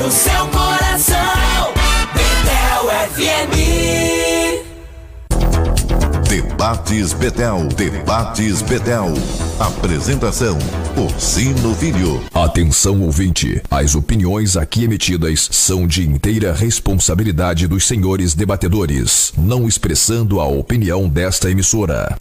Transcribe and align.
para 0.00 0.06
o 0.06 0.10
seu 0.10 0.46
coração. 0.46 1.74
Betel 2.14 2.88
FM. 3.12 3.52
Debates 6.26 7.12
Betel. 7.12 7.68
Debates 7.76 8.62
Betel. 8.62 9.12
Apresentação: 9.58 10.56
Orsino 10.96 11.74
Filho. 11.74 12.24
Atenção 12.32 13.02
ouvinte, 13.02 13.60
as 13.70 13.94
opiniões 13.94 14.56
aqui 14.56 14.84
emitidas 14.84 15.48
são 15.52 15.86
de 15.86 16.08
inteira 16.08 16.54
responsabilidade 16.54 17.66
dos 17.66 17.86
senhores 17.86 18.34
debatedores, 18.34 19.34
não 19.36 19.68
expressando 19.68 20.40
a 20.40 20.46
opinião 20.46 21.10
desta 21.10 21.50
emissora. 21.50 22.16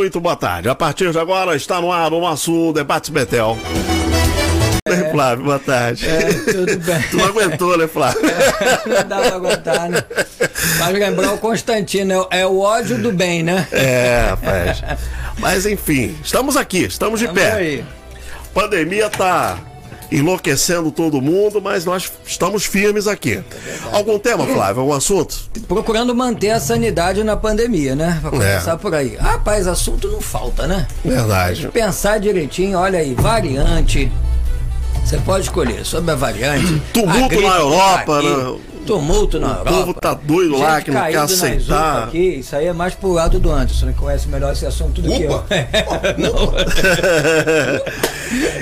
Muito 0.00 0.18
boa 0.18 0.34
tarde. 0.34 0.66
A 0.68 0.74
partir 0.74 1.10
de 1.12 1.18
agora 1.18 1.54
está 1.54 1.78
no 1.78 1.92
ar 1.92 2.10
o 2.12 2.20
nosso 2.20 2.72
Debate 2.72 3.12
Betel. 3.12 3.58
É. 4.86 5.10
Flávio, 5.10 5.44
boa 5.44 5.58
tarde. 5.58 6.08
É, 6.08 6.32
tudo 6.52 6.78
bem. 6.78 7.02
Tu 7.10 7.16
não 7.18 7.26
aguentou, 7.26 7.76
né, 7.76 7.86
Flávio? 7.86 8.22
não 8.86 9.06
dá 9.06 9.18
pra 9.20 9.34
aguentar, 9.36 9.90
né? 9.90 10.02
Mas 10.78 10.92
lembrar 10.94 11.34
o 11.34 11.38
Constantino, 11.38 12.26
é 12.30 12.46
o 12.46 12.60
ódio 12.60 12.96
do 12.96 13.12
bem, 13.12 13.42
né? 13.42 13.68
É, 13.72 14.28
rapaz. 14.30 14.82
Mas 15.38 15.66
enfim, 15.66 16.16
estamos 16.24 16.56
aqui, 16.56 16.84
estamos 16.84 17.20
de 17.20 17.26
Tamo 17.26 17.38
pé. 17.38 17.52
aí. 17.52 17.84
Pandemia 18.54 19.10
tá 19.10 19.58
enlouquecendo 20.10 20.90
todo 20.90 21.20
mundo, 21.20 21.60
mas 21.60 21.84
nós 21.84 22.10
estamos 22.26 22.64
firmes 22.64 23.06
aqui. 23.06 23.42
Algum 23.92 24.18
tema, 24.18 24.46
Flávio? 24.46 24.82
Algum 24.82 24.92
assunto? 24.92 25.50
Procurando 25.68 26.14
manter 26.14 26.50
a 26.50 26.60
sanidade 26.60 27.22
na 27.22 27.36
pandemia, 27.36 27.94
né? 27.94 28.18
Pra 28.20 28.30
começar 28.30 28.76
por 28.76 28.94
aí. 28.94 29.16
Rapaz, 29.16 29.66
assunto 29.66 30.08
não 30.08 30.20
falta, 30.20 30.66
né? 30.66 30.86
Verdade. 31.04 31.68
Pensar 31.68 32.18
direitinho, 32.18 32.78
olha 32.78 32.98
aí, 32.98 33.14
variante. 33.14 34.10
Você 35.04 35.16
pode 35.18 35.44
escolher 35.44 35.84
sobre 35.84 36.10
a 36.12 36.14
variante. 36.14 36.80
Tumulto 36.92 37.28
gripe 37.28 37.42
na 37.42 37.56
Europa, 37.56 38.18
aqui, 38.18 38.28
né? 38.28 38.58
Tumulto 38.90 39.38
na 39.38 39.46
O 39.46 39.50
Europa. 39.50 39.70
povo 39.70 39.94
tá 39.94 40.14
doido 40.14 40.58
lá, 40.58 40.80
que 40.80 40.90
não 40.90 41.00
quer 41.02 41.10
UPA 41.10 41.22
aceitar. 41.22 42.04
Aqui, 42.08 42.18
isso 42.18 42.56
aí 42.56 42.66
é 42.66 42.72
mais 42.72 42.92
pro 42.94 43.12
lado 43.12 43.38
do 43.38 43.52
Anderson, 43.52 43.86
né? 43.86 43.94
Conhece 43.96 44.26
melhor 44.28 44.52
esse 44.52 44.66
assunto 44.66 45.00
do 45.00 45.08
que 45.08 45.22
eu. 45.22 45.30
não. 46.18 46.52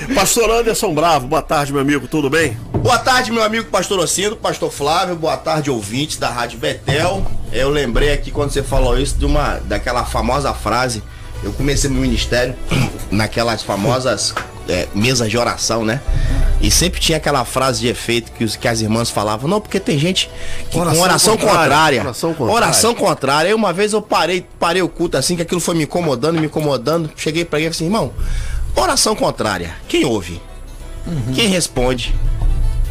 Pastor 0.15 0.51
Anderson 0.51 0.95
Bravo, 0.95 1.27
boa 1.27 1.41
tarde, 1.41 1.73
meu 1.73 1.81
amigo, 1.81 2.06
tudo 2.06 2.29
bem? 2.29 2.56
Boa 2.75 2.99
tarde, 2.99 3.33
meu 3.33 3.43
amigo 3.43 3.71
pastor 3.71 3.99
Ocino, 3.99 4.37
pastor 4.37 4.71
Flávio, 4.71 5.17
boa 5.17 5.37
tarde, 5.37 5.71
ouvintes 5.71 6.17
da 6.17 6.29
Rádio 6.29 6.59
Betel. 6.59 7.27
Eu 7.53 7.71
lembrei 7.71 8.12
aqui 8.12 8.31
quando 8.31 8.51
você 8.51 8.62
falou 8.62 8.99
isso 8.99 9.17
de 9.17 9.25
uma 9.25 9.59
daquela 9.65 10.05
famosa 10.05 10.53
frase. 10.55 11.03
Eu 11.43 11.53
comecei 11.53 11.88
meu 11.88 12.00
ministério 12.03 12.55
naquelas 13.11 13.62
famosas 13.62 14.34
é, 14.69 14.87
mesas 14.95 15.31
de 15.31 15.39
oração, 15.39 15.84
né? 15.84 16.01
E 16.61 16.71
sempre 16.71 17.01
tinha 17.01 17.19
aquela 17.19 17.45
frase 17.45 17.81
de 17.81 17.89
efeito 17.89 18.33
que, 18.33 18.45
os, 18.45 18.56
que 18.56 18.67
as 18.67 18.81
irmãs 18.81 19.11
falavam, 19.11 19.49
não, 19.49 19.61
porque 19.61 19.79
tem 19.79 19.99
gente 19.99 20.29
que 20.71 20.79
Oração 20.79 20.99
com 20.99 21.05
oração 21.05 21.37
contrária, 21.37 21.61
contrária. 21.61 22.01
oração 22.03 22.34
contrária. 22.34 22.55
Oração 22.56 22.95
contrária. 22.95 23.49
Aí 23.49 23.55
uma 23.55 23.73
vez 23.73 23.93
eu 23.93 24.03
parei, 24.03 24.45
parei 24.59 24.83
o 24.83 24.89
culto 24.89 25.17
assim, 25.17 25.37
que 25.37 25.43
aquilo 25.43 25.61
foi 25.61 25.75
me 25.75 25.84
incomodando, 25.84 26.39
me 26.39 26.47
incomodando. 26.47 27.11
Cheguei 27.17 27.45
pra 27.45 27.59
ele 27.59 27.69
e 27.69 27.73
falei 27.73 27.77
assim, 27.77 27.84
irmão, 27.84 28.12
oração 28.75 29.15
contrária, 29.15 29.75
quem 29.89 30.05
ouve? 30.05 30.41
Quem 31.35 31.49
responde? 31.49 32.15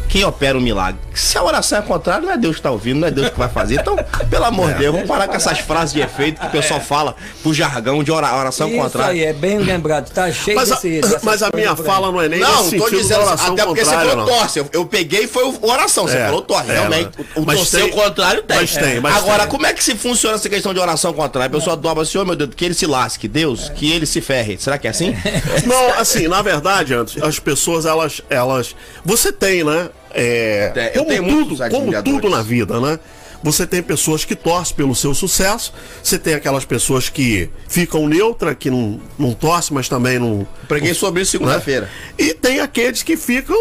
Quem 0.08 0.24
opera 0.24 0.56
o 0.56 0.60
milagre? 0.60 0.98
Se 1.14 1.36
a 1.36 1.42
oração 1.42 1.78
é 1.78 1.82
contrária, 1.82 2.22
não 2.24 2.32
é 2.32 2.36
Deus 2.38 2.56
que 2.56 2.60
está 2.60 2.70
ouvindo, 2.70 3.00
não 3.00 3.08
é 3.08 3.10
Deus 3.10 3.28
que 3.28 3.38
vai 3.38 3.48
fazer. 3.48 3.74
Então, 3.80 3.96
pelo 4.30 4.44
amor 4.44 4.72
de 4.72 4.78
Deus, 4.78 4.94
vamos 4.94 5.08
parar 5.08 5.28
com 5.28 5.34
essas 5.36 5.58
frases 5.58 5.92
de 5.92 6.00
efeito 6.00 6.40
que 6.40 6.46
o 6.46 6.50
pessoal 6.50 6.80
fala 6.80 7.14
pro 7.42 7.52
jargão 7.52 8.02
de 8.02 8.10
ora- 8.10 8.34
oração 8.34 8.68
Isso 8.68 8.78
contrária. 8.78 9.10
aí, 9.12 9.24
é 9.24 9.32
bem 9.32 9.58
lembrado. 9.58 10.10
Tá 10.10 10.30
cheio 10.32 10.56
Mas 10.56 10.72
a, 10.72 10.76
desse. 10.76 11.00
dessas 11.00 11.22
mas 11.22 11.42
a 11.42 11.50
minha 11.54 11.76
fala 11.76 12.10
não 12.10 12.20
é 12.22 12.28
nem 12.28 12.40
Não, 12.40 12.70
tô 12.70 12.88
dizendo, 12.88 13.20
oração 13.22 13.52
até 13.52 13.64
porque 13.66 13.84
você 13.84 13.90
falou 13.94 14.26
torce. 14.26 14.58
Eu, 14.60 14.68
eu 14.72 14.86
peguei 14.86 15.24
e 15.24 15.26
foi 15.28 15.44
o 15.44 15.58
oração. 15.66 16.06
Você 16.08 16.16
É, 16.16 16.24
falou 16.26 16.40
torce. 16.42 16.70
é, 16.70 16.74
Realmente, 16.74 17.10
mas- 17.18 17.26
o, 17.36 17.40
o 17.40 17.46
mas 17.46 17.58
torcer 17.58 17.80
tem- 17.82 17.90
o 17.90 17.94
contrário 17.94 18.42
tem. 18.42 18.56
mas 18.56 18.74
tem, 18.76 19.00
mas 19.00 19.16
Agora, 19.16 19.40
tem. 19.42 19.48
como 19.50 19.66
é 19.66 19.72
que 19.74 19.84
se 19.84 19.94
funciona 19.94 20.36
essa 20.36 20.48
questão 20.48 20.72
de 20.72 20.80
oração 20.80 21.12
contrária? 21.12 21.48
A 21.48 21.58
pessoa 21.58 21.76
dobra 21.76 22.02
assim, 22.04 22.16
oh 22.18 22.24
meu 22.24 22.34
Deus, 22.36 22.50
que 22.56 22.64
ele 22.64 22.74
se 22.74 22.86
lasque. 22.86 23.28
Deus, 23.28 23.68
que 23.70 23.90
ele 23.92 24.06
se 24.06 24.20
ferre. 24.22 24.56
Será 24.58 24.78
que 24.78 24.86
é 24.86 24.90
assim? 24.90 25.14
Não, 25.66 25.98
assim, 26.00 26.28
na 26.28 26.40
verdade, 26.40 26.94
antes, 26.94 27.22
as 27.22 27.38
pessoas, 27.38 27.84
elas, 27.84 28.22
elas. 28.30 28.74
Você 29.04 29.30
tem, 29.32 29.62
né? 29.64 29.90
É, 30.18 30.72
É, 30.74 30.88
eu 30.94 31.04
como 31.04 31.08
tenho 31.08 31.44
tudo, 31.44 31.70
como 31.70 32.02
tudo 32.02 32.28
na 32.28 32.42
vida, 32.42 32.80
né? 32.80 32.98
Você 33.40 33.64
tem 33.66 33.80
pessoas 33.80 34.24
que 34.24 34.34
torcem 34.34 34.74
pelo 34.74 34.96
seu 34.96 35.14
sucesso, 35.14 35.72
você 36.02 36.18
tem 36.18 36.34
aquelas 36.34 36.64
pessoas 36.64 37.08
que 37.08 37.48
ficam 37.68 38.08
neutra, 38.08 38.52
que 38.52 38.68
não, 38.68 39.00
não 39.16 39.32
torcem, 39.32 39.72
mas 39.76 39.88
também 39.88 40.18
não. 40.18 40.44
Preguei 40.66 40.92
sobre 40.92 41.22
isso 41.22 41.30
segunda-feira. 41.32 41.88
E 42.18 42.34
tem 42.34 42.58
aqueles 42.58 43.04
que 43.04 43.16
ficam 43.16 43.56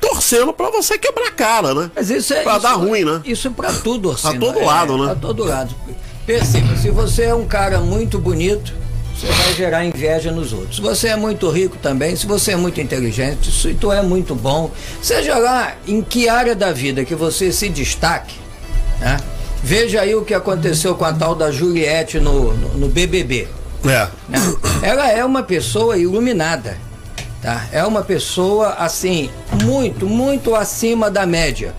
torcendo 0.00 0.52
pra 0.52 0.68
você 0.70 0.98
quebrar 0.98 1.28
a 1.28 1.30
cara, 1.30 1.72
né? 1.74 1.90
Mas 1.94 2.10
isso 2.10 2.34
é. 2.34 2.42
Pra 2.42 2.54
isso, 2.54 2.62
dar 2.62 2.72
ruim, 2.72 3.04
né? 3.04 3.20
Isso 3.24 3.46
é 3.46 3.50
pra 3.52 3.72
tudo, 3.72 4.08
Orsino. 4.08 4.32
Pra 4.32 4.40
todo 4.40 4.58
É, 4.58 4.64
lado, 4.64 4.98
né? 4.98 5.04
Pra 5.06 5.14
todo 5.14 5.44
lado. 5.44 5.74
Perceba, 6.26 6.76
se 6.76 6.90
você 6.90 7.22
é 7.22 7.34
um 7.34 7.46
cara 7.46 7.80
muito 7.80 8.18
bonito, 8.18 8.74
você 9.20 9.26
vai 9.26 9.52
gerar 9.54 9.84
inveja 9.84 10.32
nos 10.32 10.52
outros. 10.52 10.76
Se 10.76 10.82
você 10.82 11.08
é 11.08 11.16
muito 11.16 11.50
rico 11.50 11.76
também, 11.76 12.16
se 12.16 12.26
você 12.26 12.52
é 12.52 12.56
muito 12.56 12.80
inteligente, 12.80 13.52
se 13.52 13.74
tu 13.74 13.92
é 13.92 14.00
muito 14.00 14.34
bom, 14.34 14.70
seja 15.02 15.36
lá 15.36 15.74
em 15.86 16.00
que 16.00 16.28
área 16.28 16.54
da 16.54 16.72
vida 16.72 17.04
que 17.04 17.14
você 17.14 17.52
se 17.52 17.68
destaque, 17.68 18.36
né? 18.98 19.18
Veja 19.62 20.00
aí 20.00 20.14
o 20.14 20.24
que 20.24 20.32
aconteceu 20.32 20.94
com 20.94 21.04
a 21.04 21.12
tal 21.12 21.34
da 21.34 21.50
Juliette 21.50 22.18
no, 22.18 22.54
no, 22.54 22.68
no 22.78 22.88
BBB. 22.88 23.46
É. 23.84 24.08
né? 24.28 24.38
Ela 24.82 25.10
é 25.10 25.22
uma 25.22 25.42
pessoa 25.42 25.98
iluminada, 25.98 26.78
tá? 27.42 27.66
É 27.72 27.84
uma 27.84 28.02
pessoa 28.02 28.70
assim 28.78 29.28
muito, 29.62 30.06
muito 30.06 30.54
acima 30.54 31.10
da 31.10 31.26
média, 31.26 31.74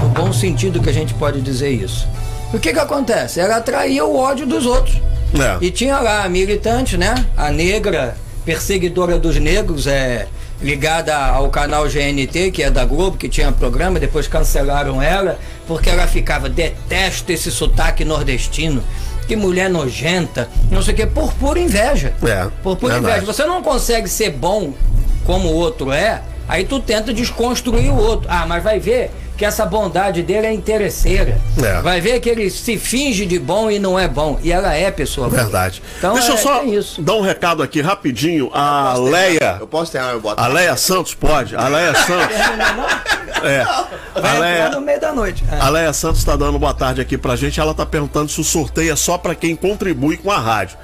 no 0.00 0.08
bom 0.10 0.32
sentido 0.32 0.80
que 0.80 0.88
a 0.88 0.94
gente 0.94 1.12
pode 1.14 1.40
dizer 1.40 1.70
isso. 1.70 2.06
O 2.52 2.58
que 2.60 2.72
que 2.72 2.78
acontece? 2.78 3.40
Ela 3.40 3.56
atraía 3.56 4.04
o 4.04 4.16
ódio 4.16 4.46
dos 4.46 4.64
outros. 4.64 4.96
É. 5.34 5.64
E 5.64 5.70
tinha 5.70 5.98
lá 5.98 6.24
a 6.24 6.28
militante, 6.28 6.96
né? 6.96 7.26
A 7.36 7.50
negra, 7.50 8.16
perseguidora 8.44 9.18
dos 9.18 9.36
negros, 9.36 9.86
é 9.86 10.26
ligada 10.60 11.16
ao 11.16 11.48
canal 11.50 11.84
GNT, 11.84 12.50
que 12.50 12.62
é 12.62 12.70
da 12.70 12.84
Globo, 12.84 13.16
que 13.16 13.28
tinha 13.28 13.52
programa, 13.52 14.00
depois 14.00 14.26
cancelaram 14.26 15.00
ela, 15.00 15.38
porque 15.66 15.88
ela 15.88 16.06
ficava, 16.06 16.48
detesto 16.48 17.30
esse 17.32 17.50
sotaque 17.50 18.04
nordestino. 18.04 18.82
Que 19.26 19.36
mulher 19.36 19.68
nojenta, 19.68 20.48
não 20.70 20.82
sei 20.82 20.94
o 20.94 20.96
que, 20.96 21.06
por 21.06 21.34
pura 21.34 21.58
inveja. 21.58 22.14
É, 22.22 22.48
por 22.62 22.76
pura 22.76 22.94
verdade. 22.94 23.18
inveja. 23.18 23.32
Você 23.32 23.44
não 23.44 23.62
consegue 23.62 24.08
ser 24.08 24.30
bom 24.30 24.72
como 25.24 25.48
o 25.48 25.54
outro 25.54 25.92
é, 25.92 26.22
aí 26.48 26.64
tu 26.64 26.80
tenta 26.80 27.12
desconstruir 27.12 27.92
o 27.92 27.96
outro. 27.96 28.26
Ah, 28.30 28.46
mas 28.46 28.64
vai 28.64 28.80
ver 28.80 29.10
que 29.38 29.44
essa 29.44 29.64
bondade 29.64 30.20
dele 30.24 30.48
é 30.48 30.52
interesseira. 30.52 31.40
É. 31.62 31.80
Vai 31.80 32.00
ver 32.00 32.18
que 32.18 32.28
ele 32.28 32.50
se 32.50 32.76
finge 32.76 33.24
de 33.24 33.38
bom 33.38 33.70
e 33.70 33.78
não 33.78 33.96
é 33.96 34.08
bom. 34.08 34.36
E 34.42 34.50
ela 34.50 34.74
é 34.74 34.90
pessoa 34.90 35.28
boa. 35.28 35.42
Verdade. 35.42 35.80
Então, 35.96 36.14
Deixa 36.14 36.30
eu 36.30 36.34
é, 36.34 36.38
só 36.38 36.58
tem 36.58 36.74
isso. 36.74 37.00
dar 37.00 37.14
um 37.14 37.20
recado 37.20 37.62
aqui 37.62 37.80
rapidinho. 37.80 38.50
A 38.52 38.94
Leia. 38.98 39.58
Eu 39.60 39.68
posso 39.68 39.92
ter 39.92 40.02
meu 40.02 40.20
boto. 40.20 40.42
A 40.42 40.48
Leia 40.48 40.76
Santos 40.76 41.14
pode. 41.14 41.54
A 41.54 41.68
Leia 41.68 41.94
Santos. 41.94 42.36
É. 43.44 43.64
A 44.20 44.32
Leia, 44.40 44.70
no 44.70 44.80
meio 44.80 45.00
da 45.00 45.12
noite. 45.12 45.44
É. 45.52 45.60
a 45.60 45.68
Leia 45.68 45.92
Santos 45.92 46.18
está 46.18 46.34
dando 46.34 46.58
boa 46.58 46.74
tarde 46.74 47.00
aqui 47.00 47.16
pra 47.16 47.36
gente. 47.36 47.60
Ela 47.60 47.72
tá 47.72 47.86
perguntando 47.86 48.28
se 48.28 48.40
o 48.40 48.44
sorteio 48.44 48.92
é 48.92 48.96
só 48.96 49.16
pra 49.16 49.36
quem 49.36 49.54
contribui 49.54 50.16
com 50.16 50.32
a 50.32 50.38
rádio. 50.38 50.76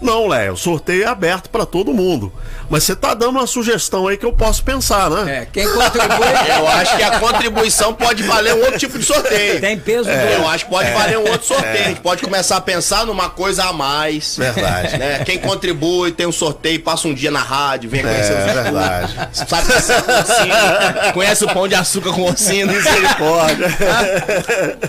Não, 0.00 0.26
Leia, 0.26 0.52
o 0.52 0.56
sorteio 0.56 1.02
é 1.04 1.06
aberto 1.06 1.50
pra 1.50 1.66
todo 1.66 1.92
mundo. 1.92 2.32
Mas 2.70 2.84
você 2.84 2.94
tá 2.96 3.12
dando 3.14 3.32
uma 3.38 3.46
sugestão 3.46 4.06
aí 4.08 4.16
que 4.16 4.24
eu 4.24 4.32
posso 4.32 4.62
pensar, 4.64 5.10
né? 5.10 5.40
É, 5.42 5.46
quem 5.52 5.66
contribui 5.70 6.26
Eu 6.56 6.68
acho 6.68 6.96
que 6.96 7.02
a 7.02 7.18
contribuição 7.18 7.92
pode 7.92 8.22
valer 8.22 8.54
um 8.54 8.60
outro 8.60 8.78
tipo 8.78 8.98
de 8.98 9.04
sorteio. 9.04 9.60
tem 9.60 9.78
peso 9.78 10.08
É, 10.08 10.36
Eu 10.36 10.48
acho 10.48 10.64
que 10.64 10.70
pode 10.70 10.90
valer 10.92 11.18
um 11.18 11.28
outro 11.30 11.46
sorteio. 11.46 11.84
A 11.84 11.88
gente 11.88 12.00
pode 12.00 12.22
começar 12.22 12.56
a 12.56 12.60
pensar 12.60 13.04
numa 13.04 13.28
coisa 13.28 13.64
a 13.64 13.72
mais. 13.72 14.36
Verdade. 14.38 14.96
Né? 14.98 15.22
Quem 15.24 15.38
contribui, 15.38 16.12
tem 16.12 16.26
um 16.26 16.32
sorteio, 16.32 16.80
passa 16.80 17.08
um 17.08 17.14
dia 17.14 17.30
na 17.30 17.40
rádio, 17.40 17.90
vem 17.90 18.02
conhecer 18.02 18.32
É 18.32 18.38
os 18.46 18.52
verdade. 18.62 19.14
Sabe 19.32 19.66
com 19.66 20.12
ossino, 20.20 21.12
conhece 21.12 21.44
o 21.44 21.48
pão 21.52 21.68
de 21.68 21.74
açúcar 21.74 22.12
com 22.12 22.22
ossino, 22.30 22.72
Misericórdia. 22.72 23.68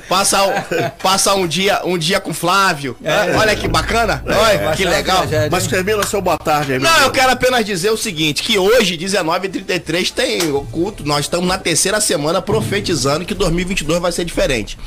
passa, 0.08 0.44
um- 0.44 0.90
passa 1.02 1.34
um 1.34 1.48
dia 1.48 1.82
um 1.84 1.98
dia 1.98 2.20
com 2.20 2.34
Flávio. 2.34 2.96
É. 3.04 3.36
Olha 3.36 3.56
que 3.56 3.68
bacana. 3.68 4.24
Olha, 4.26 4.58
que 4.58 4.64
Marcelo 4.66 4.90
legal. 5.02 5.18
tragédia, 5.28 5.50
Mas 5.52 5.68
termina 5.68 6.04
seu 6.06 6.22
boa 6.22 6.38
tarde 6.38 6.74
aí, 6.74 6.80
Não, 6.80 7.02
eu 7.02 7.12
quero 7.12 7.32
apenas 7.32 7.66
dizer 7.66 7.90
o 7.92 7.98
seguinte, 7.98 8.42
que 8.44 8.58
hoje, 8.58 8.98
19h33, 8.98 10.12
tem 10.12 10.52
o 10.52 10.62
culto, 10.66 11.06
nós 11.06 11.22
estamos 11.22 11.48
na 11.48 11.58
terceira 11.58 12.00
semana 12.00 12.42
profetizando 12.42 13.26
que 13.26 13.34
2022 13.34 14.00
vai 14.00 14.12
ser 14.12 14.26
diferente. 14.26 14.78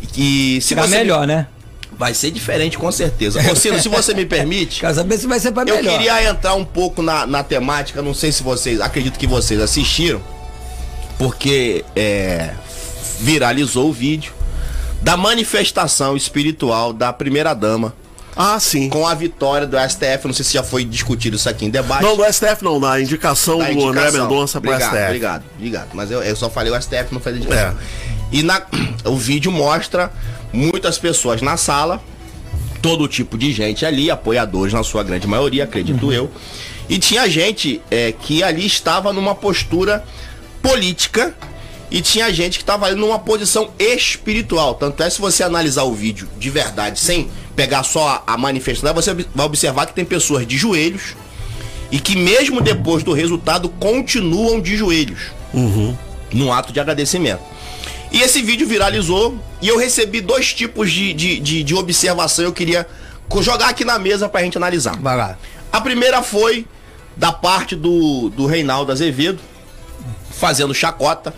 E 0.00 0.06
que 0.06 0.60
se 0.60 0.68
Será 0.68 0.82
você 0.86 0.98
melhor, 0.98 1.26
né? 1.26 1.46
Vai 1.98 2.12
ser 2.12 2.30
diferente, 2.30 2.76
com 2.76 2.92
certeza. 2.92 3.40
Ô, 3.50 3.56
Ciro, 3.56 3.80
se 3.80 3.88
você 3.88 4.12
me 4.12 4.24
permite, 4.26 4.80
Quero 4.80 4.94
saber 4.94 5.16
se 5.18 5.26
vai 5.26 5.40
ser 5.40 5.52
pra 5.52 5.62
eu 5.62 5.76
melhor. 5.76 5.92
queria 5.92 6.24
entrar 6.28 6.54
um 6.54 6.64
pouco 6.64 7.00
na, 7.00 7.26
na 7.26 7.42
temática, 7.42 8.02
não 8.02 8.12
sei 8.12 8.30
se 8.32 8.42
vocês, 8.42 8.80
acredito 8.80 9.18
que 9.18 9.26
vocês 9.26 9.60
assistiram, 9.60 10.20
porque 11.18 11.84
é, 11.94 12.50
viralizou 13.20 13.88
o 13.88 13.92
vídeo 13.92 14.32
da 15.00 15.16
manifestação 15.16 16.16
espiritual 16.16 16.92
da 16.92 17.12
primeira 17.12 17.54
dama 17.54 17.94
Ah, 18.36 18.60
sim. 18.60 18.90
com 18.90 19.06
a 19.06 19.14
vitória 19.14 19.66
do 19.66 19.76
STF. 19.78 20.26
Não 20.26 20.34
sei 20.34 20.44
se 20.44 20.52
já 20.52 20.62
foi 20.62 20.84
discutido 20.84 21.36
isso 21.36 21.48
aqui 21.48 21.64
em 21.64 21.70
debate. 21.70 22.02
Não, 22.02 22.16
do 22.16 22.24
STF 22.30 22.62
não, 22.62 22.78
na 22.78 23.00
indicação 23.00 23.58
Da 23.58 23.70
do 23.70 23.88
André 23.88 24.02
indicação. 24.02 24.28
Mendonça 24.28 24.60
pro 24.60 24.70
obrigado, 24.70 24.90
STF. 24.90 25.04
Obrigado, 25.04 25.44
obrigado. 25.56 25.88
Mas 25.94 26.10
eu, 26.10 26.22
eu 26.22 26.36
só 26.36 26.50
falei 26.50 26.70
o 26.70 26.80
STF, 26.80 27.06
não 27.12 27.20
falei 27.20 27.40
a 27.40 27.42
indicação. 27.42 27.70
É. 27.70 28.06
E 28.30 28.42
na, 28.42 28.60
o 29.04 29.16
vídeo 29.16 29.50
mostra 29.50 30.12
muitas 30.52 30.98
pessoas 30.98 31.40
na 31.40 31.56
sala, 31.56 32.02
todo 32.82 33.08
tipo 33.08 33.38
de 33.38 33.52
gente 33.52 33.86
ali, 33.86 34.10
apoiadores 34.10 34.72
na 34.72 34.82
sua 34.82 35.02
grande 35.02 35.26
maioria, 35.26 35.64
acredito 35.64 36.12
eu. 36.12 36.30
E 36.88 36.98
tinha 36.98 37.28
gente 37.28 37.80
é, 37.90 38.12
que 38.12 38.42
ali 38.42 38.66
estava 38.66 39.12
numa 39.12 39.34
postura 39.34 40.04
política 40.62 41.34
e 41.90 42.00
tinha 42.00 42.32
gente 42.32 42.58
que 42.58 42.62
estava 42.62 42.86
ali 42.86 42.96
numa 42.96 43.18
posição 43.18 43.70
espiritual. 43.78 44.74
Tanto 44.74 45.02
é 45.02 45.10
se 45.10 45.20
você 45.20 45.42
analisar 45.42 45.84
o 45.84 45.94
vídeo 45.94 46.28
de 46.38 46.50
verdade, 46.50 46.98
sem 46.98 47.30
pegar 47.54 47.82
só 47.82 48.22
a, 48.26 48.34
a 48.34 48.36
manifestação, 48.36 48.94
você 48.94 49.14
vai 49.34 49.46
observar 49.46 49.86
que 49.86 49.94
tem 49.94 50.04
pessoas 50.04 50.46
de 50.46 50.56
joelhos 50.56 51.14
e 51.90 52.00
que 52.00 52.16
mesmo 52.16 52.60
depois 52.60 53.02
do 53.02 53.12
resultado 53.12 53.68
continuam 53.68 54.60
de 54.60 54.76
joelhos 54.76 55.30
num 56.32 56.52
ato 56.52 56.72
de 56.72 56.80
agradecimento. 56.80 57.40
E 58.12 58.20
esse 58.20 58.42
vídeo 58.42 58.66
viralizou 58.66 59.38
e 59.60 59.68
eu 59.68 59.78
recebi 59.78 60.20
dois 60.20 60.52
tipos 60.52 60.90
de, 60.90 61.12
de, 61.12 61.40
de, 61.40 61.62
de 61.62 61.74
observação 61.74 62.44
eu 62.44 62.52
queria 62.52 62.86
jogar 63.40 63.68
aqui 63.68 63.84
na 63.84 63.98
mesa 63.98 64.28
pra 64.28 64.42
gente 64.42 64.56
analisar. 64.56 64.96
Vai 64.96 65.16
lá. 65.16 65.38
A 65.72 65.80
primeira 65.80 66.22
foi 66.22 66.66
da 67.16 67.32
parte 67.32 67.74
do, 67.74 68.28
do 68.30 68.46
Reinaldo 68.46 68.92
Azevedo, 68.92 69.38
fazendo 70.30 70.74
chacota, 70.74 71.34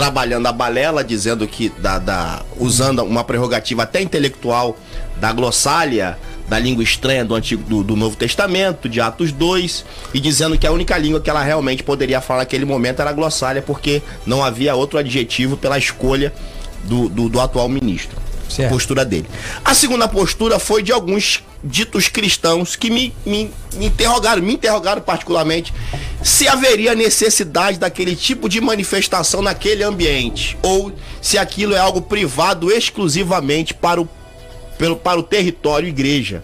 trabalhando 0.00 0.46
a 0.46 0.52
balela, 0.52 1.04
dizendo 1.04 1.46
que 1.46 1.68
da, 1.76 1.98
da- 1.98 2.42
usando 2.58 3.02
uma 3.02 3.22
prerrogativa 3.22 3.82
até 3.82 4.00
intelectual 4.00 4.74
da 5.20 5.30
glossália 5.30 6.18
da 6.48 6.58
língua 6.58 6.82
estranha 6.82 7.22
do 7.22 7.34
antigo 7.34 7.62
do, 7.64 7.84
do 7.84 7.94
Novo 7.94 8.16
Testamento, 8.16 8.88
de 8.88 8.98
Atos 8.98 9.30
2, 9.30 9.84
e 10.14 10.18
dizendo 10.18 10.58
que 10.58 10.66
a 10.66 10.72
única 10.72 10.96
língua 10.96 11.20
que 11.20 11.28
ela 11.28 11.42
realmente 11.42 11.82
poderia 11.82 12.18
falar 12.22 12.40
naquele 12.40 12.64
momento 12.64 13.00
era 13.00 13.10
a 13.10 13.12
glossália, 13.12 13.60
porque 13.60 14.00
não 14.24 14.42
havia 14.42 14.74
outro 14.74 14.98
adjetivo 14.98 15.54
pela 15.58 15.76
escolha 15.76 16.32
do, 16.84 17.06
do, 17.10 17.28
do 17.28 17.38
atual 17.38 17.68
ministro. 17.68 18.16
Certo. 18.60 18.72
Postura 18.72 19.04
dele. 19.04 19.26
A 19.64 19.74
segunda 19.74 20.08
postura 20.08 20.58
foi 20.58 20.82
de 20.82 20.92
alguns 20.92 21.42
ditos 21.62 22.08
cristãos 22.08 22.74
que 22.76 22.90
me, 22.90 23.12
me, 23.24 23.50
me 23.74 23.86
interrogaram, 23.86 24.42
me 24.42 24.54
interrogaram 24.54 25.02
particularmente, 25.02 25.72
se 26.22 26.48
haveria 26.48 26.94
necessidade 26.94 27.78
daquele 27.78 28.16
tipo 28.16 28.48
de 28.48 28.60
manifestação 28.60 29.42
naquele 29.42 29.82
ambiente, 29.82 30.56
ou 30.62 30.92
se 31.20 31.36
aquilo 31.36 31.74
é 31.74 31.78
algo 31.78 32.00
privado 32.00 32.70
exclusivamente 32.70 33.74
para 33.74 34.00
o, 34.00 34.08
pelo, 34.78 34.96
para 34.96 35.20
o 35.20 35.22
território 35.22 35.88
igreja. 35.88 36.42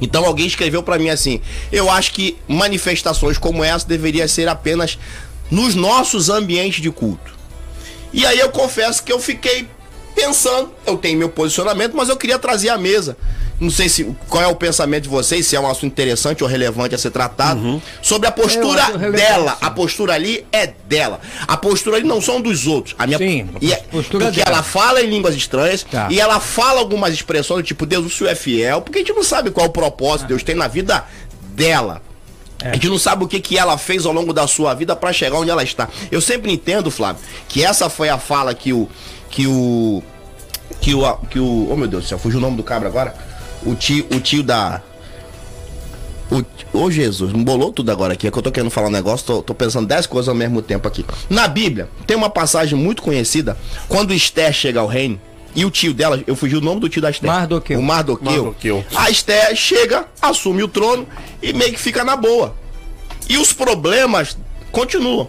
Então 0.00 0.24
alguém 0.24 0.46
escreveu 0.46 0.82
pra 0.82 0.98
mim 0.98 1.08
assim: 1.08 1.40
eu 1.70 1.90
acho 1.90 2.12
que 2.12 2.38
manifestações 2.46 3.36
como 3.36 3.62
essa 3.64 3.86
deveriam 3.86 4.26
ser 4.26 4.48
apenas 4.48 4.98
nos 5.50 5.74
nossos 5.74 6.28
ambientes 6.28 6.80
de 6.80 6.90
culto. 6.90 7.36
E 8.12 8.24
aí 8.24 8.38
eu 8.38 8.48
confesso 8.50 9.02
que 9.02 9.12
eu 9.12 9.18
fiquei 9.18 9.68
pensando, 10.22 10.70
eu 10.84 10.96
tenho 10.96 11.16
meu 11.18 11.28
posicionamento, 11.28 11.96
mas 11.96 12.08
eu 12.08 12.16
queria 12.16 12.38
trazer 12.38 12.68
à 12.70 12.76
mesa. 12.76 13.16
Não 13.60 13.70
sei 13.70 13.88
se 13.88 14.04
qual 14.28 14.42
é 14.42 14.46
o 14.46 14.54
pensamento 14.54 15.04
de 15.04 15.08
vocês, 15.08 15.46
se 15.46 15.56
é 15.56 15.60
um 15.60 15.66
assunto 15.68 15.86
interessante 15.92 16.44
ou 16.44 16.48
relevante 16.48 16.94
a 16.94 16.98
ser 16.98 17.10
tratado, 17.10 17.82
sobre 18.02 18.28
a 18.28 18.32
postura 18.32 18.84
dela. 19.10 19.56
A 19.60 19.70
postura 19.70 20.14
ali 20.14 20.46
é 20.52 20.66
dela. 20.88 21.20
A 21.46 21.56
postura 21.56 21.96
ali 21.96 22.06
não 22.06 22.20
são 22.20 22.40
dos 22.40 22.66
outros. 22.68 22.94
A 22.98 23.06
minha 23.06 23.18
Sim, 23.18 23.48
e 23.60 23.72
é- 23.72 23.76
postura 23.90 24.26
porque 24.26 24.44
dela. 24.44 24.56
ela 24.56 24.62
fala 24.62 25.02
em 25.02 25.08
línguas 25.10 25.34
estranhas 25.34 25.82
Tá. 25.82 26.06
e 26.10 26.20
ela 26.20 26.38
fala 26.38 26.78
algumas 26.80 27.12
expressões 27.12 27.62
do 27.62 27.66
tipo 27.66 27.84
Deus 27.84 28.06
o 28.06 28.10
Senhor 28.10 28.30
é 28.30 28.34
fiel, 28.36 28.80
porque 28.80 28.98
a 28.98 29.02
gente 29.02 29.12
não 29.12 29.24
sabe 29.24 29.50
qual 29.50 29.66
é 29.66 29.68
o 29.68 29.72
propósito 29.72 30.22
que 30.22 30.28
Deus 30.28 30.42
tem 30.44 30.54
na 30.54 30.68
vida 30.68 31.04
dela. 31.54 32.00
A 32.60 32.74
gente 32.74 32.88
não 32.88 32.98
sabe 32.98 33.22
o 33.24 33.28
que, 33.28 33.38
que 33.40 33.56
ela 33.56 33.78
fez 33.78 34.04
ao 34.04 34.12
longo 34.12 34.32
da 34.32 34.46
sua 34.48 34.74
vida 34.74 34.94
para 34.96 35.12
chegar 35.12 35.36
onde 35.36 35.48
ela 35.50 35.62
está. 35.62 35.88
Eu 36.10 36.20
sempre 36.20 36.52
entendo, 36.52 36.90
Flávio, 36.90 37.22
que 37.48 37.64
essa 37.64 37.88
foi 37.88 38.08
a 38.08 38.18
fala 38.18 38.52
que 38.52 38.72
o 38.72 38.88
que 39.30 39.46
o 39.46 40.02
que 40.80 40.94
o 40.94 41.16
que 41.30 41.38
o 41.38 41.68
oh 41.70 41.76
meu 41.76 41.88
Deus 41.88 42.04
do 42.04 42.08
céu, 42.08 42.18
fugiu 42.18 42.38
o 42.38 42.42
nome 42.42 42.56
do 42.56 42.62
cabra 42.62 42.88
agora. 42.88 43.14
O 43.64 43.74
tio, 43.74 44.06
o 44.12 44.20
tio 44.20 44.42
da 44.42 44.82
o, 46.30 46.44
ô 46.78 46.90
Jesus, 46.90 47.32
bolou 47.32 47.72
tudo 47.72 47.90
agora 47.90 48.12
aqui. 48.12 48.26
É 48.26 48.30
que 48.30 48.38
eu 48.38 48.42
tô 48.42 48.52
querendo 48.52 48.70
falar 48.70 48.88
um 48.88 48.92
negócio, 48.92 49.26
tô, 49.26 49.42
tô 49.42 49.54
pensando 49.54 49.86
dez 49.86 50.06
coisas 50.06 50.28
ao 50.28 50.34
mesmo 50.34 50.60
tempo 50.60 50.86
aqui. 50.86 51.04
Na 51.28 51.48
Bíblia, 51.48 51.88
tem 52.06 52.16
uma 52.16 52.28
passagem 52.28 52.78
muito 52.78 53.02
conhecida. 53.02 53.56
Quando 53.88 54.12
Esther 54.12 54.52
chega 54.52 54.80
ao 54.80 54.86
reino, 54.86 55.18
e 55.54 55.64
o 55.64 55.70
tio 55.70 55.94
dela, 55.94 56.22
eu 56.26 56.36
fugi 56.36 56.56
o 56.56 56.60
nome 56.60 56.80
do 56.80 56.88
tio 56.88 57.00
da 57.00 57.10
Esther. 57.10 57.30
Mardoqueu. 57.30 57.78
O 57.78 57.82
Mardoqueu. 57.82 58.30
Mardoqueu. 58.30 58.84
A 58.94 59.10
Esther 59.10 59.56
chega, 59.56 60.04
assume 60.20 60.62
o 60.62 60.68
trono 60.68 61.06
e 61.42 61.52
meio 61.52 61.72
que 61.72 61.80
fica 61.80 62.04
na 62.04 62.14
boa. 62.14 62.54
E 63.28 63.38
os 63.38 63.52
problemas 63.52 64.36
continuam. 64.70 65.28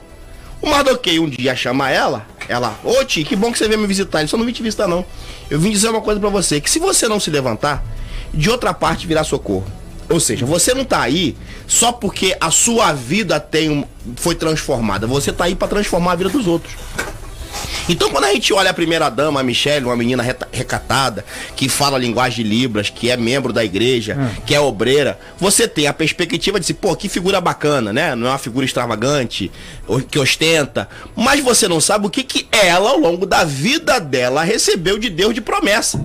O 0.62 0.70
Mardoqueu 0.70 1.24
um 1.24 1.30
dia 1.30 1.56
chama 1.56 1.90
ela, 1.90 2.28
ela, 2.50 2.80
ô 2.84 3.06
tio, 3.06 3.24
que 3.24 3.36
bom 3.36 3.52
que 3.52 3.60
você 3.60 3.68
veio 3.68 3.80
me 3.80 3.86
visitar. 3.86 4.20
Ele 4.20 4.28
só 4.28 4.36
não 4.36 4.44
vim 4.44 4.52
te 4.52 4.64
visitar, 4.64 4.88
não. 4.88 5.06
Eu 5.52 5.60
vim 5.60 5.70
dizer 5.70 5.88
uma 5.90 6.02
coisa 6.02 6.20
pra 6.20 6.30
você, 6.30 6.60
que 6.60 6.70
se 6.70 6.80
você 6.80 7.08
não 7.08 7.20
se 7.20 7.30
levantar, 7.30 7.86
de 8.34 8.50
outra 8.50 8.74
parte 8.74 9.06
virá 9.06 9.24
socorro. 9.24 9.68
Ou 10.10 10.20
seja, 10.20 10.48
você 10.48 10.74
não 10.74 10.84
tá 10.84 11.00
aí 11.00 11.38
só 11.68 11.92
porque 11.92 12.36
a 12.42 12.50
sua 12.50 12.92
vida 12.92 13.40
tem 13.40 13.70
um, 13.70 13.86
foi 14.16 14.34
transformada. 14.34 15.06
Você 15.06 15.32
tá 15.32 15.44
aí 15.44 15.54
pra 15.54 15.68
transformar 15.68 16.14
a 16.14 16.16
vida 16.16 16.30
dos 16.32 16.48
outros. 16.48 16.74
Então, 17.88 18.10
quando 18.12 18.26
a 18.26 18.34
gente 18.34 18.54
olha 18.54 18.70
a 18.70 18.74
primeira 18.74 19.10
dama, 19.10 19.40
a 19.40 19.44
Michelle, 19.44 19.86
uma 19.86 19.96
menina 19.96 20.24
recatada, 20.52 21.26
que 21.56 21.68
fala 21.68 21.98
a 21.98 22.00
linguagem 22.00 22.44
de 22.44 22.50
Libras, 22.50 22.90
que 22.90 23.10
é 23.10 23.18
membro 23.18 23.52
da 23.52 23.66
igreja, 23.66 24.16
que 24.46 24.54
é 24.54 24.60
obreira, 24.60 25.20
você 25.40 25.68
tem 25.68 25.88
a 25.88 25.94
perspectiva 25.94 26.60
de 26.60 26.68
se, 26.68 26.74
pô, 26.74 26.96
que 26.96 27.10
figura 27.10 27.42
bacana, 27.42 27.92
né? 27.92 28.14
Não 28.16 28.28
é 28.28 28.30
uma 28.30 28.38
figura 28.38 28.66
extravagante, 28.66 29.52
que 30.12 30.20
ostenta, 30.20 30.88
mas 31.16 31.44
você 31.44 31.68
não 31.68 31.82
sabe 31.82 32.06
o 32.06 32.10
que, 32.10 32.24
que 32.24 32.48
ela, 32.52 32.92
ao 32.92 33.00
longo 33.00 33.26
da 33.26 33.44
vida 33.44 34.00
dela, 34.00 34.44
recebeu 34.44 35.00
de 35.00 35.10
Deus 35.10 35.34
de 35.34 35.42
promessa. 35.42 36.00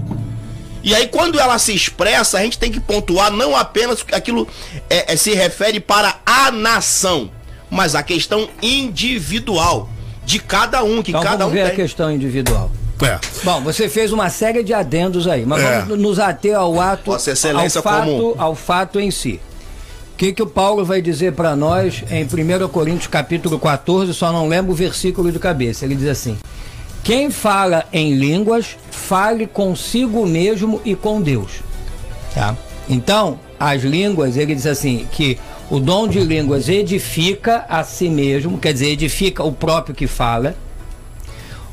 E 0.83 0.95
aí, 0.95 1.07
quando 1.07 1.41
ela 1.41 1.59
se 1.59 1.75
expressa, 1.75 2.39
a 2.39 2.43
gente 2.43 2.59
tem 2.59 2.71
que 2.71 2.81
pontuar 2.81 3.31
não 3.31 3.57
apenas 3.57 4.05
aquilo 4.13 4.47
é, 4.91 5.13
é, 5.13 5.17
se 5.17 5.35
refere 5.35 5.81
para 5.81 6.21
a 6.27 6.51
nação, 6.51 7.31
mas 7.71 7.95
a 7.95 8.03
questão 8.03 8.49
individual 8.63 9.89
de 10.25 10.39
cada 10.39 10.83
um, 10.83 11.03
que 11.03 11.11
Então 11.11 11.23
cada 11.23 11.37
vamos 11.39 11.53
um 11.53 11.55
ver 11.57 11.63
a 11.63 11.67
tem. 11.69 11.77
questão 11.77 12.11
individual. 12.13 12.71
É. 13.03 13.19
Bom, 13.43 13.61
você 13.61 13.89
fez 13.89 14.13
uma 14.13 14.31
série 14.31 14.63
de 14.63 14.73
adendos 14.73 15.27
aí, 15.27 15.45
mas 15.45 15.63
É. 15.63 15.81
vamos 15.81 15.99
nos 15.99 16.19
ater 16.19 16.57
ao 16.57 16.81
ato, 16.81 17.11
Vossa 17.11 17.33
Excelência 17.33 17.79
ao 17.81 17.83
fato, 17.83 18.07
como- 18.07 18.35
ao 18.39 18.55
fato 18.55 18.99
em 19.01 19.11
si. 19.11 19.41
O 20.13 20.17
que, 20.17 20.33
que 20.33 20.43
o 20.43 20.47
Paulo 20.47 20.85
vai 20.85 21.03
dizer 21.03 21.33
para 21.33 21.57
nós 21.57 22.05
em 22.11 22.25
1 22.25 22.69
Coríntios 22.69 23.09
capítulo 23.09 23.59
14, 23.59 24.15
só 24.15 24.33
não 24.33 24.47
lembro 24.49 24.73
o 24.73 24.75
versículo 24.75 25.31
de 25.33 25.39
cabeça. 25.41 25.85
Ele 25.85 25.97
diz 25.97 26.07
assim: 26.09 26.39
Quem 27.03 27.31
fala 27.31 27.85
em 27.93 28.15
línguas, 28.15 28.77
fale 28.91 29.47
consigo 29.47 30.25
mesmo 30.25 30.81
e 30.85 30.95
com 30.95 31.21
Deus. 31.21 31.51
Tá? 32.33 32.57
Então, 32.89 33.39
as 33.59 33.83
línguas, 33.83 34.37
ele 34.37 34.55
diz 34.55 34.67
assim, 34.67 35.07
que 35.13 35.37
o 35.75 35.81
dom 35.81 36.07
de 36.07 36.21
línguas 36.21 36.69
edifica 36.69 37.67
a 37.69 37.83
si 37.83 38.09
mesmo, 38.09 38.59
quer 38.59 38.73
dizer, 38.73 38.91
edifica 38.91 39.43
o 39.43 39.51
próprio 39.51 39.93
que 39.93 40.07
fala. 40.07 40.55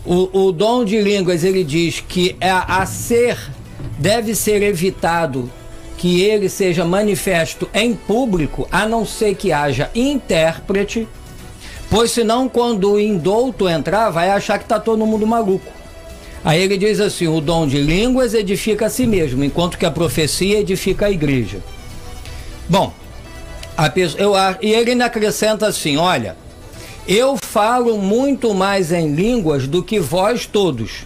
O, 0.03 0.48
o 0.48 0.51
dom 0.51 0.84
de 0.84 1.00
línguas, 1.00 1.43
ele 1.43 1.63
diz 1.63 2.00
que 2.00 2.36
é 2.41 2.50
a 2.50 2.84
ser, 2.88 3.38
deve 4.00 4.34
ser 4.34 4.63
evitado 4.63 5.51
que 6.00 6.22
ele 6.22 6.50
seja 6.50 6.84
manifesto 6.84 7.70
em 7.75 7.93
público, 7.93 8.67
a 8.72 8.88
não 8.88 9.05
ser 9.05 9.36
que 9.36 9.51
haja 9.51 9.91
intérprete, 9.93 11.08
pois 11.88 12.10
senão 12.10 12.50
quando 12.50 12.93
o 12.93 13.00
indouto 13.00 13.70
entrar, 13.70 14.10
vai 14.10 14.31
achar 14.31 14.58
que 14.58 14.65
está 14.65 14.79
todo 14.79 15.05
mundo 15.05 15.27
maluco. 15.27 15.72
Aí 16.43 16.60
ele 16.60 16.75
diz 16.75 17.00
assim: 17.00 17.27
o 17.27 17.39
dom 17.39 17.67
de 17.67 17.77
línguas 17.77 18.34
edifica 18.34 18.88
a 18.88 18.89
si 18.89 19.05
mesmo, 19.05 19.43
enquanto 19.43 19.77
que 19.77 19.86
a 19.86 19.91
profecia 19.91 20.60
edifica 20.60 21.05
a 21.05 21.12
igreja. 21.12 21.60
Bom, 22.67 22.91
a 23.78 23.90
pessoa, 23.90 24.22
eu, 24.22 24.34
e 24.62 24.74
ele 24.74 24.92
ainda 24.92 25.06
acrescenta 25.06 25.68
assim: 25.68 25.98
olha, 25.98 26.36
eu 27.08 27.38
falo 27.38 27.98
muito 27.98 28.54
mais 28.54 28.92
em 28.92 29.13
línguas 29.13 29.68
do 29.68 29.82
que 29.82 30.00
vós 30.00 30.46
todos. 30.46 31.06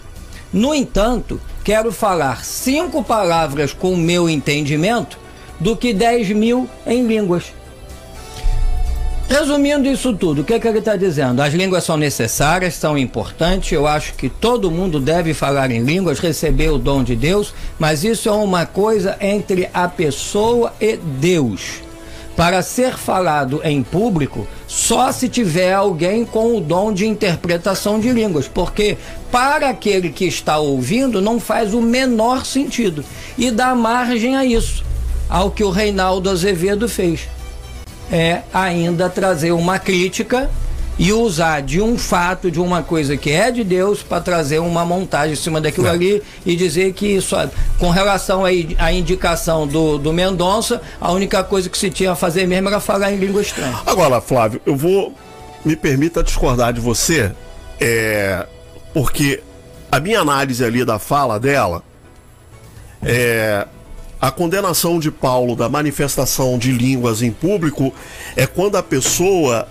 No 0.52 0.74
entanto, 0.74 1.40
quero 1.64 1.90
falar 1.90 2.44
cinco 2.44 3.02
palavras 3.02 3.72
com 3.72 3.92
o 3.92 3.96
meu 3.96 4.28
entendimento, 4.28 5.18
do 5.58 5.76
que 5.76 5.92
10 5.92 6.30
mil 6.30 6.68
em 6.86 7.06
línguas. 7.06 7.44
Resumindo 9.28 9.88
isso 9.88 10.14
tudo, 10.14 10.42
o 10.42 10.44
que, 10.44 10.54
é 10.54 10.60
que 10.60 10.68
ele 10.68 10.78
está 10.78 10.94
dizendo? 10.94 11.42
As 11.42 11.52
línguas 11.52 11.82
são 11.82 11.96
necessárias, 11.96 12.74
são 12.74 12.96
importantes. 12.96 13.72
Eu 13.72 13.84
acho 13.84 14.14
que 14.14 14.28
todo 14.28 14.70
mundo 14.70 15.00
deve 15.00 15.34
falar 15.34 15.72
em 15.72 15.82
línguas, 15.82 16.20
receber 16.20 16.70
o 16.70 16.78
dom 16.78 17.02
de 17.02 17.16
Deus, 17.16 17.52
mas 17.76 18.04
isso 18.04 18.28
é 18.28 18.32
uma 18.32 18.64
coisa 18.64 19.16
entre 19.20 19.68
a 19.74 19.88
pessoa 19.88 20.72
e 20.80 20.96
Deus. 20.96 21.85
Para 22.36 22.62
ser 22.62 22.98
falado 22.98 23.62
em 23.64 23.82
público, 23.82 24.46
só 24.66 25.10
se 25.10 25.26
tiver 25.26 25.72
alguém 25.72 26.22
com 26.22 26.54
o 26.54 26.60
dom 26.60 26.92
de 26.92 27.06
interpretação 27.06 27.98
de 27.98 28.10
línguas, 28.10 28.46
porque 28.46 28.98
para 29.32 29.70
aquele 29.70 30.10
que 30.10 30.26
está 30.26 30.58
ouvindo 30.58 31.22
não 31.22 31.40
faz 31.40 31.72
o 31.72 31.80
menor 31.80 32.44
sentido 32.44 33.02
e 33.38 33.50
dá 33.50 33.74
margem 33.74 34.36
a 34.36 34.44
isso, 34.44 34.84
ao 35.30 35.50
que 35.50 35.64
o 35.64 35.70
Reinaldo 35.70 36.28
Azevedo 36.28 36.86
fez. 36.86 37.26
É 38.12 38.42
ainda 38.52 39.08
trazer 39.08 39.52
uma 39.52 39.78
crítica 39.78 40.50
e 40.98 41.12
usar 41.12 41.60
de 41.60 41.80
um 41.80 41.98
fato, 41.98 42.50
de 42.50 42.58
uma 42.58 42.82
coisa 42.82 43.16
que 43.16 43.30
é 43.30 43.50
de 43.50 43.62
Deus, 43.62 44.02
para 44.02 44.20
trazer 44.20 44.58
uma 44.60 44.84
montagem 44.84 45.34
em 45.34 45.36
cima 45.36 45.60
daquilo 45.60 45.88
É. 45.88 45.90
ali 45.90 46.22
e 46.44 46.56
dizer 46.56 46.92
que 46.94 47.20
só, 47.20 47.46
com 47.78 47.90
relação 47.90 48.44
aí 48.44 48.74
à 48.78 48.90
indicação 48.92 49.66
do, 49.66 49.98
do 49.98 50.12
Mendonça, 50.12 50.80
a 51.00 51.12
única 51.12 51.44
coisa 51.44 51.68
que 51.68 51.76
se 51.76 51.90
tinha 51.90 52.12
a 52.12 52.16
fazer 52.16 52.46
mesmo 52.46 52.68
era 52.68 52.80
falar 52.80 53.12
em 53.12 53.16
língua 53.16 53.42
estranha. 53.42 53.78
Agora, 53.84 54.20
Flávio, 54.20 54.60
eu 54.64 54.74
vou. 54.76 55.14
Me 55.64 55.74
permita 55.74 56.22
discordar 56.22 56.72
de 56.72 56.80
você, 56.80 57.32
é, 57.80 58.46
porque 58.94 59.42
a 59.90 59.98
minha 59.98 60.20
análise 60.20 60.64
ali 60.64 60.84
da 60.84 60.98
fala 60.98 61.40
dela 61.40 61.82
é. 63.02 63.66
A 64.18 64.30
condenação 64.30 64.98
de 64.98 65.10
Paulo 65.10 65.54
da 65.54 65.68
manifestação 65.68 66.56
de 66.56 66.72
línguas 66.72 67.20
em 67.20 67.30
público 67.30 67.92
é 68.34 68.46
quando 68.46 68.76
a 68.76 68.82
pessoa. 68.82 69.68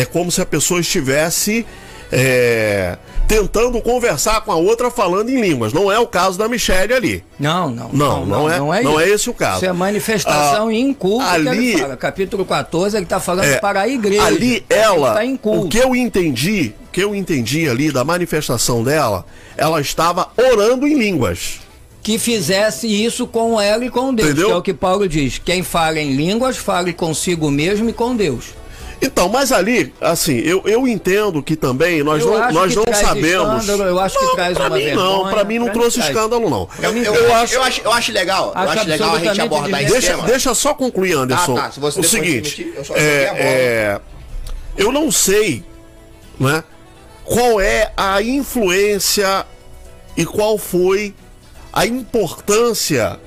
É 0.00 0.04
como 0.04 0.30
se 0.30 0.40
a 0.40 0.46
pessoa 0.46 0.80
estivesse 0.80 1.64
é, 2.12 2.96
tentando 3.26 3.80
conversar 3.80 4.40
com 4.42 4.52
a 4.52 4.56
outra 4.56 4.90
falando 4.90 5.28
em 5.28 5.40
línguas. 5.40 5.72
Não 5.72 5.90
é 5.90 5.98
o 5.98 6.06
caso 6.06 6.38
da 6.38 6.48
Michelle 6.48 6.92
ali. 6.94 7.24
Não, 7.38 7.68
não. 7.70 7.88
Não, 7.92 8.26
não 8.26 8.50
é- 8.74 8.82
não 8.82 9.00
é 9.00 9.08
esse 9.08 9.28
o 9.28 9.34
caso. 9.34 9.56
Isso 9.56 9.66
é 9.66 9.72
manifestação 9.72 10.68
Ah, 10.68 10.74
em 10.74 10.92
culto. 10.94 11.26
que 11.28 11.34
ele 11.36 11.48
ali- 11.48 11.78
fala. 11.78 11.96
Capítulo 11.96 12.44
14, 12.44 12.96
ele 12.96 13.04
está 13.04 13.18
falando 13.18 13.46
É, 13.46 13.58
para 13.58 13.80
a 13.82 13.88
igreja. 13.88 14.22
Ali 14.24 14.64
ela, 14.70 15.08
Está 15.08 15.24
em 15.24 15.36
culto. 15.36 15.66
o 15.66 15.68
que 15.68 15.78
eu 15.78 15.96
entendi, 15.96 16.72
o 16.88 16.92
que 16.92 17.02
eu 17.02 17.14
entendi 17.14 17.68
ali 17.68 17.90
da 17.90 18.04
manifestação 18.04 18.84
dela, 18.84 19.24
ela 19.56 19.80
estava 19.80 20.28
orando 20.36 20.86
em 20.86 20.96
línguas. 20.96 21.60
que 22.02 22.20
fizesse 22.20 22.86
isso 22.86 23.26
com 23.26 23.60
ela 23.60 23.84
e 23.84 23.90
com 23.90 24.14
Deus, 24.14 24.28
Entendeu? 24.30 24.46
que 24.46 24.52
é 24.52 24.56
o 24.56 24.62
que 24.62 24.72
Paulo 24.72 25.08
diz. 25.08 25.38
Quem 25.44 25.64
fala 25.64 25.98
em 25.98 26.14
línguas, 26.14 26.56
fale 26.56 26.92
consigo 26.92 27.50
mesmo 27.50 27.90
e 27.90 27.92
com 27.92 28.14
Deus. 28.14 28.44
Então, 29.00 29.28
mas 29.28 29.52
ali, 29.52 29.92
assim, 30.00 30.38
eu, 30.38 30.62
eu 30.64 30.88
entendo 30.88 31.42
que 31.42 31.54
também 31.54 32.02
nós 32.02 32.22
Eu 32.22 32.30
não, 32.30 32.42
acho 32.42 32.54
nós 32.54 32.70
que 32.70 32.76
não 32.76 32.84
traz 32.84 32.98
sabemos. 33.06 33.68
eu 33.68 34.00
acho 34.00 34.18
que 34.18 34.24
Não, 34.24 34.34
traz 34.34 34.56
pra 34.56 34.66
uma 34.68 34.76
mim 34.76 34.90
não, 34.92 34.94
vergonha, 35.24 35.34
pra 35.34 35.44
mim 35.44 35.58
não 35.58 35.64
pra 35.66 35.74
mim 35.74 35.80
trouxe 35.80 35.98
traz. 35.98 36.10
escândalo 36.10 36.50
não. 36.50 36.68
Eu, 36.82 36.92
traz. 36.92 37.06
eu, 37.06 37.34
acho, 37.34 37.54
eu, 37.54 37.62
acho, 37.62 37.80
eu 37.82 37.92
acho 37.92 38.12
legal. 38.12 38.52
Eu 38.54 38.60
Acho 38.62 38.72
acho 38.80 38.88
legal 38.88 39.14
a 39.14 39.18
gente 39.18 39.40
abordar 39.40 39.82
esse 39.82 39.92
Deixa, 39.92 40.08
tema. 40.12 40.22
deixa 40.24 40.54
só 40.54 40.72
concluir, 40.74 41.12
Anderson. 41.12 41.56
Ah, 41.58 41.62
tá, 41.62 41.70
se 41.72 41.80
você 41.80 42.00
o 42.00 42.04
seguinte, 42.04 42.56
permitir, 42.62 42.78
eu 42.78 42.84
só 42.84 42.94
é, 42.96 43.00
é, 43.36 44.00
eu 44.78 44.90
não 44.90 45.10
sei, 45.10 45.62
né, 46.40 46.64
qual 47.24 47.60
é 47.60 47.92
a 47.96 48.22
influência 48.22 49.44
e 50.16 50.24
qual 50.24 50.56
foi 50.56 51.14
a 51.72 51.84
importância 51.86 53.20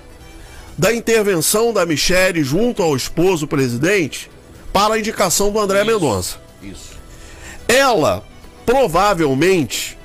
da 0.77 0.93
intervenção 0.93 1.71
da 1.71 1.85
Michelle 1.85 2.43
junto 2.43 2.81
ao 2.81 2.95
esposo 2.95 3.45
presidente 3.45 4.31
para 4.73 4.95
a 4.95 4.99
indicação 4.99 5.51
do 5.51 5.59
André 5.59 5.83
Mendonça. 5.83 6.37
Isso. 6.61 6.97
Ela 7.67 8.23
provavelmente 8.65 9.97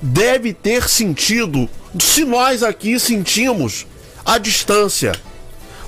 deve 0.00 0.52
ter 0.52 0.88
sentido, 0.88 1.68
se 1.98 2.24
nós 2.24 2.62
aqui 2.62 2.98
sentimos 2.98 3.86
a 4.24 4.38
distância, 4.38 5.12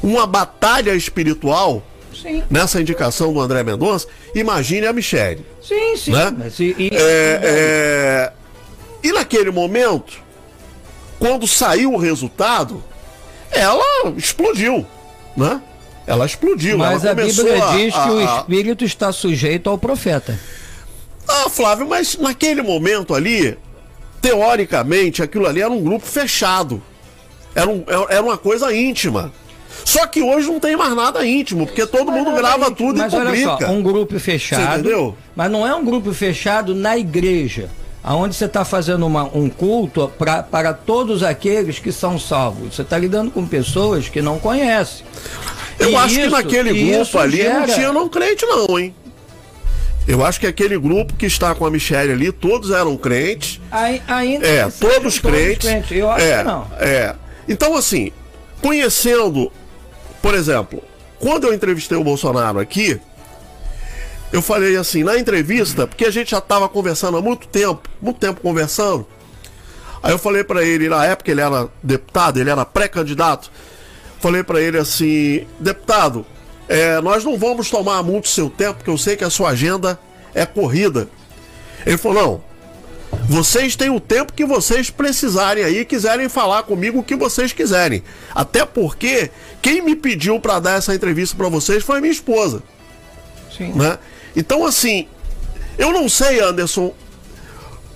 uma 0.02 0.26
batalha 0.26 0.94
espiritual 0.94 1.82
Sim, 2.14 2.42
nessa 2.50 2.80
indicação 2.80 3.32
do 3.32 3.40
André 3.40 3.62
Mendonça, 3.62 4.06
imagine 4.34 4.86
a 4.86 4.92
Michelle. 4.92 5.44
sim, 5.62 5.96
sim. 5.96 6.12
Né? 6.12 6.34
Mas 6.36 6.58
e, 6.58 6.74
e- 6.78 6.90
É, 6.92 7.40
é, 7.42 8.32
E 9.02 9.12
naquele 9.12 9.50
momento, 9.50 10.14
quando 11.18 11.46
saiu 11.46 11.92
o 11.92 11.96
resultado, 11.98 12.82
ela 13.50 13.84
explodiu, 14.16 14.86
né? 15.36 15.60
Ela 16.06 16.24
explodiu. 16.26 16.78
mas 16.78 17.02
ela 17.04 17.12
a 17.12 17.14
Bíblia 17.24 17.64
a- 17.64 17.76
diz 17.76 17.92
que 17.94 17.98
a- 18.00 18.12
o 18.12 18.18
a- 18.18 18.38
espírito 18.38 18.84
está 18.84 19.10
sujeito 19.12 19.68
ao 19.68 19.76
profeta. 19.76 20.38
Ah, 21.28 21.50
Flávio, 21.50 21.86
mas 21.88 22.16
naquele 22.16 22.62
momento 22.62 23.12
ali, 23.14 23.58
teoricamente, 24.22 25.22
aquilo 25.22 25.46
ali 25.46 25.60
era 25.60 25.70
um 25.70 25.82
grupo 25.82 26.06
fechado. 26.06 26.82
Era, 27.54 27.68
um- 27.68 27.84
era 28.08 28.22
uma 28.22 28.36
coisa 28.38 28.72
íntima. 28.74 29.32
Só 29.84 30.06
que 30.06 30.22
hoje 30.22 30.46
não 30.48 30.58
tem 30.58 30.76
mais 30.76 30.94
nada 30.94 31.24
íntimo, 31.26 31.66
porque 31.66 31.86
todo 31.86 32.10
mundo 32.10 32.32
grava 32.32 32.70
tudo 32.70 32.98
mas 32.98 33.12
e 33.12 33.16
olha 33.16 33.30
publica. 33.30 33.66
só, 33.66 33.72
um 33.72 33.82
grupo 33.82 34.18
fechado. 34.18 34.80
entendeu? 34.80 35.16
Mas 35.34 35.50
não 35.50 35.66
é 35.66 35.74
um 35.74 35.84
grupo 35.84 36.12
fechado 36.12 36.74
na 36.74 36.96
igreja. 36.96 37.68
Aonde 38.02 38.36
você 38.36 38.44
está 38.44 38.64
fazendo 38.64 39.04
uma- 39.04 39.24
um 39.24 39.48
culto 39.48 40.10
pra, 40.16 40.42
para 40.42 40.72
todos 40.72 41.22
aqueles 41.24 41.78
que 41.80 41.90
são 41.90 42.18
salvos. 42.18 42.74
Você 42.74 42.82
está 42.82 42.96
lidando 42.96 43.30
com 43.32 43.44
pessoas 43.46 44.08
que 44.08 44.22
não 44.22 44.38
conhecem. 44.38 45.04
Eu 45.78 45.90
E 45.90 45.96
acho 45.96 46.14
que 46.14 46.20
isso- 46.22 46.30
naquele 46.30 46.70
e 46.70 46.92
grupo 46.94 47.18
ali 47.18 47.44
não 47.44 47.60
gera- 47.66 47.74
tinha 47.74 47.92
não 47.92 48.08
crente, 48.08 48.44
não, 48.46 48.78
hein? 48.78 48.94
Eu 50.08 50.24
acho 50.24 50.38
que 50.38 50.46
aquele 50.46 50.78
grupo 50.78 51.14
que 51.14 51.26
está 51.26 51.54
com 51.54 51.66
a 51.66 51.70
Michelle 51.70 52.12
ali, 52.12 52.30
todos 52.32 52.70
eram 52.70 52.96
crentes. 52.96 53.60
Ai- 53.70 54.00
Ainda 54.06 54.46
É, 54.46 54.64
que 54.64 54.70
sejam 54.70 54.90
todos 54.94 55.18
crentes. 55.18 55.68
Eu 55.90 56.10
acho 56.10 56.24
é, 56.24 56.38
que 56.38 56.44
não. 56.44 56.66
É. 56.78 57.14
Então, 57.48 57.76
assim, 57.76 58.12
conhecendo, 58.62 59.50
por 60.22 60.34
exemplo, 60.34 60.82
quando 61.18 61.44
eu 61.48 61.52
entrevistei 61.52 61.98
o 61.98 62.04
Bolsonaro 62.04 62.58
aqui, 62.60 63.00
eu 64.32 64.40
falei 64.40 64.76
assim, 64.76 65.02
na 65.02 65.18
entrevista, 65.18 65.86
porque 65.86 66.04
a 66.04 66.10
gente 66.10 66.30
já 66.30 66.38
estava 66.38 66.68
conversando 66.68 67.16
há 67.16 67.20
muito 67.22 67.46
tempo, 67.48 67.88
muito 68.00 68.18
tempo 68.20 68.40
conversando. 68.40 69.06
Aí 70.02 70.12
eu 70.12 70.18
falei 70.18 70.44
pra 70.44 70.62
ele, 70.64 70.88
na 70.88 71.04
época 71.04 71.30
ele 71.32 71.40
era 71.40 71.68
deputado, 71.82 72.38
ele 72.38 72.48
era 72.50 72.64
pré-candidato. 72.64 73.50
Falei 74.26 74.42
pra 74.42 74.60
ele 74.60 74.76
assim, 74.76 75.46
deputado, 75.60 76.26
é, 76.68 77.00
nós 77.00 77.22
não 77.22 77.38
vamos 77.38 77.70
tomar 77.70 78.02
muito 78.02 78.26
seu 78.26 78.50
tempo, 78.50 78.78
porque 78.78 78.90
eu 78.90 78.98
sei 78.98 79.14
que 79.14 79.22
a 79.22 79.30
sua 79.30 79.50
agenda 79.50 79.96
é 80.34 80.44
corrida. 80.44 81.08
Ele 81.86 81.96
falou, 81.96 82.20
não, 82.20 82.44
vocês 83.28 83.76
têm 83.76 83.88
o 83.88 84.00
tempo 84.00 84.32
que 84.32 84.44
vocês 84.44 84.90
precisarem 84.90 85.62
aí, 85.62 85.84
quiserem 85.84 86.28
falar 86.28 86.64
comigo 86.64 86.98
o 86.98 87.04
que 87.04 87.14
vocês 87.14 87.52
quiserem. 87.52 88.02
Até 88.34 88.66
porque 88.66 89.30
quem 89.62 89.80
me 89.80 89.94
pediu 89.94 90.40
para 90.40 90.58
dar 90.58 90.78
essa 90.78 90.92
entrevista 90.92 91.36
para 91.36 91.48
vocês 91.48 91.84
foi 91.84 91.98
a 91.98 92.00
minha 92.00 92.12
esposa, 92.12 92.64
Sim. 93.56 93.74
né? 93.74 93.96
Então 94.34 94.66
assim, 94.66 95.06
eu 95.78 95.92
não 95.92 96.08
sei, 96.08 96.40
Anderson, 96.40 96.92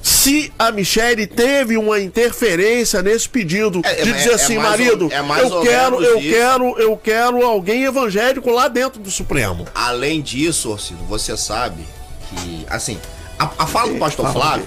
se 0.02 0.52
a 0.58 0.70
Michelle 0.72 1.26
teve 1.26 1.76
uma 1.76 2.00
interferência 2.00 3.02
nesse 3.02 3.28
pedido 3.28 3.80
É, 3.84 4.00
é, 4.00 4.04
de 4.04 4.12
dizer 4.12 4.30
é 4.30 4.34
assim, 4.34 4.56
mais 4.56 4.66
ou- 4.80 4.86
marido, 4.86 5.08
é 5.12 5.22
mais 5.22 5.42
eu 5.50 5.56
ou 5.56 5.62
quero, 5.62 6.02
eu 6.02 6.18
isso. 6.18 6.28
quero, 6.30 6.78
eu 6.78 6.96
quero 6.96 7.44
alguém 7.44 7.84
evangélico 7.84 8.50
lá 8.50 8.68
dentro 8.68 9.00
do 9.00 9.10
Supremo. 9.10 9.66
Além 9.74 10.20
disso, 10.22 10.70
Orcido, 10.70 11.04
você 11.04 11.36
sabe 11.36 11.82
que, 12.30 12.66
assim, 12.68 12.98
a, 13.38 13.50
a 13.58 13.66
fala 13.66 13.92
do 13.92 13.98
pastor 13.98 14.32
Flávio, 14.32 14.66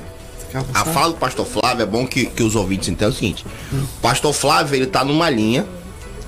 a 0.73 0.85
fala 0.85 1.13
do 1.13 1.17
pastor 1.19 1.45
Flávio 1.47 1.81
é 1.81 1.85
bom 1.85 2.05
que, 2.05 2.25
que 2.27 2.43
os 2.43 2.55
ouvintes 2.55 2.89
entendam 2.89 3.09
o 3.11 3.15
seguinte: 3.15 3.43
o 3.73 4.01
pastor 4.01 4.33
Flávio, 4.33 4.75
ele 4.75 4.85
tá 4.85 5.03
numa 5.03 5.27
linha 5.29 5.65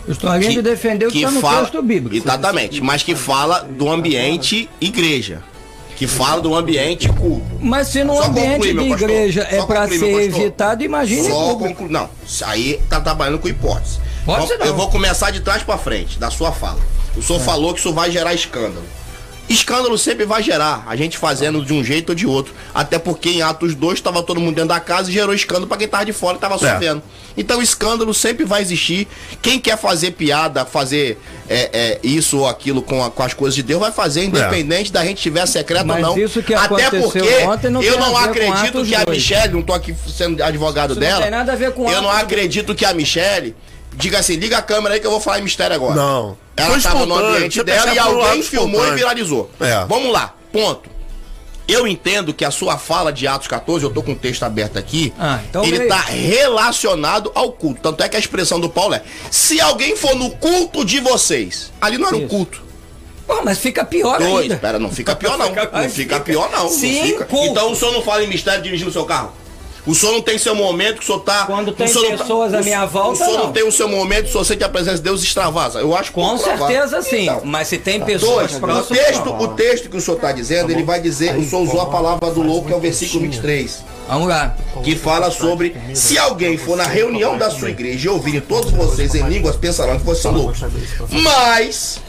Eu 0.07 0.13
estou 0.13 0.29
além 0.29 0.49
de 0.49 0.61
defender 0.63 1.05
o 1.07 1.11
que 1.11 1.19
está 1.19 1.29
no 1.31 1.41
fala, 1.41 1.61
texto 1.61 1.81
bíblico. 1.83 2.15
Exatamente, 2.15 2.81
mas 2.81 3.03
que 3.03 3.13
fala 3.15 3.59
do 3.59 3.87
ambiente 3.89 4.67
igreja, 4.81 5.43
que 5.95 6.07
fala 6.07 6.41
do 6.41 6.55
ambiente 6.55 7.07
culto. 7.09 7.45
Mas 7.59 7.87
se 7.87 8.03
no 8.03 8.15
Só 8.15 8.25
ambiente 8.25 8.51
concluir, 8.51 8.73
de 8.73 8.89
pastor. 8.89 9.09
igreja 9.09 9.47
é 9.49 9.59
Só 9.59 9.65
para 9.65 9.81
concluir, 9.81 9.99
ser 9.99 10.05
pastor. 10.27 10.41
evitado, 10.41 10.83
imagine 10.83 11.29
Só 11.29 11.55
conclu... 11.55 11.89
Não, 11.89 12.09
aí 12.43 12.81
tá 12.89 12.99
trabalhando 12.99 13.39
com 13.39 13.47
hipótese. 13.47 13.99
Pode 14.25 14.57
não. 14.57 14.65
Eu 14.65 14.75
vou 14.75 14.89
começar 14.89 15.31
de 15.31 15.39
trás 15.39 15.63
pra 15.63 15.77
frente, 15.77 16.19
da 16.19 16.29
sua 16.29 16.51
fala. 16.51 16.79
O 17.15 17.21
senhor 17.21 17.39
falou 17.39 17.73
que 17.73 17.79
isso 17.79 17.93
vai 17.93 18.11
gerar 18.11 18.33
escândalo. 18.33 18.83
Escândalo 19.47 19.95
sempre 19.97 20.25
vai 20.25 20.41
gerar, 20.41 20.83
a 20.87 20.95
gente 20.95 21.17
fazendo 21.19 21.63
de 21.63 21.71
um 21.71 21.83
jeito 21.83 22.09
ou 22.09 22.15
de 22.15 22.25
outro. 22.25 22.51
Até 22.73 22.97
porque 22.97 23.29
em 23.29 23.41
Atos 23.43 23.75
2 23.75 23.93
estava 23.99 24.23
todo 24.23 24.39
mundo 24.39 24.55
dentro 24.55 24.69
da 24.69 24.79
casa 24.79 25.09
e 25.09 25.13
gerou 25.13 25.35
escândalo 25.35 25.67
pra 25.67 25.77
quem 25.77 25.87
tava 25.87 26.03
de 26.03 26.13
fora 26.13 26.37
e 26.37 26.39
tava 26.39 26.57
só 26.57 26.67
É. 26.67 26.77
vendo. 26.79 27.03
Então 27.37 27.61
escândalo 27.61 28.11
sempre 28.13 28.43
vai 28.43 28.61
existir. 28.61 29.07
Quem 29.43 29.59
quer 29.59 29.77
fazer 29.77 30.11
piada, 30.11 30.65
fazer 30.65 31.19
é, 31.47 31.69
é, 31.73 31.99
isso 32.01 32.39
ou 32.39 32.47
aquilo 32.47 32.81
com, 32.81 33.03
a- 33.03 33.11
com 33.11 33.21
as 33.21 33.33
coisas 33.35 33.53
de 33.53 33.61
Deus, 33.61 33.79
vai 33.79 33.91
fazer, 33.91 34.23
independente 34.23 34.91
da 34.91 35.05
gente 35.05 35.21
tiver 35.21 35.45
secreto 35.45 35.85
Mas 35.85 35.97
ou 36.03 36.15
não. 36.15 36.17
isso 36.17 36.41
que 36.41 36.53
Até 36.55 36.85
aconteceu 36.85 37.01
porque 37.03 37.43
ontem 37.45 37.69
não 37.69 37.83
eu 37.83 37.99
não 37.99 38.17
acredito 38.17 38.83
que 38.83 38.95
a 38.95 39.03
2. 39.03 39.17
Michelle, 39.17 39.53
não 39.53 39.61
tô 39.61 39.73
aqui 39.73 39.95
sendo 40.07 40.41
advogado 40.41 40.91
Isso 40.91 40.99
não 40.99 41.07
dela. 41.07 41.21
tem 41.21 41.29
nada 41.31 41.51
a 41.53 41.55
ver 41.55 41.71
com 41.73 41.83
Eu 41.91 42.01
não 42.01 42.09
Atos 42.09 42.21
2. 42.21 42.23
acredito 42.23 42.73
que 42.73 42.83
a 42.85 42.93
Michelle 42.95 43.55
diga 43.95 44.19
assim, 44.19 44.35
liga 44.35 44.57
a 44.57 44.61
câmera 44.61 44.95
aí 44.95 44.99
que 44.99 45.07
eu 45.07 45.11
vou 45.11 45.19
falar 45.21 45.39
em 45.39 45.43
mistério 45.43 45.75
agora. 45.75 45.95
Não. 45.95 46.37
Ela 46.57 46.69
Foi 46.69 46.77
estava 46.77 47.05
no 47.05 47.15
ambiente 47.15 47.61
dela 47.63 47.93
e 47.93 47.99
alguém 47.99 48.41
filmou 48.43 48.85
e 48.87 48.91
viralizou. 48.95 49.49
É. 49.59 49.85
Vamos 49.85 50.11
lá, 50.11 50.33
ponto. 50.51 50.89
Eu 51.67 51.87
entendo 51.87 52.31
que 52.31 52.45
a 52.45 52.51
sua 52.51 52.77
fala 52.77 53.11
de 53.11 53.25
Atos 53.27 53.47
14, 53.47 53.83
eu 53.83 53.89
tô 53.89 54.03
com 54.03 54.11
o 54.11 54.15
texto 54.15 54.43
aberto 54.43 54.77
aqui, 54.77 55.11
Ah, 55.17 55.39
então 55.49 55.63
ele 55.65 55.79
leia. 55.79 55.89
tá 55.89 55.99
relacionado 56.01 57.31
ao 57.33 57.51
culto. 57.51 57.81
Tanto 57.81 58.03
é 58.03 58.07
que 58.09 58.15
a 58.15 58.19
expressão 58.19 58.59
do 58.59 58.69
Paulo 58.69 58.93
é: 58.93 59.01
se 59.31 59.59
alguém 59.59 59.95
for 59.95 60.15
no 60.15 60.29
culto 60.31 60.85
de 60.85 60.99
vocês, 60.99 61.71
ali 61.81 61.97
não 61.97 62.07
era 62.07 62.15
um 62.17 62.19
Isso. 62.19 62.27
culto. 62.29 62.63
Pô, 63.25 63.41
mas 63.43 63.57
fica 63.57 63.83
pior 63.83 64.19
Dois, 64.19 64.43
ainda. 64.43 64.57
pera, 64.57 64.77
não 64.77 64.91
fica 64.91 65.15
pior 65.17 65.35
não. 65.39 65.47
Fica- 65.47 65.69
Não 65.73 65.89
fica 65.89 66.19
pior 66.19 66.51
não. 66.51 66.63
não 66.65 66.69
Sim, 66.69 67.01
fica. 67.07 67.25
culto. 67.25 67.47
Então 67.47 67.71
o 67.71 67.75
senhor 67.75 67.91
não 67.91 68.03
fala 68.03 68.23
em 68.23 68.27
mistério 68.27 68.61
dirigindo 68.61 68.91
o 68.91 68.93
seu 68.93 69.03
carro? 69.05 69.33
O 69.85 69.93
senhor 69.93 70.13
não 70.13 70.21
tem 70.21 70.37
seu 70.37 70.55
momento 70.55 70.97
que 70.97 71.03
o 71.03 71.05
senhor 71.05 71.19
tá. 71.19 71.45
Quando 71.45 71.71
tem 71.71 71.87
não 71.93 72.17
pessoas 72.17 72.53
à 72.53 72.59
o- 72.59 72.63
minha 72.63 72.85
volta, 72.85 73.11
O 73.13 73.15
senhor 73.17 73.37
não 73.37 73.45
não. 73.45 73.53
tem 73.53 73.67
o 73.67 73.71
seu 73.71 73.87
momento 73.87 74.23
que 74.23 74.29
o 74.29 74.31
senhor 74.31 74.43
sente 74.45 74.63
a 74.63 74.69
presença 74.69 74.97
de 74.97 75.03
Deus 75.03 75.21
extravasa. 75.21 75.79
Eu 75.79 75.95
acho 75.95 76.11
Com 76.11 76.21
pouco 76.27 76.43
provável. 76.43 76.67
certeza 76.67 77.01
sim. 77.03 77.23
Então, 77.23 77.41
Mas 77.43 77.67
se 77.67 77.77
tem 77.77 77.99
pessoas 78.01 78.51
Dois, 78.53 78.81
o 78.81 78.93
texto, 78.95 79.29
o 79.29 79.47
texto 79.49 79.89
que 79.89 79.97
o 79.97 80.01
senhor 80.01 80.15
está 80.17 80.31
dizendo, 80.31 80.71
ele 80.71 80.83
vai 80.83 80.99
dizer, 80.99 81.35
o 81.37 81.47
senhor 81.47 81.61
usou 81.61 81.81
a 81.81 81.85
palavra 81.85 82.31
do 82.31 82.41
louco, 82.41 82.67
que 82.67 82.73
é 82.73 82.75
o 82.75 82.79
versículo 82.79 83.21
23, 83.21 83.83
Vamos 84.07 84.27
lá. 84.27 84.55
que 84.83 84.95
fala 84.95 85.29
sobre 85.29 85.75
se 85.93 86.17
alguém 86.17 86.57
for 86.57 86.75
na 86.75 86.85
reunião 86.85 87.37
da 87.37 87.49
sua 87.51 87.69
igreja 87.69 88.07
e 88.07 88.09
ouvirem 88.09 88.41
todos 88.41 88.71
vocês 88.71 89.13
em 89.13 89.21
línguas, 89.27 89.55
pensarão 89.55 89.97
que 89.99 90.03
vocês 90.05 90.23
são 90.23 90.31
loucos. 90.31 90.61
Mas, 91.11 91.99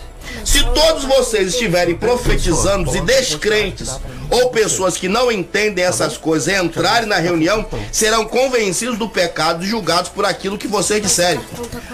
se 0.45 0.62
todos 0.64 1.04
vocês 1.04 1.49
estiverem 1.49 1.95
profetizando 1.95 2.95
e 2.97 3.00
descrentes, 3.00 3.90
ou 4.30 4.50
pessoas 4.50 4.97
que 4.97 5.09
não 5.09 5.30
entendem 5.30 5.85
essas 5.85 6.16
coisas 6.16 6.52
entrarem 6.52 7.09
na 7.09 7.16
reunião, 7.16 7.66
serão 7.92 8.25
convencidos 8.25 8.99
do 8.99 9.09
pecado 9.09 9.64
e 9.64 9.68
julgados 9.68 10.11
por 10.11 10.25
aquilo 10.25 10.59
que 10.59 10.68
vocês 10.68 11.02
disserem. 11.02 11.40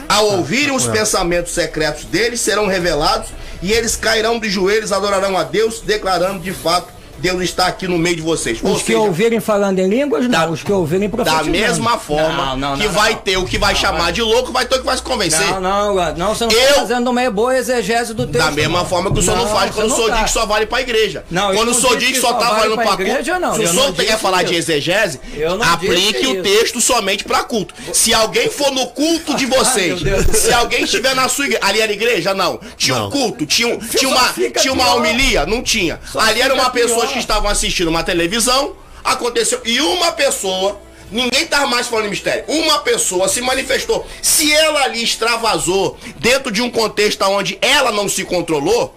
Ao 0.08 0.36
ouvirem 0.36 0.74
os 0.74 0.86
pensamentos 0.86 1.52
secretos 1.52 2.04
deles, 2.04 2.40
serão 2.40 2.66
revelados 2.66 3.30
e 3.62 3.72
eles 3.72 3.96
cairão 3.96 4.40
de 4.40 4.50
joelhos, 4.50 4.92
adorarão 4.92 5.36
a 5.36 5.44
Deus, 5.44 5.80
declarando 5.80 6.40
de 6.40 6.52
fato 6.52 7.01
Deus 7.22 7.40
está 7.42 7.66
aqui 7.68 7.86
no 7.86 7.96
meio 7.96 8.16
de 8.16 8.22
vocês. 8.22 8.58
Ou 8.62 8.72
Os 8.72 8.80
que 8.80 8.86
seja, 8.88 8.98
ouvirem 8.98 9.38
falando 9.38 9.78
em 9.78 9.88
línguas, 9.88 10.24
não. 10.24 10.30
Da- 10.30 10.50
os 10.50 10.62
que 10.62 10.72
ouvirem 10.72 11.08
da 11.08 11.16
profetizando. 11.16 11.50
mesma 11.50 11.96
forma 11.96 12.46
Não, 12.46 12.56
não, 12.56 12.76
que 12.76 12.84
não, 12.84 12.92
vai 12.92 13.12
não. 13.12 13.18
ter 13.20 13.36
o 13.36 13.44
que 13.44 13.56
vai 13.58 13.74
chamar 13.76 14.10
de 14.10 14.20
louco, 14.20 14.50
vai 14.50 14.66
ter 14.66 14.74
o 14.74 14.78
que 14.80 14.84
vai 14.84 14.96
se 14.96 15.02
convencer. 15.02 15.40
Não, 15.52 15.60
não, 15.60 15.94
não, 16.16 16.34
você 16.34 16.44
não 16.46 16.52
Eu- 16.52 16.58
está 16.60 16.74
fazendo 16.80 17.08
uma 17.10 17.30
boa 17.30 17.56
exegese 17.56 18.12
do 18.12 18.26
texto. 18.26 18.44
Da 18.44 18.50
mesma 18.50 18.80
não. 18.80 18.86
forma 18.86 19.12
que 19.12 19.20
o 19.20 19.22
senhor 19.22 19.36
não, 19.36 19.46
faz 19.48 19.72
quando 19.72 19.92
o 19.92 19.94
senhor 19.94 20.10
tá. 20.10 20.16
diz 20.16 20.24
que 20.24 20.30
só 20.32 20.44
vale 20.46 20.66
pra 20.66 20.80
igreja. 20.80 21.24
Não, 21.30 21.50
eu 21.50 21.56
quando 21.56 21.68
o 21.68 21.74
senhor 21.74 21.96
diz 21.96 22.10
que 22.10 22.20
só 22.20 22.32
tá 22.32 22.46
vale 22.48 22.54
valendo 22.62 22.74
pra 22.74 22.84
culto. 22.86 23.02
igreja, 23.02 23.38
não. 23.38 23.54
Se 23.54 23.60
o 23.60 23.62
Eu 23.62 23.68
senhor 23.72 23.92
quer 23.94 24.18
falar 24.18 24.42
de 24.42 24.54
exegese, 24.56 25.20
Eu 25.36 25.62
aplique 25.62 26.26
o 26.26 26.42
texto 26.42 26.80
somente 26.80 27.22
pra 27.22 27.44
culto. 27.44 27.72
Se 27.92 28.12
alguém 28.12 28.50
for 28.50 28.72
no 28.72 28.88
culto 28.88 29.34
de 29.36 29.46
vocês, 29.46 30.00
se 30.34 30.52
alguém 30.52 30.82
estiver 30.82 31.14
na 31.14 31.28
sua 31.28 31.44
igreja, 31.44 31.64
ali 31.64 31.80
era 31.80 31.92
igreja? 31.92 32.34
Não. 32.34 32.58
Tinha 32.76 32.96
um 33.04 33.10
culto, 33.10 33.46
tinha, 33.46 33.68
um- 33.68 33.78
tinha 33.78 34.08
uma, 34.10 34.34
tinha 34.60 34.72
uma 34.72 34.94
homilia? 34.96 35.46
Não 35.46 35.62
tinha. 35.62 36.00
ali 36.16 36.40
era 36.42 36.52
uma 36.52 36.68
pessoa. 36.70 37.11
Que 37.12 37.18
estavam 37.18 37.50
assistindo 37.50 37.88
uma 37.88 38.02
televisão, 38.02 38.74
aconteceu, 39.04 39.60
e 39.64 39.80
uma 39.80 40.12
pessoa. 40.12 40.80
Ninguém 41.10 41.46
tá 41.46 41.66
mais 41.66 41.88
falando 41.88 42.06
em 42.06 42.10
mistério. 42.10 42.44
Uma 42.48 42.78
pessoa 42.78 43.28
se 43.28 43.42
manifestou. 43.42 44.06
Se 44.22 44.50
ela 44.50 44.84
ali 44.84 45.04
extravasou 45.04 45.98
dentro 46.16 46.50
de 46.50 46.62
um 46.62 46.70
contexto 46.70 47.22
onde 47.24 47.58
ela 47.60 47.92
não 47.92 48.08
se 48.08 48.24
controlou, 48.24 48.94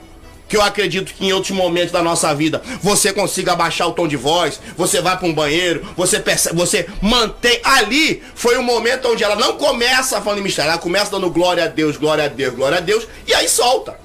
que 0.47 0.55
eu 0.55 0.61
acredito 0.61 1.13
que 1.13 1.25
em 1.25 1.33
outros 1.33 1.51
momentos 1.51 1.91
da 1.91 2.01
nossa 2.01 2.33
vida 2.33 2.61
você 2.81 3.11
consiga 3.11 3.53
abaixar 3.53 3.87
o 3.87 3.91
tom 3.91 4.07
de 4.07 4.15
voz, 4.15 4.59
você 4.77 5.01
vai 5.01 5.17
para 5.17 5.27
um 5.27 5.33
banheiro, 5.33 5.85
você 5.97 6.19
percebe, 6.19 6.55
você 6.55 6.87
mantém. 7.01 7.59
Ali 7.63 8.23
foi 8.33 8.57
o 8.57 8.63
momento 8.63 9.09
onde 9.09 9.23
ela 9.23 9.35
não 9.35 9.57
começa 9.57 10.21
falando 10.21 10.41
mistério, 10.41 10.71
ela 10.71 10.79
começa 10.79 11.11
dando 11.11 11.29
glória 11.29 11.65
a 11.65 11.67
Deus, 11.67 11.97
glória 11.97 12.25
a 12.25 12.27
Deus, 12.27 12.55
glória 12.55 12.77
a 12.77 12.81
Deus, 12.81 13.07
e 13.27 13.33
aí 13.33 13.49
solta. 13.49 14.04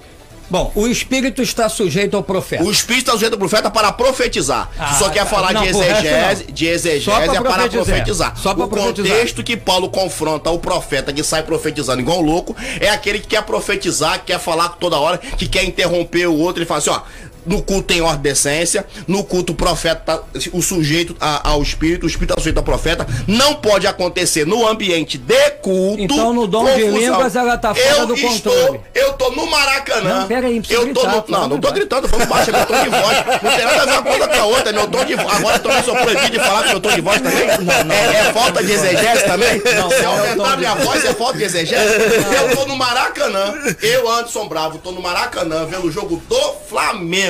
Bom, 0.50 0.72
o 0.74 0.88
espírito 0.88 1.40
está 1.40 1.68
sujeito 1.68 2.16
ao 2.16 2.22
profeta. 2.24 2.64
O 2.64 2.70
Espírito 2.70 3.02
está 3.02 3.12
sujeito 3.12 3.34
ao 3.34 3.38
profeta 3.38 3.70
para 3.70 3.92
profetizar. 3.92 4.68
Ah, 4.76 4.94
Só 4.94 5.08
quer 5.08 5.20
tá. 5.20 5.26
falar 5.26 5.52
Não, 5.52 5.62
de 5.62 5.68
exegese, 5.68 6.44
de 6.52 6.66
exegese 6.66 7.10
é 7.10 7.40
para 7.40 7.68
profetizar. 7.68 8.36
Só 8.36 8.52
pra 8.52 8.64
o 8.64 8.68
profetizar. 8.68 9.12
contexto 9.12 9.44
que 9.44 9.56
Paulo 9.56 9.88
confronta 9.88 10.50
o 10.50 10.58
profeta 10.58 11.12
que 11.12 11.22
sai 11.22 11.44
profetizando 11.44 12.00
igual 12.00 12.20
louco 12.20 12.56
é 12.80 12.88
aquele 12.88 13.20
que 13.20 13.28
quer 13.28 13.42
profetizar, 13.42 14.18
que 14.18 14.26
quer 14.32 14.40
falar 14.40 14.70
toda 14.70 14.98
hora, 14.98 15.18
que 15.18 15.46
quer 15.46 15.62
interromper 15.64 16.26
o 16.26 16.36
outro 16.36 16.62
e 16.62 16.66
fala 16.66 16.78
assim, 16.78 16.90
ó. 16.90 17.00
No 17.46 17.62
culto 17.62 17.82
tem 17.84 18.00
ordem 18.00 18.18
de 18.18 18.28
decência, 18.28 18.86
no 19.06 19.24
culto 19.24 19.52
o 19.52 19.56
profeta, 19.56 20.18
tá- 20.18 20.22
o 20.52 20.62
sujeito 20.62 21.16
ao 21.20 21.62
espírito, 21.62 22.04
o 22.04 22.06
espírito 22.06 22.32
está 22.32 22.40
sujeito 22.40 22.58
ao 22.58 22.64
profeta, 22.64 23.06
não 23.26 23.54
pode 23.54 23.86
acontecer 23.86 24.46
no 24.46 24.66
ambiente 24.66 25.16
de 25.18 25.50
culto. 25.62 26.02
Então, 26.02 26.32
no 26.32 26.46
dom 26.46 26.64
de 26.64 26.82
confusão. 26.82 26.98
línguas, 26.98 27.36
ela 27.36 27.56
tá 27.58 27.74
fora 27.74 27.88
eu 27.88 28.06
do 28.06 28.14
estou, 28.14 28.52
controle. 28.52 28.80
Eu 28.94 29.12
tô 29.14 29.30
no 29.30 29.46
Maracanã. 29.46 30.20
Não, 30.20 30.26
pera 30.26 30.46
aí, 30.46 30.54
não 30.54 30.62
precisa 30.62 30.80
eu 30.80 30.94
tô 30.94 31.00
gritar, 31.00 31.16
no, 31.16 31.22
fala 31.22 31.40
não, 31.40 31.48
não 31.48 31.60
tô 31.60 31.72
gritando, 31.72 32.08
vamos 32.08 32.26
baixo, 32.26 32.50
é 32.50 32.52
meu 32.52 32.66
tom 32.66 32.82
de 32.82 32.88
voz. 32.90 33.42
Não 33.42 33.50
tem 33.56 33.64
nada 33.64 33.82
a 33.82 33.84
ver 33.86 33.92
uma 33.92 34.02
coisa 34.02 34.28
com 34.28 34.40
a 34.40 34.44
outra, 34.44 34.70
é 34.70 34.72
meu 34.72 34.86
tom 34.88 35.04
de 35.04 35.14
voz. 35.16 35.36
Agora 35.36 35.56
eu 35.56 35.60
também 35.62 35.82
sou 35.82 35.96
proibido 35.96 36.30
de 36.30 36.38
falar 36.38 36.62
com 36.64 36.68
meu 36.70 36.80
tom 36.80 36.90
de 36.92 37.00
voz 37.00 37.20
também? 37.20 37.48
É, 37.48 38.16
é 38.28 38.32
falta 38.32 38.62
de 38.62 38.72
exegese 38.72 39.24
também? 39.24 39.62
Não, 39.74 39.90
Se 39.90 40.02
não 40.02 40.12
é 40.14 40.18
aumentar 40.18 40.50
de 40.52 40.56
minha 40.58 40.74
voz, 40.74 41.04
é 41.04 41.14
falta 41.14 41.38
de 41.38 41.44
exegese? 41.44 41.94
Eu 42.40 42.56
tô 42.56 42.66
no 42.66 42.76
Maracanã, 42.76 43.54
eu, 43.82 44.10
Anderson 44.10 44.48
Bravo, 44.48 44.78
tô 44.78 44.92
no 44.92 45.00
Maracanã 45.02 45.64
vendo 45.66 45.86
o 45.86 45.90
jogo 45.92 46.22
do 46.28 46.40
Flamengo. 46.68 47.29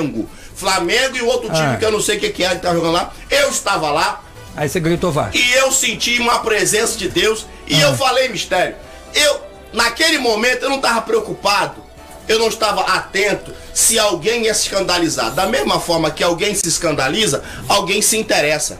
Flamengo 0.54 1.16
e 1.16 1.22
o 1.22 1.26
outro 1.26 1.48
time 1.50 1.74
Ah. 1.74 1.76
que 1.76 1.84
eu 1.84 1.90
não 1.92 2.00
sei 2.00 2.16
o 2.16 2.20
que 2.20 2.30
que 2.30 2.44
é 2.44 2.50
que 2.50 2.56
tá 2.62 2.72
jogando 2.74 2.92
lá. 2.92 3.12
Eu 3.30 3.48
estava 3.50 3.90
lá, 3.90 4.22
Aí 4.56 4.68
você 4.68 4.80
gritou 4.80 5.10
vai. 5.12 5.30
e 5.32 5.52
eu 5.52 5.70
senti 5.72 6.18
uma 6.18 6.40
presença 6.40 6.96
de 6.98 7.08
Deus 7.08 7.46
e 7.66 7.80
eu 7.80 7.94
falei 7.96 8.28
mistério. 8.28 8.74
Eu, 9.14 9.40
naquele 9.72 10.18
momento, 10.18 10.64
eu 10.64 10.68
não 10.70 10.76
estava 10.76 11.00
preocupado, 11.02 11.82
eu 12.28 12.38
não 12.38 12.48
estava 12.48 12.82
atento 12.82 13.52
se 13.72 13.98
alguém 13.98 14.44
ia 14.44 14.54
se 14.54 14.62
escandalizar. 14.62 15.30
Da 15.32 15.46
mesma 15.46 15.80
forma 15.80 16.10
que 16.10 16.22
alguém 16.22 16.54
se 16.54 16.66
escandaliza, 16.68 17.42
alguém 17.68 18.02
se 18.02 18.16
interessa. 18.18 18.78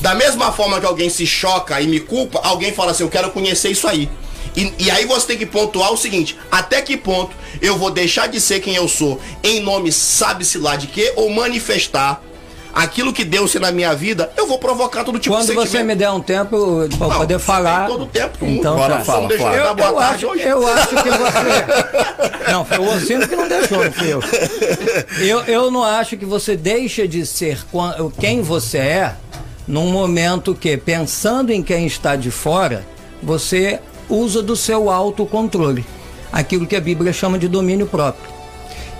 Da 0.00 0.14
mesma 0.14 0.50
forma 0.52 0.80
que 0.80 0.86
alguém 0.86 1.08
se 1.10 1.26
choca 1.26 1.80
e 1.80 1.86
me 1.86 2.00
culpa, 2.00 2.40
alguém 2.42 2.72
fala 2.72 2.90
assim: 2.92 3.02
Eu 3.04 3.08
quero 3.10 3.30
conhecer 3.30 3.70
isso 3.70 3.86
aí. 3.86 4.10
E, 4.56 4.72
e 4.78 4.90
aí 4.90 5.06
você 5.06 5.28
tem 5.28 5.38
que 5.38 5.46
pontuar 5.46 5.92
o 5.92 5.96
seguinte: 5.96 6.36
até 6.50 6.82
que 6.82 6.96
ponto 6.96 7.34
eu 7.60 7.76
vou 7.76 7.90
deixar 7.90 8.26
de 8.28 8.40
ser 8.40 8.60
quem 8.60 8.74
eu 8.74 8.88
sou 8.88 9.20
em 9.42 9.60
nome 9.60 9.90
sabe-se 9.92 10.58
lá 10.58 10.76
de 10.76 10.86
quê, 10.86 11.12
ou 11.16 11.30
manifestar 11.30 12.22
aquilo 12.74 13.12
que 13.12 13.24
Deus 13.24 13.52
tem 13.52 13.60
na 13.60 13.70
minha 13.70 13.94
vida, 13.94 14.32
eu 14.36 14.46
vou 14.46 14.58
provocar 14.58 15.04
todo 15.04 15.18
tipo 15.18 15.34
Quando 15.34 15.46
de 15.46 15.52
você 15.54 15.66
sentimento. 15.66 15.86
me 15.86 15.94
der 15.94 16.10
um 16.10 16.20
tempo 16.20 16.88
para 16.98 17.16
poder 17.18 17.38
falar. 17.38 17.86
todo 17.86 18.06
tempo. 18.06 18.44
Então 18.46 18.76
Bora, 18.76 18.96
tá. 18.96 19.04
fala, 19.04 19.30
eu 19.32 19.38
fala. 19.38 19.56
eu, 19.56 19.74
tarde 19.76 19.98
acho, 19.98 20.26
hoje. 20.26 20.42
eu 20.42 20.66
acho 20.66 20.88
que 20.88 21.10
você. 21.10 22.50
Não, 22.50 22.64
foi 22.64 22.78
o 22.78 22.94
Ossino 22.94 23.28
que 23.28 23.36
não 23.36 23.48
deixou, 23.48 23.84
não 23.84 23.92
fui 23.92 24.12
eu. 24.12 24.22
eu. 25.20 25.40
Eu 25.44 25.70
não 25.70 25.84
acho 25.84 26.16
que 26.16 26.24
você 26.24 26.56
deixa 26.56 27.06
de 27.06 27.26
ser 27.26 27.58
quem 28.18 28.42
você 28.42 28.78
é 28.78 29.14
num 29.66 29.90
momento 29.90 30.54
que, 30.54 30.76
pensando 30.76 31.50
em 31.50 31.62
quem 31.62 31.86
está 31.86 32.16
de 32.16 32.30
fora, 32.30 32.84
você 33.22 33.80
usa 34.14 34.42
do 34.42 34.54
seu 34.54 34.90
autocontrole. 34.90 35.84
Aquilo 36.30 36.66
que 36.66 36.76
a 36.76 36.80
Bíblia 36.80 37.12
chama 37.12 37.38
de 37.38 37.48
domínio 37.48 37.86
próprio. 37.86 38.30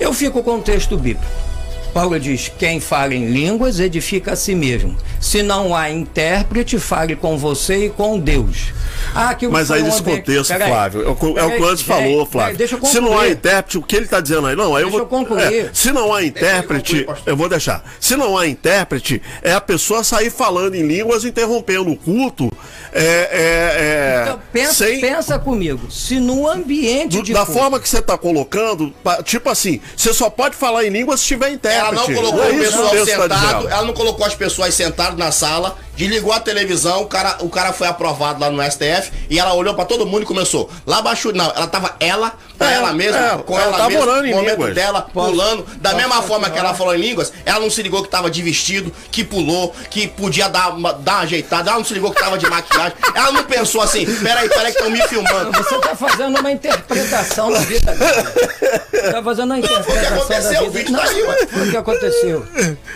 Eu 0.01 0.12
fico 0.12 0.42
com 0.42 0.57
o 0.57 0.62
texto 0.62 0.96
bíblico. 0.96 1.52
Paulo 1.92 2.18
diz: 2.18 2.50
quem 2.59 2.81
fala 2.81 3.14
em 3.14 3.26
línguas 3.31 3.78
edifica 3.81 4.33
a 4.33 4.37
si 4.37 4.55
mesmo. 4.55 4.96
Se 5.20 5.42
não 5.42 5.74
há 5.74 5.90
intérprete, 5.90 6.78
fale 6.78 7.14
com 7.14 7.37
você 7.38 7.87
e 7.87 7.90
com 7.90 8.18
Deus. 8.18 8.72
Ah, 9.14 9.37
Mas 9.50 9.70
aí 9.70 9.83
nesse 9.83 10.02
contexto, 10.02 10.48
Peraí, 10.48 10.68
Flávio, 10.68 11.02
é 11.02 11.05
o, 11.05 11.09
é 11.09 11.12
o 11.12 11.16
que 11.16 11.28
o 11.35 11.37
peraí, 11.66 11.76
falou, 11.78 12.26
Flávio. 12.26 12.57
Deixa 12.57 12.76
eu 12.76 12.85
se 12.87 13.00
não 13.00 13.18
há 13.18 13.28
intérprete, 13.28 13.78
o 13.78 13.83
que 13.83 13.96
ele 13.96 14.05
está 14.07 14.20
dizendo 14.20 14.46
aí, 14.46 14.57
não, 14.57 14.74
aí 14.76 14.83
eu 14.85 14.90
Deixa 14.90 14.90
vou. 14.90 15.00
eu 15.00 15.07
concluir. 15.07 15.66
é, 15.66 15.70
se 15.72 15.92
não 15.92 16.14
há 16.14 16.24
intérprete, 16.24 16.90
concluir, 16.92 17.07
pastor. 17.07 17.28
eu 17.28 17.37
vou 17.37 17.48
deixar. 17.48 17.85
Se 18.00 18.16
não 18.16 18.38
há 18.38 18.46
intérprete, 18.46 19.20
é 19.42 19.52
a 19.52 19.61
pessoa 19.61 20.02
sair 20.05 20.31
falando 20.31 20.74
em 20.76 20.83
línguas, 20.87 21.24
interrompendo 21.24 21.90
o 21.90 21.96
culto. 21.96 22.50
É, 22.92 23.00
é, 23.02 24.20
é, 24.20 24.22
Então, 24.24 24.40
pensa, 24.52 24.72
sem, 24.85 25.00
pensa 25.00 25.38
comigo. 25.38 25.90
Se 25.90 26.20
no 26.20 26.48
ambiente 26.48 27.16
do- 27.16 27.22
de 27.22 27.33
da 27.33 27.44
culto- 27.44 27.59
forma 27.61 27.81
que 27.81 27.88
você 27.88 27.98
está 27.98 28.16
colocando, 28.16 28.92
tipo 29.24 29.48
assim, 29.50 29.81
você 29.96 30.12
só 30.12 30.31
pode 30.31 30.55
falar 30.57 30.85
em 30.85 30.90
línguas 30.90 31.20
se 31.20 31.26
tiver 31.26 31.50
intérprete. 31.50 31.82
Ela 31.88 31.92
não 31.92 32.14
colocou 32.14 32.45
é 32.45 32.51
o 32.51 32.59
pessoal 32.59 32.90
tá 32.90 33.05
sentado, 33.05 33.68
ela 33.68 33.85
não 33.85 33.95
colocou 33.95 34.27
as 34.27 34.35
pessoas 34.35 34.75
sentadas 34.75 35.18
na 35.18 35.33
sala, 35.33 35.77
desligou 36.03 36.33
a 36.33 36.41
televisão, 36.41 37.03
o 37.03 37.07
cara, 37.07 37.37
o 37.41 37.49
cara 37.49 37.73
foi 37.73 37.87
aprovado 37.87 38.41
lá 38.41 38.51
no 38.51 38.62
STF 38.62 39.12
e 39.31 39.38
ela 39.38 39.55
olhou 39.55 39.75
pra 39.75 39.85
todo 39.85 40.07
mundo 40.07 40.23
e 40.23 40.27
começou. 40.27 40.71
Lá 40.87 40.99
abaixo, 40.99 41.33
não, 41.33 41.51
ela 41.55 41.67
tava 41.67 41.95
ela, 42.01 42.35
pra 42.59 42.71
É, 42.71 42.75
ela 42.75 42.93
mesma, 42.93 43.19
é, 43.19 43.38
com 43.38 43.55
ela 43.55 43.65
ela, 43.69 43.77
tava 43.77 43.88
mesma, 43.91 44.05
orando 44.05 44.27
em 44.27 44.31
no 44.31 44.37
momento 44.37 44.51
línguas. 44.59 44.75
dela, 44.75 45.03
pulando. 45.03 45.65
Da 45.77 45.91
posso 45.91 45.97
mesma 46.03 46.23
forma 46.23 46.51
que 46.51 46.59
ela 46.59 46.75
falou 46.75 46.95
em 46.95 46.99
línguas, 47.01 47.33
ela 47.45 47.61
não 47.61 47.71
se 47.71 47.83
ligou 47.83 48.03
que 48.03 48.09
tava 48.09 48.31
de 48.31 48.43
vestido, 48.43 48.93
que 49.11 49.23
pulou, 49.25 49.75
que 49.91 50.09
podia 50.09 50.49
dar 50.49 50.71
uma, 50.75 50.93
dar 50.93 51.12
uma 51.15 51.21
ajeitada, 51.23 51.71
ela 51.71 51.79
não 51.79 51.85
se 51.85 51.95
ligou 51.95 52.11
que 52.12 52.21
tava 52.21 52.37
de 52.38 52.49
maquiagem. 52.49 52.97
Ela 53.15 53.33
não 53.33 53.45
pensou 53.45 53.81
assim, 53.83 54.05
peraí, 54.23 54.49
peraí 54.49 54.73
que 54.73 54.79
estão 54.79 54.91
me 54.91 55.01
filmando. 55.09 55.53
Você 55.53 55.75
está 55.77 55.95
fazendo 55.97 56.38
uma 56.38 56.51
interpretação 56.51 57.53
da 57.53 57.59
vida 57.61 57.93
dele. 57.95 58.83
Está 58.93 59.23
fazendo 59.23 59.47
uma 59.47 59.59
interpretação 59.59 60.17
aconteceu, 60.17 60.53
da 60.53 60.62
o 60.62 60.71
vida 60.71 60.79
vídeo 60.79 60.97
tá 60.97 61.03
aí, 61.05 61.67
o 61.67 61.71
que 61.71 61.77
aconteceu. 61.77 62.47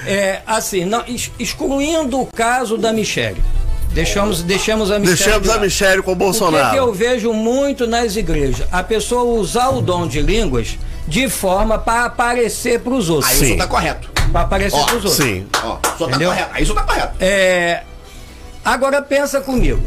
É, 0.07 0.41
assim, 0.47 0.85
não, 0.85 1.05
ex- 1.07 1.31
excluindo 1.39 2.21
o 2.21 2.27
caso 2.27 2.77
da 2.79 2.93
Michelle. 2.97 3.41
Deixamos, 3.93 4.43
deixamos 4.43 4.91
a 4.91 4.99
Michelle. 4.99 5.17
Deixamos 5.17 5.49
de 5.49 5.55
a. 5.55 5.59
Michelle 5.61 6.03
com 6.03 6.11
o 6.11 6.15
O 6.15 6.17
que, 6.17 6.23
que 6.23 6.25
eu 6.25 6.33
Bolsonaro. 6.33 6.93
vejo 6.93 7.33
muito 7.33 7.87
nas 7.87 8.17
igrejas? 8.17 8.67
A 8.73 8.83
pessoa 8.83 9.23
usar 9.23 9.69
o 9.71 9.81
dom 9.81 10.07
de 10.07 10.21
línguas 10.21 10.77
de 11.07 11.29
forma 11.29 11.79
para 11.79 12.07
aparecer 12.07 12.81
para 12.81 12.93
os 12.93 13.09
outros. 13.09 13.31
Aí 13.31 13.37
o 13.37 13.39
Sim. 13.39 13.45
senhor 13.47 13.59
tá 13.59 13.67
correto. 13.67 14.11
Para 14.33 14.41
aparecer 14.43 14.85
para 14.85 14.97
os 14.97 15.05
outros. 15.05 15.13
Sim. 15.13 15.47
Ó, 15.63 15.77
tá 15.77 15.93
correto. 15.93 16.51
Aí 16.53 16.63
o 16.63 16.67
senhor 16.67 16.75
tá 16.79 16.83
correto. 16.83 17.15
É, 17.21 17.83
agora 18.65 19.01
pensa 19.01 19.41
comigo. 19.41 19.81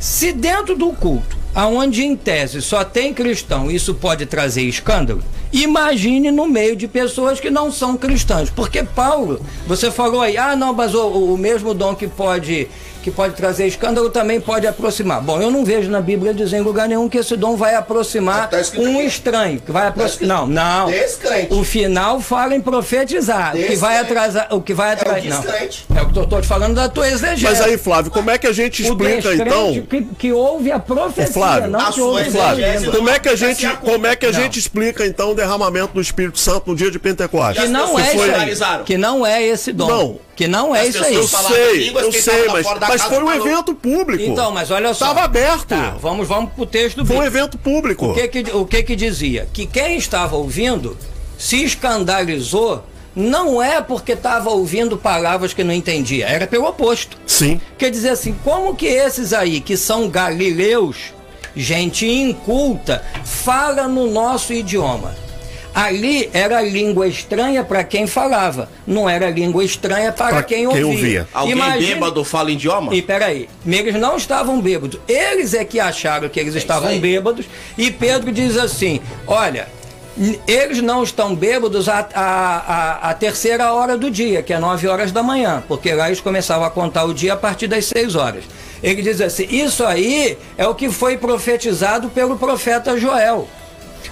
Se 0.00 0.32
dentro 0.32 0.74
do 0.76 0.88
culto, 0.92 1.36
aonde 1.54 2.04
em 2.04 2.16
tese 2.16 2.60
só 2.60 2.84
tem 2.84 3.14
cristão, 3.14 3.70
isso 3.70 3.94
pode 3.94 4.26
trazer 4.26 4.62
escândalo, 4.62 5.22
imagine 5.52 6.30
no 6.30 6.48
meio 6.48 6.74
de 6.74 6.88
pessoas 6.88 7.38
que 7.38 7.50
não 7.50 7.70
são 7.70 7.96
cristãs. 7.96 8.50
Porque 8.50 8.82
Paulo, 8.82 9.40
você 9.66 9.90
falou 9.90 10.20
aí, 10.20 10.36
ah 10.36 10.56
não, 10.56 10.72
mas 10.72 10.94
o, 10.94 11.06
o 11.06 11.38
mesmo 11.38 11.72
dom 11.72 11.94
que 11.94 12.08
pode 12.08 12.68
que 13.04 13.10
pode 13.10 13.34
trazer 13.34 13.66
escândalo 13.66 14.08
também 14.08 14.40
pode 14.40 14.66
aproximar. 14.66 15.20
Bom, 15.20 15.38
eu 15.38 15.50
não 15.50 15.62
vejo 15.62 15.90
na 15.90 16.00
Bíblia 16.00 16.32
dizer 16.32 16.56
em 16.56 16.62
lugar 16.62 16.88
nenhum 16.88 17.06
que 17.06 17.18
esse 17.18 17.36
dom 17.36 17.54
vai 17.54 17.74
aproximar 17.74 18.48
Tá 18.48 18.56
um 18.78 18.98
estranho, 19.02 19.60
que 19.60 19.70
vai 19.70 19.88
aproximar. 19.88 20.38
Não, 20.38 20.46
não. 20.46 20.86
Descrente. 20.90 21.52
O 21.52 21.62
final 21.62 22.18
fala 22.20 22.54
em 22.54 22.62
profetizar. 22.62 23.54
O 23.54 23.62
que 23.62 23.76
vai 23.76 23.98
atrasar, 23.98 24.48
o 24.50 24.62
que 24.62 24.72
vai 24.72 24.92
atrasar. 24.94 25.22
não. 25.22 25.40
descrente. 25.42 25.84
É 25.94 26.00
o 26.00 26.08
que 26.08 26.18
eu 26.18 26.26
tô 26.26 26.40
te 26.40 26.46
falando 26.46 26.74
da 26.74 26.88
tua 26.88 27.06
exegese. 27.06 27.44
Mas 27.44 27.60
aí, 27.60 27.76
Flávio, 27.76 28.10
como 28.10 28.30
é 28.30 28.38
que 28.38 28.46
a 28.46 28.52
gente 28.52 28.82
O 28.82 28.86
explica 28.86 29.16
descrente 29.16 29.42
então? 29.42 29.82
Que, 29.82 30.02
que 30.18 30.32
houve 30.32 30.72
a 30.72 30.78
profecia, 30.78 31.30
Flávio, 31.30 31.70
não 31.70 31.80
a 31.80 31.92
que 31.92 32.00
houve 32.00 32.30
Flávio, 32.30 32.64
exegese 32.64 32.90
como 32.90 33.10
é 33.10 33.18
que 33.18 33.28
a 33.28 33.36
gente, 33.36 33.66
Não. 33.66 33.76
como 33.76 34.06
é 34.06 34.16
que 34.16 34.24
a 34.24 34.32
Não. 34.32 34.40
gente 34.40 34.58
explica 34.58 35.06
então 35.06 35.32
o 35.32 35.34
derramamento 35.34 35.92
do 35.92 36.00
Espírito 36.00 36.38
Santo 36.38 36.70
no 36.70 36.74
dia 36.76 36.90
de 36.90 36.98
Pentecostes? 36.98 37.64
Que 37.64 37.68
não 37.68 37.98
as 37.98 38.14
é 38.14 38.34
analisaram. 38.34 38.84
Que 38.84 38.96
não 38.96 39.26
é 39.26 39.42
esse 39.42 39.72
dom. 39.72 39.88
Não. 39.88 40.18
Que 40.34 40.48
não 40.48 40.74
é 40.74 40.80
As 40.80 40.88
isso 40.88 41.04
aí. 41.04 41.14
Eu 41.14 41.28
sei, 41.28 41.90
eu 41.90 42.12
sei, 42.12 42.46
mas, 42.48 42.66
mas 42.80 43.02
foi 43.02 43.22
um 43.22 43.26
falou. 43.26 43.46
evento 43.46 43.74
público. 43.74 44.22
Então, 44.22 44.50
mas 44.50 44.70
olha 44.70 44.92
só. 44.92 45.06
Estava 45.06 45.24
aberto. 45.24 45.68
Tá, 45.68 45.96
vamos, 46.00 46.26
vamos 46.26 46.52
pro 46.52 46.66
texto 46.66 47.06
Foi 47.06 47.16
um 47.16 47.22
evento 47.22 47.56
público. 47.56 48.10
O 48.10 48.14
que 48.14 48.28
que, 48.28 48.50
o 48.50 48.66
que 48.66 48.82
que 48.82 48.96
dizia? 48.96 49.48
Que 49.52 49.64
quem 49.66 49.96
estava 49.96 50.34
ouvindo 50.36 50.96
se 51.38 51.62
escandalizou 51.62 52.84
não 53.14 53.62
é 53.62 53.80
porque 53.80 54.12
estava 54.12 54.50
ouvindo 54.50 54.98
palavras 54.98 55.54
que 55.54 55.62
não 55.62 55.72
entendia, 55.72 56.26
era 56.26 56.46
pelo 56.46 56.66
oposto. 56.66 57.16
Sim. 57.26 57.60
Quer 57.78 57.90
dizer 57.90 58.10
assim, 58.10 58.34
como 58.42 58.74
que 58.74 58.86
esses 58.86 59.32
aí 59.32 59.60
que 59.60 59.76
são 59.76 60.08
galileus, 60.08 61.14
gente 61.54 62.06
inculta, 62.06 63.04
fala 63.24 63.86
no 63.86 64.10
nosso 64.10 64.52
idioma? 64.52 65.14
Ali 65.74 66.30
era 66.32 66.60
língua 66.62 67.08
estranha 67.08 67.64
para 67.64 67.82
quem 67.82 68.06
falava, 68.06 68.68
não 68.86 69.08
era 69.10 69.28
língua 69.28 69.64
estranha 69.64 70.12
para 70.12 70.28
Pra 70.36 70.42
quem, 70.44 70.68
quem 70.68 70.84
ouvia. 70.84 70.86
ouvia. 70.86 71.28
Alguém 71.34 71.52
Imagine- 71.56 71.94
bêbado 71.94 72.24
fala 72.24 72.50
idioma? 72.52 72.94
e 72.94 73.02
peraí, 73.02 73.48
eles 73.66 73.94
não 73.96 74.16
estavam 74.16 74.60
bêbados. 74.60 75.00
Eles 75.08 75.52
é 75.52 75.64
que 75.64 75.80
acharam 75.80 76.28
que 76.28 76.38
eles 76.38 76.54
estavam 76.54 76.90
aí. 76.90 77.00
bêbados. 77.00 77.46
E 77.76 77.90
Pedro 77.90 78.30
diz 78.30 78.56
assim: 78.56 79.00
olha, 79.26 79.66
eles 80.46 80.80
não 80.80 81.02
estão 81.02 81.34
bêbados 81.34 81.88
a, 81.88 82.06
a, 82.14 82.20
a, 83.06 83.10
a 83.10 83.14
terceira 83.14 83.72
hora 83.72 83.98
do 83.98 84.08
dia, 84.08 84.42
que 84.44 84.52
é 84.52 84.58
nove 84.60 84.86
horas 84.86 85.10
da 85.10 85.24
manhã, 85.24 85.60
porque 85.66 85.92
lá 85.92 86.06
eles 86.06 86.20
começavam 86.20 86.64
a 86.64 86.70
contar 86.70 87.02
o 87.04 87.12
dia 87.12 87.32
a 87.32 87.36
partir 87.36 87.66
das 87.66 87.84
seis 87.86 88.14
horas. 88.14 88.44
Ele 88.80 89.02
diz 89.02 89.20
assim: 89.20 89.46
isso 89.50 89.84
aí 89.84 90.38
é 90.56 90.68
o 90.68 90.74
que 90.74 90.88
foi 90.88 91.16
profetizado 91.18 92.08
pelo 92.10 92.36
profeta 92.38 92.96
Joel. 92.96 93.48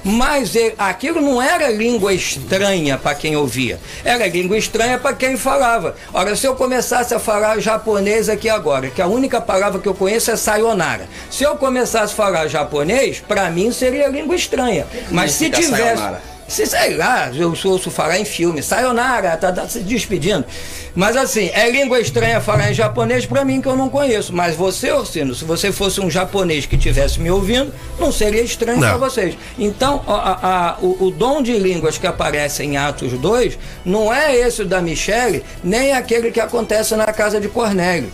Mas 0.05 0.55
ele- 0.55 0.74
aquilo 0.78 1.20
não 1.20 1.40
era 1.40 1.68
língua 1.70 2.12
estranha 2.12 2.96
para 2.98 3.14
quem 3.14 3.37
ouvia, 3.37 3.78
era 4.05 4.26
língua 4.26 4.57
estranha 4.59 4.98
para 4.98 5.14
quem 5.14 5.37
falava. 5.37 5.94
Ora, 6.12 6.35
se 6.37 6.46
eu 6.46 6.55
começasse 6.55 7.14
a 7.14 7.18
falar 7.18 7.59
japonês 7.61 8.28
aqui 8.28 8.48
agora, 8.48 8.90
que 8.90 9.00
a 9.02 9.07
única 9.07 9.40
palavra 9.40 9.81
que 9.81 9.88
eu 9.88 9.94
conheço 9.94 10.31
é 10.31 10.37
sayonara. 10.37 11.09
Se 11.31 11.44
eu 11.44 11.57
começasse 11.57 12.12
a 12.12 12.16
falar 12.16 12.48
japonês, 12.48 13.22
para 13.26 13.48
mim 13.50 13.70
seria 13.72 14.09
língua 14.09 14.35
estranha. 14.37 14.87
Mas 15.11 15.33
se 15.33 15.50
tivesse. 15.50 15.70
sayonara? 15.96 16.32
Se, 16.53 16.67
sei 16.67 16.95
lá, 16.97 17.31
eu 17.35 17.55
ouço 17.65 17.91
falar 17.91 18.19
em 18.19 18.25
filme, 18.27 18.62
sayonara, 18.62 19.37
tá, 19.38 19.51
tá 19.51 19.67
se 19.67 19.81
despedindo. 19.81 20.45
Mas 20.95 21.17
assim, 21.17 21.51
é 21.55 21.71
língua 21.71 21.99
estranha 21.99 22.43
falar 22.43 22.71
em 22.71 22.75
japonês 22.75 23.25
para 23.25 23.43
mim 23.45 23.62
que 23.62 23.67
eu 23.69 23.75
não 23.75 23.88
conheço. 23.88 24.35
Mas 24.35 24.55
você, 24.55 24.93
Orsino, 24.93 25.35
se 25.35 25.45
você 25.47 25.73
fosse 25.73 25.99
um 26.01 26.11
japonês 26.11 26.67
que 26.67 26.77
estivesse 26.77 27.19
me 27.21 27.31
ouvindo, 27.31 27.73
não 27.99 28.12
seria 28.12 28.43
estranho 28.43 28.79
para 28.81 28.99
vocês. 28.99 29.35
Então, 29.59 30.03
a- 30.07 30.38
a- 30.43 30.77
o, 30.83 31.07
o 31.07 31.11
dom 31.11 31.41
de 31.43 31.57
línguas 31.59 31.97
que 31.97 32.07
aparece 32.07 32.62
em 32.62 32.77
Atos 32.77 33.12
2 33.15 33.59
não 33.85 34.12
é 34.12 34.37
esse 34.37 34.62
da 34.65 34.83
Michele, 34.83 35.43
nem 35.65 35.95
aquele 35.95 36.31
que 36.31 36.41
acontece 36.41 36.95
na 36.97 37.07
casa 37.07 37.41
de 37.41 37.49
Cornélio. 37.49 38.11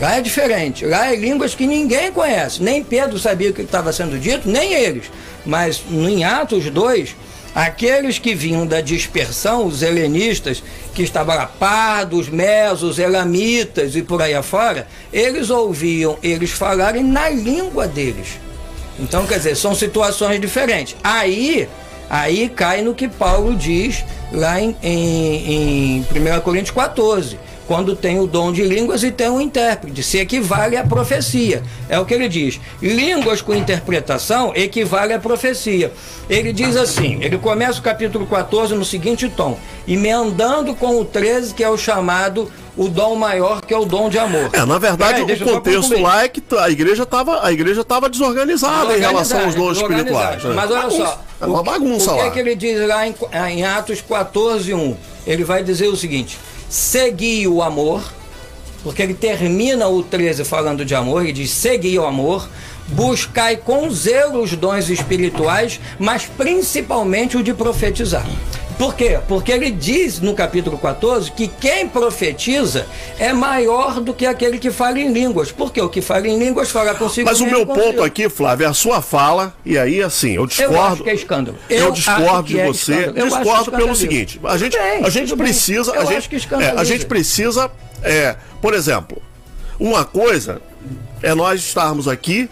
Lá 0.00 0.16
é 0.16 0.22
diferente. 0.22 0.86
Lá 0.86 1.12
é 1.12 1.16
línguas 1.16 1.54
que 1.54 1.66
ninguém 1.66 2.10
conhece. 2.10 2.62
Nem 2.62 2.82
Pedro 2.82 3.18
sabia 3.18 3.50
o 3.50 3.52
que 3.52 3.60
estava 3.62 3.92
sendo 3.92 4.18
dito, 4.18 4.48
nem 4.48 4.72
eles. 4.72 5.04
Mas 5.44 5.82
em 5.90 6.24
Atos 6.24 6.64
2, 6.70 7.14
aqueles 7.54 8.18
que 8.18 8.34
vinham 8.34 8.66
da 8.66 8.80
dispersão, 8.80 9.66
os 9.66 9.82
helenistas, 9.82 10.62
que 10.94 11.02
estavam 11.02 11.36
lá, 11.36 11.46
pardos, 11.46 12.28
mesos, 12.28 12.98
elamitas 12.98 13.94
e 13.94 14.02
por 14.02 14.20
aí 14.20 14.34
afora, 14.34 14.86
eles 15.12 15.50
ouviam 15.50 16.18
eles 16.22 16.50
falarem 16.50 17.02
na 17.02 17.28
língua 17.28 17.86
deles. 17.86 18.40
Então, 18.98 19.26
quer 19.26 19.38
dizer, 19.38 19.56
são 19.56 19.74
situações 19.74 20.40
diferentes. 20.40 20.96
Aí, 21.02 21.68
aí 22.08 22.48
cai 22.48 22.82
no 22.82 22.94
que 22.94 23.08
Paulo 23.08 23.54
diz 23.54 24.04
lá 24.32 24.60
em, 24.60 24.76
em, 24.82 25.98
em 25.98 26.00
1 26.00 26.40
Coríntios 26.40 26.70
14. 26.70 27.38
Quando 27.66 27.96
tem 27.96 28.20
o 28.20 28.26
dom 28.26 28.52
de 28.52 28.62
línguas 28.62 29.02
e 29.02 29.10
tem 29.10 29.28
o 29.28 29.40
intérprete, 29.40 30.02
se 30.02 30.18
equivale 30.18 30.76
à 30.76 30.84
profecia. 30.84 31.62
É 31.88 31.98
o 31.98 32.04
que 32.04 32.12
ele 32.12 32.28
diz. 32.28 32.60
Línguas 32.82 33.40
com 33.40 33.54
interpretação 33.54 34.52
equivale 34.54 35.14
à 35.14 35.18
profecia. 35.18 35.90
Ele 36.28 36.52
diz 36.52 36.76
assim: 36.76 37.18
ele 37.22 37.38
começa 37.38 37.80
o 37.80 37.82
capítulo 37.82 38.26
14 38.26 38.74
no 38.74 38.84
seguinte 38.84 39.28
tom, 39.34 39.58
emendando 39.88 40.74
com 40.74 41.00
o 41.00 41.04
13, 41.04 41.54
que 41.54 41.64
é 41.64 41.68
o 41.70 41.76
chamado 41.78 42.50
o 42.76 42.88
dom 42.88 43.14
maior, 43.14 43.60
que 43.62 43.72
é 43.72 43.78
o 43.78 43.84
dom 43.84 44.08
de 44.08 44.18
amor. 44.18 44.50
É, 44.52 44.64
na 44.66 44.78
verdade, 44.78 45.20
eu 45.20 45.46
o 45.46 45.52
contexto 45.52 45.98
lá 46.00 46.24
é 46.24 46.28
que 46.28 46.42
a 46.58 46.68
igreja 46.68 47.04
estava 47.04 47.46
a 47.46 47.52
igreja 47.52 47.84
tava 47.84 48.10
desorganizada 48.10 48.96
em 48.96 49.00
relação 49.00 49.44
aos 49.44 49.54
dons 49.54 49.78
espirituais. 49.78 50.42
né? 50.44 50.54
Mas 50.54 50.70
olha 50.70 50.90
só. 50.90 51.22
É 51.40 51.46
uma 51.46 51.60
o 51.60 51.64
que- 51.64 51.70
bagunça 51.70 52.10
o 52.10 52.14
que 52.14 52.20
lá. 52.20 52.26
é 52.26 52.30
que 52.30 52.38
ele 52.38 52.54
diz 52.54 52.86
lá 52.86 53.06
em, 53.06 53.14
em 53.50 53.64
Atos 53.64 54.00
14, 54.00 54.74
1? 54.74 54.96
Ele 55.26 55.44
vai 55.44 55.62
dizer 55.62 55.86
o 55.88 55.96
seguinte: 55.96 56.38
segui 56.74 57.46
o 57.46 57.62
amor, 57.62 58.02
porque 58.82 59.00
ele 59.00 59.14
termina 59.14 59.86
o 59.86 60.02
13 60.02 60.44
falando 60.44 60.84
de 60.84 60.92
amor, 60.92 61.22
ele 61.22 61.32
diz: 61.32 61.50
segui 61.50 61.96
o 61.96 62.04
amor, 62.04 62.48
buscai 62.88 63.56
com 63.56 63.88
zelo 63.90 64.42
os 64.42 64.56
dons 64.56 64.90
espirituais, 64.90 65.80
mas 66.00 66.26
principalmente 66.26 67.36
o 67.36 67.44
de 67.44 67.54
profetizar. 67.54 68.26
Por 68.78 68.94
quê? 68.94 69.18
Porque 69.28 69.52
ele 69.52 69.70
diz 69.70 70.20
no 70.20 70.34
capítulo 70.34 70.76
14 70.78 71.30
que 71.30 71.48
quem 71.48 71.88
profetiza 71.88 72.86
é 73.18 73.32
maior 73.32 74.00
do 74.00 74.12
que 74.12 74.26
aquele 74.26 74.58
que 74.58 74.70
fala 74.70 74.98
em 74.98 75.12
línguas. 75.12 75.52
Porque 75.52 75.80
o 75.80 75.88
que 75.88 76.00
fala 76.00 76.26
em 76.26 76.38
línguas 76.38 76.70
fala 76.70 76.94
consigo 76.94 77.28
Mas 77.28 77.40
o 77.40 77.46
meu 77.46 77.64
consigo. 77.64 77.86
ponto 77.86 78.02
aqui, 78.02 78.28
Flávio, 78.28 78.66
é 78.66 78.68
a 78.68 78.74
sua 78.74 79.00
fala, 79.00 79.54
e 79.64 79.78
aí, 79.78 80.02
assim, 80.02 80.32
eu 80.32 80.42
Eu 80.42 80.44
acho 80.44 80.56
discordo. 80.56 81.04
que 81.04 81.10
é 81.10 81.14
escândalo. 81.14 81.58
Eu, 81.70 81.84
acho 81.84 81.92
discordo 81.92 82.48
de 82.48 82.60
é 82.60 82.66
você. 82.66 83.12
Eu 83.14 83.28
discordo 83.28 83.42
pelo 83.42 83.58
escandaloso. 83.60 84.00
seguinte: 84.00 84.40
a 84.44 84.56
gente, 84.56 84.76
bem, 84.76 85.04
a 85.04 85.10
gente 85.10 85.36
precisa. 85.36 85.92
Eu 85.92 86.00
A 86.00 86.04
gente, 86.04 86.48
é, 86.60 86.70
a 86.70 86.84
gente 86.84 87.06
precisa. 87.06 87.70
É, 88.02 88.36
por 88.60 88.74
exemplo, 88.74 89.22
uma 89.78 90.04
coisa 90.04 90.60
é 91.22 91.34
nós 91.34 91.60
estarmos 91.60 92.06
aqui, 92.06 92.50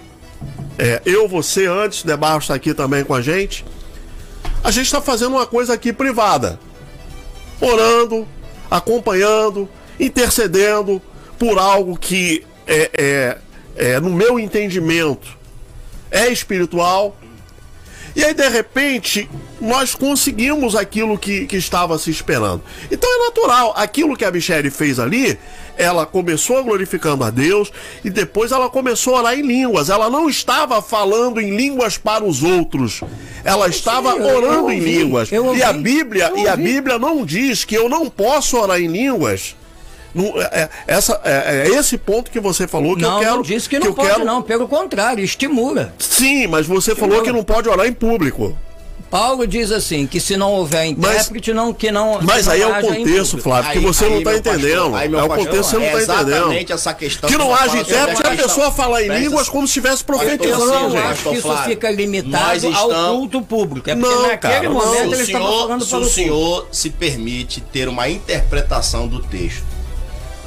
é, 0.79 1.03
eu, 1.05 1.29
você, 1.29 1.67
antes, 1.67 2.03
de 2.03 2.17
Barros 2.17 2.45
está 2.45 2.55
aqui 2.55 2.73
também 2.73 3.05
com 3.05 3.15
a 3.15 3.21
gente. 3.21 3.65
A 4.65 4.71
gente 4.71 4.87
está 4.87 5.01
fazendo 5.01 5.35
uma 5.35 5.47
coisa 5.47 5.75
aqui 5.75 5.93
privada. 5.93 6.59
Orando, 7.61 8.27
acompanhando, 8.71 9.69
intercedendo 9.99 11.03
por 11.39 11.59
algo 11.59 11.99
que 11.99 12.45
é, 12.67 12.91
é, 12.95 13.39
é, 13.77 14.01
no 14.01 14.11
meu 14.11 14.39
entendimento, 14.39 15.37
é 16.11 16.29
espiritual. 16.29 17.17
E 18.15 18.25
aí, 18.25 18.35
de 18.35 18.49
repente, 18.49 19.29
nós 19.61 19.95
conseguimos 19.95 20.75
aquilo 20.77 21.17
que, 21.19 21.47
que 21.47 21.57
estava 21.57 21.99
se 21.99 22.11
esperando. 22.11 22.63
Então 22.91 23.09
é 23.09 23.27
natural. 23.27 23.73
Aquilo 23.77 24.17
que 24.17 24.25
a 24.25 24.31
Michelle 24.31 24.71
fez 24.71 24.99
ali, 24.99 25.39
ela 25.77 26.05
começou 26.05 26.63
glorificando 26.63 27.25
a 27.25 27.31
Deus 27.31 27.73
e 28.05 28.11
depois 28.11 28.53
ela 28.53 28.69
começou 28.69 29.17
a 29.17 29.21
orar 29.21 29.39
em 29.39 29.43
línguas. 29.43 29.89
Ela 29.89 30.11
não 30.11 30.29
estava 30.29 30.83
falando 30.83 31.41
em 31.41 31.57
línguas 31.57 31.97
para 31.97 32.25
os 32.25 32.43
outros. 32.43 33.01
Ela 33.45 33.69
estava 33.69 34.15
orando 34.15 34.71
em 34.71 34.81
línguas. 34.81 35.31
E 35.31 35.63
a 35.63 35.73
Bíblia, 35.73 36.33
e 36.37 36.49
a. 36.49 36.57
Bíblia 36.57 36.99
não 36.99 37.25
diz 37.25 37.65
que 37.65 37.75
eu 37.75 37.89
não 37.89 38.09
posso 38.09 38.59
orar 38.59 38.81
em 38.81 38.87
línguas. 38.87 39.57
Não, 40.15 40.41
é, 40.41 40.45
é- 40.63 40.69
essa, 40.87 41.21
é, 41.25 41.69
é 41.69 41.69
esse 41.79 41.97
ponto 41.97 42.31
que 42.31 42.41
você 42.41 42.67
falou 42.69 42.97
que 42.97 43.03
Não, 43.03 43.15
eu 43.15 43.19
quero. 43.21 43.35
não 43.37 43.43
disse 43.43 43.69
que 43.69 43.79
não 43.79 43.87
eu 43.89 43.95
pode, 43.95 44.09
quero... 44.09 44.25
não. 44.25 44.43
Pelo 44.43 44.69
contrário, 44.69 45.25
estimula. 45.25 45.95
Sim, 45.99 46.47
mas 46.47 46.67
você 46.67 46.95
falou 46.95 47.23
que 47.23 47.33
não 47.33 47.43
pode 47.45 47.69
orar 47.69 47.87
em 47.87 47.93
público. 47.93 48.57
Paulo 49.11 49.47
diz 49.47 49.71
assim, 49.71 50.07
que 50.07 50.19
se 50.19 50.39
não 50.39 50.51
houver 50.53 50.87
intérprete, 50.87 51.53
não, 51.53 51.75
que 51.75 51.93
não. 51.93 52.19
Mas 52.23 52.47
que 52.47 52.53
aí 52.53 52.63
é 52.63 52.65
não 52.65 52.71
o 52.71 52.75
haja 52.77 52.87
contexto. 52.89 53.37
Flávio, 53.37 53.71
que 53.73 53.77
Aí- 53.79 53.85
você 53.85 54.05
aí, 54.07 54.11
não 54.11 54.19
está 54.21 54.31
meu 54.31 54.41
pastor, 54.43 54.59
entendendo. 54.59 54.97
aí, 54.97 55.07
é 55.07 55.09
o 55.11 55.13
pastor, 55.13 55.37
contexto 55.37 55.51
que 55.51 55.57
você 55.69 55.77
não 55.77 55.83
é 55.85 56.01
está 56.01 56.15
entendendo. 56.15 56.33
exatamente 56.37 56.73
essa 56.73 56.95
questão 56.95 57.29
Que 57.29 57.37
que 57.37 57.43
não 57.43 57.55
haja 57.55 57.77
intérprete, 57.77 58.27
a 58.27 58.31
pessoa 58.43 58.71
falar 58.73 59.03
em 59.03 59.07
Presta 59.09 59.23
línguas 59.23 59.49
como 59.51 59.67
se 59.67 59.71
estivesse 59.79 60.03
Pastor, 60.03 60.25
profetizando, 60.25 60.65
sim, 60.65 60.73
Eu 60.85 60.91
gente. 60.93 60.99
acho 61.03 61.23
que 61.25 61.35
isso 61.35 61.43
Flávio, 61.43 61.65
fica 61.65 61.91
limitado 61.91 62.31
nós 62.33 62.65
ao 62.65 62.71
estamos- 62.71 63.17
culto 63.19 63.43
público. 63.43 63.91
É 63.91 63.95
porque 63.95 64.09
Não, 64.15 64.23
naquele 64.23 64.39
cara, 64.55 64.63
não. 64.71 64.73
momento 64.73 64.93
Se 64.95 64.97
ele 64.97 65.09
o 65.09 65.21
estava 65.27 65.45
senhor, 65.45 65.61
falando 65.61 65.85
se 65.85 65.91
para 65.91 65.99
o 65.99 66.01
o 66.01 66.05
culto. 66.05 66.15
senhor 66.15 66.69
se 66.73 66.89
permite 66.91 67.61
ter 67.61 67.89
uma 67.91 68.09
interpretação 68.09 69.07
do 69.07 69.21
texto, 69.21 69.63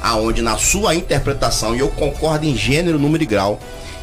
aonde 0.06 0.40
na 0.42 0.56
sua 0.56 0.94
interpretação, 0.94 1.74
e 1.74 1.80
eu 1.80 1.88
concordo 1.88 2.46
em 2.46 2.56
gênero, 2.56 2.98
número 2.98 3.22
e 3.22 3.26
grau, 3.26 3.58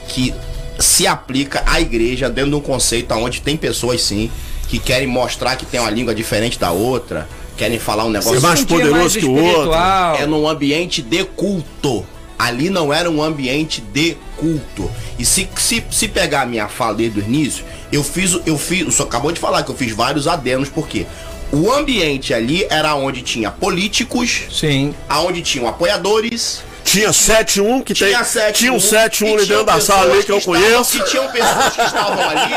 que 0.08 0.34
se 0.80 1.08
aplica 1.08 1.64
à 1.66 1.80
igreja 1.80 2.30
dentro 2.30 2.52
de 2.52 2.56
um 2.58 2.62
conceito 2.62 3.12
aonde 3.12 3.42
tem 3.42 3.56
pessoas 3.56 4.02
sim 4.02 4.30
que 4.68 4.80
querem 4.80 5.08
mostrar 5.08 5.56
que 5.56 5.66
tem 5.66 5.80
uma 5.80 5.90
língua 5.90 6.14
diferente 6.16 6.58
da 6.60 6.72
outra, 6.72 7.28
querem 7.56 7.78
falar 7.80 8.06
um 8.06 8.10
negócio 8.10 8.40
Ser 8.40 8.46
mais 8.46 8.64
poderoso 8.66 8.98
mais 9.00 9.16
que 9.16 9.26
o 9.26 9.34
outro. 9.34 9.72
é 10.20 10.26
num 10.26 10.48
ambiente 10.48 11.02
de 11.02 11.24
culto. 11.24 12.06
Ali 12.40 12.70
não 12.70 12.92
era 12.92 13.10
um 13.10 13.22
ambiente 13.24 13.80
de 13.80 14.18
culto. 14.36 14.90
E 15.20 15.24
se, 15.26 15.48
se, 15.56 15.84
se 15.92 16.08
pegar 16.08 16.42
a 16.42 16.46
minha 16.46 16.68
fala 16.68 16.96
desde 16.96 17.20
o 17.20 17.24
início, 17.24 17.64
eu 17.92 18.04
fiz, 18.04 18.34
o- 18.34 18.42
eu 18.46 18.58
fiz, 18.58 18.86
o 18.88 18.92
senhor 18.92 19.08
acabou 19.08 19.32
de 19.32 19.40
falar 19.40 19.64
que 19.64 19.70
eu 19.70 19.76
fiz 19.76 19.94
vários 19.96 20.28
adenos, 20.28 20.68
porque 20.68 21.06
o 21.54 21.72
ambiente 21.72 22.34
ali 22.34 22.66
era 22.70 22.96
onde 22.96 23.22
tinha 23.22 23.52
políticos, 23.52 24.42
Sim. 24.52 24.94
aonde 25.08 25.42
tinham 25.42 25.68
apoiadores, 25.68 26.64
Tinha 26.84 27.12
7-1 27.12 27.82
que 27.84 27.94
tem. 27.94 28.10
tinha 28.10 28.24
7 28.26 28.58
Tinha 28.60 28.74
um 28.74 28.78
7-1 28.78 29.26
e 29.26 29.34
ali 29.36 29.46
dentro 29.46 29.64
da 29.64 29.80
sala 29.80 30.02
ali 30.12 30.22
pessoas 30.22 30.26
que 30.26 30.32
eu 30.32 30.38
estavam- 30.38 30.62
conheço. 30.62 30.98
Que 31.04 31.10
tinham 31.12 31.32
pessoas 31.32 31.74
que 31.76 31.82
estavam 31.82 32.30
ali. 32.30 32.54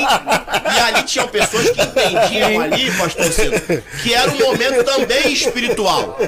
E, 0.00 0.76
e 0.76 0.80
ali 0.80 1.02
tinham 1.04 1.28
pessoas 1.28 1.70
que 1.70 1.80
entendiam 1.80 2.60
ali, 2.62 2.90
pastor 2.92 3.32
Ciro, 3.32 3.82
que 4.02 4.12
era 4.12 4.30
um 4.32 4.38
momento 4.38 4.82
também 4.84 5.32
espiritual. 5.32 6.18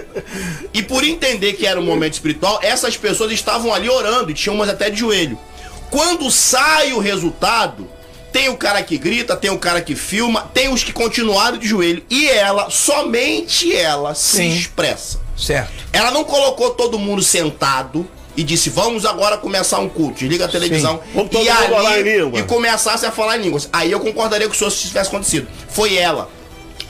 E 0.72 0.82
por 0.82 1.02
entender 1.02 1.54
que 1.54 1.66
era 1.66 1.80
um 1.80 1.84
momento 1.84 2.12
espiritual, 2.12 2.60
essas 2.62 2.96
pessoas 2.96 3.32
estavam 3.32 3.74
ali 3.74 3.88
orando 3.88 4.30
e 4.30 4.34
tinham 4.34 4.54
umas 4.54 4.68
até 4.68 4.88
de 4.88 5.00
joelho. 5.00 5.36
Quando 5.90 6.30
sai 6.30 6.92
o 6.92 7.00
resultado, 7.00 7.88
tem 8.32 8.48
o 8.48 8.56
cara 8.56 8.82
que 8.82 8.96
grita, 8.96 9.36
tem 9.36 9.50
o 9.50 9.58
cara 9.58 9.80
que 9.80 9.94
filma, 9.94 10.50
tem 10.54 10.68
os 10.72 10.82
que 10.82 10.92
continuaram 10.92 11.58
de 11.58 11.68
joelho. 11.68 12.02
E 12.08 12.28
ela, 12.28 12.70
somente 12.70 13.74
ela, 13.74 14.14
se 14.14 14.38
Sim. 14.38 14.48
expressa. 14.48 15.20
Certo. 15.36 15.72
Ela 15.92 16.10
não 16.10 16.24
colocou 16.24 16.70
todo 16.70 16.98
mundo 16.98 17.22
sentado 17.22 18.08
e 18.36 18.42
disse: 18.42 18.70
Vamos 18.70 19.04
agora 19.04 19.36
começar 19.36 19.78
um 19.78 19.88
culto. 19.88 20.20
Desliga 20.20 20.46
a 20.46 20.48
televisão. 20.48 21.00
E 21.14 21.48
ali 21.48 22.18
língua. 22.18 22.40
e 22.40 22.42
começasse 22.44 23.04
a 23.04 23.10
falar 23.10 23.38
em 23.38 23.42
línguas. 23.42 23.68
Aí 23.72 23.90
eu 23.90 24.00
concordaria 24.00 24.46
com 24.46 24.54
o 24.54 24.56
senhor 24.56 24.70
se 24.70 24.78
isso 24.78 24.88
tivesse 24.88 25.08
acontecido. 25.08 25.46
Foi 25.68 25.96
ela. 25.96 26.28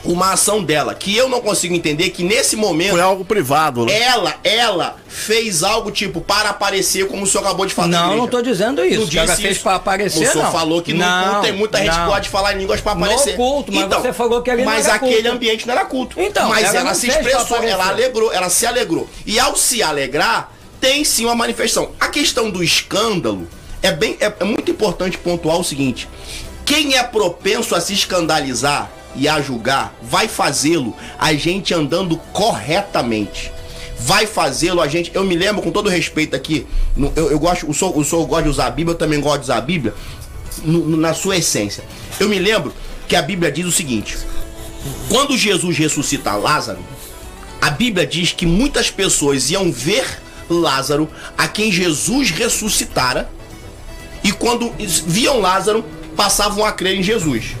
Uma 0.03 0.33
ação 0.33 0.61
dela, 0.61 0.93
que 0.93 1.15
eu 1.15 1.29
não 1.29 1.39
consigo 1.39 1.73
entender 1.73 2.09
que 2.09 2.23
nesse 2.23 2.57
momento. 2.57 2.91
Foi 2.91 2.99
algo 3.01 3.23
privado, 3.23 3.85
né? 3.85 3.97
Ela, 4.01 4.35
ela 4.43 4.97
fez 5.07 5.63
algo 5.63 5.91
tipo 5.91 6.19
para 6.19 6.49
aparecer, 6.49 7.07
como 7.07 7.23
o 7.23 7.25
senhor 7.25 7.45
acabou 7.45 7.65
de 7.65 7.73
falar. 7.73 7.87
Não, 7.87 8.17
não 8.17 8.27
tô 8.27 8.41
dizendo 8.41 8.83
isso. 8.83 8.99
Não 8.99 9.07
que 9.07 9.17
ela 9.17 9.27
disse 9.27 9.41
fez 9.41 9.53
isso. 9.55 9.63
para 9.63 9.75
aparecer, 9.75 10.27
O 10.27 10.31
senhor 10.31 10.43
não. 10.43 10.51
falou 10.51 10.81
que 10.81 10.91
no 10.93 10.99
não, 10.99 11.23
culto 11.29 11.41
tem 11.43 11.51
muita 11.53 11.77
gente 11.77 11.91
que 11.91 11.97
não. 11.99 12.07
pode 12.09 12.27
falar 12.27 12.53
em 12.53 12.57
línguas 12.57 12.81
para 12.81 12.95
No 12.95 13.05
aparecer. 13.05 13.35
culto, 13.37 13.71
mas 13.71 13.87
você 13.87 14.11
falou 14.11 14.41
que 14.41 14.51
ali 14.51 14.65
não 14.65 14.71
Mas 14.73 14.85
era 14.85 14.95
aquele 14.95 15.13
culto. 15.21 15.31
ambiente 15.31 15.65
não 15.67 15.73
era 15.73 15.85
culto. 15.85 16.19
Então, 16.19 16.49
mas 16.49 16.65
ela 16.65 16.77
ela, 16.79 16.89
não 16.89 16.93
se 16.95 17.07
expressou, 17.07 17.63
ela 17.63 17.87
alegrou, 17.87 18.33
ela 18.33 18.49
se 18.49 18.65
alegrou. 18.65 19.09
E 19.25 19.39
ao 19.39 19.55
se 19.55 19.81
alegrar, 19.81 20.51
tem 20.81 21.05
sim 21.05 21.23
uma 21.23 21.35
manifestação. 21.35 21.91
A 21.97 22.09
questão 22.09 22.49
do 22.51 22.61
escândalo 22.61 23.47
é 23.81 23.91
bem 23.93 24.17
é, 24.19 24.33
é 24.37 24.43
muito 24.43 24.69
importante 24.69 25.17
pontuar 25.17 25.57
o 25.57 25.63
seguinte: 25.63 26.09
quem 26.65 26.97
é 26.97 27.03
propenso 27.03 27.73
a 27.73 27.79
se 27.79 27.93
escandalizar 27.93 28.91
e 29.15 29.27
a 29.27 29.41
julgar, 29.41 29.93
vai 30.01 30.27
fazê-lo 30.27 30.95
a 31.19 31.33
gente 31.33 31.73
andando 31.73 32.17
corretamente. 32.31 33.51
Vai 33.99 34.25
fazê-lo 34.27 34.81
a 34.81 34.87
gente. 34.87 35.11
Eu 35.13 35.23
me 35.23 35.35
lembro 35.35 35.61
com 35.61 35.71
todo 35.71 35.89
respeito 35.89 36.35
aqui. 36.35 36.67
eu, 37.15 37.31
eu 37.31 37.39
gosto, 37.39 37.69
o 37.69 37.73
senhor, 37.73 37.97
o 37.97 38.25
gosta 38.27 38.43
de 38.43 38.49
usar 38.49 38.67
a 38.67 38.71
Bíblia, 38.71 38.93
eu 38.93 38.97
também 38.97 39.21
gosto 39.21 39.37
de 39.39 39.43
usar 39.43 39.57
a 39.57 39.61
Bíblia 39.61 39.93
no- 40.63 40.97
na 40.97 41.13
sua 41.13 41.37
essência. 41.37 41.83
Eu 42.19 42.27
me 42.27 42.37
lembro 42.37 42.73
que 43.07 43.15
a 43.15 43.21
Bíblia 43.21 43.51
diz 43.51 43.65
o 43.65 43.71
seguinte: 43.71 44.17
quando 45.07 45.37
Jesus 45.37 45.77
ressuscita 45.77 46.33
Lázaro, 46.35 46.79
a 47.61 47.69
Bíblia 47.69 48.05
diz 48.05 48.33
que 48.33 48.45
muitas 48.45 48.89
pessoas 48.91 49.49
iam 49.49 49.71
ver 49.71 50.05
Lázaro, 50.49 51.09
a 51.37 51.47
quem 51.47 51.71
Jesus 51.71 52.29
ressuscitara, 52.31 53.29
e 54.21 54.31
quando 54.33 54.73
viam 55.07 55.39
Lázaro, 55.39 55.83
passavam 56.15 56.65
a 56.65 56.71
crer 56.73 56.99
em 56.99 57.03
Jesus. 57.03 57.55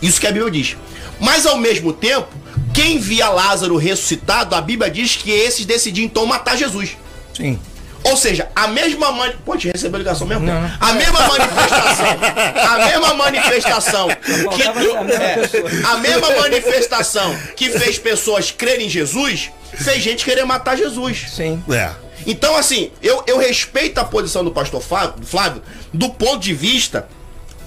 Isso 0.00 0.20
que 0.20 0.26
a 0.26 0.32
Bíblia 0.32 0.50
diz. 0.50 0.76
Mas 1.18 1.46
ao 1.46 1.58
mesmo 1.58 1.92
tempo, 1.92 2.28
quem 2.72 2.98
via 2.98 3.28
Lázaro 3.28 3.76
ressuscitado, 3.76 4.54
a 4.54 4.60
Bíblia 4.60 4.90
diz 4.90 5.16
que 5.16 5.30
esses 5.30 5.64
decidiam 5.66 6.04
então 6.04 6.24
matar 6.26 6.56
Jesus. 6.56 6.96
Sim. 7.34 7.58
Ou 8.02 8.16
seja, 8.16 8.48
a 8.56 8.66
mesma 8.66 9.12
mani... 9.12 9.34
Pô, 9.44 9.56
te 9.56 9.68
recebeu 9.68 9.96
a 9.96 9.98
ligação 9.98 10.26
mesmo? 10.26 10.44
Não, 10.46 10.60
não. 10.60 10.70
A 10.80 10.92
mesma 10.94 11.20
manifestação. 11.20 12.06
a 12.70 12.86
mesma 12.86 13.14
manifestação 13.14 14.08
que 14.56 14.62
é, 14.62 15.84
a 15.86 15.96
mesma 15.98 16.30
manifestação 16.36 17.36
que 17.54 17.68
fez 17.70 17.98
pessoas 17.98 18.50
crerem 18.50 18.86
em 18.86 18.90
Jesus, 18.90 19.50
fez 19.74 20.02
gente 20.02 20.24
querer 20.24 20.44
matar 20.44 20.76
Jesus. 20.76 21.26
Sim. 21.30 21.62
É. 21.70 21.90
Então, 22.26 22.56
assim, 22.56 22.90
eu, 23.02 23.22
eu 23.26 23.38
respeito 23.38 23.98
a 23.98 24.04
posição 24.04 24.44
do 24.44 24.50
pastor 24.50 24.80
Flávio, 24.80 25.14
Flávio 25.22 25.62
do 25.92 26.08
ponto 26.10 26.38
de 26.38 26.54
vista 26.54 27.06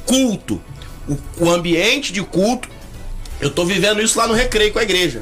culto. 0.05 0.61
O, 1.07 1.17
o 1.45 1.49
ambiente 1.49 2.11
de 2.13 2.21
culto. 2.21 2.69
Eu 3.41 3.49
tô 3.49 3.65
vivendo 3.65 4.01
isso 4.01 4.17
lá 4.17 4.27
no 4.27 4.33
recreio 4.33 4.71
com 4.71 4.79
a 4.79 4.83
igreja. 4.83 5.21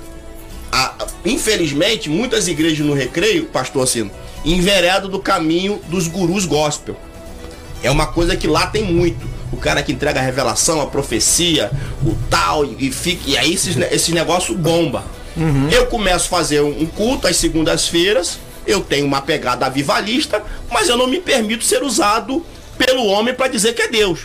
A- 0.72 0.94
infelizmente, 1.26 2.10
muitas 2.10 2.48
igrejas 2.48 2.86
no 2.86 2.94
recreio, 2.94 3.46
pastor 3.46 3.88
Sino, 3.88 4.12
enveredam 4.46 5.10
do 5.10 5.20
caminho 5.20 5.82
dos 5.88 6.08
gurus 6.08 6.46
gospel. 6.46 6.96
É 7.84 7.90
uma 7.90 8.08
coisa 8.08 8.36
que 8.36 8.46
lá 8.48 8.68
tem 8.68 8.84
muito. 8.84 9.26
O 9.52 9.58
cara 9.58 9.82
que 9.84 9.92
entrega 9.92 10.20
a 10.20 10.24
revelação, 10.24 10.80
a 10.82 10.86
profecia, 10.88 11.72
o 12.06 12.16
tal, 12.30 12.64
e, 12.64 12.92
fica. 12.92 13.24
E 13.30 13.38
aí 13.38 13.54
esses, 13.54 13.76
esse 13.92 14.12
negócio 14.12 14.56
bomba. 14.56 15.04
Eu 15.72 15.88
começo 15.88 16.26
a 16.26 16.30
fazer 16.30 16.62
um 16.62 16.82
um 16.82 16.86
culto 16.86 17.26
às 17.26 17.38
segundas-feiras, 17.38 18.38
eu 18.68 18.82
tenho 18.82 19.06
uma 19.08 19.22
pegada 19.22 19.66
avivalista, 19.66 20.44
mas 20.70 20.90
eu 20.90 20.98
não 20.98 21.08
me 21.08 21.20
permito 21.22 21.64
ser 21.64 21.82
usado 21.84 22.46
pelo 22.78 23.06
homem 23.06 23.34
para 23.34 23.48
dizer 23.48 23.74
que 23.74 23.82
é 23.82 23.88
Deus. 23.88 24.20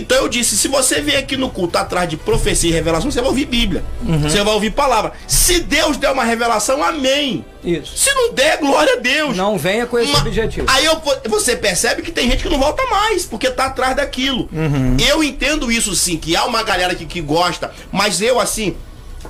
Então 0.00 0.16
eu 0.18 0.28
disse, 0.28 0.56
se 0.56 0.68
você 0.68 1.00
vier 1.00 1.18
aqui 1.18 1.36
no 1.36 1.50
culto 1.50 1.76
atrás 1.78 2.08
de 2.08 2.16
profecia 2.16 2.70
e 2.70 2.72
revelação, 2.72 3.10
você 3.10 3.20
vai 3.20 3.28
ouvir 3.30 3.46
Bíblia. 3.46 3.84
Você 4.22 4.42
vai 4.42 4.54
ouvir 4.54 4.70
palavra. 4.70 5.12
Se 5.26 5.60
Deus 5.60 5.96
der 5.96 6.10
uma 6.10 6.24
revelação, 6.24 6.82
amém. 6.82 7.44
Isso. 7.62 7.96
Se 7.96 8.12
não 8.14 8.32
der, 8.32 8.58
glória 8.58 8.94
a 8.94 8.96
Deus. 8.96 9.36
Não 9.36 9.58
venha 9.58 9.86
com 9.86 9.98
esse 9.98 10.14
objetivo. 10.16 10.66
Aí 10.70 10.84
eu- 10.84 11.00
você 11.28 11.54
percebe 11.54 12.02
que 12.02 12.10
tem 12.10 12.30
gente 12.30 12.42
que 12.42 12.48
não 12.48 12.58
volta 12.58 12.84
mais, 12.86 13.24
porque 13.26 13.50
tá 13.50 13.66
atrás 13.66 13.94
daquilo. 13.96 14.48
Uhum. 14.52 14.96
Eu 14.98 15.22
entendo 15.22 15.70
isso 15.70 15.94
sim, 15.94 16.16
que 16.16 16.34
há 16.34 16.44
uma 16.46 16.62
galera 16.62 16.94
que, 16.94 17.04
que 17.04 17.20
gosta, 17.20 17.70
mas 17.92 18.20
eu 18.20 18.40
assim. 18.40 18.74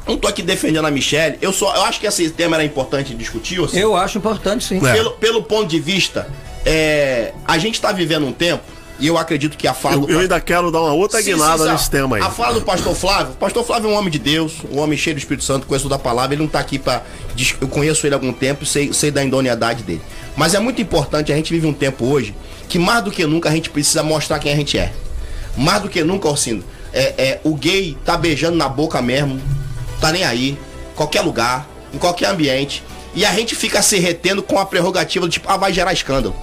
Não 0.06 0.16
tô 0.16 0.28
aqui 0.28 0.40
defendendo 0.40 0.84
a 0.86 0.90
Michelle. 0.90 1.36
Eu 1.42 1.52
só 1.52 1.74
eu 1.74 1.82
acho 1.82 1.98
que 1.98 2.06
esse 2.06 2.30
tema 2.30 2.54
era 2.56 2.64
importante 2.64 3.12
discutir. 3.12 3.60
Assim, 3.62 3.78
Eu 3.78 3.96
acho 3.96 4.18
importante, 4.18 4.64
sim. 4.64 4.78
É. 4.86 4.92
pelo, 4.92 5.10
pelo 5.12 5.42
ponto 5.42 5.66
de 5.66 5.80
vista, 5.80 6.28
é, 6.64 7.32
a 7.44 7.58
gente 7.58 7.80
tá 7.80 7.90
vivendo 7.90 8.24
um 8.24 8.32
tempo, 8.32 8.62
e 9.00 9.06
eu 9.06 9.16
acredito 9.18 9.56
que 9.56 9.66
a 9.66 9.74
fala 9.74 9.96
Eu, 9.96 10.00
do 10.02 10.10
eu 10.12 10.20
ainda 10.20 10.40
quero 10.40 10.70
dar 10.70 10.80
uma 10.82 10.92
outra 10.92 11.20
Sim, 11.22 11.32
guinada 11.32 11.64
sim, 11.64 11.72
nesse 11.72 11.90
tema 11.90 12.16
aí. 12.16 12.22
A 12.22 12.30
fala 12.30 12.54
do 12.54 12.62
pastor 12.62 12.94
Flávio, 12.94 13.32
o 13.32 13.36
pastor 13.36 13.64
Flávio 13.64 13.88
é 13.90 13.92
um 13.92 13.96
homem 13.96 14.10
de 14.10 14.18
Deus, 14.18 14.54
um 14.70 14.78
homem 14.80 14.96
cheio 14.98 15.16
do 15.16 15.18
Espírito 15.18 15.44
Santo, 15.44 15.66
conheço 15.66 15.88
da 15.88 15.98
palavra, 15.98 16.34
ele 16.34 16.42
não 16.42 16.48
tá 16.48 16.60
aqui 16.60 16.80
dis- 17.34 17.56
Eu 17.60 17.68
conheço 17.68 18.06
ele 18.06 18.14
há 18.14 18.16
algum 18.16 18.32
tempo, 18.32 18.64
sei, 18.66 18.92
sei 18.92 19.10
da 19.10 19.24
idoneidade 19.24 19.82
dele. 19.82 20.02
Mas 20.36 20.54
é 20.54 20.58
muito 20.60 20.80
importante, 20.80 21.32
a 21.32 21.36
gente 21.36 21.52
vive 21.52 21.66
um 21.66 21.72
tempo 21.72 22.04
hoje 22.06 22.34
que 22.68 22.78
mais 22.78 23.02
do 23.02 23.10
que 23.10 23.26
nunca 23.26 23.48
a 23.48 23.52
gente 23.52 23.68
precisa 23.70 24.02
mostrar 24.02 24.38
quem 24.38 24.52
a 24.52 24.56
gente 24.56 24.78
é. 24.78 24.92
Mais 25.56 25.82
do 25.82 25.88
que 25.88 26.04
nunca, 26.04 26.28
Orsino, 26.28 26.62
é, 26.92 27.14
é, 27.18 27.40
o 27.42 27.54
gay 27.54 27.96
tá 28.04 28.16
beijando 28.16 28.56
na 28.56 28.68
boca 28.68 29.02
mesmo, 29.02 29.40
tá 30.00 30.12
nem 30.12 30.24
aí, 30.24 30.56
qualquer 30.94 31.22
lugar, 31.22 31.68
em 31.92 31.98
qualquer 31.98 32.26
ambiente. 32.26 32.82
E 33.14 33.24
a 33.24 33.32
gente 33.32 33.56
fica 33.56 33.82
se 33.82 33.98
retendo 33.98 34.40
com 34.42 34.58
a 34.58 34.64
prerrogativa 34.64 35.26
do 35.26 35.32
tipo, 35.32 35.48
ah, 35.50 35.56
vai 35.56 35.72
gerar 35.72 35.92
escândalo. 35.92 36.34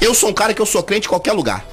Eu 0.00 0.12
sou 0.14 0.30
um 0.30 0.32
cara 0.32 0.52
que 0.52 0.60
eu 0.60 0.66
sou 0.66 0.82
crente 0.82 1.06
em 1.06 1.08
qualquer 1.08 1.32
lugar. 1.32 1.64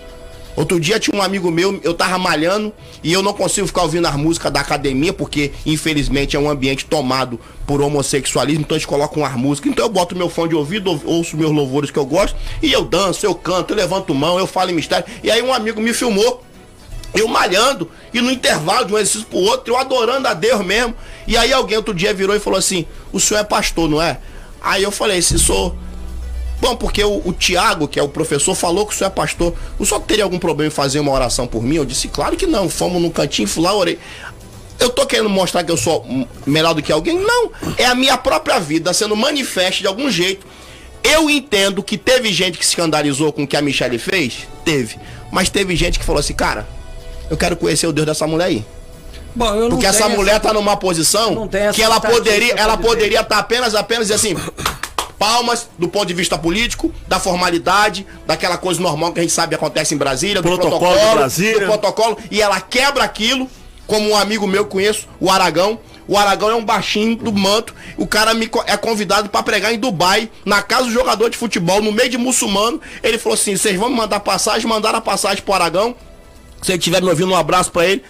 Outro 0.58 0.80
dia 0.80 1.00
tinha 1.00 1.15
um 1.15 1.22
amigo 1.22 1.52
meu, 1.52 1.80
eu 1.84 1.93
tava 1.93 2.17
malhando 2.17 2.74
e 3.04 3.13
eu 3.13 3.22
não 3.22 3.32
consigo 3.32 3.67
ficar 3.67 3.84
ouvindo 3.84 4.08
as 4.08 4.15
músicas 4.15 4.52
da 4.52 4.60
academia, 4.60 5.13
porque 5.13 5.52
infelizmente 5.63 6.36
é 6.36 6.39
um 6.39 6.50
ambiente 6.50 6.84
tomado 6.84 7.39
por 7.67 7.80
homossexualismo, 7.80 8.62
então 8.62 8.76
eles 8.76 8.84
colocam 8.86 9.24
as 9.24 9.36
músicas. 9.36 9.72
Então 9.72 9.86
eu 9.86 9.89
boto 9.89 10.15
meu 10.15 10.28
fone 10.32 10.50
de 10.50 10.56
ouvido, 10.56 10.89
ou- 10.89 11.02
ouço 11.06 11.38
meus 11.38 11.52
louvores 11.52 11.91
que 11.91 12.00
eu 12.00 12.06
gosto, 12.08 12.36
e 12.60 12.72
eu 12.74 12.84
danço, 12.84 13.24
eu 13.24 13.36
canto, 13.36 13.72
eu 13.72 13.78
levanto 13.78 14.15
mão, 14.15 14.39
eu 14.39 14.48
falo 14.48 14.72
em 14.72 14.74
mistério. 14.74 15.06
E 15.24 15.30
aí 15.30 15.43
um 15.43 15.54
amigo 15.54 15.80
me 15.80 15.93
filmou, 15.93 16.43
eu 17.13 17.28
malhando, 17.28 17.88
e 18.12 18.20
no 18.20 18.32
intervalo 18.32 18.86
de 18.86 18.93
um 18.93 18.98
exercício 18.98 19.28
pro 19.28 19.38
outro, 19.38 19.72
eu 19.72 19.78
adorando 19.78 20.28
a 20.28 20.34
Deus 20.34 20.65
mesmo. 20.65 20.96
E 21.28 21.38
aí 21.38 21.54
alguém 21.54 21.78
outro 21.78 21.93
dia 21.93 22.12
virou 22.15 22.36
e 22.36 22.39
falou 22.39 22.58
assim: 22.58 22.84
O 23.13 23.20
senhor 23.20 23.41
é 23.41 23.43
pastor, 23.43 23.88
não 23.88 24.02
é? 24.02 24.17
Aí 24.60 24.82
eu 24.82 24.91
falei: 24.91 25.22
Se 25.22 25.38
sou. 25.38 25.78
Bom, 26.60 26.76
porque 26.76 27.04
o, 27.04 27.22
o 27.24 27.34
Tiago, 27.34 27.88
que 27.88 28.00
é 28.00 28.04
o 28.04 28.10
professor, 28.10 28.56
falou 28.56 28.86
que 28.86 28.93
o 28.93 28.98
senhor 28.98 29.10
é 29.10 29.13
pastor. 29.13 29.54
O 29.78 29.86
senhor 29.86 30.02
teria 30.02 30.24
algum 30.24 30.39
problema 30.39 30.67
em 30.67 30.74
fazer 30.74 31.00
uma 31.00 31.12
oração 31.12 31.46
por 31.46 31.63
mim? 31.63 31.76
Eu 31.76 31.86
disse, 31.86 32.08
claro 32.08 32.36
que 32.36 32.48
não. 32.48 32.67
Fomos 32.70 33.02
num 33.02 33.10
cantinho, 33.10 33.48
fui 33.48 33.63
lá, 33.63 33.74
orei. 33.74 34.00
Eu 34.80 34.89
tô 34.89 35.06
querendo 35.06 35.30
mostrar 35.30 35.63
que 35.63 35.72
eu 35.72 35.78
sou 35.78 36.06
melhor 36.46 36.74
do 36.74 36.82
que 36.82 36.91
alguém? 36.91 37.20
Não. 37.20 37.52
É 37.78 37.86
a 37.86 37.96
minha 37.96 38.17
própria 38.17 38.60
vida 38.60 38.93
sendo 38.93 39.15
manifesta 39.15 39.82
de 39.82 39.88
algum 39.88 40.10
jeito. 40.10 40.46
Eu 41.04 41.30
entendo 41.30 41.82
que 41.82 41.98
teve 41.98 42.32
gente 42.34 42.58
que 42.58 42.65
se 42.65 42.72
escandalizou 42.72 43.32
com 43.32 43.43
o 43.43 43.48
que 43.48 43.56
a 43.56 43.62
Michelle 43.62 43.98
fez. 43.98 44.48
Teve. 44.65 44.98
Mas 45.32 45.50
teve 45.50 45.76
gente 45.76 46.00
que 46.00 46.06
falou 46.06 46.20
assim, 46.20 46.34
cara, 46.34 46.67
eu 47.30 47.38
quero 47.38 47.56
conhecer 47.56 47.88
o 47.88 47.93
Deus 47.93 48.06
dessa 48.06 48.28
mulher 48.28 48.46
aí. 48.46 48.65
Bom, 49.36 49.70
Porque 49.70 49.86
essa 49.86 50.10
mulher 50.10 50.39
tá 50.39 50.52
numa 50.52 50.76
posição 50.76 51.48
essa 51.54 51.74
que 51.74 51.82
ela 51.84 52.00
poderia, 52.00 52.54
ela 52.56 52.76
poderia 52.76 53.22
estar 53.22 53.38
apenas, 53.38 53.76
apenas 53.76 54.10
assim, 54.10 54.36
palmas 55.17 55.67
do 55.77 55.88
ponto 55.88 56.06
de 56.06 56.13
vista 56.13 56.38
político, 56.38 56.93
da 57.08 57.19
formalidade, 57.19 58.06
daquela 58.25 58.58
coisa 58.58 58.82
normal 58.82 59.13
que 59.13 59.19
a 59.19 59.23
gente 59.23 59.34
sabe 59.34 59.56
acontece 59.56 59.93
em 59.95 59.97
Brasília, 59.97 60.41
do 60.41 60.47
Protocolo 60.47 60.80
protocolo, 60.80 61.10
de 61.10 61.15
Brasília. 61.15 61.60
do 61.60 61.65
protocolo, 61.65 62.17
e 62.30 62.41
ela 62.41 62.60
quebra 62.62 63.03
aquilo, 63.03 63.49
como 63.86 64.10
um 64.10 64.17
amigo 64.17 64.45
meu 64.45 64.65
conheço, 64.65 65.08
o 65.19 65.30
Aragão. 65.30 65.80
O 66.08 66.17
Aragão 66.17 66.49
é 66.49 66.56
um 66.56 66.63
baixinho 66.63 67.17
do 67.17 67.34
manto. 67.34 67.75
O 67.97 68.08
cara 68.08 68.34
me 68.34 68.49
é 68.65 68.77
convidado 68.77 69.27
pra 69.27 69.43
pregar 69.43 69.73
em 69.73 69.80
Dubai, 69.80 70.30
na 70.45 70.62
casa 70.62 70.86
do 70.86 70.91
jogador 70.91 71.30
de 71.30 71.36
futebol, 71.36 71.82
no 71.82 71.91
meio 71.91 72.10
de 72.10 72.17
muçulmano. 72.17 72.80
Ele 73.03 73.17
falou 73.17 73.34
assim: 73.34 73.58
vocês 73.58 73.77
vão 73.77 73.89
me 73.89 73.95
mandar 73.95 74.21
passagem, 74.21 74.65
mandaram 74.67 74.99
a 74.99 75.01
passagem 75.01 75.43
pro 75.43 75.53
Aragão. 75.53 75.93
Se 76.62 76.71
ele 76.71 76.80
estiver 76.80 77.01
me 77.01 77.10
ouvindo, 77.10 77.32
um 77.32 77.36
abraço 77.36 77.71
pra 77.71 77.86
ele. 77.86 78.01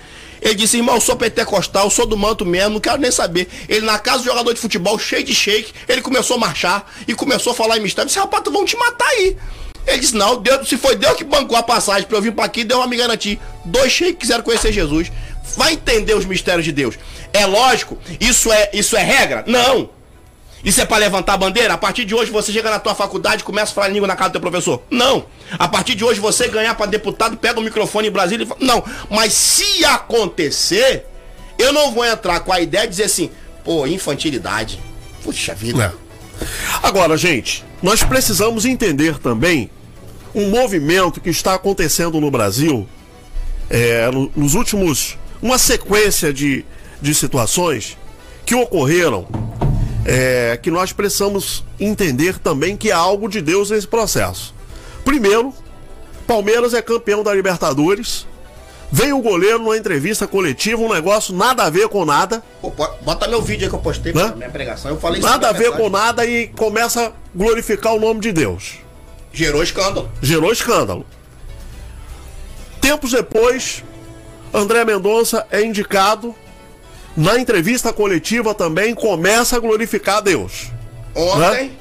Ele 0.42 0.56
disse, 0.56 0.78
irmão, 0.78 1.00
sou 1.00 1.16
pentecostal, 1.16 1.90
sou 1.90 2.06
do 2.06 2.18
manto 2.18 2.46
mesmo, 2.46 2.72
não 2.72 2.80
quero 2.80 2.98
nem 2.98 3.12
saber. 3.12 3.48
Ele 3.68 3.86
na 3.86 3.98
casa 4.00 4.20
do 4.20 4.26
jogador 4.26 4.54
de 4.54 4.60
futebol, 4.60 4.98
cheio 4.98 5.24
de 5.24 5.34
shake, 5.34 5.74
ele 5.88 6.02
começou 6.02 6.38
a 6.38 6.40
marchar 6.40 6.92
e 7.08 7.14
começou 7.14 7.52
a 7.52 7.56
falar 7.56 7.78
em 7.78 7.82
mistério. 7.82 8.06
Eu 8.06 8.08
disse, 8.08 8.20
rapaz, 8.20 8.44
vão 8.46 8.66
te 8.66 8.78
matar 8.78 9.08
aí. 9.08 9.38
Ele 9.86 10.00
disse, 10.00 10.16
não, 10.16 10.36
Deus, 10.36 10.68
se 10.68 10.78
foi 10.78 10.96
Deus 10.96 11.16
que 11.16 11.24
bancou 11.24 11.58
a 11.58 11.64
passagem 11.64 12.08
pra 12.08 12.18
eu 12.18 12.22
vir 12.22 12.34
pra 12.34 12.46
aqui, 12.46 12.64
Deus 12.64 12.80
vai 12.80 12.90
me 12.90 12.98
garantir. 12.98 13.40
Dois 13.64 13.92
sheiks 13.92 14.20
quiseram 14.20 14.44
conhecer 14.44 14.72
Jesus. 14.72 15.12
Vai 15.56 15.74
entender 15.74 16.14
os 16.14 16.26
mistérios 16.26 16.66
de 16.66 16.72
Deus. 16.72 16.96
É 17.32 17.46
lógico, 17.46 17.98
isso 18.20 18.52
é, 18.52 18.70
isso 18.74 18.98
é 18.98 19.04
regra? 19.04 19.44
Não. 19.48 19.90
Isso 20.68 20.82
é 20.82 20.86
pra 20.86 20.98
levantar 20.98 21.36
a 21.36 21.38
bandeira? 21.38 21.74
A 21.74 21.78
partir 21.78 22.04
de 22.04 22.14
hoje 22.14 22.30
você 22.30 22.52
chega 22.52 22.70
na 22.70 22.78
tua 22.78 22.94
faculdade 22.94 23.42
e 23.42 23.46
começa 23.46 23.72
a 23.72 23.76
falar 23.76 23.88
língua 23.88 24.06
na 24.06 24.18
casa 24.18 24.32
do 24.32 24.34
teu 24.34 24.42
professor? 24.42 24.82
Não. 24.92 25.26
A 25.58 25.66
partir 25.66 25.96
de 25.96 26.04
hoje 26.04 26.20
você 26.20 26.50
ganhar 26.50 26.76
pra 26.76 26.86
deputado, 26.86 27.38
pega 27.38 27.58
o 27.58 27.64
microfone 27.64 28.10
em 28.10 28.12
Brasília 28.12 28.44
e 28.44 28.48
fala... 28.48 28.60
Não. 28.62 28.84
Mas 29.10 29.32
se 29.32 29.86
acontecer, 29.86 31.06
eu 31.58 31.72
não 31.72 31.94
vou 31.94 32.04
entrar 32.06 32.42
com 32.42 32.52
a 32.52 32.60
ideia 32.60 32.84
de 32.84 32.90
dizer 32.90 33.06
assim, 33.06 33.32
pô, 33.64 33.88
infantilidade. 33.88 34.78
Puxa 35.24 35.56
vida. 35.56 35.96
Agora, 36.84 37.16
gente, 37.16 37.64
nós 37.82 38.04
precisamos 38.04 38.66
entender 38.66 39.18
também 39.20 39.70
um 40.36 40.50
movimento 40.50 41.22
que 41.22 41.30
está 41.30 41.54
acontecendo 41.54 42.20
no 42.20 42.30
Brasil 42.30 42.86
é, 43.70 44.12
no- 44.12 44.30
nos 44.36 44.54
últimos. 44.54 45.18
uma 45.42 45.58
sequência 45.58 46.34
de, 46.34 46.66
de 47.02 47.16
situações 47.16 47.98
que 48.46 48.54
ocorreram 48.54 49.26
é, 50.08 50.58
que 50.62 50.72
nós 50.72 50.94
precisamos 50.94 51.66
entender 51.78 52.40
também 52.40 52.78
que 52.78 52.92
há 52.92 52.98
algo 52.98 53.28
de 53.28 53.42
Deus 53.42 53.70
nesse 53.70 53.86
processo. 53.86 54.56
Primeiro, 55.04 55.54
Palmeiras 56.26 56.74
é 56.74 56.82
campeão 56.82 57.22
da 57.24 57.34
Libertadores. 57.34 58.26
Veio 58.90 59.18
o 59.18 59.22
goleiro 59.22 59.60
numa 59.60 59.76
entrevista 59.76 60.26
coletiva, 60.26 60.82
um 60.82 60.94
negócio 60.94 61.36
nada 61.36 61.64
a 61.64 61.70
ver 61.70 61.90
com 61.90 62.06
nada. 62.06 62.42
Pô, 62.62 62.72
bota 63.02 63.28
meu 63.28 63.42
vídeo 63.42 63.66
aí 63.66 63.70
que 63.70 63.76
eu 63.76 63.80
postei 63.80 64.14
na 64.14 64.34
minha 64.34 64.50
pregação. 64.50 64.92
Eu 64.92 64.98
falei 64.98 65.22
Nada 65.22 65.50
a 65.50 65.52
ver 65.52 65.66
mensagem. 65.72 65.84
com 65.84 65.90
nada 65.90 66.26
e 66.26 66.48
começa 66.48 67.08
a 67.08 67.12
glorificar 67.36 67.94
o 67.94 68.00
nome 68.00 68.22
de 68.22 68.32
Deus. 68.32 68.76
Gerou 69.34 69.62
escândalo. 69.62 70.10
Gerou 70.22 70.54
escândalo. 70.54 71.06
Tempos 72.80 73.12
depois, 73.12 73.84
André 74.54 74.86
Mendonça 74.86 75.46
é 75.52 75.62
indicado. 75.62 76.34
Na 77.18 77.38
entrevista 77.40 77.92
coletiva 77.92 78.54
também 78.54 78.94
começa 78.94 79.56
a 79.56 79.60
glorificar 79.60 80.18
a 80.18 80.22
Deus. 80.22 80.68
Ontem, 81.16 81.72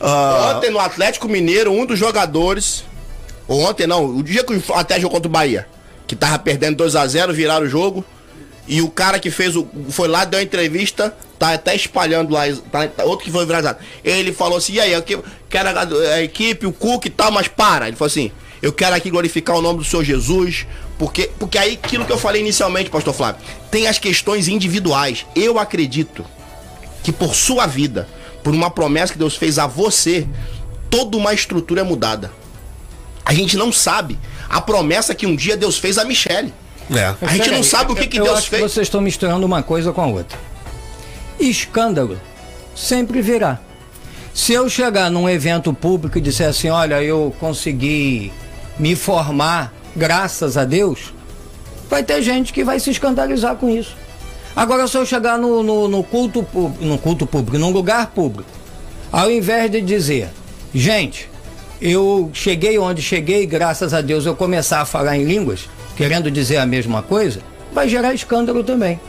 Ah, 0.00 0.52
ontem 0.56 0.70
no 0.70 0.78
Atlético 0.78 1.26
Mineiro, 1.28 1.72
um 1.72 1.86
dos 1.86 1.98
jogadores. 1.98 2.84
Ontem 3.48 3.86
não, 3.86 4.04
o 4.04 4.22
dia 4.22 4.44
que 4.44 4.52
o 4.52 4.56
Atlético 4.74 5.00
jogou 5.02 5.10
contra 5.16 5.28
o 5.28 5.32
Bahia, 5.32 5.66
que 6.06 6.14
tava 6.14 6.38
perdendo 6.38 6.76
2 6.76 6.94
a 6.96 7.06
0 7.06 7.32
viraram 7.32 7.64
o 7.64 7.68
jogo. 7.68 8.04
E 8.68 8.80
o 8.82 8.88
cara 8.90 9.18
que 9.18 9.30
fez 9.30 9.56
o. 9.56 9.66
Foi 9.90 10.08
lá, 10.08 10.24
deu 10.24 10.40
a 10.40 10.42
entrevista, 10.42 11.14
tá 11.38 11.52
até 11.54 11.74
espalhando 11.74 12.32
lá, 12.32 12.42
tá, 12.70 12.88
tá- 12.88 13.04
outro 13.04 13.24
que 13.24 13.30
foi 13.30 13.44
viralizado. 13.46 13.78
Ele 14.02 14.32
falou 14.32 14.56
assim: 14.58 14.74
e 14.74 14.80
aí, 14.80 14.92
eu 14.92 15.02
que- 15.02 15.18
quero 15.50 15.68
a, 15.68 15.82
a 16.14 16.22
equipe, 16.22 16.66
o 16.66 16.72
Cook 16.72 17.04
e 17.06 17.10
tal, 17.10 17.30
mas 17.30 17.46
para. 17.48 17.88
Ele 17.88 17.96
falou 17.96 18.08
assim: 18.10 18.32
eu 18.62 18.72
quero 18.72 18.94
aqui 18.96 19.10
glorificar 19.10 19.56
o 19.56 19.60
nome 19.62 19.78
do 19.80 19.84
Senhor 19.84 20.02
Jesus, 20.02 20.66
porque, 20.98 21.30
porque 21.38 21.58
aí 21.58 21.78
aquilo 21.82 22.04
que 22.04 22.12
eu 22.12 22.18
falei 22.18 22.40
inicialmente, 22.40 22.90
Pastor 22.90 23.14
Flávio, 23.14 23.40
tem 23.70 23.86
as 23.86 23.98
questões 23.98 24.48
individuais. 24.48 25.26
Eu 25.34 25.58
acredito 25.58 26.24
que 27.02 27.12
por 27.12 27.34
sua 27.34 27.66
vida, 27.66 28.08
por 28.42 28.54
uma 28.54 28.70
promessa 28.70 29.12
que 29.12 29.18
Deus 29.18 29.36
fez 29.36 29.58
a 29.58 29.66
você, 29.66 30.26
toda 30.88 31.16
uma 31.16 31.34
estrutura 31.34 31.80
é 31.80 31.84
mudada. 31.84 32.30
A 33.24 33.32
gente 33.34 33.56
não 33.56 33.72
sabe 33.72 34.18
a 34.48 34.60
promessa 34.60 35.14
que 35.14 35.26
um 35.26 35.34
dia 35.34 35.56
Deus 35.56 35.78
fez 35.78 35.98
a 35.98 36.04
Michelle. 36.04 36.52
é. 36.90 37.14
A 37.20 37.32
gente 37.32 37.50
não 37.50 37.62
sabe 37.62 37.92
o 37.92 37.96
que, 37.96 38.06
que 38.06 38.20
eu 38.20 38.24
Deus 38.24 38.38
acho 38.38 38.48
fez. 38.48 38.62
Que 38.62 38.68
vocês 38.68 38.86
estão 38.86 39.00
misturando 39.00 39.44
uma 39.44 39.62
coisa 39.62 39.92
com 39.92 40.02
a 40.02 40.06
outra. 40.06 40.38
Escândalo 41.40 42.20
sempre 42.76 43.20
virá. 43.20 43.58
Se 44.32 44.52
eu 44.52 44.68
chegar 44.68 45.10
num 45.10 45.28
evento 45.28 45.72
público 45.72 46.18
e 46.18 46.20
disser 46.20 46.48
assim, 46.48 46.68
olha, 46.68 47.02
eu 47.02 47.34
consegui 47.38 48.32
me 48.78 48.94
formar 48.96 49.72
graças 49.96 50.56
a 50.56 50.64
Deus, 50.64 51.12
vai 51.88 52.02
ter 52.02 52.22
gente 52.22 52.52
que 52.52 52.64
vai 52.64 52.80
se 52.80 52.90
escandalizar 52.90 53.56
com 53.56 53.68
isso. 53.68 53.96
Agora, 54.56 54.86
se 54.86 54.96
eu 54.96 55.04
chegar 55.04 55.36
no, 55.38 55.62
no, 55.62 55.88
no 55.88 56.04
culto, 56.04 56.46
no 56.80 56.98
culto 56.98 57.26
público, 57.26 57.58
num 57.58 57.70
lugar 57.70 58.08
público, 58.08 58.48
ao 59.10 59.30
invés 59.30 59.70
de 59.70 59.80
dizer, 59.80 60.28
gente, 60.72 61.28
eu 61.80 62.30
cheguei 62.32 62.78
onde 62.78 63.02
cheguei, 63.02 63.46
graças 63.46 63.92
a 63.92 64.00
Deus 64.00 64.26
eu 64.26 64.36
começar 64.36 64.80
a 64.80 64.84
falar 64.84 65.16
em 65.16 65.24
línguas, 65.24 65.68
querendo 65.96 66.30
dizer 66.30 66.58
a 66.58 66.66
mesma 66.66 67.02
coisa, 67.02 67.40
vai 67.72 67.88
gerar 67.88 68.14
escândalo 68.14 68.62
também. 68.62 69.00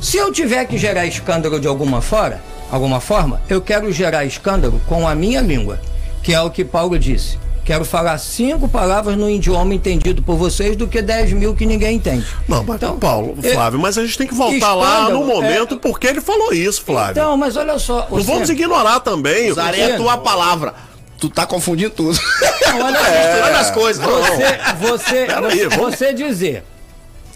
Se 0.00 0.16
eu 0.16 0.32
tiver 0.32 0.64
que 0.66 0.78
gerar 0.78 1.06
escândalo 1.06 1.58
de 1.58 1.66
alguma 1.66 2.00
fora, 2.00 2.40
alguma 2.70 3.00
forma, 3.00 3.40
eu 3.48 3.60
quero 3.60 3.90
gerar 3.92 4.24
escândalo 4.24 4.80
com 4.86 5.06
a 5.08 5.14
minha 5.14 5.40
língua, 5.40 5.80
que 6.22 6.32
é 6.32 6.40
o 6.40 6.50
que 6.50 6.64
Paulo 6.64 6.98
disse. 6.98 7.38
Quero 7.64 7.84
falar 7.84 8.18
cinco 8.18 8.68
palavras 8.68 9.16
no 9.16 9.28
idioma 9.30 9.74
entendido 9.74 10.22
por 10.22 10.36
vocês 10.36 10.76
do 10.76 10.86
que 10.86 11.00
dez 11.00 11.32
mil 11.32 11.54
que 11.54 11.64
ninguém 11.64 11.96
entende. 11.96 12.26
Não, 12.46 12.62
mas 12.62 12.76
Então, 12.76 12.98
Paulo, 12.98 13.36
é- 13.42 13.54
Flávio, 13.54 13.78
mas 13.80 13.96
a 13.96 14.04
gente 14.04 14.18
tem 14.18 14.26
que 14.26 14.34
voltar 14.34 14.74
lá 14.74 15.08
no 15.08 15.20
Escândalo, 15.20 15.26
momento 15.26 15.74
é- 15.76 15.78
porque 15.78 16.06
ele 16.06 16.20
falou 16.20 16.52
isso, 16.52 16.82
Flávio. 16.84 17.12
Então, 17.12 17.36
mas 17.38 17.56
olha 17.56 17.78
só. 17.78 18.06
não 18.10 18.22
vamos 18.22 18.50
ignorar 18.50 19.00
também. 19.00 19.50
Usarei 19.50 19.92
a 19.92 19.96
tua 19.96 20.18
palavra. 20.18 20.74
Tu 21.18 21.30
tá 21.30 21.46
confundindo 21.46 21.90
tudo. 21.90 22.18
Não, 22.66 22.84
olha. 22.86 23.00
Misturando 23.00 23.58
as 23.58 23.70
coisas. 23.70 24.04
Você, 24.04 24.58
você, 24.78 25.26
você, 25.26 25.68
você 25.76 26.12
dizer 26.12 26.64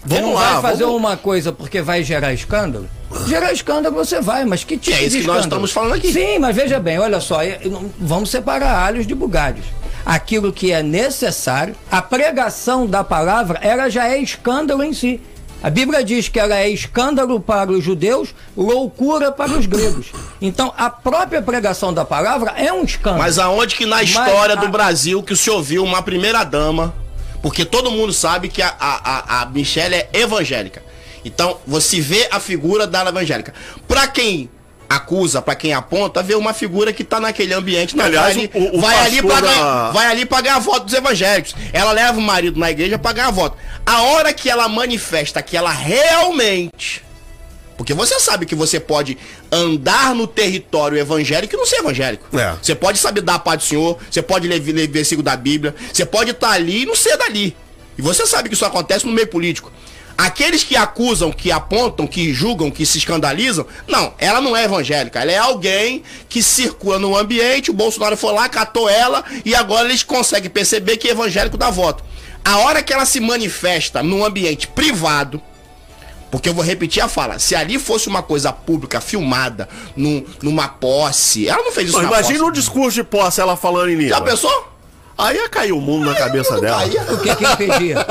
Vamos 0.04 0.24
não 0.24 0.34
lá, 0.34 0.60
vai 0.60 0.70
fazer 0.72 0.84
vamos- 0.84 0.98
uma 1.00 1.16
coisa 1.16 1.52
porque 1.52 1.82
vai 1.82 2.02
gerar 2.02 2.32
escândalo, 2.32 2.88
gerar 3.26 3.52
escândalo 3.52 3.94
você 3.94 4.20
vai, 4.20 4.44
mas 4.44 4.64
que 4.64 4.76
tipo 4.78 4.96
É 4.96 5.02
isso 5.04 5.18
que 5.18 5.26
nós 5.26 5.44
estamos 5.44 5.70
falando 5.72 5.94
aqui. 5.94 6.12
Sim, 6.12 6.38
mas 6.38 6.54
veja 6.54 6.78
bem, 6.80 6.98
olha 6.98 7.20
só, 7.20 7.42
é- 7.42 7.60
vamos 7.98 8.30
separar 8.30 8.72
alhos 8.86 9.06
de 9.06 9.14
bugalhos. 9.14 9.64
Aquilo 10.06 10.52
que 10.52 10.72
é 10.72 10.82
necessário, 10.82 11.74
a 11.90 12.00
pregação 12.00 12.86
da 12.86 13.04
palavra, 13.04 13.58
ela 13.62 13.90
já 13.90 14.08
é 14.08 14.18
escândalo 14.18 14.82
em 14.82 14.92
si. 14.92 15.20
A 15.60 15.68
Bíblia 15.68 16.04
diz 16.04 16.28
que 16.28 16.38
ela 16.38 16.54
é 16.56 16.68
escândalo 16.70 17.40
para 17.40 17.72
os 17.72 17.82
judeus, 17.82 18.32
loucura 18.56 19.32
para 19.32 19.50
os 19.50 19.66
gregos. 19.66 20.06
Então, 20.40 20.72
a 20.78 20.88
própria 20.88 21.42
pregação 21.42 21.92
da 21.92 22.04
palavra 22.04 22.52
é 22.56 22.72
um 22.72 22.84
escândalo. 22.84 23.18
Mas 23.18 23.40
aonde 23.40 23.74
que 23.74 23.84
na 23.84 24.00
história 24.02 24.54
a- 24.54 24.56
do 24.58 24.68
Brasil 24.68 25.20
que 25.20 25.32
o 25.32 25.36
senhor 25.36 25.60
viu 25.60 25.82
uma 25.82 26.00
primeira 26.00 26.44
dama, 26.44 26.94
porque 27.42 27.64
todo 27.64 27.90
mundo 27.90 28.12
sabe 28.12 28.48
que 28.48 28.60
a, 28.62 28.74
a, 28.78 29.42
a, 29.42 29.46
Michelle 29.46 29.94
é 29.94 30.08
evangélica. 30.12 30.82
Então, 31.24 31.58
você 31.66 32.00
vê 32.00 32.28
a 32.30 32.40
figura 32.40 32.86
da 32.86 33.04
evangélica. 33.06 33.52
Pra 33.86 34.06
quem 34.06 34.48
acusa, 34.88 35.42
pra 35.42 35.54
quem 35.54 35.74
aponta, 35.74 36.22
vê 36.22 36.34
uma 36.34 36.54
figura 36.54 36.92
que 36.92 37.04
tá 37.04 37.20
naquele 37.20 37.52
ambiente. 37.52 37.94
Não, 37.96 38.04
Aliás, 38.06 38.34
vai 38.36 38.44
ali, 38.46 38.50
o- 38.54 38.78
o 38.78 38.80
vai, 38.80 38.98
ali 39.06 39.22
pra 39.22 39.34
da- 39.34 39.40
ganhar, 39.48 39.90
vai 39.92 40.06
ali 40.06 40.24
voto 40.60 40.86
dos 40.86 40.94
evangélicos. 40.94 41.54
Ela 41.72 41.92
leva 41.92 42.18
o 42.18 42.22
marido 42.22 42.58
na 42.58 42.70
igreja 42.70 42.98
pra 42.98 43.12
ganhar 43.12 43.30
voto. 43.30 43.56
A 43.84 44.02
hora 44.02 44.32
que 44.32 44.48
ela 44.48 44.66
manifesta 44.68 45.42
que 45.42 45.56
ela 45.56 45.70
realmente 45.70 47.02
porque 47.78 47.94
você 47.94 48.18
sabe 48.18 48.44
que 48.44 48.56
você 48.56 48.80
pode 48.80 49.16
andar 49.50 50.12
no 50.12 50.26
território 50.26 50.98
evangélico 50.98 51.54
e 51.54 51.56
não 51.56 51.64
ser 51.64 51.76
evangélico. 51.76 52.36
É. 52.36 52.56
Você 52.60 52.74
pode 52.74 52.98
saber 52.98 53.20
dar 53.20 53.36
a 53.36 53.38
paz 53.38 53.58
do 53.58 53.64
Senhor, 53.64 53.96
você 54.10 54.20
pode 54.20 54.48
ler, 54.48 54.60
ler 54.60 54.88
versículo 54.88 55.22
da 55.22 55.36
Bíblia, 55.36 55.74
você 55.90 56.04
pode 56.04 56.32
estar 56.32 56.50
ali 56.50 56.82
e 56.82 56.86
não 56.86 56.96
ser 56.96 57.16
dali. 57.16 57.56
E 57.96 58.02
você 58.02 58.26
sabe 58.26 58.48
que 58.48 58.56
isso 58.56 58.64
acontece 58.64 59.06
no 59.06 59.12
meio 59.12 59.28
político. 59.28 59.72
Aqueles 60.18 60.64
que 60.64 60.74
acusam, 60.74 61.30
que 61.30 61.52
apontam, 61.52 62.04
que 62.04 62.34
julgam, 62.34 62.68
que 62.68 62.84
se 62.84 62.98
escandalizam, 62.98 63.64
não, 63.86 64.12
ela 64.18 64.40
não 64.40 64.56
é 64.56 64.64
evangélica, 64.64 65.20
ela 65.20 65.30
é 65.30 65.38
alguém 65.38 66.02
que 66.28 66.42
circula 66.42 66.98
no 66.98 67.16
ambiente, 67.16 67.70
o 67.70 67.74
Bolsonaro 67.74 68.16
foi 68.16 68.32
lá, 68.32 68.48
catou 68.48 68.88
ela 68.88 69.24
e 69.44 69.54
agora 69.54 69.88
eles 69.88 70.02
conseguem 70.02 70.50
perceber 70.50 70.96
que 70.96 71.06
é 71.06 71.12
evangélico 71.12 71.56
dá 71.56 71.70
voto. 71.70 72.02
A 72.44 72.58
hora 72.58 72.82
que 72.82 72.92
ela 72.92 73.04
se 73.04 73.20
manifesta 73.20 74.02
num 74.02 74.24
ambiente 74.24 74.66
privado, 74.66 75.40
porque 76.30 76.48
eu 76.48 76.54
vou 76.54 76.64
repetir 76.64 77.02
a 77.02 77.08
fala, 77.08 77.38
se 77.38 77.54
ali 77.54 77.78
fosse 77.78 78.08
uma 78.08 78.22
coisa 78.22 78.52
pública, 78.52 79.00
filmada, 79.00 79.68
num- 79.96 80.24
numa 80.42 80.68
posse, 80.68 81.48
ela 81.48 81.62
não 81.62 81.72
fez 81.72 81.88
isso 81.88 81.98
Não, 81.98 82.04
imagina 82.08 82.38
posse. 82.40 82.50
um 82.50 82.52
discurso 82.52 82.94
de 82.96 83.04
posse 83.04 83.40
ela 83.40 83.56
falando 83.56 83.90
em 83.90 83.94
língua. 83.96 84.16
Já 84.16 84.20
pensou? 84.20 84.68
Aí 85.16 85.36
ia 85.36 85.48
cair 85.48 85.72
o 85.72 85.80
mundo 85.80 86.06
na 86.08 86.14
cabeça 86.14 86.60
dela. 86.60 86.78
caía. 86.78 87.02
O 87.02 87.18
que 87.18 87.34
que 87.34 87.44
impedia? 87.44 88.06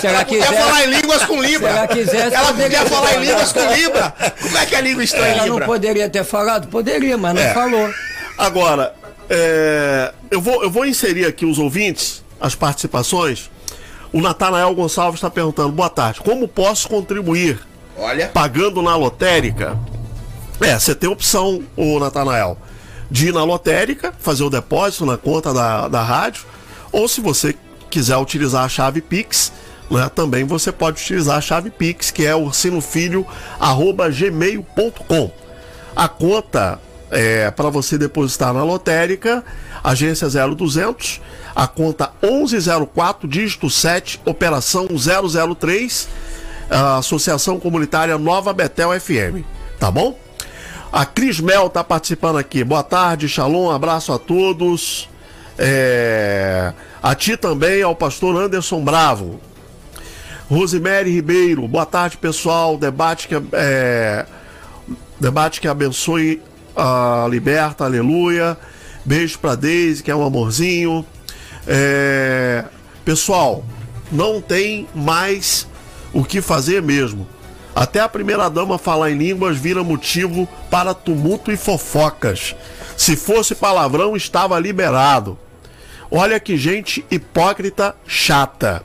Se 0.00 0.06
ela 0.06 0.24
quiser, 0.24 0.46
falar 0.46 0.84
em 0.86 0.90
línguas 0.90 1.24
com 1.26 1.42
Libra. 1.42 1.70
Se 1.70 1.76
ela 1.78 1.86
quisesse, 1.88 2.34
ela 2.34 2.54
podia 2.54 2.86
falar 2.86 3.14
em 3.16 3.20
línguas 3.26 3.52
com 3.52 3.72
Libra. 3.74 4.14
Como 4.40 4.56
é 4.56 4.64
que 4.66 4.74
é 4.74 4.80
língua 4.80 5.04
estranha 5.04 5.26
ela 5.32 5.36
em 5.44 5.48
não 5.48 5.54
Libra? 5.56 5.66
poderia 5.66 6.08
ter 6.08 6.24
falado? 6.24 6.68
Poderia, 6.68 7.18
mas 7.18 7.34
não 7.34 7.42
É. 7.42 7.52
falou. 7.52 7.90
Agora, 8.38 8.94
é, 9.28 10.10
eu, 10.30 10.40
vou, 10.40 10.62
eu 10.62 10.70
vou 10.70 10.86
inserir 10.86 11.26
aqui 11.26 11.44
os 11.44 11.58
ouvintes, 11.58 12.24
as 12.40 12.54
participações. 12.54 13.50
O 14.12 14.20
Natanael 14.20 14.74
Gonçalves 14.74 15.18
está 15.18 15.30
perguntando: 15.30 15.72
boa 15.72 15.88
tarde, 15.88 16.20
como 16.20 16.46
posso 16.46 16.86
contribuir 16.88 17.58
Olha. 17.96 18.28
pagando 18.28 18.82
na 18.82 18.94
lotérica? 18.94 19.78
É, 20.60 20.78
você 20.78 20.94
tem 20.94 21.08
opção, 21.08 21.62
o 21.76 21.98
Natanael, 21.98 22.58
de 23.10 23.28
ir 23.28 23.32
na 23.32 23.42
lotérica, 23.42 24.12
fazer 24.18 24.44
o 24.44 24.50
depósito 24.50 25.06
na 25.06 25.16
conta 25.16 25.52
da, 25.52 25.88
da 25.88 26.02
rádio, 26.02 26.44
ou 26.92 27.08
se 27.08 27.20
você 27.20 27.56
quiser 27.90 28.16
utilizar 28.16 28.64
a 28.64 28.68
chave 28.68 29.00
Pix, 29.00 29.52
né, 29.90 30.08
também 30.14 30.44
você 30.44 30.70
pode 30.70 31.02
utilizar 31.02 31.38
a 31.38 31.40
chave 31.40 31.70
Pix, 31.70 32.10
que 32.10 32.26
é 32.26 32.36
ursinofilho.gmail.com. 32.36 35.30
A 35.96 36.08
conta 36.08 36.78
é 37.10 37.50
para 37.50 37.68
você 37.68 37.98
depositar 37.98 38.54
na 38.54 38.64
lotérica, 38.64 39.44
agência 39.82 40.28
0200, 40.28 41.20
a 41.54 41.66
conta 41.66 42.12
1104, 42.22 43.28
dígito 43.28 43.68
7, 43.68 44.20
operação 44.24 44.86
003, 44.88 46.08
a 46.70 46.98
Associação 46.98 47.58
Comunitária 47.58 48.16
Nova 48.16 48.52
Betel 48.52 48.98
FM, 48.98 49.44
tá 49.78 49.90
bom? 49.90 50.18
A 50.92 51.06
Cris 51.06 51.40
Mel 51.40 51.70
tá 51.70 51.82
participando 51.82 52.36
aqui. 52.36 52.62
Boa 52.62 52.82
tarde, 52.82 53.28
shalom, 53.28 53.70
abraço 53.70 54.12
a 54.12 54.18
todos. 54.18 55.08
É, 55.58 56.72
A 57.02 57.14
ti 57.14 57.36
também, 57.36 57.82
ao 57.82 57.96
pastor 57.96 58.36
Anderson 58.36 58.82
Bravo. 58.82 59.40
Rosemary 60.48 61.10
Ribeiro, 61.10 61.66
boa 61.66 61.86
tarde, 61.86 62.18
pessoal. 62.18 62.76
Debate 62.76 63.26
que, 63.26 63.34
é, 63.52 64.26
debate 65.18 65.60
que 65.60 65.68
abençoe 65.68 66.42
a 66.76 67.26
liberta, 67.30 67.84
aleluia. 67.84 68.58
Beijo 69.04 69.38
pra 69.38 69.54
Deise, 69.54 70.02
que 70.02 70.10
é 70.10 70.16
um 70.16 70.24
amorzinho. 70.24 71.04
É, 71.66 72.64
pessoal, 73.04 73.64
não 74.10 74.40
tem 74.40 74.86
mais 74.94 75.66
o 76.12 76.24
que 76.24 76.40
fazer 76.40 76.82
mesmo. 76.82 77.26
Até 77.74 78.00
a 78.00 78.08
primeira 78.08 78.50
dama 78.50 78.78
falar 78.78 79.10
em 79.10 79.16
línguas 79.18 79.56
vira 79.56 79.82
motivo 79.82 80.46
para 80.70 80.92
tumulto 80.92 81.50
e 81.50 81.56
fofocas. 81.56 82.54
Se 82.96 83.16
fosse 83.16 83.54
palavrão, 83.54 84.14
estava 84.14 84.58
liberado. 84.58 85.38
Olha 86.10 86.38
que 86.38 86.56
gente 86.58 87.04
hipócrita 87.10 87.96
chata. 88.06 88.84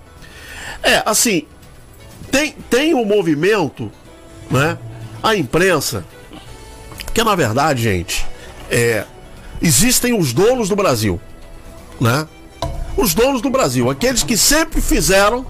É, 0.81 1.03
assim, 1.05 1.45
tem, 2.31 2.53
tem 2.69 2.93
um 2.93 3.03
movimento, 3.03 3.91
né? 4.49 4.77
A 5.21 5.35
imprensa, 5.35 6.05
porque 7.03 7.23
na 7.23 7.35
verdade, 7.35 7.83
gente, 7.83 8.25
é, 8.71 9.03
existem 9.61 10.17
os 10.17 10.33
donos 10.33 10.69
do 10.69 10.75
Brasil, 10.75 11.19
né? 11.99 12.27
Os 12.95 13.13
donos 13.13 13.41
do 13.41 13.49
Brasil, 13.49 13.89
aqueles 13.89 14.23
que 14.23 14.35
sempre 14.35 14.81
fizeram, 14.81 15.45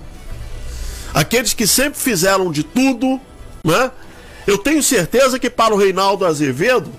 aqueles 1.13 1.53
que 1.53 1.65
sempre 1.65 1.99
fizeram 1.99 2.51
de 2.51 2.63
tudo, 2.63 3.19
né? 3.63 3.91
Eu 4.45 4.57
tenho 4.57 4.81
certeza 4.81 5.37
que 5.37 5.49
para 5.49 5.73
o 5.73 5.77
Reinaldo 5.77 6.25
Azevedo, 6.25 6.91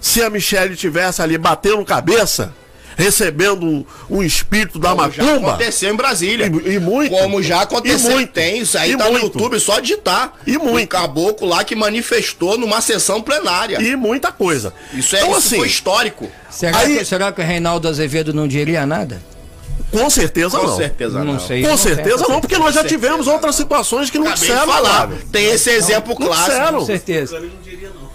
se 0.00 0.22
a 0.22 0.30
Michelle 0.30 0.76
tivesse 0.76 1.22
ali 1.22 1.38
batendo 1.38 1.84
cabeça, 1.84 2.54
recebendo 2.96 3.86
um, 4.10 4.22
espírito 4.22 4.78
da 4.78 4.90
Como 4.90 5.10
já 5.12 5.22
macumba, 5.22 5.48
aconteceu 5.50 5.92
em 5.92 5.96
Brasília. 5.96 6.46
E- 6.46 6.74
e 6.74 6.78
muito. 6.80 7.12
Como 7.14 7.42
já 7.42 7.60
aconteceu. 7.62 8.10
E 8.10 8.14
muito. 8.14 8.32
Tem, 8.32 8.58
isso 8.60 8.76
aí 8.76 8.92
E 8.92 8.96
tá 8.96 9.04
no 9.04 9.10
muito. 9.12 9.24
YouTube, 9.26 9.60
só 9.60 9.78
digitar. 9.78 10.32
E 10.46 10.58
muito. 10.58 10.82
Um 10.84 10.86
caboclo 10.86 11.46
lá 11.48 11.62
que 11.62 11.76
manifestou 11.76 12.58
numa 12.58 12.80
sessão 12.80 13.20
plenária. 13.22 13.80
e 13.80 13.94
muita 13.94 14.32
coisa. 14.32 14.72
Isso, 14.92 15.14
é, 15.14 15.18
então, 15.20 15.30
isso 15.32 15.38
assim, 15.46 15.56
foi 15.58 15.68
histórico. 15.68 16.28
Será, 16.50 16.78
Aí- 16.78 16.98
que, 16.98 17.04
será 17.04 17.30
que 17.30 17.40
o 17.40 17.44
Reinaldo 17.44 17.86
Azevedo 17.86 18.32
não 18.32 18.48
diria 18.48 18.86
nada? 18.86 19.20
com 19.92 20.10
certeza 20.10 20.58
Com 20.58 20.66
não. 20.66 20.76
certeza 20.76 21.24
não. 21.24 21.38
sei. 21.38 21.62
Com 21.62 21.68
não 21.68 21.76
certeza 21.76 22.26
não, 22.28 22.40
porque 22.40 22.58
nós 22.58 22.74
já 22.74 22.82
tivemos 22.82 23.26
outras 23.28 23.54
situações 23.54 24.10
que 24.10 24.18
não 24.18 24.26
Acabei 24.26 24.48
disseram 24.48 24.66
falar. 24.72 25.10
Tem 25.30 25.46
esse 25.46 25.70
exemplo 25.70 26.14
Não 26.18 26.26
clássico. 26.26 26.50
disseram. 26.50 26.78
Com 26.80 26.86
certeza. 26.86 27.42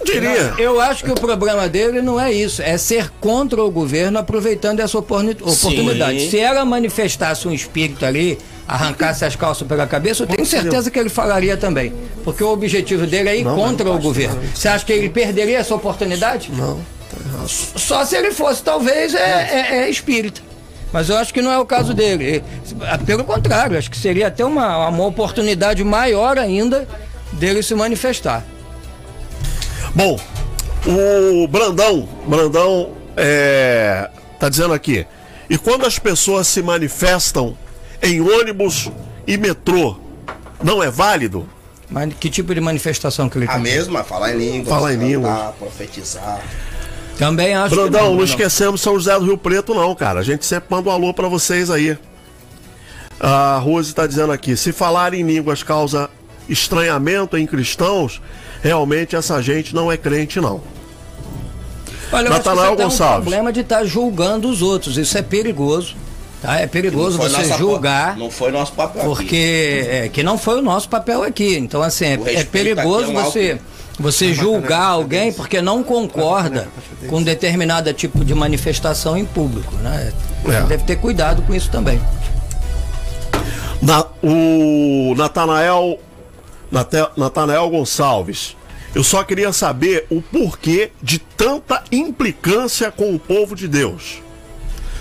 Diria. 0.06 0.54
Eu 0.58 0.80
acho 0.80 1.04
que 1.04 1.12
o 1.12 1.16
problema 1.16 1.68
dele 1.70 2.02
não 2.02 2.20
é 2.20 2.32
isso, 2.32 2.62
é 2.62 2.78
ser 2.78 3.10
contra 3.20 3.64
o 3.64 3.70
governo 3.70 4.20
aproveitando 4.20 4.80
essa 4.80 4.98
oportunidade. 4.98 6.30
Se 6.30 6.40
ela 6.40 6.66
manifestasse 6.66 7.48
um 7.48 7.54
espírito 7.54 8.06
ali, 8.06 8.38
arrancasse 8.68 9.26
as 9.26 9.36
calças 9.36 9.68
pela 9.68 9.86
cabeça, 9.86 10.24
eu 10.24 10.28
tenho 10.28 10.46
certeza 10.46 10.90
que 10.90 10.98
ele 10.98 11.10
falaria 11.10 11.58
também. 11.58 11.94
Porque 12.24 12.44
o 12.44 12.52
objetivo 12.52 13.06
dele 13.06 13.30
é 13.30 13.38
ir 13.38 13.44
contra 13.44 13.90
o 13.92 14.00
governo. 14.00 14.40
Você 14.54 14.68
acha 14.68 14.86
que 14.86 14.94
ele 14.94 15.10
perderia 15.10 15.60
essa 15.60 15.76
oportunidade? 15.76 16.52
Não. 16.52 16.80
Só 17.48 18.06
se 18.06 18.16
ele 18.16 18.32
fosse, 18.32 18.64
talvez, 18.64 19.14
é, 19.14 19.20
é, 19.20 19.78
é 19.84 19.90
espírita. 19.90 20.42
Mas 20.94 21.10
eu 21.10 21.18
acho 21.18 21.34
que 21.34 21.42
não 21.42 21.52
é 21.52 21.60
o 21.60 21.66
caso 21.66 21.94
dele. 21.94 22.44
E, 22.70 23.06
Pelo 23.06 23.24
contrário, 23.24 23.78
acho 23.78 23.90
que 23.90 23.98
seria 23.98 24.28
até 24.28 24.44
uma, 24.44 24.88
uma 24.88 25.06
oportunidade 25.06 25.84
maior 25.84 26.38
ainda 26.38 26.88
dele 27.34 27.64
se 27.64 27.74
manifestar. 27.74 28.46
Bom, 29.94 30.20
o 30.86 31.48
Brandão, 31.48 32.08
Brandão 32.28 32.92
é, 33.18 34.10
tá 34.40 34.50
dizendo 34.50 34.74
aqui. 34.74 35.06
E 35.50 35.58
quando 35.58 35.86
as 35.86 36.00
pessoas 36.00 36.48
se 36.48 36.62
manifestam 36.62 37.58
em 38.02 38.22
ônibus 38.22 38.90
e 39.28 39.38
metrô, 39.38 39.98
não 40.64 40.82
é 40.82 40.90
válido? 40.90 41.48
Mas 41.90 42.14
que 42.18 42.30
tipo 42.30 42.56
de 42.56 42.62
manifestação 42.62 43.28
que 43.28 43.38
ele 43.38 43.46
A 43.46 43.54
tem? 43.54 43.62
mesma, 43.62 44.04
falar 44.04 44.34
em 44.34 44.38
línguas. 44.38 44.70
Falar 44.70 44.94
em 44.94 44.98
línguas. 44.98 45.56
Profetizar. 45.60 46.40
Também 47.18 47.54
acho 47.54 47.76
que 47.76 47.82
Brandão, 47.82 48.06
não, 48.12 48.16
não. 48.16 48.24
esquecemos 48.24 48.80
São 48.82 48.94
José 48.94 49.14
do 49.20 49.26
Rio 49.26 49.38
Preto, 49.38 49.74
não, 49.76 49.94
cara. 49.94 50.22
A 50.22 50.24
gente 50.24 50.46
sempre 50.46 50.68
manda 50.70 50.90
um 50.90 50.92
alô 50.92 51.14
pra 51.14 51.28
vocês 51.28 51.70
aí. 51.70 51.98
A 53.20 53.58
Rose 53.58 53.94
tá 53.94 54.08
dizendo 54.08 54.32
aqui: 54.32 54.56
se 54.56 54.72
falar 54.72 55.14
em 55.14 55.22
línguas 55.22 55.62
causa 55.62 56.10
estranhamento 56.50 57.38
em 57.38 57.46
cristãos, 57.46 58.22
realmente 58.62 59.16
essa 59.16 59.42
gente 59.42 59.74
não 59.76 59.92
é 59.92 59.98
crente, 59.98 60.40
não. 60.40 60.62
Olha, 62.12 62.28
eu 62.28 62.34
acho 62.34 62.42
que 62.42 62.50
Natanael 62.50 62.72
você 62.72 62.76
tem 62.78 62.86
um 62.86 62.90
Gonçalves. 62.90 63.22
problema 63.24 63.54
de 63.54 63.60
estar 63.62 63.86
julgando 63.86 64.50
os 64.50 64.62
outros. 64.62 64.98
Isso 64.98 65.18
é 65.18 65.22
perigoso. 65.22 65.96
Tá? 66.42 66.60
É 66.60 66.68
perigoso 66.68 67.18
você 67.18 67.44
julgar. 67.58 68.14
pa- 68.14 68.20
Não 68.20 68.30
foi 68.32 68.52
nosso 68.52 68.74
papel. 68.74 69.02
aqui. 69.04 69.10
Porque 69.16 69.88
é, 69.90 70.10
que 70.10 70.24
não 70.24 70.38
foi 70.38 70.60
o 70.60 70.62
nosso 70.62 70.90
papel 70.90 71.24
aqui. 71.24 71.56
Então, 71.56 71.82
assim, 71.82 72.06
é, 72.06 72.20
é 72.36 72.44
perigoso 72.44 73.06
aqui 73.12 73.16
é 73.16 73.20
um 73.20 73.24
você, 73.24 73.60
você 74.00 74.34
julgar 74.34 74.88
alguém 74.88 75.32
porque 75.32 75.62
não 75.62 75.84
concorda 75.84 76.68
com 77.08 77.22
determinado 77.24 77.94
tipo 77.94 78.26
de 78.26 78.34
manifestação 78.34 79.16
em 79.16 79.24
público. 79.24 79.74
Né? 79.78 80.12
É. 80.50 80.62
Deve 80.64 80.84
ter 80.84 80.96
cuidado 80.98 81.44
com 81.44 81.54
isso 81.54 81.70
também. 81.70 82.02
Na- 83.82 84.06
o 84.22 85.14
Natanael, 85.16 85.98
Natanael 86.72 87.70
Gonçalves, 87.70 88.56
eu 88.96 89.04
só 89.04 89.24
queria 89.24 89.52
saber 89.54 90.06
o 90.10 90.22
porquê 90.22 90.92
de 91.02 91.20
tanta 91.20 91.84
implicância 91.92 92.92
com 92.92 93.14
o 93.14 93.20
povo 93.20 93.56
de 93.56 93.68
Deus. 93.68 94.22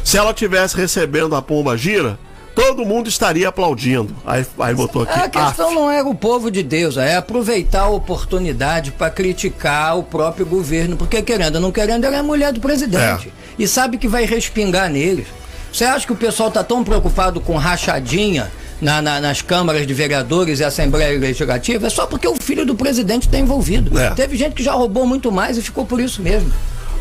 Se 0.05 0.17
ela 0.17 0.33
tivesse 0.33 0.77
recebendo 0.77 1.35
a 1.37 1.43
pomba 1.43 1.77
gira, 1.77 2.19
todo 2.55 2.85
mundo 2.85 3.09
estaria 3.09 3.49
aplaudindo. 3.49 4.15
Aí, 4.25 4.47
aí 4.59 4.75
botou 4.75 5.03
aqui. 5.03 5.19
A 5.19 5.29
questão 5.29 5.69
"Af". 5.69 5.75
não 5.75 5.91
é 5.91 6.03
o 6.03 6.15
povo 6.15 6.51
de 6.51 6.63
Deus, 6.63 6.97
é 6.97 7.17
aproveitar 7.17 7.83
a 7.83 7.89
oportunidade 7.89 8.93
para 8.93 9.11
criticar 9.11 9.99
o 9.99 10.03
próprio 10.03 10.47
governo, 10.47 10.97
porque 10.97 11.23
querendo 11.23 11.57
ou 11.57 11.61
não 11.61 11.73
querendo, 11.73 12.05
ela 12.05 12.17
é 12.17 12.23
mulher 12.23 12.53
do 12.53 12.61
presidente. 12.61 13.29
É. 13.29 13.53
E 13.59 13.69
sabe 13.69 13.99
que 13.99 14.09
vai 14.09 14.25
respingar 14.25 14.91
neles. 14.91 15.27
Você 15.73 15.85
acha 15.85 16.07
que 16.07 16.13
o 16.13 16.17
pessoal 16.17 16.51
tá 16.51 16.65
tão 16.65 16.83
preocupado 16.83 17.41
com 17.41 17.57
rachadinha 17.57 18.51
na- 18.81 19.01
na- 19.03 19.21
nas 19.21 19.43
câmaras 19.43 19.87
de 19.87 19.93
vereadores 19.95 20.61
e 20.61 20.65
Assembleia 20.65 21.19
Legislativa? 21.19 21.87
É 21.87 21.91
só 21.91 22.07
porque 22.07 22.27
o 22.27 22.37
filho 22.37 22.65
do 22.65 22.75
presidente 22.75 23.27
está 23.27 23.39
envolvido. 23.39 23.99
É. 23.99 24.11
Teve 24.11 24.37
gente 24.37 24.55
que 24.55 24.63
já 24.63 24.73
roubou 24.73 25.07
muito 25.07 25.31
mais 25.31 25.57
e 25.59 25.63
ficou 25.63 25.85
por 25.85 26.01
isso 26.01 26.23
mesmo. 26.23 26.53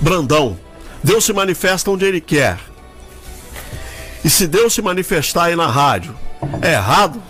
Brandão, 0.01 0.57
Deus 1.03 1.25
se 1.25 1.33
manifesta 1.33 1.89
onde 1.91 2.05
ele 2.05 2.21
quer. 2.21 2.57
E 4.23 4.29
se 4.29 4.47
Deus 4.47 4.73
se 4.73 4.81
manifestar 4.81 5.45
aí 5.45 5.55
na 5.55 5.67
rádio, 5.67 6.13
é 6.61 6.73
errado? 6.73 7.21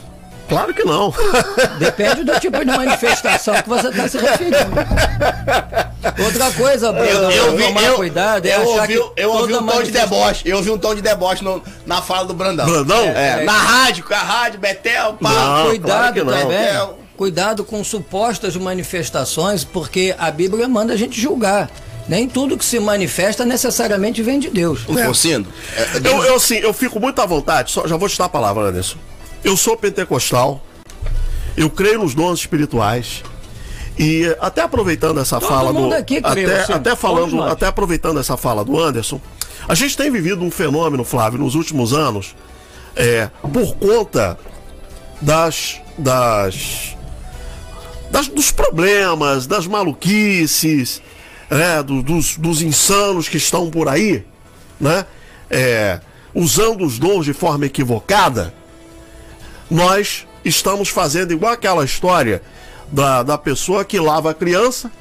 Claro 0.50 0.74
que 0.74 0.84
não. 0.84 1.14
Depende 1.80 2.24
do 2.24 2.40
tipo 2.40 2.58
de 2.60 2.66
manifestação 2.66 3.54
que 3.62 3.70
você 3.70 3.88
está 3.88 4.08
se 4.10 4.18
referindo. 4.18 4.58
Outra 6.24 6.52
coisa, 6.54 6.92
Bruno, 6.92 7.08
Eu, 7.08 7.32
eu 7.32 7.56
vi, 7.58 7.64
tomar 7.64 7.84
eu, 7.84 7.96
cuidado 7.96 8.46
é 8.46 8.56
eu 8.56 8.62
achar 8.62 8.82
ouvi, 8.82 8.88
que 8.88 9.12
eu 9.22 9.32
ouvi 9.32 9.54
toda 9.54 9.64
um 9.64 9.68
tom 9.68 9.84
de 9.84 9.92
deboche. 9.92 10.42
Eu 10.50 10.58
ouvi 10.58 10.72
um 10.72 10.78
tom 10.78 10.96
de 10.96 11.02
deboche 11.02 11.44
no- 11.44 11.62
na 11.86 12.02
fala 12.02 12.26
do 12.26 12.34
Brandão. 12.34 12.66
Brandão? 12.66 13.04
É, 13.06 13.42
É. 13.42 13.44
na 13.44 13.54
rádio, 13.54 14.04
com 14.04 14.14
a 14.14 14.18
rádio, 14.18 14.60
Betel, 14.60 15.14
pá. 15.22 15.30
Não, 15.30 15.36
claro 15.38 15.70
Cuidado 15.70 16.26
não. 16.26 16.34
também. 16.34 16.58
É. 16.58 16.90
Cuidado 17.16 17.64
com 17.66 17.84
supostas 17.84 18.56
manifestações, 18.56 19.64
porque 19.64 20.16
a 20.18 20.32
Bíblia 20.32 20.68
manda 20.68 20.94
a 20.94 20.98
gente 20.98 21.20
julgar. 21.20 21.70
Nem 22.08 22.28
tudo 22.28 22.58
que 22.58 22.66
se 22.66 22.80
manifesta 22.80 23.46
necessariamente 23.46 24.24
vem 24.24 24.40
de 24.40 24.50
Deus. 24.50 24.80
O 24.88 24.98
Forcindo, 24.98 25.48
é, 25.78 25.98
Eu, 26.08 26.24
eu, 26.24 26.36
assim, 26.38 26.56
eu 26.56 26.74
fico 26.74 27.00
muito 27.00 27.22
à 27.22 27.26
vontade, 27.26 27.70
só, 27.72 27.86
já 27.88 27.96
vou 27.98 28.10
te 28.10 28.18
dar 28.18 28.26
a 28.26 28.30
palavra, 28.30 28.64
Anderson. 28.64 28.98
Eu 29.44 29.56
sou 29.58 29.76
pentecostal, 29.78 30.64
eu 31.56 31.70
creio 31.70 32.00
nos 32.00 32.14
dons 32.14 32.40
espirituais. 32.40 33.24
E 33.98 34.24
até 34.40 34.62
aproveitando 34.62 35.20
essa 35.20 35.40
Todo 35.40 35.50
fala 35.50 35.74
do. 35.74 35.94
aqui 35.94 36.20
até, 36.24 36.64
você. 36.66 36.72
até 36.74 36.96
falando, 36.96 37.44
até 37.44 37.68
aproveitando 37.68 38.20
essa 38.20 38.38
fala 38.38 38.64
do 38.64 38.80
Anderson, 38.80 39.20
a 39.68 39.76
gente 39.76 39.98
tem 39.98 40.10
vivido 40.10 40.42
um 40.44 40.50
fenômeno, 40.50 41.04
Flávio, 41.04 41.40
nos 41.40 41.54
últimos 41.56 41.92
anos, 41.94 42.34
é, 42.96 43.30
por 43.42 43.76
conta 43.76 44.38
das. 45.22 45.82
das. 45.98 46.96
das- 48.10 48.28
dos 48.30 48.52
problemas, 48.52 49.46
das 49.46 49.68
maluquices, 49.68 51.02
né, 51.50 51.84
do- 51.84 52.02
dos, 52.02 52.38
dos 52.38 52.62
insanos 52.62 53.28
que 53.28 53.36
estão 53.38 53.70
por 53.70 53.88
aí, 53.90 54.24
né? 54.80 55.06
é, 55.50 56.00
usando 56.34 56.86
os 56.86 56.98
dons 57.00 57.26
de 57.26 57.34
forma 57.34 57.66
equivocada, 57.66 58.54
nós 59.70 60.26
estamos 60.44 60.90
fazendo 60.90 61.32
igual 61.32 61.54
aquela 61.54 61.84
história 61.84 62.42
da, 62.92 63.24
da 63.24 63.38
pessoa 63.38 63.86
que 63.86 64.00
lava 64.00 64.32
a 64.32 64.34
criança, 64.34 64.92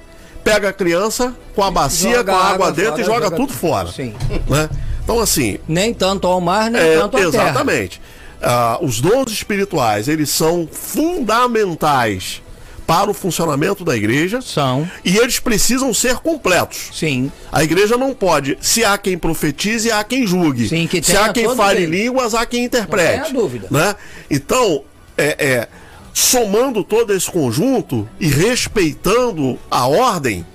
pega 0.44 0.68
a 0.68 0.72
criança 0.72 1.34
com 1.54 1.62
a 1.62 1.70
bacia, 1.70 2.16
Joga 2.16 2.32
com 2.32 2.38
a 2.38 2.42
água, 2.42 2.54
água 2.54 2.72
dentro 2.72 2.90
fora, 2.90 3.02
e 3.02 3.04
joga, 3.04 3.24
joga 3.24 3.36
tudo 3.36 3.52
fora. 3.52 3.88
Sim. 3.92 4.14
Né? 4.48 4.68
Então, 5.02 5.20
assim, 5.20 5.58
Nem 5.66 5.94
tanto 5.94 6.26
ao 6.26 6.40
mar, 6.40 6.70
nem 6.70 6.82
é, 6.82 6.98
tanto 6.98 7.16
à 7.16 7.20
terra. 7.20 7.44
exatamente. 7.44 8.00
Ah, 8.42 8.78
os 8.80 9.00
dons 9.00 9.32
espirituais, 9.32 10.06
eles 10.06 10.30
são 10.30 10.68
fundamentais 10.70 12.42
para 12.88 13.10
o 13.10 13.12
funcionamento 13.12 13.84
da 13.84 13.94
igreja. 13.94 14.40
São. 14.40 14.90
E 15.04 15.18
eles 15.18 15.38
precisam 15.38 15.92
ser 15.92 16.16
completos. 16.16 16.88
Sim. 16.94 17.30
A 17.52 17.62
igreja 17.62 17.98
não 17.98 18.14
pode, 18.14 18.56
se 18.62 18.82
há 18.82 18.96
quem 18.96 19.18
profetize, 19.18 19.92
há 19.92 20.02
quem 20.02 20.26
julgue. 20.26 20.66
Sim, 20.66 20.86
que 20.86 21.02
se 21.02 21.14
há 21.14 21.30
quem 21.30 21.54
fale 21.54 21.82
ele. 21.82 22.04
línguas, 22.04 22.34
há 22.34 22.46
quem 22.46 22.64
interprete. 22.64 23.30
Não 23.34 23.42
dúvida. 23.42 23.68
Né? 23.70 23.94
Então, 24.30 24.84
é, 25.18 25.36
é, 25.38 25.68
somando 26.14 26.82
todo 26.82 27.12
esse 27.12 27.30
conjunto 27.30 28.08
e 28.18 28.26
respeitando 28.26 29.58
a 29.70 29.86
ordem, 29.86 30.46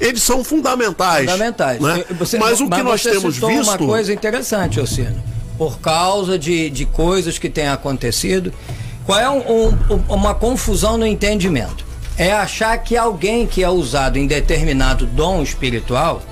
eles 0.00 0.24
são 0.24 0.42
fundamentais. 0.42 1.30
Fundamentais. 1.30 1.80
né? 1.80 2.04
Você- 2.18 2.38
mas 2.38 2.60
o 2.60 2.68
que 2.68 2.82
nós 2.82 3.00
você 3.02 3.12
temos 3.12 3.36
visto. 3.36 3.62
uma 3.62 3.78
coisa 3.78 4.12
interessante, 4.12 4.80
Ossino. 4.80 5.22
Por 5.56 5.78
causa 5.78 6.36
de, 6.36 6.68
de 6.70 6.84
coisas 6.86 7.38
que 7.38 7.48
têm 7.48 7.68
acontecido, 7.68 8.52
qual 9.06 9.18
é 9.18 9.30
um- 9.30 9.68
um- 9.68 10.02
uma 10.08 10.34
confusão 10.34 10.98
no 10.98 11.06
entendimento? 11.06 11.84
É 12.18 12.32
achar 12.32 12.76
que 12.78 12.96
alguém 12.96 13.46
que 13.46 13.62
é 13.62 13.68
usado 13.70 14.18
em 14.18 14.26
determinado 14.26 15.06
dom 15.06 15.42
espiritual, 15.42 16.22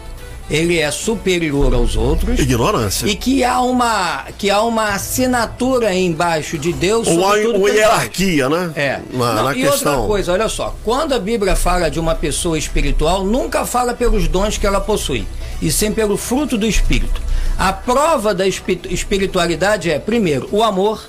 ele 0.50 0.78
é 0.78 0.90
superior 0.90 1.72
aos 1.74 1.96
outros 1.96 2.38
Ignorância. 2.38 3.06
e 3.06 3.14
que 3.16 3.42
há 3.44 3.60
uma 3.60 4.24
que 4.36 4.50
há 4.50 4.60
uma 4.62 4.90
assinatura 4.94 5.94
embaixo 5.94 6.58
de 6.58 6.72
Deus 6.72 7.06
Ou 7.08 7.24
há 7.26 7.36
uma 7.56 7.70
hierarquia, 7.70 8.48
né? 8.48 8.70
É. 8.74 9.00
Na, 9.12 9.34
Não, 9.34 9.44
na 9.44 9.52
e 9.56 9.62
questão. 9.62 9.92
outra 9.94 10.06
coisa, 10.08 10.32
olha 10.32 10.48
só, 10.48 10.74
quando 10.84 11.14
a 11.14 11.18
Bíblia 11.18 11.54
fala 11.56 11.90
de 11.90 11.98
uma 12.00 12.14
pessoa 12.14 12.58
espiritual, 12.58 13.24
nunca 13.24 13.64
fala 13.64 13.94
pelos 13.94 14.26
dons 14.28 14.58
que 14.58 14.66
ela 14.66 14.80
possui, 14.80 15.26
e 15.62 15.70
sim 15.72 15.92
pelo 15.92 16.16
fruto 16.16 16.58
do 16.58 16.66
Espírito. 16.66 17.22
A 17.58 17.72
prova 17.72 18.34
da 18.34 18.46
espi- 18.46 18.80
espiritualidade 18.90 19.90
é, 19.90 19.98
primeiro, 19.98 20.48
o 20.52 20.62
amor, 20.62 21.08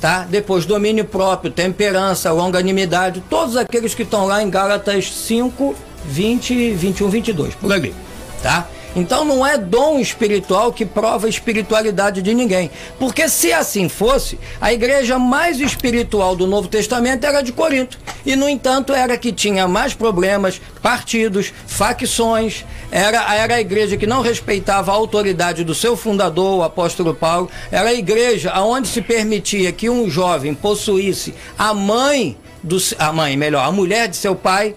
tá? 0.00 0.26
Depois, 0.28 0.64
domínio 0.64 1.04
próprio, 1.04 1.50
temperança, 1.50 2.32
longanimidade, 2.32 3.22
todos 3.28 3.56
aqueles 3.56 3.94
que 3.94 4.02
estão 4.02 4.26
lá 4.26 4.42
em 4.42 4.50
Gálatas 4.50 5.12
5, 5.12 5.74
20, 6.04 6.72
21, 6.72 7.08
22, 7.08 7.54
por 7.54 7.72
ali, 7.72 7.94
tá? 8.42 8.68
Então 8.96 9.24
não 9.24 9.46
é 9.46 9.56
dom 9.56 9.98
espiritual 9.98 10.72
que 10.72 10.84
prova 10.84 11.26
a 11.26 11.30
espiritualidade 11.30 12.22
de 12.22 12.34
ninguém. 12.34 12.70
Porque 12.98 13.28
se 13.28 13.52
assim 13.52 13.88
fosse, 13.88 14.38
a 14.60 14.72
igreja 14.72 15.18
mais 15.18 15.60
espiritual 15.60 16.34
do 16.34 16.46
Novo 16.46 16.68
Testamento 16.68 17.24
era 17.24 17.42
de 17.42 17.52
Corinto. 17.52 17.98
E, 18.24 18.34
no 18.34 18.48
entanto, 18.48 18.92
era 18.92 19.16
que 19.16 19.32
tinha 19.32 19.68
mais 19.68 19.94
problemas, 19.94 20.60
partidos, 20.82 21.52
facções. 21.66 22.64
Era, 22.90 23.34
era 23.34 23.54
a 23.56 23.60
igreja 23.60 23.96
que 23.96 24.06
não 24.06 24.22
respeitava 24.22 24.90
a 24.90 24.94
autoridade 24.94 25.64
do 25.64 25.74
seu 25.74 25.96
fundador, 25.96 26.58
o 26.58 26.62
apóstolo 26.62 27.14
Paulo. 27.14 27.50
Era 27.70 27.90
a 27.90 27.94
igreja 27.94 28.58
onde 28.60 28.88
se 28.88 29.02
permitia 29.02 29.72
que 29.72 29.88
um 29.88 30.10
jovem 30.10 30.54
possuísse 30.54 31.34
a 31.58 31.72
mãe 31.72 32.36
do 32.62 32.78
a 32.98 33.12
mãe, 33.12 33.36
melhor, 33.36 33.64
a 33.64 33.72
mulher 33.72 34.08
de 34.08 34.16
seu 34.16 34.34
pai. 34.34 34.74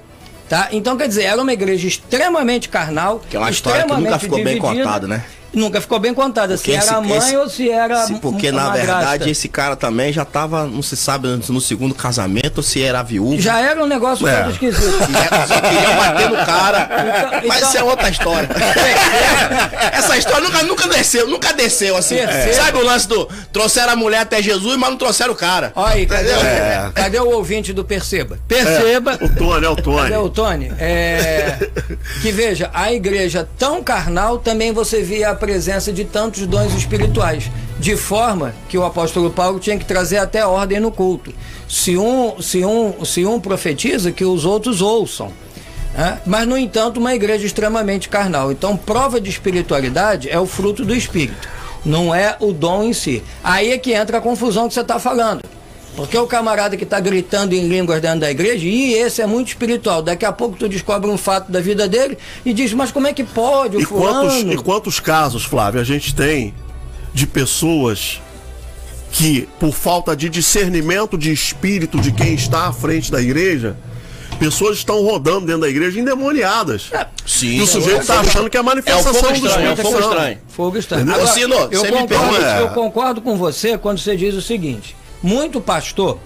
Tá? 0.52 0.68
Então, 0.74 0.97
quer 0.97 1.08
dizer, 1.08 1.24
era 1.24 1.41
uma 1.41 1.54
igreja 1.54 1.88
extremamente 1.88 2.68
carnal. 2.68 3.22
Que 3.30 3.38
é 3.38 3.39
uma 3.39 3.49
história 3.49 3.86
que 3.86 3.93
nunca 3.93 4.20
ficou 4.20 4.43
bem 4.43 4.56
dividida. 4.60 4.84
contada, 4.84 5.08
né? 5.08 5.24
Nunca 5.54 5.82
ficou 5.82 5.99
bem 5.99 6.14
contada, 6.14 6.56
se 6.56 6.64
Porque 6.64 6.72
era 6.72 6.84
esse- 6.86 6.93
a 6.93 7.02
mãe 7.02 7.18
esse- 7.18 7.36
ou 7.38 7.49
se 7.49 7.70
era 7.70 8.06
Se- 8.08 8.14
porque 8.16 8.49
uma 8.52 8.62
na 8.62 8.68
madrasta. 8.70 8.93
verdade 8.95 9.30
esse 9.30 9.49
cara 9.49 9.76
também 9.76 10.14
já 10.14 10.24
tava, 10.24 10.66
não 10.66 10.82
se 10.82 10.95
sabe 10.95 11.28
no 11.49 11.60
segundo 11.60 11.93
casamento 11.93 12.58
ou 12.58 12.64
se 12.64 12.82
era 12.82 13.04
viúvo. 13.04 13.39
Já 13.41 13.60
era 13.60 13.84
um 13.84 13.88
negócio 13.88 14.26
É. 14.28 14.43
todo 14.43 14.52
esquisito. 14.52 14.82
É, 15.41 15.47
Só 15.47 15.60
queria 15.62 15.91
bater 15.95 16.30
no 16.30 16.36
cara. 16.45 16.89
Então- 16.91 17.47
Mas 17.49 17.58
então- 17.58 17.70
isso 17.70 17.78
é 17.78 17.84
outra 17.84 18.10
história. 18.10 18.49
Essa 19.91 20.18
história 20.18 20.41
nunca, 20.47 20.64
nunca 20.64 20.88
desceu, 20.88 21.28
nunca 21.28 21.54
desceu 21.54 21.95
assim. 21.97 22.18
Sabe 22.54 22.78
o 22.78 22.84
lance 22.86 23.08
do 23.08 23.26
trouxeram 23.52 23.93
a 23.93 23.95
mulher 23.95 24.20
até 24.20 24.41
Jesus, 24.41 24.78
mas 24.78 24.89
não 24.89 24.97
trouxeram 24.97 25.34
o 25.34 25.36
cara. 25.36 25.72
Olha 25.76 25.93
aí, 25.95 26.06
cadê, 26.06 26.32
o- 26.34 26.39
É. 26.45 26.91
cadê 26.93 27.20
o 27.20 27.30
ouvinte 27.30 27.74
do 27.74 27.84
Perceba? 27.84 28.39
Perceba. 28.47 29.18
O 29.22 29.30
Tony, 29.30 29.66
é 29.66 29.70
o 29.70 29.76
Tony. 29.76 30.02
Cadê 30.10 30.18
o 30.18 30.30
Tony? 30.30 30.72
É, 30.80 31.58
que 32.22 32.32
veja, 32.32 32.70
a 32.74 32.91
igreja 32.93 33.47
tão 33.58 33.84
carnal 33.84 34.38
também 34.38 34.72
você 34.72 35.02
via 35.02 35.32
a 35.32 35.36
presença 35.42 35.92
de 35.92 36.06
tantos 36.06 36.46
dons 36.46 36.72
espirituais. 36.76 37.50
De 37.80 37.98
forma 37.98 38.54
que 38.70 38.78
o 38.78 38.86
apóstolo 38.86 39.32
Paulo 39.32 39.60
tinha 39.60 39.76
que 39.76 39.84
trazer 39.84 40.20
até 40.20 40.46
ordem 40.46 40.80
no 40.80 40.92
culto. 40.92 41.34
Se 41.68 41.98
um, 41.98 42.39
se 42.39 42.64
um, 42.64 43.04
se 43.04 43.26
um 43.26 43.39
profetiza, 43.39 44.12
que 44.12 44.24
os 44.24 44.46
outros 44.46 44.82
ouçam. 44.84 45.34
né? 45.96 46.22
Mas, 46.28 46.48
no 46.48 46.56
entanto, 46.56 47.00
uma 47.00 47.16
igreja 47.16 47.44
extremamente 47.44 48.08
carnal. 48.08 48.52
Então, 48.52 48.78
prova 48.78 49.20
de 49.20 49.32
espiritualidade 49.32 50.30
é 50.30 50.39
o 50.39 50.46
fruto 50.46 50.86
do 50.86 50.94
espírito, 50.94 51.50
não 51.84 52.14
é 52.14 52.38
o 52.39 52.54
dom 52.54 52.84
em 52.84 52.94
si. 52.94 53.24
Aí 53.44 53.72
é 53.72 53.80
que 53.80 53.94
entra 53.94 54.20
a 54.20 54.22
confusão 54.22 54.68
que 54.68 54.76
você 54.76 54.82
está 54.82 55.00
falando. 55.00 55.41
Porque 55.96 56.18
o 56.18 56.26
camarada 56.26 56.78
que 56.78 56.84
está 56.84 57.00
gritando 57.00 57.54
em 57.54 57.68
línguas 57.68 58.02
dentro 58.02 58.22
da 58.22 58.32
igreja, 58.32 58.66
e 58.66 58.94
esse 58.94 59.22
é 59.22 59.26
muito 59.28 59.50
espiritual. 59.50 60.02
Daqui 60.02 60.26
a 60.26 60.32
pouco 60.32 60.56
tu 60.58 60.70
descobre 60.70 61.10
um 61.10 61.18
fato 61.18 61.52
da 61.52 61.60
vida 61.60 61.88
dele 61.88 62.18
e 62.46 62.54
diz, 62.54 62.74
mas 62.74 62.92
como 62.92 63.08
é 63.08 63.14
que 63.14 63.24
pode 63.24 63.78
o 63.78 63.82
E 63.82 63.86
quantos, 63.86 64.34
fulano? 64.34 64.54
e 64.54 64.58
quantos 64.58 65.00
casos, 65.00 65.44
Flávio, 65.44 65.82
a 65.82 65.84
gente 65.84 66.16
tem 66.16 66.54
de 67.14 67.28
pessoas 67.28 68.22
que, 69.12 69.48
por 69.60 69.74
falta 69.74 70.16
de 70.16 70.30
discernimento 70.30 71.18
de 71.18 71.32
espírito 71.32 72.00
de 72.00 72.12
quem 72.14 72.34
está 72.34 72.68
à 72.68 72.74
frente 72.74 73.12
da 73.12 73.22
igreja, 73.22 73.76
pessoas 74.39 74.78
estão 74.78 75.04
rodando 75.04 75.46
dentro 75.46 75.62
da 75.62 75.70
igreja 75.70 76.00
endemoniadas. 76.00 76.89
Sim. 77.28 77.58
E 77.58 77.62
o 77.62 77.68
sujeito 77.68 78.02
está 78.02 78.22
achando 78.22 78.50
que 78.50 78.56
é 78.56 78.60
a 78.62 78.64
manifestação 78.64 79.14
fogo 79.14 79.39
do 79.39 79.48
estranho, 79.48 79.68
é 79.68 79.70
o 79.70 79.74
Espírito 79.74 79.92
fogo 79.92 80.02
Santo. 80.02 80.14
estranho. 80.16 80.38
Fogo 80.48 80.78
estranho. 80.78 81.14
Agora, 81.14 81.70
eu, 81.72 81.86
concordo, 81.86 82.46
eu 82.46 82.70
concordo 82.70 83.22
com 83.22 83.38
você 83.38 83.78
quando 83.78 84.00
você 84.00 84.16
diz 84.16 84.34
o 84.34 84.42
seguinte: 84.42 84.96
muito 85.22 85.59
pastor, 85.61 86.17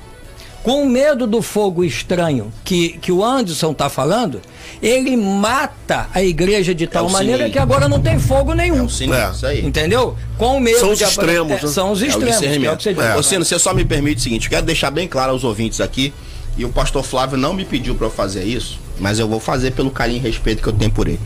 com 0.64 0.84
medo 0.86 1.28
do 1.28 1.44
fogo 1.44 1.84
estranho 1.84 2.52
que, 2.64 2.98
que 2.98 3.12
o 3.12 3.24
Anderson 3.24 3.72
está 3.72 3.88
falando, 3.88 4.42
ele 4.82 5.16
mata 5.16 6.08
a 6.12 6.24
igreja 6.24 6.74
de 6.74 6.88
tal 6.88 7.06
o 7.06 7.12
maneira 7.12 7.38
sininho. 7.44 7.54
que 7.54 7.60
agora 7.60 7.88
não 7.88 8.00
tem 8.02 8.18
fogo 8.18 8.54
nenhum. 8.54 8.90
Sim, 8.90 9.14
É. 9.14 9.30
isso 9.30 9.46
aí. 9.46 9.64
Entendeu? 9.64 10.16
Com 10.40 10.60
medo 10.60 10.80
São 10.80 10.92
os 10.92 10.98
de 10.98 11.04
extremos, 11.04 11.52
É, 11.52 11.66
né? 11.66 11.72
são 11.72 11.92
os 11.92 12.02
É 12.02 12.06
o 12.06 12.08
extremos. 12.08 12.38
que 12.40 12.68
é 12.68 12.72
o 12.72 12.78
que 12.78 12.84
você 13.14 13.30
Cino, 13.30 13.46
você 13.46 13.60
só 13.60 13.74
me 13.76 13.86
permite 13.86 14.18
o 14.18 14.22
seguinte, 14.22 14.46
eu 14.46 14.50
quero 14.50 14.66
deixar 14.66 14.90
bem 14.90 15.08
claro 15.08 15.34
aos 15.34 15.44
ouvintes 15.44 15.80
aqui, 15.80 16.12
e 16.58 16.66
o 16.66 16.70
pastor 16.70 17.04
Flávio 17.04 17.38
não 17.38 17.54
me 17.54 17.64
pediu 17.66 17.94
para 17.94 18.08
eu 18.08 18.12
fazer 18.12 18.44
isso, 18.44 18.80
mas 19.00 19.20
eu 19.20 19.28
vou 19.28 19.40
fazer 19.40 19.72
pelo 19.72 19.92
carinho 19.92 20.18
e 20.18 20.22
respeito 20.22 20.64
que 20.64 20.70
eu 20.70 20.74
tenho 20.74 20.90
por 20.92 21.08
ele. 21.08 21.20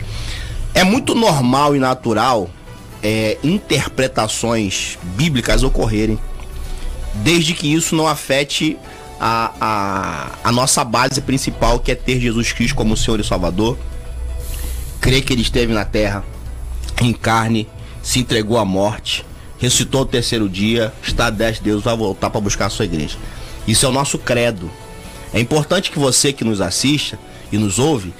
É 0.74 0.84
muito 0.84 1.14
normal 1.14 1.74
e 1.74 1.78
natural 1.78 2.50
é, 3.02 3.38
interpretações 3.42 4.98
bíblicas 5.16 5.62
ocorrerem, 5.62 6.18
desde 7.14 7.54
que 7.54 7.72
isso 7.72 7.94
não 7.94 8.06
afete 8.06 8.78
a, 9.20 9.52
a, 9.60 10.48
a 10.48 10.52
nossa 10.52 10.82
base 10.84 11.20
principal, 11.20 11.78
que 11.78 11.92
é 11.92 11.94
ter 11.94 12.18
Jesus 12.20 12.52
Cristo 12.52 12.74
como 12.74 12.96
Senhor 12.96 13.20
e 13.20 13.24
Salvador, 13.24 13.78
crer 15.00 15.22
que 15.22 15.32
ele 15.32 15.42
esteve 15.42 15.72
na 15.72 15.84
terra, 15.84 16.24
em 17.00 17.12
carne, 17.12 17.68
se 18.02 18.18
entregou 18.18 18.58
à 18.58 18.64
morte, 18.64 19.24
ressuscitou 19.58 20.00
ao 20.00 20.06
terceiro 20.06 20.48
dia, 20.48 20.92
está 21.02 21.26
a 21.26 21.30
10 21.30 21.56
de 21.56 21.62
Deus, 21.64 21.82
vai 21.82 21.96
voltar 21.96 22.30
para 22.30 22.40
buscar 22.40 22.66
a 22.66 22.70
sua 22.70 22.86
igreja. 22.86 23.18
Isso 23.66 23.84
é 23.84 23.88
o 23.88 23.92
nosso 23.92 24.18
credo. 24.18 24.70
É 25.32 25.40
importante 25.40 25.90
que 25.90 25.98
você 25.98 26.32
que 26.32 26.44
nos 26.44 26.60
assista 26.60 27.18
e 27.52 27.58
nos 27.58 27.78
ouve 27.78 28.12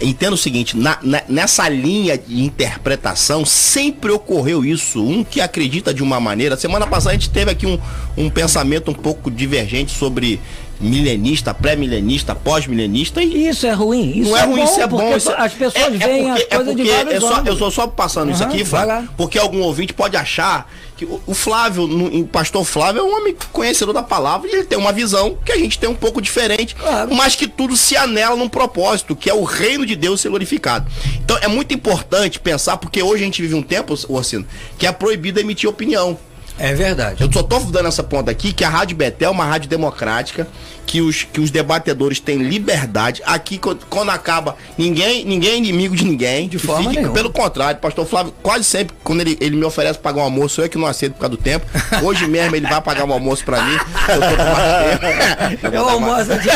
entenda 0.00 0.34
o 0.34 0.38
seguinte: 0.38 0.76
na- 0.76 0.98
na- 1.02 1.22
nessa 1.28 1.68
linha 1.68 2.16
de 2.18 2.42
interpretação 2.42 3.44
sempre 3.44 4.10
ocorreu 4.10 4.64
isso. 4.64 5.02
Um 5.02 5.24
que 5.24 5.40
acredita 5.40 5.92
de 5.94 6.02
uma 6.02 6.20
maneira. 6.20 6.56
Semana 6.56 6.86
passada 6.86 7.10
a 7.10 7.18
gente 7.18 7.30
teve 7.30 7.50
aqui 7.50 7.66
um, 7.66 7.78
um 8.16 8.30
pensamento 8.30 8.90
um 8.90 8.94
pouco 8.94 9.30
divergente 9.30 9.92
sobre 9.96 10.40
milenista, 10.80 11.52
pré-milenista, 11.54 12.34
pós-milenista 12.34 13.22
e 13.22 13.48
Isso 13.48 13.66
é 13.66 13.72
ruim. 13.72 14.18
Isso 14.20 14.30
não 14.30 14.36
é, 14.36 14.44
ruim, 14.44 14.56
bom, 14.60 14.64
isso 14.64 14.80
é 14.80 14.86
bom. 14.86 15.16
isso 15.16 15.30
é- 15.30 15.40
as 15.40 15.52
pessoas 15.52 15.84
é- 15.84 15.86
é 15.86 15.90
veem 15.90 16.24
porque- 16.28 16.42
as 16.42 16.48
coisas 16.48 16.68
é 16.68 16.70
de 16.74 16.82
porque 16.82 16.92
vários 16.92 17.14
é 17.14 17.20
só, 17.20 17.42
Eu 17.44 17.56
sou 17.56 17.70
só 17.70 17.86
passando 17.86 18.30
isso 18.32 18.42
Aham, 18.42 18.52
aqui, 18.52 18.64
Flávio, 18.64 18.88
lá. 18.88 19.04
porque 19.16 19.38
algum 19.38 19.60
ouvinte 19.62 19.92
pode 19.92 20.16
achar 20.16 20.70
que 20.96 21.04
o, 21.04 21.20
o 21.26 21.34
Flávio, 21.34 21.86
no- 21.86 22.12
em 22.12 22.24
pastor 22.24 22.64
Flávio, 22.64 23.00
é 23.00 23.02
um 23.04 23.16
homem 23.16 23.34
conhecedor 23.52 23.94
da 23.94 24.02
palavra 24.02 24.48
e 24.48 24.52
ele 24.52 24.64
tem 24.64 24.78
uma 24.78 24.92
visão 24.92 25.36
que 25.44 25.52
a 25.52 25.56
gente 25.56 25.78
tem 25.78 25.88
um 25.88 25.94
pouco 25.94 26.20
diferente, 26.20 26.74
Claro. 26.74 27.14
mas 27.14 27.34
que 27.36 27.46
tudo 27.46 27.76
se 27.76 27.96
anela 27.96 28.34
num 28.36 28.48
propósito, 28.48 29.14
que 29.16 29.30
é 29.30 29.34
o 29.34 29.44
reino 29.44 29.86
de 29.86 29.94
Deus 29.96 30.20
ser 30.20 30.28
glorificado. 30.28 30.90
Então 31.24 31.36
é 31.40 31.48
muito 31.48 31.72
importante 31.74 32.38
pensar, 32.40 32.76
porque 32.76 33.02
hoje 33.02 33.22
a 33.22 33.26
gente 33.26 33.40
vive 33.42 33.54
um 33.54 33.62
tempo, 33.62 33.94
Orsino, 34.08 34.44
que 34.76 34.86
é 34.86 34.92
proibido 34.92 35.38
emitir 35.40 35.68
opinião. 35.68 36.18
É 36.58 36.74
verdade. 36.74 37.22
Eu 37.22 37.32
só 37.32 37.42
tô 37.42 37.58
dando 37.60 37.88
essa 37.88 38.02
ponta 38.02 38.30
aqui 38.30 38.52
que 38.52 38.64
a 38.64 38.68
Rádio 38.68 38.96
Betel 38.96 39.28
é 39.28 39.32
uma 39.32 39.44
rádio 39.44 39.68
democrática, 39.68 40.46
que 40.88 41.00
os, 41.02 41.22
que 41.22 41.40
os 41.40 41.50
debatedores 41.50 42.18
têm 42.18 42.38
liberdade. 42.38 43.22
Aqui, 43.24 43.58
quando, 43.58 44.10
acaba, 44.10 44.56
ninguém, 44.76 45.24
ninguém 45.24 45.50
é 45.50 45.56
inimigo 45.56 45.94
de 45.94 46.04
ninguém. 46.04 46.48
De 46.48 46.58
forma 46.58 46.90
nenhuma. 46.90 47.12
Pelo 47.12 47.30
contrário, 47.30 47.78
pastor 47.78 48.06
Flávio, 48.06 48.32
quase 48.42 48.64
sempre, 48.64 48.96
quando 49.04 49.20
ele, 49.20 49.36
ele 49.40 49.54
me 49.54 49.64
oferece 49.64 49.98
pagar 49.98 50.22
um 50.22 50.24
almoço, 50.24 50.60
eu 50.60 50.64
é 50.64 50.68
que 50.68 50.78
não 50.78 50.86
aceito 50.86 51.12
por 51.12 51.20
causa 51.20 51.36
do 51.36 51.42
tempo. 51.42 51.66
Hoje 52.02 52.26
mesmo 52.26 52.56
ele 52.56 52.66
vai 52.66 52.80
pagar 52.80 53.04
um 53.04 53.12
almoço 53.12 53.44
pra 53.44 53.62
mim. 53.62 53.76
Eu 54.08 54.20
tô 54.20 54.36
com 54.36 54.50
mais 54.50 55.58
tempo. 55.58 55.68
Eu 55.78 55.88
almoço 55.88 56.38
de 56.38 56.50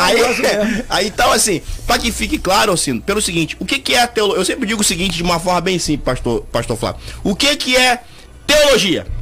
Aí, 0.00 0.16
aí 0.88 1.06
então 1.06 1.30
assim, 1.32 1.60
pra 1.86 1.98
que 1.98 2.10
fique 2.10 2.38
claro, 2.38 2.70
Alcino, 2.70 3.00
pelo 3.00 3.20
seguinte, 3.20 3.56
o 3.60 3.64
que 3.64 3.78
que 3.78 3.94
é 3.94 4.02
a 4.02 4.06
teologia? 4.06 4.40
Eu 4.40 4.44
sempre 4.44 4.66
digo 4.66 4.80
o 4.80 4.84
seguinte 4.84 5.16
de 5.16 5.22
uma 5.22 5.38
forma 5.38 5.60
bem 5.60 5.78
simples, 5.78 6.04
pastor, 6.04 6.42
pastor 6.50 6.76
Flávio. 6.76 7.00
O 7.22 7.36
que 7.36 7.54
que 7.56 7.76
é 7.76 8.00
teologia? 8.50 9.19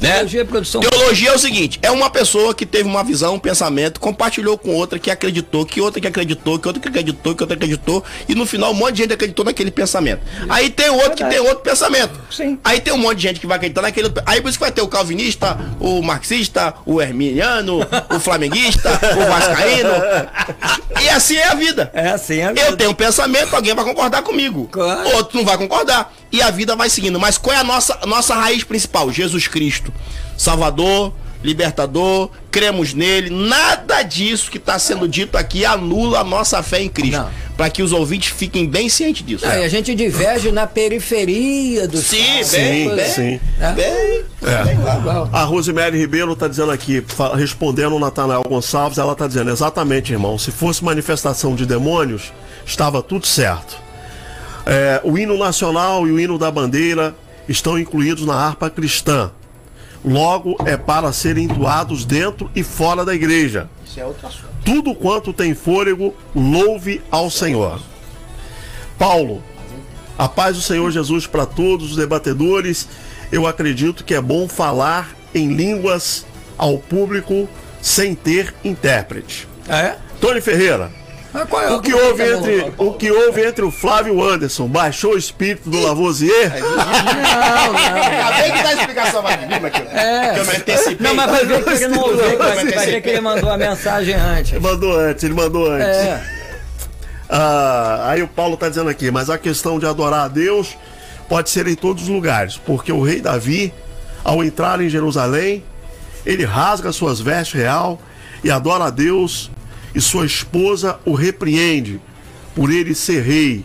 Né? 0.00 0.14
Teologia 0.14 0.40
é 0.40 0.44
produção. 0.44 0.80
Teologia 0.80 1.30
é 1.30 1.34
o 1.34 1.38
seguinte, 1.38 1.78
é 1.82 1.90
uma 1.90 2.08
pessoa 2.08 2.54
que 2.54 2.64
teve 2.64 2.88
uma 2.88 3.04
visão, 3.04 3.34
um 3.34 3.38
pensamento, 3.38 4.00
compartilhou 4.00 4.56
com 4.56 4.74
outra 4.74 4.98
que 4.98 5.10
acreditou, 5.10 5.66
que 5.66 5.80
outra 5.80 6.00
que 6.00 6.06
acreditou, 6.06 6.58
que 6.58 6.66
outra 6.66 6.82
que 6.82 6.88
acreditou, 6.88 7.34
que 7.34 7.42
outra 7.42 7.56
acreditou, 7.56 8.04
e 8.28 8.34
no 8.34 8.46
final 8.46 8.70
um 8.72 8.74
monte 8.74 8.94
de 8.94 9.02
gente 9.02 9.12
acreditou 9.12 9.44
naquele 9.44 9.70
pensamento. 9.70 10.22
Aí 10.48 10.70
tem 10.70 10.88
outro 10.88 11.16
que 11.16 11.24
tem 11.24 11.38
outro 11.38 11.60
pensamento. 11.60 12.18
Sim. 12.30 12.58
Aí 12.64 12.80
tem 12.80 12.92
um 12.92 12.98
monte 12.98 13.18
de 13.18 13.22
gente 13.24 13.40
que 13.40 13.46
vai 13.46 13.56
acreditar 13.56 13.82
naquele. 13.82 14.10
Aí 14.24 14.40
por 14.40 14.48
isso 14.48 14.58
que 14.58 14.64
vai 14.64 14.72
ter 14.72 14.82
o 14.82 14.88
calvinista, 14.88 15.58
o 15.78 16.00
marxista, 16.02 16.74
o 16.86 17.00
herminiano, 17.00 17.80
o 18.14 18.20
flamenguista, 18.20 18.90
o 19.16 19.28
vascaíno. 19.28 19.90
E 21.02 21.08
assim 21.08 21.36
é 21.36 21.48
a 21.48 21.54
vida. 21.54 21.90
É 21.92 22.08
assim, 22.08 22.40
é 22.40 22.52
Eu 22.56 22.76
tenho 22.76 22.90
um 22.90 22.94
pensamento, 22.94 23.54
alguém 23.54 23.74
vai 23.74 23.84
concordar 23.84 24.22
comigo. 24.22 24.68
Claro. 24.70 25.16
Outro 25.16 25.36
não 25.36 25.44
vai 25.44 25.58
concordar. 25.58 26.12
E 26.32 26.40
a 26.40 26.50
vida 26.50 26.76
vai 26.76 26.88
seguindo. 26.88 27.18
Mas 27.18 27.36
qual 27.36 27.56
é 27.56 27.58
a 27.58 27.64
nossa, 27.64 27.98
nossa 28.06 28.34
raiz 28.34 28.62
principal? 28.62 29.10
Jesus 29.10 29.48
Cristo. 29.48 29.89
Salvador, 30.36 31.12
libertador, 31.42 32.30
cremos 32.50 32.92
nele. 32.94 33.30
Nada 33.30 34.02
disso 34.02 34.50
que 34.50 34.58
está 34.58 34.78
sendo 34.78 35.08
dito 35.08 35.36
aqui 35.38 35.64
anula 35.64 36.20
a 36.20 36.24
nossa 36.24 36.62
fé 36.62 36.82
em 36.82 36.88
Cristo. 36.88 37.24
Para 37.56 37.68
que 37.68 37.82
os 37.82 37.92
ouvintes 37.92 38.30
fiquem 38.30 38.66
bem 38.66 38.88
cientes 38.88 39.24
disso. 39.26 39.46
Não, 39.46 39.54
e 39.54 39.62
a 39.64 39.68
gente 39.68 39.94
diverge 39.94 40.50
na 40.50 40.66
periferia 40.66 41.86
do 41.86 41.98
Sim, 41.98 42.40
Estado, 42.40 42.60
bem, 42.62 42.84
coisa- 42.88 43.02
bem. 43.02 43.12
sim. 43.12 43.40
né? 43.58 43.72
Bem, 43.76 44.24
Igual. 45.00 45.28
A 45.30 45.42
Rosemary 45.44 45.98
Ribeiro 45.98 46.32
está 46.32 46.48
dizendo 46.48 46.70
aqui, 46.72 47.04
respondendo 47.36 47.94
o 47.96 47.98
Natanael 47.98 48.42
Gonçalves, 48.48 48.96
ela 48.96 49.12
está 49.12 49.26
dizendo, 49.26 49.50
exatamente, 49.50 50.10
irmão, 50.12 50.38
se 50.38 50.50
fosse 50.50 50.82
manifestação 50.82 51.54
de 51.54 51.66
demônios, 51.66 52.32
estava 52.64 53.02
tudo 53.02 53.26
certo. 53.26 53.76
É, 54.64 55.00
o 55.04 55.18
hino 55.18 55.36
nacional 55.36 56.06
e 56.06 56.12
o 56.12 56.18
hino 56.18 56.38
da 56.38 56.50
bandeira 56.50 57.14
estão 57.48 57.78
incluídos 57.78 58.24
na 58.24 58.34
harpa 58.34 58.70
cristã. 58.70 59.30
Logo, 60.04 60.56
é 60.64 60.76
para 60.76 61.12
serem 61.12 61.44
entoados 61.44 62.04
dentro 62.04 62.50
e 62.54 62.62
fora 62.62 63.04
da 63.04 63.14
igreja. 63.14 63.68
Isso 63.84 64.00
é 64.00 64.04
outro 64.04 64.26
assunto. 64.26 64.48
Tudo 64.64 64.94
quanto 64.94 65.32
tem 65.32 65.54
fôlego, 65.54 66.14
louve 66.34 67.02
ao 67.10 67.30
Senhor. 67.30 67.80
Paulo, 68.98 69.42
a 70.20 70.28
paz 70.28 70.56
do 70.56 70.62
Senhor 70.62 70.90
Jesus 70.90 71.26
para 71.26 71.46
todos 71.46 71.92
os 71.92 71.96
debatedores. 71.96 72.86
Eu 73.32 73.46
acredito 73.46 74.04
que 74.04 74.14
é 74.14 74.20
bom 74.20 74.46
falar 74.46 75.16
em 75.34 75.54
línguas 75.54 76.26
ao 76.58 76.76
público 76.76 77.48
sem 77.80 78.14
ter 78.14 78.54
intérprete. 78.62 79.48
É? 79.66 79.96
Tony 80.20 80.42
Ferreira, 80.42 80.90
é 81.32 81.70
o 81.72 81.80
que 81.80 81.94
houve 81.94 82.22
entre 82.22 82.72
o 82.76 82.92
que 82.94 83.10
houve 83.10 83.46
entre 83.46 83.64
o 83.64 83.70
Flávio 83.70 84.14
e 84.14 84.16
o 84.16 84.24
Anderson? 84.24 84.66
Baixou 84.66 85.14
o 85.14 85.18
espírito 85.18 85.70
do 85.70 85.80
Lavoisier? 85.80 86.60
Não, 86.60 86.68
não. 86.68 88.26
Acabei 88.28 88.50
de 88.50 88.62
dar 88.62 88.68
a 88.68 88.72
explicação 88.74 89.22
pra 89.22 89.36
mim, 89.36 89.66
aqui. 89.66 89.82
É. 89.92 90.34
Que 90.34 90.40
eu 90.40 90.44
me 90.44 90.56
antecipei. 90.56 90.96
Não, 91.00 91.14
mas 91.14 91.30
vai 91.30 91.44
ver 91.44 91.64
que 91.64 91.70
ele 91.70 91.88
não 91.88 92.00
ouviu, 92.00 92.38
vai, 92.38 92.64
vai 92.64 92.86
ver 92.86 93.00
que 93.00 93.08
ele 93.10 93.20
mandou 93.20 93.50
a 93.50 93.56
mensagem 93.56 94.14
antes. 94.14 94.52
Ele 94.52 94.60
mandou 94.60 94.98
antes, 94.98 95.24
ele 95.24 95.34
mandou 95.34 95.70
antes. 95.70 95.86
É. 95.86 96.40
Ah, 97.28 98.08
aí 98.10 98.22
o 98.22 98.28
Paulo 98.28 98.54
está 98.54 98.68
dizendo 98.68 98.90
aqui, 98.90 99.08
mas 99.12 99.30
a 99.30 99.38
questão 99.38 99.78
de 99.78 99.86
adorar 99.86 100.24
a 100.24 100.28
Deus 100.28 100.76
pode 101.28 101.48
ser 101.48 101.68
em 101.68 101.76
todos 101.76 102.04
os 102.04 102.08
lugares, 102.08 102.56
porque 102.56 102.90
o 102.90 103.00
rei 103.00 103.20
Davi, 103.20 103.72
ao 104.24 104.42
entrar 104.42 104.80
em 104.80 104.88
Jerusalém, 104.88 105.62
ele 106.26 106.44
rasga 106.44 106.90
suas 106.90 107.20
vestes 107.20 107.54
real 107.54 108.00
e 108.42 108.50
adora 108.50 108.86
a 108.86 108.90
Deus, 108.90 109.48
e 109.94 110.00
sua 110.00 110.26
esposa 110.26 110.98
o 111.04 111.14
repreende 111.14 112.00
por 112.54 112.70
ele 112.70 112.94
ser 112.94 113.22
rei. 113.22 113.64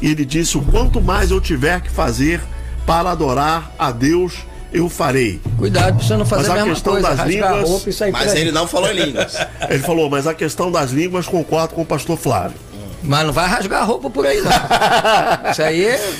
E 0.00 0.08
ele 0.10 0.24
disse: 0.24 0.56
O 0.58 0.62
quanto 0.62 1.00
mais 1.00 1.30
eu 1.30 1.40
tiver 1.40 1.80
que 1.80 1.90
fazer 1.90 2.40
para 2.86 3.10
adorar 3.12 3.72
a 3.78 3.90
Deus, 3.92 4.34
eu 4.72 4.88
farei. 4.88 5.40
Cuidado 5.58 5.96
pra 5.96 6.04
você 6.06 6.16
não 6.16 6.24
fazer 6.26 6.48
Mas 6.48 6.50
a 6.50 6.52
a 6.52 6.56
mesma 6.56 6.72
questão 6.74 6.92
coisa, 6.94 7.08
das 7.08 7.18
rasgar 7.18 7.30
línguas- 7.52 7.64
a 7.64 7.72
roupa 7.72 7.90
e 7.90 7.92
sair 7.92 8.12
por 8.12 8.20
Mas 8.20 8.34
ele 8.34 8.52
não 8.52 8.66
falou 8.66 8.90
em 8.90 8.94
línguas. 9.04 9.36
Ele 9.70 9.78
falou, 9.82 10.10
mas 10.10 10.26
a 10.26 10.34
questão 10.34 10.72
das 10.72 10.90
línguas 10.90 11.26
concordo 11.26 11.74
com 11.74 11.82
o 11.82 11.86
pastor 11.86 12.18
Flávio. 12.18 12.56
Mas 13.02 13.26
não 13.26 13.32
vai 13.32 13.48
rasgar 13.48 13.82
a 13.82 13.84
roupa 13.84 14.08
por 14.10 14.26
aí, 14.26 14.40
não. 14.40 14.50
Isso 15.50 15.62
aí 15.62 15.84
é... 15.84 16.12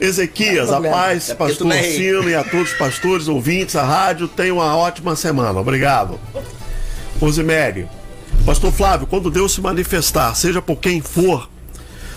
Ezequias, 0.00 0.70
Não 0.70 0.78
a 0.78 0.80
paz, 0.90 1.28
É 1.28 1.34
pastor 1.34 1.66
não 1.66 1.76
é 1.76 1.86
e 1.90 2.34
a 2.34 2.42
todos 2.42 2.72
os 2.72 2.78
pastores, 2.78 3.28
ouvintes, 3.28 3.76
a 3.76 3.82
rádio, 3.84 4.26
tenham 4.28 4.56
uma 4.56 4.74
ótima 4.76 5.14
semana. 5.14 5.60
Obrigado. 5.60 6.18
Rosemary, 7.20 7.86
pastor 8.44 8.72
Flávio, 8.72 9.06
quando 9.06 9.30
Deus 9.30 9.52
se 9.52 9.60
manifestar, 9.60 10.34
seja 10.34 10.60
por 10.62 10.76
quem 10.76 11.00
for, 11.00 11.48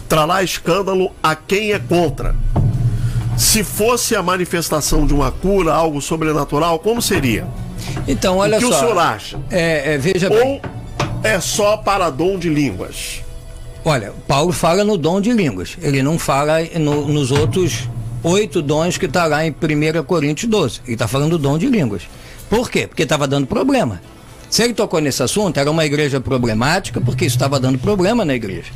trará 0.08 0.44
escândalo 0.44 1.12
a 1.22 1.36
quem 1.36 1.72
é 1.74 1.80
contra. 1.80 2.36
Se 3.38 3.64
fosse 3.64 4.16
a 4.16 4.22
manifestação 4.22 5.06
de 5.08 5.14
uma 5.14 5.32
cura, 5.32 5.74
algo 5.74 6.02
sobrenatural, 6.02 6.78
como 6.80 7.02
seria? 7.02 7.48
Então, 8.08 8.38
olha 8.38 8.58
o 8.58 8.60
que 8.62 8.68
só. 8.68 8.76
o 8.76 8.80
senhor 8.80 8.98
acha? 8.98 9.40
É, 9.50 9.94
é, 9.94 9.98
veja 9.98 10.30
bem. 10.30 10.40
Ou 10.40 10.62
é 11.24 11.40
só 11.40 11.78
para 11.78 12.10
dom 12.10 12.38
de 12.38 12.48
línguas? 12.50 13.22
Olha, 13.84 14.14
Paulo 14.28 14.54
fala 14.54 14.84
no 14.84 14.98
dom 14.98 15.20
de 15.20 15.32
línguas. 15.34 15.78
Ele 15.82 16.02
não 16.02 16.18
fala 16.18 16.60
no- 16.80 17.08
nos 17.08 17.32
outros 17.32 17.90
oito 18.24 18.62
dons 18.62 18.98
que 18.98 19.06
está 19.08 19.26
lá 19.26 19.46
em 19.46 19.52
1 19.52 20.04
Coríntios 20.04 20.50
12. 20.50 20.80
Ele 20.86 20.94
está 20.94 21.08
falando 21.08 21.32
do 21.32 21.38
dom 21.40 21.58
de 21.58 21.66
línguas. 21.68 22.04
Por 22.50 22.70
quê? 22.70 22.88
Porque 22.88 23.04
estava 23.04 23.28
dando 23.28 23.48
problema. 23.48 24.00
Se 24.54 24.62
ele 24.62 24.76
tocou 24.76 25.02
nesse 25.02 25.24
assunto, 25.24 25.60
era 25.60 25.72
uma 25.72 25.84
igreja 25.84 26.22
problemática, 26.22 27.02
porque 27.02 27.26
isso 27.26 27.36
estava 27.36 27.60
dando 27.60 27.80
problema 27.80 28.24
na 28.24 28.36
igreja. 28.36 28.72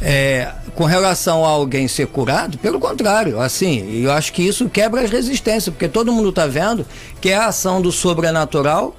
É, 0.00 0.50
com 0.74 0.82
relação 0.84 1.44
a 1.44 1.48
alguém 1.48 1.86
ser 1.86 2.08
curado, 2.08 2.58
pelo 2.58 2.80
contrário, 2.80 3.40
assim, 3.40 4.02
eu 4.02 4.10
acho 4.10 4.32
que 4.32 4.42
isso 4.42 4.68
quebra 4.68 5.00
as 5.00 5.10
resistências, 5.12 5.72
porque 5.72 5.86
todo 5.86 6.12
mundo 6.12 6.30
está 6.30 6.48
vendo 6.48 6.84
que 7.20 7.28
é 7.28 7.36
a 7.36 7.46
ação 7.46 7.80
do 7.80 7.92
sobrenatural 7.92 8.96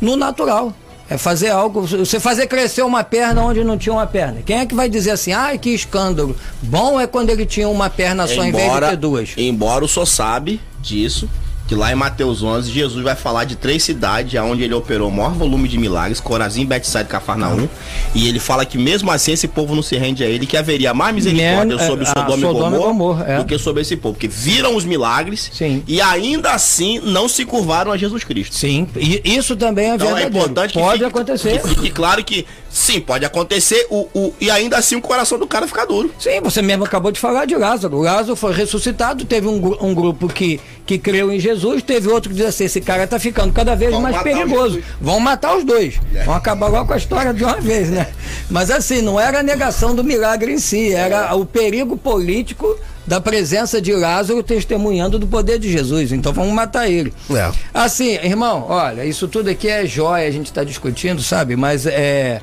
no 0.00 0.16
natural. 0.16 0.72
É 1.10 1.18
fazer 1.18 1.50
algo, 1.50 1.82
você 1.82 2.18
fazer 2.18 2.46
crescer 2.46 2.80
uma 2.80 3.04
perna 3.04 3.42
onde 3.42 3.62
não 3.62 3.76
tinha 3.76 3.92
uma 3.92 4.06
perna. 4.06 4.40
Quem 4.46 4.60
é 4.60 4.64
que 4.64 4.74
vai 4.74 4.88
dizer 4.88 5.10
assim, 5.10 5.34
ai 5.34 5.58
que 5.58 5.68
escândalo? 5.68 6.34
Bom 6.62 6.98
é 6.98 7.06
quando 7.06 7.28
ele 7.28 7.44
tinha 7.44 7.68
uma 7.68 7.90
perna 7.90 8.26
só 8.26 8.42
em 8.42 8.50
vez 8.50 8.72
de 8.72 8.80
ter 8.80 8.96
duas. 8.96 9.34
embora 9.36 9.84
o 9.84 9.88
senhor 9.88 10.06
sabe 10.06 10.58
disso, 10.80 11.28
que 11.66 11.74
lá 11.74 11.90
em 11.90 11.94
Mateus 11.96 12.42
11, 12.42 12.70
Jesus 12.70 13.02
vai 13.02 13.16
falar 13.16 13.44
de 13.44 13.56
três 13.56 13.82
cidades 13.82 14.38
onde 14.40 14.62
ele 14.62 14.74
operou 14.74 15.08
o 15.08 15.12
maior 15.12 15.32
volume 15.32 15.68
de 15.68 15.76
milagres, 15.78 16.20
Corazim, 16.20 16.64
Betsaida 16.64 17.08
e 17.08 17.10
Cafarnaum. 17.12 17.68
E 18.14 18.28
ele 18.28 18.38
fala 18.38 18.64
que 18.64 18.78
mesmo 18.78 19.10
assim 19.10 19.32
esse 19.32 19.48
povo 19.48 19.74
não 19.74 19.82
se 19.82 19.96
rende 19.96 20.22
a 20.22 20.26
ele, 20.28 20.46
que 20.46 20.56
haveria 20.56 20.94
mais 20.94 21.12
misericórdia 21.14 21.76
Men- 21.76 21.86
sobre 21.86 22.04
a- 22.04 22.08
Sodoma, 22.08 22.38
Sodoma 22.46 22.76
e 22.76 22.80
e 22.80 22.82
Gomorra, 22.82 23.24
é. 23.26 23.38
do 23.38 23.44
que 23.44 23.58
sobre 23.58 23.82
esse 23.82 23.96
povo. 23.96 24.14
Porque 24.14 24.28
viram 24.28 24.76
os 24.76 24.84
milagres 24.84 25.50
Sim. 25.52 25.82
e 25.88 26.00
ainda 26.00 26.52
assim 26.52 27.00
não 27.00 27.28
se 27.28 27.44
curvaram 27.44 27.90
a 27.90 27.96
Jesus 27.96 28.22
Cristo. 28.22 28.54
Sim, 28.54 28.86
e 28.96 29.20
isso 29.24 29.56
também 29.56 29.90
é 29.90 29.94
Então 29.96 30.06
é 30.06 30.14
verdadeiro. 30.14 30.36
importante 30.38 30.72
que 30.72 30.78
Pode 30.78 30.92
fique, 30.98 31.04
acontecer. 31.04 31.60
Que 31.60 31.68
fique 31.68 31.90
claro 31.90 32.22
que 32.22 32.46
sim, 32.70 33.00
pode 33.00 33.24
acontecer, 33.24 33.86
o, 33.90 34.06
o, 34.14 34.34
e 34.40 34.50
ainda 34.50 34.76
assim 34.76 34.94
o 34.94 35.00
coração 35.00 35.36
do 35.38 35.46
cara 35.48 35.66
fica 35.66 35.84
duro. 35.84 36.12
Sim, 36.18 36.40
você 36.42 36.62
mesmo 36.62 36.84
acabou 36.84 37.10
de 37.10 37.18
falar 37.18 37.44
de 37.44 37.56
Lázaro. 37.56 37.96
O 37.96 38.02
Lázaro 38.02 38.36
foi 38.36 38.52
ressuscitado, 38.52 39.24
teve 39.24 39.48
um, 39.48 39.76
um 39.84 39.92
grupo 39.94 40.28
que, 40.28 40.60
que 40.86 40.96
creu 40.96 41.32
em 41.32 41.40
Jesus. 41.40 41.55
Jesus, 41.56 41.82
teve 41.82 42.08
outro 42.08 42.30
que 42.30 42.36
disse 42.36 42.48
assim, 42.48 42.64
esse 42.64 42.80
cara 42.80 43.06
tá 43.06 43.18
ficando 43.18 43.52
cada 43.52 43.74
vez 43.74 43.90
Vão 43.90 44.00
mais 44.00 44.22
perigoso. 44.22 44.80
Vão 45.00 45.18
matar 45.18 45.56
os 45.56 45.64
dois. 45.64 45.98
Vão 46.24 46.34
acabar 46.34 46.68
logo 46.68 46.86
com 46.86 46.92
a 46.92 46.96
história 46.96 47.32
de 47.34 47.42
uma 47.42 47.60
vez, 47.60 47.90
né? 47.90 48.08
Mas 48.50 48.70
assim, 48.70 49.02
não 49.02 49.18
era 49.18 49.40
a 49.40 49.42
negação 49.42 49.94
do 49.94 50.04
milagre 50.04 50.52
em 50.52 50.58
si, 50.58 50.92
era 50.92 51.34
o 51.34 51.44
perigo 51.44 51.96
político 51.96 52.78
da 53.06 53.20
presença 53.20 53.80
de 53.80 53.92
Lázaro 53.92 54.42
testemunhando 54.42 55.18
do 55.18 55.26
poder 55.26 55.58
de 55.58 55.70
Jesus. 55.70 56.12
Então 56.12 56.32
vamos 56.32 56.52
matar 56.52 56.88
ele. 56.88 57.12
É. 57.30 57.50
Assim, 57.72 58.14
irmão, 58.14 58.66
olha, 58.68 59.04
isso 59.04 59.28
tudo 59.28 59.48
aqui 59.48 59.68
é 59.68 59.86
jóia, 59.86 60.26
a 60.26 60.30
gente 60.30 60.46
está 60.46 60.64
discutindo, 60.64 61.22
sabe? 61.22 61.56
Mas 61.56 61.86
é. 61.86 62.40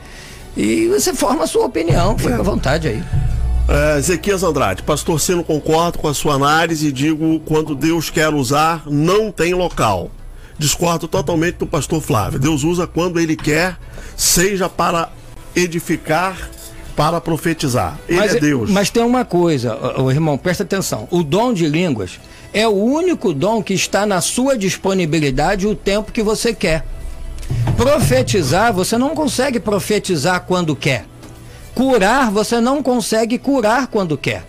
E 0.56 0.88
você 0.88 1.14
forma 1.14 1.44
a 1.44 1.48
sua 1.48 1.66
opinião, 1.66 2.18
fica 2.18 2.36
à 2.36 2.44
vontade 2.44 2.88
aí. 2.88 3.04
É, 3.74 3.98
Ezequias 3.98 4.44
Andrade, 4.44 4.84
pastor 4.84 5.20
Sino, 5.20 5.44
concordo 5.44 5.98
com 5.98 6.08
a 6.08 6.14
sua 6.14 6.36
análise 6.36 6.90
e 6.90 6.92
digo, 6.92 7.40
quando 7.40 7.74
Deus 7.74 8.08
quer 8.08 8.32
usar, 8.32 8.84
não 8.86 9.32
tem 9.32 9.56
local. 9.56 10.12
Discordo 10.60 11.08
totalmente 11.08 11.56
do 11.56 11.66
pastor 11.66 12.00
Flávio. 12.00 12.38
Deus 12.38 12.64
usa 12.64 12.86
quando 12.86 13.20
ele 13.20 13.36
quer, 13.36 13.80
seja 14.16 14.70
para 14.70 15.10
edificar, 15.56 16.52
para 16.96 17.20
profetizar. 17.20 17.98
Ele 18.08 18.20
mas, 18.20 18.36
é 18.36 18.40
Deus. 18.40 18.70
mas 18.70 18.92
tem 18.92 19.02
uma 19.02 19.26
coisa, 19.26 19.76
ô, 20.00 20.12
irmão, 20.12 20.38
presta 20.38 20.62
atenção. 20.62 21.08
O 21.10 21.24
dom 21.24 21.52
de 21.52 21.68
línguas 21.68 22.20
é 22.54 22.68
o 22.68 22.76
único 22.76 23.34
dom 23.34 23.64
que 23.64 23.74
está 23.74 24.06
na 24.06 24.22
sua 24.22 24.56
disponibilidade 24.56 25.66
o 25.66 25.76
tempo 25.76 26.12
que 26.12 26.22
você 26.22 26.54
quer. 26.54 26.86
Profetizar, 27.76 28.72
você 28.72 29.00
não 29.00 29.16
consegue 29.16 29.60
profetizar 29.60 30.42
quando 30.42 30.76
quer. 30.76 31.08
Curar, 31.76 32.32
você 32.32 32.60
não 32.60 32.84
consegue 32.84 33.38
curar 33.38 33.88
quando 33.88 34.18
quer. 34.18 34.46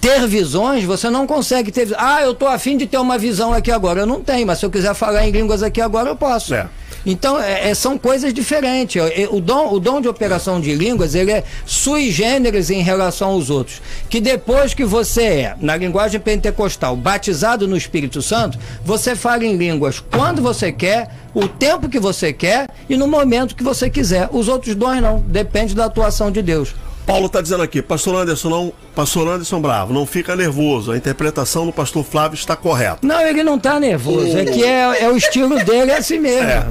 Ter 0.00 0.26
visões, 0.26 0.84
você 0.84 1.10
não 1.10 1.26
consegue 1.26 1.70
ter. 1.70 1.94
Ah, 1.98 2.22
eu 2.22 2.34
tô 2.34 2.46
afim 2.46 2.76
de 2.76 2.86
ter 2.86 2.98
uma 2.98 3.18
visão 3.18 3.52
aqui 3.52 3.70
agora. 3.70 4.00
Eu 4.00 4.06
não 4.06 4.22
tenho, 4.22 4.46
mas 4.46 4.58
se 4.58 4.64
eu 4.64 4.70
quiser 4.70 4.94
falar 4.94 5.26
em 5.26 5.30
línguas 5.30 5.62
aqui 5.62 5.80
agora, 5.80 6.08
eu 6.08 6.16
posso. 6.16 6.54
É. 6.54 6.68
Então, 7.04 7.40
é- 7.40 7.70
é- 7.70 7.74
são 7.74 7.98
coisas 7.98 8.32
diferentes. 8.32 9.02
O 9.30 9.40
dom, 9.40 9.72
o 9.72 9.80
dom 9.80 10.00
de 10.00 10.08
operação 10.08 10.60
de 10.60 10.74
línguas, 10.74 11.14
ele 11.14 11.32
é 11.32 11.44
sui 11.66 12.10
generis 12.10 12.70
em 12.70 12.82
relação 12.82 13.30
aos 13.30 13.50
outros. 13.50 13.82
Que 14.08 14.20
depois 14.20 14.74
que 14.74 14.84
você 14.84 15.22
é, 15.22 15.56
na 15.60 15.76
linguagem 15.76 16.20
pentecostal, 16.20 16.96
batizado 16.96 17.66
no 17.66 17.76
Espírito 17.76 18.22
Santo, 18.22 18.58
você 18.84 19.16
fala 19.16 19.44
em 19.44 19.56
línguas 19.56 20.00
quando 20.00 20.40
você 20.42 20.70
quer, 20.70 21.10
o 21.34 21.48
tempo 21.48 21.88
que 21.88 21.98
você 21.98 22.32
quer 22.32 22.68
e 22.88 22.96
no 22.96 23.08
momento 23.08 23.56
que 23.56 23.64
você 23.64 23.88
quiser. 23.88 24.28
Os 24.32 24.48
outros 24.48 24.74
dons 24.74 25.00
não, 25.00 25.20
depende 25.26 25.74
da 25.74 25.86
atuação 25.86 26.30
de 26.30 26.42
Deus. 26.42 26.74
Paulo 27.06 27.26
está 27.26 27.40
dizendo 27.40 27.62
aqui, 27.62 27.82
pastor 27.82 28.14
Anderson, 28.16 28.48
não, 28.48 28.72
pastor 28.94 29.26
Anderson 29.28 29.60
Bravo, 29.60 29.92
não 29.92 30.06
fica 30.06 30.36
nervoso. 30.36 30.92
A 30.92 30.96
interpretação 30.96 31.66
do 31.66 31.72
pastor 31.72 32.04
Flávio 32.04 32.36
está 32.36 32.54
correta. 32.54 32.98
Não, 33.02 33.20
ele 33.20 33.42
não 33.42 33.58
tá 33.58 33.80
nervoso, 33.80 34.38
é 34.38 34.44
que 34.44 34.62
é, 34.64 35.04
é 35.04 35.08
o 35.10 35.16
estilo 35.16 35.62
dele, 35.64 35.90
é 35.90 35.98
assim 35.98 36.18
mesmo. 36.20 36.48
É. 36.48 36.64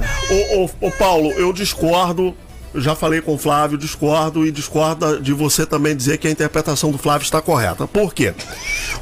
Ô, 0.56 0.64
ô, 0.64 0.70
ô, 0.86 0.90
Paulo, 0.90 1.30
eu 1.32 1.52
discordo. 1.52 2.34
eu 2.72 2.80
Já 2.80 2.94
falei 2.94 3.20
com 3.20 3.34
o 3.34 3.38
Flávio, 3.38 3.76
discordo 3.76 4.46
e 4.46 4.50
discordo 4.50 5.20
de 5.20 5.34
você 5.34 5.66
também 5.66 5.94
dizer 5.94 6.16
que 6.16 6.26
a 6.26 6.30
interpretação 6.30 6.90
do 6.90 6.96
Flávio 6.98 7.24
está 7.24 7.42
correta. 7.42 7.86
Por 7.86 8.14
quê? 8.14 8.32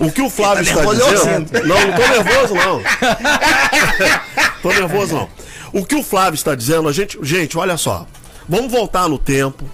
O 0.01 0.11
que 0.11 0.21
o 0.21 0.29
Flávio 0.29 0.65
Tá 0.65 0.71
está 0.81 0.83
eu 0.83 1.15
dizendo. 1.15 1.67
Não, 1.67 1.81
não 1.81 1.93
tô 1.93 2.09
nervoso, 2.09 2.55
não. 2.55 2.83
tô 4.63 4.69
nervoso, 4.71 5.15
não. 5.15 5.29
O 5.73 5.87
que 5.87 5.95
o 5.95 6.03
Flávio 6.03 6.35
está 6.35 6.57
dizendo, 6.57 6.89
a 6.89 6.93
gente. 6.93 7.17
Gente, 7.23 7.57
olha 7.57 7.77
só. 7.77 8.05
Vamos 8.49 8.73
voltar 8.73 9.09
no 9.09 9.17
tempo. 9.17 9.65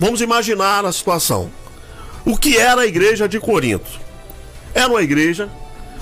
Vamos 0.00 0.20
imaginar 0.20 0.84
a 0.84 0.90
situação. 0.90 1.48
O 2.24 2.36
que 2.36 2.56
era 2.56 2.80
a 2.80 2.86
igreja 2.86 3.28
de 3.28 3.38
Corinto? 3.38 3.88
Era 4.74 4.88
uma 4.88 5.02
igreja 5.02 5.48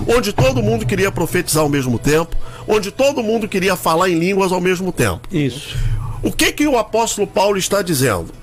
onde 0.07 0.33
todo 0.33 0.63
mundo 0.63 0.85
queria 0.85 1.11
profetizar 1.11 1.61
ao 1.61 1.69
mesmo 1.69 1.99
tempo, 1.99 2.35
onde 2.67 2.89
todo 2.89 3.21
mundo 3.21 3.47
queria 3.47 3.75
falar 3.75 4.09
em 4.09 4.17
línguas 4.17 4.51
ao 4.51 4.61
mesmo 4.61 4.91
tempo. 4.91 5.27
Isso. 5.31 5.75
O 6.23 6.31
que 6.31 6.51
que 6.51 6.67
o 6.67 6.77
apóstolo 6.77 7.27
Paulo 7.27 7.57
está 7.57 7.81
dizendo? 7.81 8.33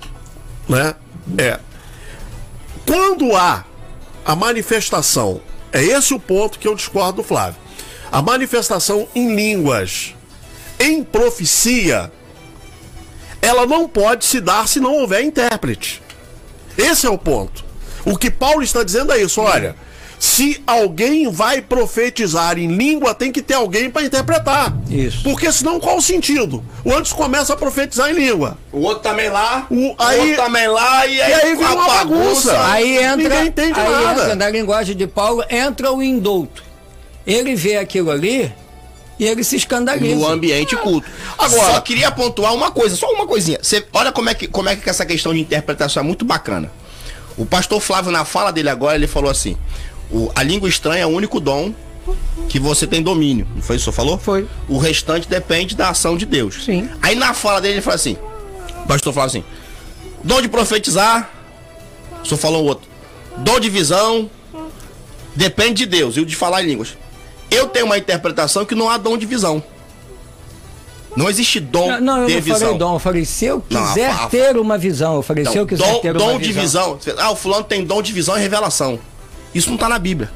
Né? 0.69 0.95
É 1.37 1.59
quando 2.87 3.35
há 3.35 3.65
a 4.25 4.33
manifestação, 4.33 5.41
é 5.73 5.83
esse 5.83 6.13
o 6.13 6.19
ponto 6.19 6.57
que 6.57 6.65
eu 6.65 6.73
discordo 6.73 7.17
do 7.17 7.23
Flávio. 7.23 7.59
A 8.09 8.21
manifestação 8.21 9.09
em 9.13 9.35
línguas, 9.35 10.15
em 10.79 11.03
profecia, 11.03 12.09
ela 13.41 13.65
não 13.65 13.87
pode 13.87 14.25
se 14.25 14.39
dar 14.41 14.67
se 14.67 14.79
não 14.79 14.93
houver 14.95 15.23
intérprete. 15.23 16.01
Esse 16.77 17.05
é 17.05 17.09
o 17.09 17.17
ponto. 17.17 17.65
O 18.05 18.17
que 18.17 18.29
Paulo 18.31 18.63
está 18.63 18.83
dizendo 18.83 19.11
é 19.11 19.21
isso, 19.21 19.41
olha. 19.41 19.75
Se 20.19 20.63
alguém 20.65 21.29
vai 21.29 21.61
profetizar 21.61 22.57
em 22.57 22.75
língua, 22.75 23.13
tem 23.13 23.31
que 23.31 23.39
ter 23.41 23.53
alguém 23.53 23.87
para 23.87 24.01
interpretar. 24.03 24.75
Isso. 24.89 25.21
Porque 25.23 25.51
senão 25.51 25.79
qual 25.79 25.97
o 25.97 26.01
sentido? 26.01 26.63
O 26.83 26.91
antes 26.91 27.13
começa 27.13 27.53
a 27.53 27.55
profetizar 27.57 28.09
em 28.09 28.13
língua. 28.13 28.57
O 28.71 28.79
outro 28.79 29.03
também 29.03 29.29
lá, 29.29 29.67
O- 29.69 29.75
o, 29.91 29.95
aí- 29.99 30.19
outro 30.31 30.35
também 30.43 30.67
lá, 30.67 31.05
e 31.05 31.21
aí, 31.21 31.31
E 31.31 31.33
aí 31.35 31.55
vira 31.55 31.71
uma 31.75 31.85
bagunça. 31.87 32.65
Aí 32.71 32.97
entra, 32.97 33.15
Ninguém 33.15 33.45
entende 33.47 33.79
aí 33.79 33.91
nada. 33.91 34.21
entra, 34.23 34.35
na 34.35 34.49
linguagem 34.49 34.95
de 34.95 35.05
Paulo, 35.05 35.43
entra 35.51 35.91
o 35.91 36.01
indulto. 36.01 36.63
Ele 37.25 37.53
vê 37.55 37.77
aquilo 37.77 38.09
ali 38.09 38.51
e 39.19 39.25
ele 39.25 39.43
se 39.43 39.55
escandaliza. 39.55 40.15
no 40.15 40.27
ambiente 40.27 40.75
culto. 40.75 41.07
Agora- 41.37 41.73
só 41.73 41.81
queria 41.81 42.11
pontuar 42.11 42.53
uma 42.53 42.71
coisa, 42.71 42.95
só 42.95 43.11
uma 43.11 43.25
coisinha. 43.27 43.59
Você 43.61 43.85
olha 43.93 44.11
como 44.11 44.29
é 44.29 44.33
que 44.33 44.47
como 44.47 44.69
é 44.69 44.75
que 44.75 44.89
essa 44.89 45.05
questão 45.05 45.33
de 45.33 45.39
interpretação 45.39 46.01
é 46.01 46.05
muito 46.05 46.23
bacana. 46.25 46.71
O 47.37 47.45
pastor 47.45 47.79
Flávio 47.81 48.11
na 48.11 48.25
fala 48.25 48.51
dele 48.51 48.69
agora 48.69 48.95
ele 48.95 49.07
falou 49.07 49.29
assim: 49.29 49.55
o- 50.11 50.31
a 50.35 50.43
língua 50.43 50.67
estranha 50.69 51.03
é 51.03 51.05
o 51.05 51.09
único 51.09 51.39
dom 51.39 51.73
que 52.47 52.59
você 52.59 52.87
tem 52.87 53.01
domínio. 53.01 53.47
Não 53.55 53.61
foi 53.61 53.75
isso 53.75 53.85
que 53.85 53.89
o 53.89 53.93
senhor 53.93 54.05
falou? 54.07 54.17
Foi. 54.17 54.47
O 54.69 54.77
restante 54.77 55.27
depende 55.27 55.75
da 55.75 55.89
ação 55.89 56.15
de 56.17 56.25
Deus. 56.25 56.63
Sim. 56.63 56.89
Aí 57.01 57.15
na 57.15 57.33
fala 57.33 57.59
dele 57.59 57.75
ele 57.75 57.81
fala 57.81 57.95
assim: 57.95 58.17
o 58.83 58.87
pastor 58.87 59.13
Flávio 59.13 59.29
assim: 59.39 59.43
dom 60.23 60.41
de 60.41 60.47
profetizar, 60.47 61.29
o 62.23 62.25
senhor 62.25 62.37
falou 62.39 62.63
um 62.63 62.67
outro. 62.67 62.87
Dom 63.37 63.59
de 63.59 63.69
visão, 63.69 64.29
depende 65.35 65.73
de 65.75 65.85
Deus. 65.85 66.17
E 66.17 66.21
o 66.21 66.25
de 66.25 66.35
falar 66.35 66.63
em 66.63 66.67
línguas. 66.67 66.97
Eu 67.49 67.67
tenho 67.67 67.85
uma 67.85 67.97
interpretação 67.97 68.65
que 68.65 68.75
não 68.75 68.89
há 68.89 68.97
dom 68.97 69.17
de 69.17 69.25
visão. 69.25 69.63
Não 71.15 71.29
existe 71.29 71.59
dom 71.59 71.87
Não, 71.93 72.01
não, 72.01 72.17
eu 72.21 72.27
de 72.27 72.33
não 72.35 72.41
visão. 72.41 72.59
falei 72.59 72.77
dom, 72.77 72.93
eu 72.95 72.99
falei, 72.99 73.25
se 73.25 73.45
eu 73.45 73.63
Não, 73.69 73.83
a- 73.83 73.87
quiser 73.87 74.11
a- 74.11 74.27
ter 74.27 74.57
uma 74.57 74.77
visão, 74.77 75.15
eu 75.15 75.21
falei, 75.23 75.41
Então, 75.41 75.53
se 75.53 75.59
eu 75.59 75.65
quiser 75.65 75.91
dom 75.93 75.99
ter 75.99 76.13
dom 76.13 76.29
uma 76.31 76.39
de 76.39 76.51
visão. 76.53 76.95
visão. 76.97 77.15
Ah, 77.17 77.31
o 77.31 77.35
fulano 77.35 77.63
tem 77.63 77.83
dom 77.83 78.01
de 78.03 78.13
visão 78.13 78.37
e 78.37 78.41
revelação. 78.41 78.99
Isso 79.55 79.69
não 79.71 79.77
tá 79.77 79.89
na 79.89 79.97
Bíblia. 79.97 80.29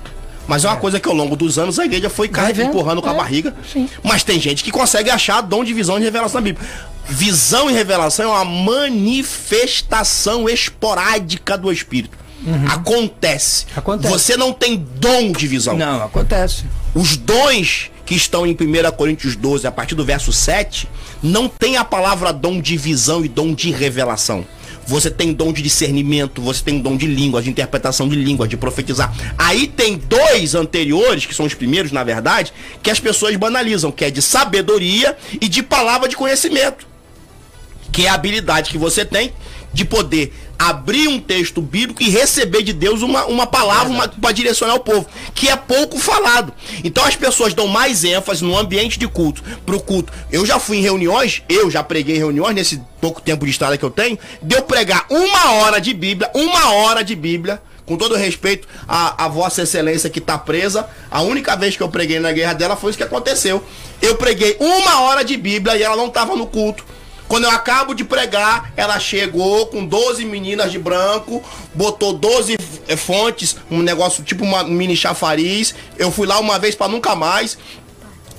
Mas 0.48 0.66
é 0.66 0.68
uma 0.68 0.78
coisa 0.78 1.00
que 1.00 1.08
ao 1.08 1.14
longo 1.14 1.36
dos 1.36 1.60
anos 1.60 1.78
a 1.78 1.86
igreja 1.86 2.10
foi 2.10 2.28
Vai 2.28 2.52
vendo? 2.52 2.70
empurrando 2.70 3.00
com 3.02 3.10
a 3.10 3.14
É, 3.14 3.18
barriga. 3.18 3.56
sim. 3.72 3.88
Mas 4.04 4.24
tem 4.24 4.40
gente 4.40 4.64
que 4.64 4.72
consegue 4.72 5.10
achar 5.12 5.42
dom 5.42 5.64
de 5.64 5.72
visão 5.72 6.00
e 6.00 6.02
revelação 6.02 6.42
na 6.42 6.46
Bíblia. 6.46 6.68
Visão 7.06 7.70
e 7.70 7.74
revelação 7.74 8.26
é 8.26 8.30
uma 8.42 8.46
manifestação 8.46 10.50
esporádica 10.50 11.56
do 11.58 11.72
Espírito. 11.72 12.18
Acontece. 12.68 13.66
Uhum. 13.66 13.78
Acontece. 13.78 14.14
Você 14.14 14.38
não 14.38 14.54
tem 14.54 14.78
dom 14.78 15.32
de 15.32 15.48
visão. 15.48 15.78
Não, 15.78 16.04
acontece. 16.04 16.66
Os 16.94 17.16
dons 17.18 17.92
que 18.06 18.16
estão 18.16 18.46
em 18.46 18.52
1 18.52 18.92
Coríntios 18.98 19.36
12, 19.36 19.68
a 19.68 19.72
partir 19.72 19.96
do 19.96 20.04
verso 20.04 20.34
7, 20.34 20.88
não 21.22 21.48
tem 21.48 21.78
a 21.78 21.86
palavra 21.86 22.34
dom 22.34 22.60
de 22.60 22.76
visão 22.78 23.24
e 23.24 23.28
dom 23.28 23.54
de 23.54 23.72
revelação. 23.72 24.46
Você 24.88 25.12
tem 25.12 25.32
dom 25.32 25.54
de 25.54 25.62
discernimento, 25.62 26.42
você 26.42 26.64
tem 26.64 26.80
dom 26.80 26.98
de 26.98 27.06
língua, 27.06 27.42
de 27.42 27.50
interpretação 27.50 28.10
de 28.10 28.16
língua, 28.16 28.48
de 28.48 28.58
profetizar. 28.58 29.14
Aí 29.38 29.68
tem 29.68 29.96
dois 29.96 30.56
anteriores, 30.56 31.26
que 31.26 31.36
são 31.36 31.46
os 31.46 31.54
primeiros, 31.54 31.92
na 31.92 32.04
verdade, 32.04 32.52
que 32.82 32.90
as 32.90 33.00
pessoas 33.00 33.36
banalizam, 33.36 33.92
que 33.92 34.04
é 34.04 34.12
de 34.12 34.22
sabedoria 34.22 35.16
e 35.40 35.48
de 35.48 35.62
palavra 35.62 36.10
de 36.10 36.16
conhecimento 36.16 36.92
que 37.92 38.06
é 38.06 38.10
a 38.10 38.14
habilidade 38.14 38.72
que 38.72 38.78
você 38.78 39.04
tem 39.04 39.34
de 39.74 39.86
poder 39.86 40.34
abrir 40.70 41.08
um 41.08 41.20
texto 41.20 41.60
bíblico 41.60 42.04
e 42.04 42.10
receber 42.10 42.62
de 42.62 42.72
Deus 42.72 43.02
uma, 43.02 43.26
uma 43.26 43.48
palavra 43.48 44.08
para 44.10 44.32
direcionar 44.32 44.76
o 44.76 44.80
povo, 44.80 45.08
que 45.34 45.50
é 45.50 45.56
pouco 45.56 45.98
falado. 45.98 46.54
Então 46.84 47.04
as 47.04 47.16
pessoas 47.16 47.54
dão 47.54 47.68
mais 47.68 48.04
ênfase 48.04 48.44
no 48.44 48.56
ambiente 48.56 49.00
de 49.00 49.08
culto, 49.08 49.42
pro 49.66 49.80
culto. 49.80 50.14
Eu 50.32 50.46
já 50.46 50.60
fui 50.60 50.78
em 50.78 50.82
reuniões, 50.82 51.42
eu 51.50 51.72
já 51.72 51.84
preguei 51.84 52.16
reuniões 52.18 52.54
nesse 52.54 52.80
pouco 53.00 53.20
tempo 53.20 53.44
de 53.44 53.52
estrada 53.52 53.76
que 53.76 53.84
eu 53.84 53.90
tenho, 53.90 54.20
de 54.40 54.56
eu 54.56 54.62
pregar 54.62 55.06
uma 55.10 55.54
hora 55.54 55.82
de 55.82 55.96
Bíblia, 55.96 56.30
uma 56.36 56.74
hora 56.74 57.04
de 57.04 57.16
Bíblia, 57.16 57.60
com 57.84 57.98
todo 57.98 58.16
respeito 58.16 58.68
à, 58.88 59.26
à 59.26 59.28
Vossa 59.28 59.64
Excelência 59.64 60.12
que 60.12 60.20
está 60.20 60.38
presa, 60.38 60.88
a 61.10 61.22
única 61.24 61.56
vez 61.56 61.76
que 61.76 61.82
eu 61.82 61.90
preguei 61.90 62.20
na 62.20 62.32
guerra 62.32 62.54
dela 62.54 62.76
foi 62.76 62.92
isso 62.92 62.98
que 62.98 63.04
aconteceu. 63.04 63.64
Eu 64.00 64.16
preguei 64.16 64.58
uma 64.60 65.02
hora 65.02 65.24
de 65.24 65.36
Bíblia 65.36 65.76
e 65.76 65.82
ela 65.82 65.96
não 65.96 66.08
estava 66.08 66.36
no 66.36 66.46
culto. 66.46 66.86
Quando 67.32 67.46
eu 67.46 67.52
acabo 67.52 67.94
de 67.94 68.04
pregar, 68.04 68.74
ela 68.76 69.00
chegou 69.00 69.66
com 69.68 69.86
12 69.86 70.26
meninas 70.26 70.70
de 70.70 70.78
branco, 70.78 71.42
botou 71.74 72.12
12 72.12 72.58
eh, 72.90 72.98
fontes, 72.98 73.56
um 73.72 73.82
negócio 73.82 74.22
tipo 74.22 74.44
uma 74.44 74.66
mini 74.66 74.98
chafariz. 74.98 75.74
Eu 75.98 76.12
fui 76.12 76.28
lá 76.28 76.42
uma 76.42 76.60
vez 76.60 76.76
para 76.76 76.92
nunca 76.92 77.16
mais. 77.16 77.58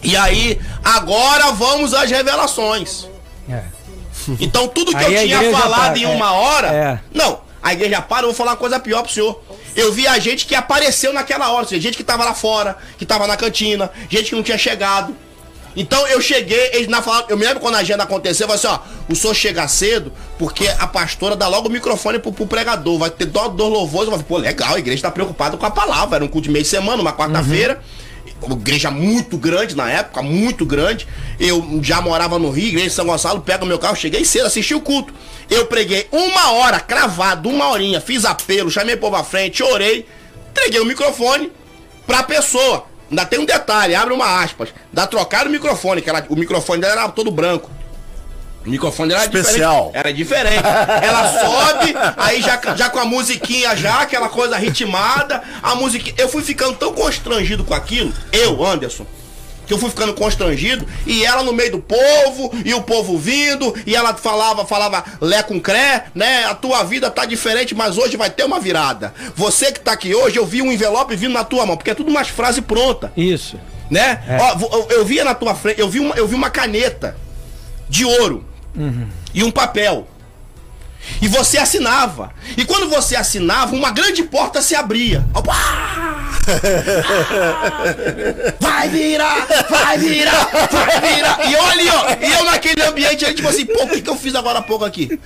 E 0.02 0.14
aí, 0.14 0.60
agora 0.84 1.52
vamos 1.52 1.94
às 1.94 2.10
revelações. 2.10 3.08
É. 3.48 3.62
Então 4.38 4.68
tudo 4.68 4.90
que 4.90 5.02
Aí 5.02 5.14
eu 5.14 5.38
a 5.38 5.40
tinha 5.40 5.58
falado 5.58 5.92
para, 5.94 5.98
em 5.98 6.04
é, 6.04 6.08
uma 6.08 6.32
hora. 6.32 6.66
é. 6.66 7.00
Não, 7.14 7.40
a 7.62 7.72
igreja 7.72 8.02
para, 8.02 8.24
eu 8.24 8.28
vou 8.28 8.34
falar 8.34 8.50
uma 8.50 8.56
coisa 8.58 8.78
pior 8.78 9.02
pro 9.02 9.10
senhor. 9.10 9.42
Eu 9.74 9.90
via 9.90 10.20
gente 10.20 10.44
que 10.44 10.54
apareceu 10.54 11.14
naquela 11.14 11.50
hora, 11.50 11.66
seja, 11.66 11.80
gente 11.80 11.96
que 11.96 12.04
tava 12.04 12.26
lá 12.26 12.34
fora, 12.34 12.76
que 12.98 13.06
tava 13.06 13.26
na 13.26 13.38
cantina, 13.38 13.90
gente 14.10 14.28
que 14.28 14.34
não 14.34 14.42
tinha 14.42 14.58
chegado. 14.58 15.16
Então 15.74 16.06
eu 16.06 16.20
cheguei, 16.20 16.70
eles 16.74 16.88
na 16.88 17.00
falaram, 17.00 17.26
eu 17.30 17.36
me 17.36 17.44
lembro 17.44 17.60
quando 17.60 17.76
a 17.76 17.78
agenda 17.78 18.02
aconteceu, 18.02 18.46
eu 18.46 18.58
falei 18.58 18.76
assim, 18.76 18.82
ó, 19.08 19.12
o 19.12 19.16
senhor 19.16 19.34
chega 19.34 19.66
cedo, 19.68 20.12
porque 20.38 20.68
a 20.78 20.86
pastora 20.86 21.34
dá 21.34 21.48
logo 21.48 21.68
o 21.68 21.70
microfone 21.70 22.18
pro, 22.18 22.32
pro 22.32 22.46
pregador, 22.46 22.98
vai 22.98 23.10
ter 23.10 23.24
dó 23.24 23.48
dos 23.48 23.68
louvores, 23.68 24.06
eu 24.06 24.12
falei, 24.12 24.26
pô, 24.28 24.36
legal, 24.36 24.74
a 24.74 24.78
igreja 24.78 25.02
tá 25.02 25.10
preocupada 25.10 25.56
com 25.56 25.64
a 25.64 25.70
palavra, 25.70 26.16
era 26.16 26.24
um 26.24 26.28
culto 26.28 26.48
de 26.48 26.52
meio 26.52 26.62
de 26.62 26.68
semana, 26.68 27.00
uma 27.00 27.12
quarta-feira, 27.12 27.80
uma 28.42 28.54
igreja 28.54 28.90
muito 28.90 29.38
grande 29.38 29.74
na 29.74 29.88
época, 29.90 30.20
muito 30.20 30.66
grande, 30.66 31.08
eu 31.40 31.80
já 31.82 32.02
morava 32.02 32.38
no 32.38 32.50
Rio, 32.50 32.68
igreja 32.68 32.88
de 32.88 32.94
São 32.94 33.06
Gonçalo, 33.06 33.40
pego 33.40 33.64
meu 33.64 33.78
carro, 33.78 33.96
cheguei 33.96 34.26
cedo, 34.26 34.46
assisti 34.46 34.74
o 34.74 34.80
culto, 34.80 35.14
eu 35.48 35.66
preguei 35.66 36.06
uma 36.12 36.52
hora, 36.52 36.80
cravado, 36.80 37.48
uma 37.48 37.68
horinha, 37.70 38.00
fiz 38.00 38.26
apelo, 38.26 38.70
chamei 38.70 38.94
o 38.94 38.98
povo 38.98 39.16
à 39.16 39.24
frente, 39.24 39.62
orei, 39.62 40.06
entreguei 40.50 40.80
o 40.80 40.84
microfone 40.84 41.50
pra 42.06 42.22
pessoa. 42.22 42.91
Ainda 43.12 43.26
tem 43.26 43.38
um 43.38 43.44
detalhe, 43.44 43.94
abre 43.94 44.14
uma 44.14 44.42
aspas. 44.42 44.70
Dá 44.90 45.06
trocar 45.06 45.46
o 45.46 45.50
microfone, 45.50 46.00
que 46.00 46.08
ela, 46.08 46.24
o 46.30 46.34
microfone 46.34 46.80
dela 46.80 47.02
era 47.02 47.08
todo 47.10 47.30
branco. 47.30 47.70
O 48.64 48.70
microfone 48.70 49.10
dela 49.10 49.24
era 49.24 49.30
Especial. 49.38 49.92
diferente. 49.92 49.98
Era 49.98 50.12
diferente. 50.14 50.64
Ela 51.02 51.40
sobe, 51.42 51.94
aí 52.16 52.40
já, 52.40 52.58
já 52.74 52.88
com 52.88 52.98
a 52.98 53.04
musiquinha 53.04 53.76
já, 53.76 54.00
aquela 54.00 54.30
coisa 54.30 54.56
ritmada, 54.56 55.42
a 55.62 55.74
musiquinha. 55.74 56.14
Eu 56.16 56.26
fui 56.30 56.42
ficando 56.42 56.74
tão 56.78 56.94
constrangido 56.94 57.64
com 57.64 57.74
aquilo, 57.74 58.10
eu, 58.32 58.64
Anderson, 58.64 59.04
que 59.66 59.72
eu 59.72 59.78
fui 59.78 59.88
ficando 59.90 60.12
constrangido, 60.14 60.86
e 61.06 61.24
ela 61.24 61.42
no 61.42 61.52
meio 61.52 61.72
do 61.72 61.78
povo, 61.78 62.52
e 62.64 62.74
o 62.74 62.82
povo 62.82 63.16
vindo, 63.18 63.74
e 63.86 63.94
ela 63.94 64.12
falava, 64.14 64.64
falava 64.66 65.04
lé 65.20 65.42
com 65.42 65.60
cré, 65.60 66.06
né? 66.14 66.44
A 66.44 66.54
tua 66.54 66.82
vida 66.82 67.10
tá 67.10 67.24
diferente, 67.24 67.74
mas 67.74 67.96
hoje 67.98 68.16
vai 68.16 68.28
ter 68.30 68.44
uma 68.44 68.58
virada. 68.60 69.14
Você 69.36 69.70
que 69.72 69.80
tá 69.80 69.92
aqui 69.92 70.14
hoje, 70.14 70.36
eu 70.36 70.44
vi 70.46 70.62
um 70.62 70.70
envelope 70.72 71.14
vindo 71.16 71.32
na 71.32 71.44
tua 71.44 71.64
mão, 71.66 71.76
porque 71.76 71.90
é 71.90 71.94
tudo 71.94 72.10
umas 72.10 72.28
frases 72.28 72.64
prontas 72.64 73.10
Isso. 73.16 73.58
né? 73.90 74.22
Ó, 74.40 74.56
vo- 74.56 74.68
eu, 74.72 74.98
eu 74.98 75.04
via 75.04 75.24
na 75.24 75.34
tua 75.34 75.54
frente, 75.54 75.80
eu 75.80 75.88
vi 75.88 76.00
uma, 76.00 76.14
eu 76.16 76.26
vi 76.26 76.34
uma 76.34 76.50
caneta 76.50 77.16
de 77.88 78.04
ouro 78.04 78.44
e 79.34 79.42
um 79.44 79.50
papel. 79.50 80.06
E 81.20 81.28
você 81.28 81.58
assinava. 81.58 82.32
E 82.56 82.64
quando 82.64 82.88
você 82.88 83.16
assinava, 83.16 83.74
uma 83.74 83.90
grande 83.90 84.22
porta 84.22 84.60
se 84.62 84.74
abria. 84.74 85.24
Opa! 85.34 85.52
Vai 88.60 88.88
virar, 88.88 89.46
vai 89.70 89.98
virar, 89.98 90.44
vai 90.70 91.00
virar. 91.00 91.50
E 91.50 91.54
olha, 91.54 91.94
ó, 91.94 92.26
e 92.26 92.32
eu 92.32 92.44
naquele 92.44 92.82
ambiente 92.82 93.24
aí, 93.24 93.34
tipo 93.34 93.48
assim, 93.48 93.64
pô, 93.64 93.84
o 93.84 93.88
que, 93.88 94.00
que 94.00 94.10
eu 94.10 94.16
fiz 94.16 94.34
agora 94.34 94.58
há 94.58 94.62
pouco 94.62 94.84
aqui? 94.84 95.18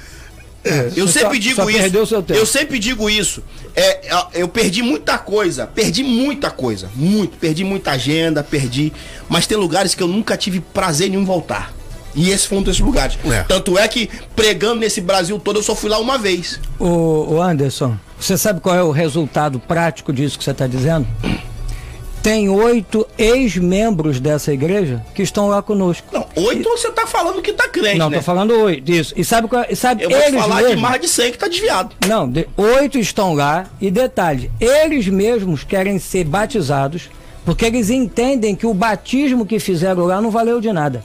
Eu 0.97 1.07
Você 1.07 1.21
sempre 1.21 1.37
só- 1.37 1.43
digo 1.43 1.57
só 1.57 1.71
isso. 1.71 1.79
perdeu 1.79 2.07
seu 2.07 2.23
tempo. 2.23 2.39
Eu 2.41 2.45
sempre 2.45 2.79
digo 2.79 3.09
isso. 3.09 3.43
É, 3.75 4.09
é, 4.09 4.27
eu 4.35 4.49
perdi 4.49 4.83
muita 4.83 5.17
coisa. 5.17 5.67
Perdi 5.67 6.03
muita 6.03 6.51
coisa. 6.51 6.91
Muito. 6.95 7.37
Perdi 7.39 7.63
muita 7.63 7.93
agenda, 7.93 8.43
perdi. 8.43 8.93
Mas 9.29 9.47
tem 9.47 9.57
lugares 9.57 9.95
que 9.95 10.03
eu 10.03 10.09
nunca 10.09 10.37
tive 10.37 10.59
prazer 10.61 11.09
nenhum 11.09 11.25
voltar. 11.25 11.73
E 12.17 12.31
esse 12.31 12.49
foi 12.49 12.59
um 12.59 12.63
desses 12.63 12.81
lugares. 12.81 13.19
É. 13.31 13.43
Tanto 13.43 13.79
é 13.79 13.87
que, 13.87 14.09
pregando 14.35 14.81
nesse 14.81 15.01
Brasil 15.01 15.39
todo, 15.39 15.59
eu 15.59 15.63
só 15.63 15.75
fui 15.77 15.91
lá 15.91 15.99
uma 15.99 16.17
vez. 16.17 16.59
Ô, 16.79 17.35
ô 17.35 17.43
Anderson, 17.43 17.95
você 18.19 18.39
sabe 18.39 18.61
qual 18.61 18.75
é 18.75 18.83
o 18.83 18.91
resultado 18.91 19.61
prático 19.61 20.13
disso 20.13 20.39
que 20.39 20.43
você 20.45 20.51
está 20.53 20.67
dizendo? 20.67 21.07
Tem 22.23 22.49
oito 22.49 23.07
ex-membros 23.17 24.19
dessa 24.19 24.53
igreja 24.53 25.01
que 25.15 25.23
estão 25.23 25.47
lá 25.47 25.63
conosco. 25.63 26.09
Não, 26.13 26.27
oito 26.45 26.69
você 26.71 26.91
tá 26.91 27.07
falando 27.07 27.41
que 27.41 27.53
tá 27.53 27.69
crente, 27.69 27.99
Não, 27.99 28.11
né? 28.11 28.17
tô 28.17 28.23
falando 28.25 28.51
oito, 28.63 28.91
isso. 28.91 29.15
E 29.17 29.25
sabe 29.25 29.47
qual 29.47 29.65
e 29.71 29.77
sabe 29.77 30.03
Eu 30.03 30.11
vou 30.11 30.19
eles 30.19 30.41
falar 30.41 30.57
de 30.57 30.63
mesmos? 30.65 30.81
mais 30.83 31.01
de 31.01 31.07
100 31.09 31.31
que 31.33 31.39
tá 31.39 31.47
desviado. 31.47 31.95
Não, 32.09 32.29
de- 32.29 32.49
oito 32.57 32.99
estão 32.99 33.33
lá 33.33 33.67
e 33.81 33.93
detalhe, 33.93 34.51
eles 34.61 35.07
mesmos 35.07 35.63
querem 35.63 36.01
ser 36.01 36.25
batizados 36.25 37.09
porque 37.45 37.65
eles 37.65 37.91
entendem 37.91 38.57
que 38.57 38.67
o 38.67 38.75
batismo 38.75 39.47
que 39.47 39.61
fizeram 39.61 40.05
lá 40.05 40.21
não 40.21 40.33
valeu 40.33 40.61
de 40.61 40.73
nada. 40.73 41.05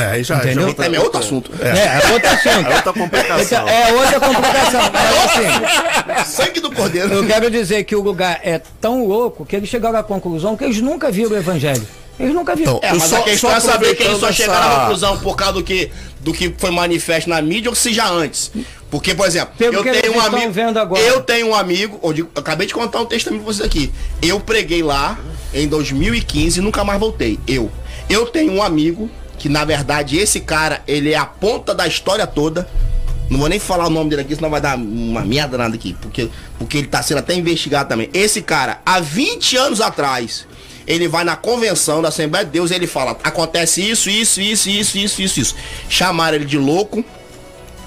É, 0.00 0.22
já, 0.22 0.36
Entendeu? 0.36 0.54
já 0.62 0.66
outra- 0.68 0.84
Também 0.84 1.00
é 1.00 1.02
outro 1.02 1.18
assunto. 1.20 1.50
É, 1.60 1.68
é 2.08 2.12
outro 2.12 2.28
assunto. 2.30 2.70
É 2.70 2.74
outra 2.76 2.92
complicação. 2.92 3.62
Então, 3.64 3.68
é 3.68 3.92
outra 3.92 4.20
complicação. 4.20 4.80
Mas 4.92 6.24
assim, 6.24 6.30
Sangue 6.36 6.60
do 6.60 6.70
cordeiro. 6.72 7.12
Eu 7.12 7.26
quero 7.26 7.50
dizer 7.50 7.84
que 7.84 7.94
o 7.96 8.02
lugar 8.02 8.40
é 8.42 8.60
tão 8.80 9.06
louco 9.06 9.44
que 9.44 9.54
eles 9.56 9.68
chegaram 9.68 9.98
à 9.98 10.02
conclusão 10.02 10.56
que 10.56 10.64
eles 10.64 10.80
nunca 10.80 11.10
viram 11.10 11.30
o 11.32 11.36
evangelho. 11.36 11.86
Eles 12.18 12.32
nunca 12.32 12.56
viram. 12.56 12.76
Então, 12.78 12.88
É, 12.88 12.94
mas 12.94 13.02
só- 13.10 13.18
a 13.18 13.22
questão 13.24 13.50
só 13.50 13.56
é 13.56 13.60
saber 13.60 13.94
que 13.94 14.02
eles 14.02 14.18
só 14.18 14.32
chegaram 14.32 14.60
essa- 14.66 14.76
à 14.76 14.80
conclusão 14.80 15.18
por 15.18 15.36
causa 15.36 15.52
do 15.54 15.62
que, 15.62 15.90
do 16.20 16.32
que 16.32 16.54
foi 16.56 16.70
manifesto 16.70 17.28
na 17.28 17.42
mídia 17.42 17.68
ou 17.70 17.74
se 17.76 17.92
já 17.92 18.08
antes. 18.08 18.50
Porque, 18.90 19.14
por 19.14 19.26
exemplo, 19.26 19.52
Pelo 19.58 19.74
eu 19.74 19.82
que 19.82 19.90
tenho 19.90 20.16
um 20.16 20.20
amigo. 20.20 20.50
vendo 20.52 20.78
agora. 20.78 21.02
Eu 21.02 21.20
tenho 21.20 21.48
um 21.48 21.54
amigo, 21.54 22.00
eu, 22.02 22.12
digo- 22.14 22.30
eu 22.34 22.40
acabei 22.40 22.66
de 22.66 22.72
contar 22.72 23.00
um 23.00 23.04
testemunho 23.04 23.42
pra 23.44 23.52
vocês 23.52 23.66
aqui. 23.66 23.92
Eu 24.22 24.40
preguei 24.40 24.82
lá 24.82 25.18
em 25.52 25.68
2015 25.68 26.60
e 26.60 26.62
nunca 26.62 26.82
mais 26.84 26.98
voltei. 26.98 27.38
Eu. 27.46 27.70
Eu 28.08 28.24
tenho 28.26 28.52
um 28.52 28.62
amigo 28.62 29.10
que, 29.38 29.48
na 29.48 29.64
verdade, 29.64 30.16
esse 30.16 30.40
cara, 30.40 30.82
ele 30.86 31.12
é 31.12 31.16
a 31.16 31.26
ponta 31.26 31.74
da 31.74 31.86
história 31.86 32.26
toda. 32.26 32.68
Não 33.28 33.40
vou 33.40 33.48
nem 33.48 33.58
falar 33.58 33.86
o 33.86 33.90
nome 33.90 34.10
dele 34.10 34.22
aqui, 34.22 34.34
senão 34.34 34.48
vai 34.48 34.60
dar 34.60 34.76
uma 34.76 35.22
merda 35.22 35.58
nada 35.58 35.74
aqui. 35.74 35.96
Porque, 36.00 36.28
porque 36.58 36.78
ele 36.78 36.86
tá 36.86 37.02
sendo 37.02 37.18
até 37.18 37.34
investigado 37.34 37.88
também. 37.88 38.08
Esse 38.14 38.40
cara, 38.40 38.80
há 38.86 39.00
20 39.00 39.56
anos 39.56 39.80
atrás, 39.80 40.46
ele 40.86 41.08
vai 41.08 41.24
na 41.24 41.34
convenção 41.34 42.00
da 42.00 42.08
Assembleia 42.08 42.44
de 42.44 42.52
Deus 42.52 42.70
e 42.70 42.74
ele 42.74 42.86
fala: 42.86 43.18
acontece 43.24 43.82
isso, 43.82 44.08
isso, 44.08 44.40
isso, 44.40 44.70
isso, 44.70 44.98
isso, 44.98 45.22
isso, 45.22 45.40
isso. 45.40 45.54
Chamaram 45.88 46.36
ele 46.36 46.44
de 46.44 46.56
louco, 46.56 47.04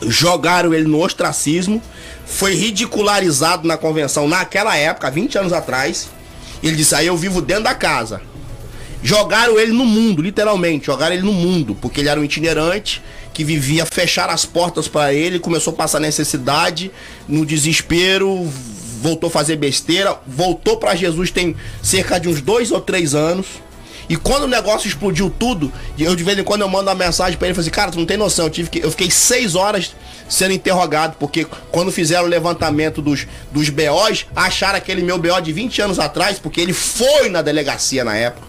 jogaram 0.02 0.74
ele 0.74 0.88
no 0.88 1.02
ostracismo, 1.02 1.82
foi 2.26 2.54
ridicularizado 2.54 3.68
na 3.68 3.78
convenção 3.78 4.28
naquela 4.28 4.76
época, 4.76 5.10
20 5.10 5.38
anos 5.38 5.54
atrás. 5.54 6.10
Ele 6.62 6.76
disse: 6.76 6.94
aí 6.94 7.08
eu 7.08 7.16
vivo 7.16 7.42
dentro 7.42 7.64
da 7.64 7.74
casa. 7.74 8.22
Jogaram 9.02 9.58
ele 9.58 9.72
no 9.72 9.86
mundo, 9.86 10.22
literalmente, 10.22 10.88
jogaram 10.88 11.16
ele 11.16 11.24
no 11.24 11.32
mundo, 11.32 11.76
porque 11.80 12.02
ele 12.02 12.10
era 12.10 12.20
um 12.20 12.24
itinerante 12.24 13.02
que 13.34 13.44
vivia 13.44 13.86
fechar 13.86 14.30
as 14.30 14.44
portas 14.44 14.88
para 14.88 15.14
ele, 15.14 15.40
começou 15.40 15.72
a 15.72 15.76
passar 15.76 16.00
necessidade, 16.02 16.92
no 17.28 17.46
desespero, 17.46 18.46
voltou 19.02 19.30
a 19.30 19.32
fazer 19.32 19.56
besteira, 19.56 20.20
voltou 20.28 20.76
para 20.76 20.96
Jesus 20.96 21.32
tem 21.32 21.56
cerca 21.82 22.20
de 22.20 22.28
uns 22.28 22.42
dois 22.42 22.72
ou 22.72 22.82
três 22.82 23.16
anos. 23.16 23.46
E 24.10 24.18
quando 24.18 24.44
o 24.44 24.48
negócio 24.48 24.88
explodiu 24.88 25.30
tudo, 25.30 25.72
eu 25.98 26.16
de 26.16 26.24
vez 26.24 26.38
em 26.38 26.44
quando 26.44 26.62
eu 26.62 26.68
mando 26.68 26.90
uma 26.90 26.96
mensagem 26.96 27.38
pra 27.38 27.48
ele, 27.48 27.54
falei 27.54 27.68
assim, 27.68 27.76
cara, 27.76 27.92
tu 27.92 28.00
não 28.00 28.08
tem 28.08 28.18
noção, 28.18 28.46
eu, 28.48 28.50
tive 28.50 28.70
que, 28.70 28.80
eu 28.80 28.90
fiquei 28.90 29.10
seis 29.10 29.56
horas 29.56 29.96
sendo 30.28 30.52
interrogado, 30.52 31.16
porque 31.20 31.46
quando 31.72 31.92
fizeram 31.92 32.26
o 32.26 32.28
levantamento 32.28 33.02
dos, 33.02 33.28
dos 33.52 33.70
BOs, 33.70 34.26
acharam 34.36 34.78
aquele 34.78 35.04
meu 35.04 35.18
BO 35.20 35.40
de 35.42 35.54
20 35.54 35.82
anos 35.84 36.00
atrás, 36.00 36.40
porque 36.40 36.60
ele 36.60 36.74
foi 36.74 37.30
na 37.30 37.44
delegacia 37.44 38.04
na 38.04 38.16
época. 38.18 38.49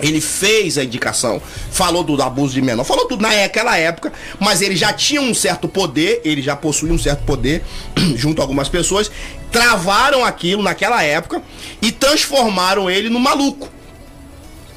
Ele 0.00 0.20
fez 0.20 0.76
a 0.76 0.84
indicação, 0.84 1.40
falou 1.70 2.02
do 2.02 2.20
abuso 2.20 2.52
de 2.52 2.60
menor, 2.60 2.84
falou 2.84 3.06
tudo 3.06 3.22
naquela 3.22 3.76
época, 3.76 4.12
mas 4.40 4.60
ele 4.60 4.74
já 4.74 4.92
tinha 4.92 5.20
um 5.20 5.32
certo 5.32 5.68
poder, 5.68 6.20
ele 6.24 6.42
já 6.42 6.56
possuía 6.56 6.92
um 6.92 6.98
certo 6.98 7.24
poder 7.24 7.62
junto 8.16 8.40
a 8.40 8.44
algumas 8.44 8.68
pessoas, 8.68 9.10
travaram 9.52 10.24
aquilo 10.24 10.62
naquela 10.62 11.02
época 11.02 11.40
e 11.80 11.92
transformaram 11.92 12.90
ele 12.90 13.08
no 13.08 13.20
maluco, 13.20 13.68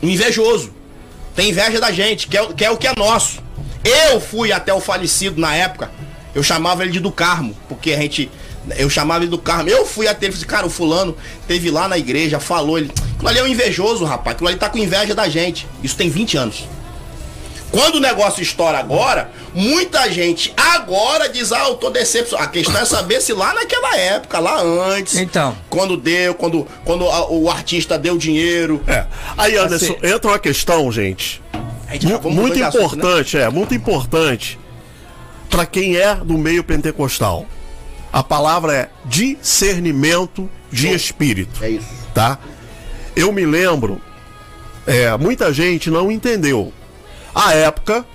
um 0.01 0.07
invejoso. 0.07 0.72
Tem 1.36 1.49
inveja 1.49 1.80
da 1.80 1.91
gente, 1.91 2.28
quer, 2.28 2.53
quer 2.53 2.72
o 2.72 2.78
que 2.78 2.88
é 2.88 2.93
nosso. 2.95 3.43
Eu 3.84 4.20
fui 4.20 4.51
até 4.51 4.74
o 4.74 4.80
falecido 4.80 5.39
na 5.39 5.55
época, 5.55 5.91
eu 6.34 6.43
chamava 6.43 6.84
ele 6.84 6.91
de 6.91 6.99
do 6.99 7.11
Carmo, 7.11 7.55
porque 7.68 7.93
a 7.93 7.97
gente. 7.97 8.30
Eu 8.76 8.89
chamava 8.89 9.24
ele 9.24 9.32
do 9.32 9.38
Carmo. 9.38 9.70
Eu 9.70 9.86
fui 9.86 10.07
até 10.07 10.26
ele 10.26 10.34
e 10.34 10.38
falei, 10.38 10.45
assim, 10.45 10.55
cara, 10.55 10.65
o 10.68 10.70
fulano 10.70 11.15
teve 11.47 11.70
lá 11.72 11.88
na 11.88 11.97
igreja, 11.97 12.39
falou, 12.39 12.78
ele. 12.78 12.91
Aquilo 13.15 13.30
ali 13.30 13.39
é 13.39 13.43
um 13.43 13.47
invejoso, 13.47 14.03
rapaz. 14.05 14.36
Aquilo 14.36 14.49
ali 14.49 14.57
tá 14.57 14.70
com 14.70 14.78
inveja 14.78 15.15
da 15.15 15.28
gente. 15.30 15.68
Isso 15.84 15.95
tem 15.95 16.09
20 16.09 16.38
anos. 16.38 16.65
Quando 17.72 17.95
o 17.95 17.99
negócio 17.99 18.41
estoura 18.41 18.78
agora, 18.80 19.30
muita 19.53 20.09
gente 20.09 20.53
agora 20.55 21.28
diz, 21.28 21.51
ah, 21.51 21.68
eu 21.68 21.76
tô 21.76 21.89
decepcionado. 21.89 22.47
A 22.47 22.51
questão 22.51 22.80
é 22.80 22.86
saber 22.86 23.22
se 23.22 23.34
lá 23.34 23.53
naquela 23.53 23.95
época, 23.97 24.39
lá 24.39 24.61
antes. 24.61 25.15
Então. 25.18 25.55
Quando 25.70 25.97
deu, 25.97 26.34
quando, 26.34 26.65
quando 26.86 27.05
a- 27.09 27.30
o 27.30 27.49
artista 27.49 27.97
deu 27.97 28.18
dinheiro. 28.18 28.82
É. 28.88 29.05
Aí, 29.38 29.57
Anderson, 29.57 29.93
Assim- 30.01 30.07
entra 30.13 30.32
uma 30.32 30.39
questão, 30.39 30.89
gente. 30.91 31.41
Gente 31.91 32.07
muito 32.30 32.55
de 32.55 32.63
assunto, 32.63 32.95
né? 32.95 33.03
importante, 33.03 33.38
é, 33.38 33.49
muito 33.49 33.74
importante 33.74 34.59
para 35.49 35.65
quem 35.65 35.95
é 35.97 36.15
do 36.15 36.38
meio 36.38 36.63
pentecostal. 36.63 37.45
A 38.11 38.23
palavra 38.23 38.73
é 38.73 38.89
discernimento 39.05 40.49
de 40.71 40.89
espírito, 40.89 41.63
É 41.63 41.69
isso. 41.69 41.87
tá? 42.13 42.37
Eu 43.15 43.31
me 43.31 43.45
lembro, 43.45 44.01
é, 44.85 45.15
muita 45.17 45.51
gente 45.53 45.89
não 45.89 46.11
entendeu. 46.11 46.71
À 47.33 47.53
época, 47.53 48.05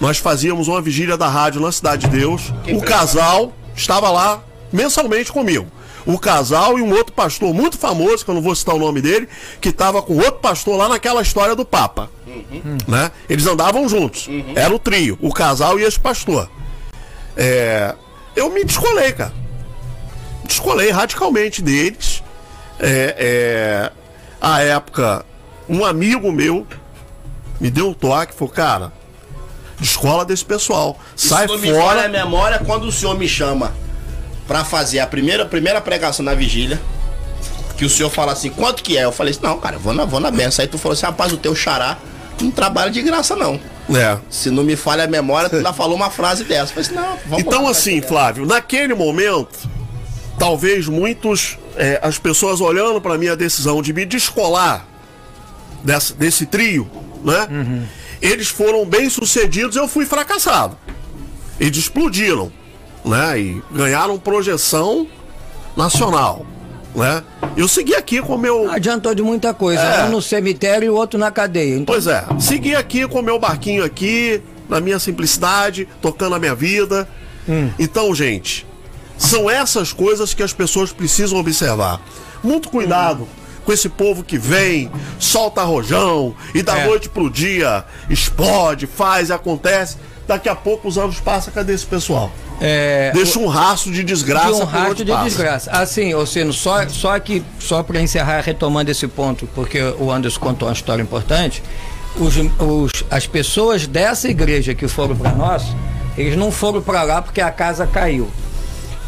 nós 0.00 0.18
fazíamos 0.18 0.68
uma 0.68 0.80
vigília 0.80 1.16
da 1.16 1.28
rádio 1.28 1.60
na 1.60 1.72
Cidade 1.72 2.08
de 2.08 2.16
Deus. 2.18 2.52
o 2.72 2.80
casal 2.82 3.52
estava 3.74 4.10
lá 4.10 4.42
mensalmente 4.72 5.32
comigo. 5.32 5.66
O 6.06 6.18
casal 6.18 6.78
e 6.78 6.82
um 6.82 6.92
outro 6.92 7.14
pastor 7.14 7.54
muito 7.54 7.78
famoso, 7.78 8.24
que 8.24 8.30
eu 8.30 8.34
não 8.34 8.42
vou 8.42 8.54
citar 8.54 8.74
o 8.74 8.78
nome 8.78 9.00
dele, 9.00 9.26
que 9.60 9.70
estava 9.70 10.02
com 10.02 10.14
outro 10.16 10.34
pastor 10.40 10.76
lá 10.76 10.86
naquela 10.88 11.22
história 11.22 11.56
do 11.56 11.64
Papa. 11.64 12.10
Né? 12.86 13.10
Eles 13.28 13.46
andavam 13.46 13.88
juntos. 13.88 14.28
Era 14.54 14.74
o 14.74 14.78
trio, 14.78 15.18
o 15.22 15.32
casal 15.32 15.78
e 15.80 15.82
esse 15.82 15.98
pastor. 15.98 16.50
É, 17.34 17.94
eu 18.36 18.50
me 18.50 18.64
descolei, 18.64 19.12
cara. 19.12 19.32
descolei 20.44 20.90
radicalmente 20.90 21.62
deles. 21.62 22.22
É, 22.78 23.14
é, 23.16 23.92
à 24.40 24.60
época, 24.62 25.24
um 25.68 25.84
amigo 25.84 26.30
meu 26.32 26.66
me 27.60 27.70
deu 27.70 27.88
um 27.88 27.94
toque, 27.94 28.34
falou, 28.34 28.52
cara, 28.52 28.92
escola 29.80 30.24
desse 30.24 30.44
pessoal. 30.44 30.98
Sai 31.16 31.46
Isso 31.46 31.54
não 31.54 31.60
me 31.60 31.70
a 31.70 31.80
fora. 31.80 32.08
memória 32.08 32.58
quando 32.58 32.84
o 32.84 32.92
senhor 32.92 33.16
me 33.16 33.28
chama 33.28 33.72
pra 34.46 34.64
fazer 34.64 34.98
a 35.00 35.06
primeira, 35.06 35.44
primeira 35.46 35.80
pregação 35.80 36.24
na 36.24 36.34
vigília. 36.34 36.80
Que 37.76 37.84
o 37.84 37.90
senhor 37.90 38.10
fala 38.10 38.32
assim, 38.32 38.50
quanto 38.50 38.82
que 38.82 38.96
é? 38.96 39.04
Eu 39.04 39.10
falei 39.10 39.32
assim, 39.32 39.42
não, 39.42 39.58
cara, 39.58 39.78
vou 39.78 39.92
na, 39.92 40.04
vou 40.04 40.20
na 40.20 40.30
benção. 40.30 40.62
Aí 40.62 40.68
tu 40.68 40.78
falou 40.78 40.92
assim, 40.92 41.06
rapaz, 41.06 41.32
o 41.32 41.36
teu 41.36 41.54
xará 41.56 41.98
não 42.40 42.50
trabalha 42.50 42.90
de 42.90 43.02
graça, 43.02 43.34
não. 43.34 43.58
É. 43.92 44.18
Se 44.30 44.50
não 44.50 44.62
me 44.64 44.76
falha 44.76 45.04
a 45.04 45.06
memória, 45.06 45.50
tu 45.50 45.56
ainda 45.56 45.72
falou 45.72 45.94
uma 45.96 46.10
frase 46.10 46.44
dessa. 46.44 46.72
Eu 46.72 46.82
falei 46.82 46.82
assim, 46.84 46.94
não, 46.94 47.18
vamos 47.26 47.44
Então, 47.44 47.64
lá, 47.64 47.70
assim, 47.70 48.00
Flávio, 48.00 48.46
naquele 48.46 48.94
momento, 48.94 49.68
talvez 50.38 50.88
muitos, 50.88 51.58
é, 51.76 51.98
as 52.02 52.18
pessoas 52.18 52.60
olhando 52.60 53.00
para 53.00 53.18
minha 53.18 53.36
decisão 53.36 53.82
de 53.82 53.92
me 53.92 54.04
descolar 54.06 54.86
dessa- 55.82 56.14
desse 56.14 56.46
trio, 56.46 56.88
né? 57.22 57.86
Eles 58.22 58.48
foram 58.48 58.86
bem 58.86 59.10
sucedidos, 59.10 59.76
eu 59.76 59.86
fui 59.86 60.06
fracassado. 60.06 60.78
Eles 61.60 61.76
explodiram, 61.76 62.50
né? 63.04 63.38
E 63.38 63.62
ganharam 63.70 64.18
projeção 64.18 65.06
nacional, 65.76 66.46
né? 66.94 67.22
Eu 67.56 67.68
segui 67.68 67.94
aqui 67.94 68.20
com 68.20 68.34
o 68.34 68.38
meu 68.38 68.70
Adiantou 68.70 69.14
de 69.14 69.22
muita 69.22 69.54
coisa. 69.54 69.80
É. 69.82 70.04
Um 70.04 70.10
no 70.10 70.22
cemitério 70.22 70.86
e 70.86 70.90
o 70.90 70.94
outro 70.94 71.18
na 71.18 71.30
cadeia. 71.30 71.74
Então, 71.76 71.86
Pois 71.94 72.06
é, 72.06 72.24
segui 72.40 72.74
aqui 72.74 73.06
com 73.06 73.20
o 73.20 73.22
meu 73.22 73.38
barquinho 73.38 73.84
aqui, 73.84 74.42
na 74.68 74.80
minha 74.80 74.98
simplicidade, 74.98 75.86
tocando 76.02 76.34
a 76.34 76.38
minha 76.38 76.54
vida. 76.54 77.08
Então, 77.78 78.14
gente, 78.14 78.66
são 79.18 79.48
essas 79.50 79.92
coisas 79.92 80.32
que 80.34 80.42
as 80.42 80.52
pessoas 80.52 80.92
precisam 80.92 81.38
observar. 81.38 82.00
Muito 82.42 82.68
cuidado 82.70 83.28
com 83.64 83.72
esse 83.72 83.88
povo 83.88 84.22
que 84.24 84.36
vem, 84.36 84.90
solta 85.18 85.62
rojão 85.62 86.34
e 86.54 86.62
da 86.62 86.78
É. 86.78 86.86
noite 86.86 87.08
pro 87.08 87.30
dia 87.30 87.84
explode, 88.10 88.86
faz, 88.86 89.30
acontece. 89.30 89.96
Daqui 90.26 90.48
a 90.48 90.54
pouco 90.54 90.88
os 90.88 90.96
anos 90.98 91.20
passam, 91.20 91.52
cadê 91.52 91.72
esse 91.74 91.86
pessoal? 91.86 92.30
É, 92.60 93.10
Deixa 93.14 93.38
um 93.38 93.46
rastro 93.46 93.92
de 93.92 94.02
desgraça 94.04 94.46
de 94.46 94.52
um 94.54 94.64
rastro 94.64 95.04
de 95.04 95.12
passa. 95.12 95.24
desgraça. 95.24 95.70
Assim, 95.70 96.14
ou 96.14 96.24
seja, 96.26 96.52
só, 96.52 96.88
só 96.88 97.18
que, 97.18 97.42
só 97.58 97.82
para 97.82 98.00
encerrar, 98.00 98.40
retomando 98.40 98.90
esse 98.90 99.06
ponto, 99.08 99.46
porque 99.54 99.80
o 99.98 100.10
Anderson 100.10 100.40
contou 100.40 100.68
uma 100.68 100.74
história 100.74 101.02
importante, 101.02 101.62
os, 102.16 102.36
os- 102.36 103.04
as 103.10 103.26
pessoas 103.26 103.86
dessa 103.86 104.28
igreja 104.28 104.74
que 104.74 104.86
foram 104.88 105.16
para 105.16 105.32
nós, 105.32 105.64
eles 106.16 106.36
não 106.36 106.52
foram 106.52 106.80
para 106.80 107.02
lá 107.02 107.20
porque 107.20 107.40
a 107.40 107.50
casa 107.50 107.86
caiu. 107.86 108.30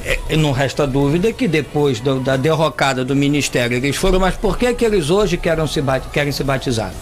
É, 0.04 0.36
não 0.36 0.52
resta 0.52 0.86
dúvida 0.86 1.32
que 1.32 1.48
depois 1.48 1.98
do- 2.00 2.20
da 2.20 2.36
derrocada 2.36 3.04
do 3.04 3.14
ministério 3.16 3.76
eles 3.76 3.96
foram, 3.96 4.20
mas 4.20 4.34
por 4.36 4.56
que, 4.58 4.72
que 4.74 4.84
eles 4.84 5.10
hoje 5.10 5.36
querem 5.36 5.66
se, 5.66 5.82
querem 6.12 6.32
se 6.32 6.44
batizar? 6.44 6.92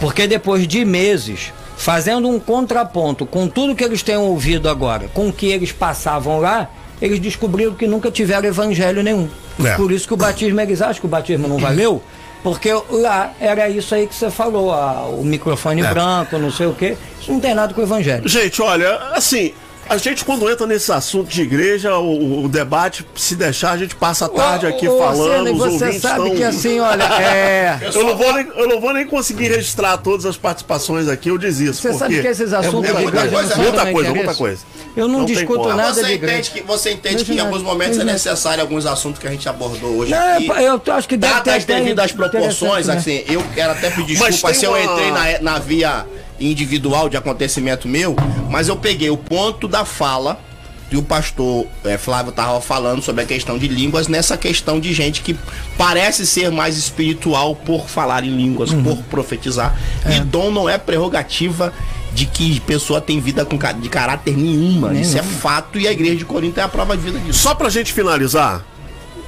Porque 0.00 0.26
depois 0.26 0.66
de 0.66 0.84
meses 0.84 1.52
fazendo 1.80 2.28
um 2.28 2.38
contraponto 2.38 3.24
com 3.24 3.48
tudo 3.48 3.74
que 3.74 3.82
eles 3.82 4.02
têm 4.02 4.14
ouvido 4.16 4.68
agora, 4.68 5.08
com 5.14 5.28
o 5.28 5.32
que 5.32 5.46
eles 5.46 5.72
passavam 5.72 6.38
lá, 6.38 6.68
eles 7.00 7.18
descobriram 7.18 7.72
que 7.72 7.86
nunca 7.86 8.10
tiveram 8.10 8.46
evangelho 8.46 9.02
nenhum. 9.02 9.26
É. 9.64 9.74
Por 9.76 9.90
isso 9.90 10.06
que 10.06 10.12
o 10.12 10.16
batismo, 10.16 10.60
eles 10.60 10.82
acham 10.82 11.00
que 11.00 11.06
o 11.06 11.08
batismo 11.08 11.48
não 11.48 11.56
valeu, 11.56 12.02
porque 12.42 12.70
lá 12.90 13.32
era 13.40 13.66
isso 13.70 13.94
aí 13.94 14.06
que 14.06 14.14
você 14.14 14.30
falou, 14.30 14.70
a- 14.74 15.06
o 15.06 15.24
microfone 15.24 15.80
É. 15.80 15.88
branco, 15.90 16.36
não 16.38 16.50
sei 16.52 16.66
o 16.66 16.74
quê. 16.74 16.98
Isso 17.18 17.32
não 17.32 17.40
tem 17.40 17.54
nada 17.54 17.72
com 17.72 17.80
o 17.80 17.84
evangelho. 17.84 18.28
Gente, 18.28 18.60
olha, 18.60 18.96
assim, 19.14 19.54
a 19.90 19.96
gente 19.96 20.24
quando 20.24 20.48
entra 20.48 20.68
nesse 20.68 20.92
assunto 20.92 21.28
de 21.28 21.42
igreja, 21.42 21.98
o, 21.98 22.44
o 22.44 22.48
debate, 22.48 23.04
se 23.16 23.34
deixar, 23.34 23.72
a 23.72 23.76
gente 23.76 23.96
passa 23.96 24.26
a 24.26 24.28
tarde 24.28 24.64
aqui 24.64 24.86
Ô, 24.86 24.94
ô, 24.94 24.98
falando, 25.00 25.46
Senna, 25.46 25.50
e 25.50 25.52
os 25.52 25.58
você 25.58 25.92
sabe 25.98 26.20
estão... 26.28 26.36
que 26.36 26.44
assim, 26.44 26.78
olha, 26.78 27.02
é. 27.20 27.80
Eu 27.92 28.04
não, 28.04 28.16
vou 28.16 28.32
nem, 28.32 28.46
eu 28.54 28.68
não 28.68 28.80
vou 28.80 28.94
nem 28.94 29.04
conseguir 29.04 29.48
registrar 29.48 29.98
todas 29.98 30.24
as 30.24 30.36
participações 30.36 31.08
aqui, 31.08 31.28
eu 31.28 31.36
desisto. 31.36 31.82
Você 31.82 31.92
sabe 31.92 32.20
que 32.20 32.26
esses 32.28 32.52
assuntos 32.52 32.88
é 32.88 32.92
de 32.92 33.02
muita 33.02 33.18
igreja 33.18 33.34
coisa, 33.34 33.56
muita 33.56 33.92
coisa, 33.92 34.14
muita 34.14 34.34
coisa. 34.34 34.62
Eu 34.96 35.08
não, 35.08 35.20
Não 35.20 35.24
discuto 35.26 35.68
nada 35.70 35.92
de 35.92 36.00
Você 36.00 36.12
igreja. 36.12 36.34
entende, 36.38 36.50
que, 36.52 36.62
você 36.62 36.90
entende 36.92 37.24
que 37.24 37.32
em 37.32 37.38
eu- 37.38 37.44
alguns 37.46 37.62
momentos 37.62 37.98
é 37.98 38.02
eu- 38.02 38.06
necessário 38.06 38.62
alguns 38.62 38.86
assuntos 38.86 39.20
que 39.20 39.26
a 39.26 39.30
gente 39.32 39.48
abordou 39.48 39.96
hoje 39.96 40.12
Não, 40.12 40.36
aqui. 40.36 40.48
eu 40.86 40.94
acho 40.94 41.08
que 41.08 41.16
deve 41.16 41.34
ter 41.34 41.44
Dadas 41.50 41.62
até 41.64 41.74
devido 41.76 41.98
às 41.98 42.12
proporções, 42.12 42.86
né? 42.86 42.94
assim, 42.94 43.24
eu 43.28 43.42
quero 43.54 43.72
até 43.72 43.90
pedir 43.90 44.16
desculpa 44.16 44.54
se 44.54 44.64
eu 44.64 44.80
entrei 44.80 45.10
na, 45.10 45.40
na 45.52 45.58
via 45.58 46.06
individual 46.40 47.08
de 47.08 47.16
acontecimento 47.16 47.86
meu, 47.88 48.16
mas 48.48 48.68
eu 48.68 48.76
peguei 48.76 49.10
o 49.10 49.16
ponto 49.16 49.68
da 49.68 49.84
fala 49.84 50.40
que 50.88 50.96
o 50.96 51.02
pastor 51.04 51.66
eh, 51.84 51.96
Flávio 51.96 52.30
estava 52.30 52.60
falando 52.60 53.00
sobre 53.00 53.22
a 53.22 53.26
questão 53.26 53.56
de 53.56 53.68
línguas, 53.68 54.08
nessa 54.08 54.36
questão 54.36 54.80
de 54.80 54.92
gente 54.92 55.20
que 55.22 55.36
parece 55.78 56.26
ser 56.26 56.50
mais 56.50 56.76
espiritual 56.76 57.54
por 57.54 57.88
falar 57.88 58.24
em 58.24 58.36
línguas, 58.36 58.70
Uhum. 58.70 58.82
por 58.82 58.96
profetizar. 59.04 59.78
E 60.10 60.18
dom 60.20 60.50
não 60.50 60.68
é 60.68 60.76
prerrogativa 60.78 61.72
de 62.12 62.26
que 62.26 62.58
pessoa 62.60 63.00
tem 63.00 63.20
vida 63.20 63.44
com, 63.44 63.56
de 63.56 63.88
caráter 63.88 64.36
nenhuma. 64.36 64.92
Isso 64.94 65.16
é 65.16 65.22
fato 65.22 65.78
e 65.78 65.86
a 65.86 65.92
igreja 65.92 66.16
de 66.16 66.24
Corinto 66.24 66.58
é 66.58 66.62
a 66.64 66.68
prova 66.68 66.96
de 66.96 67.04
vida 67.04 67.20
disso. 67.20 67.38
Só 67.38 67.54
pra 67.54 67.68
gente 67.68 67.92
finalizar, 67.92 68.64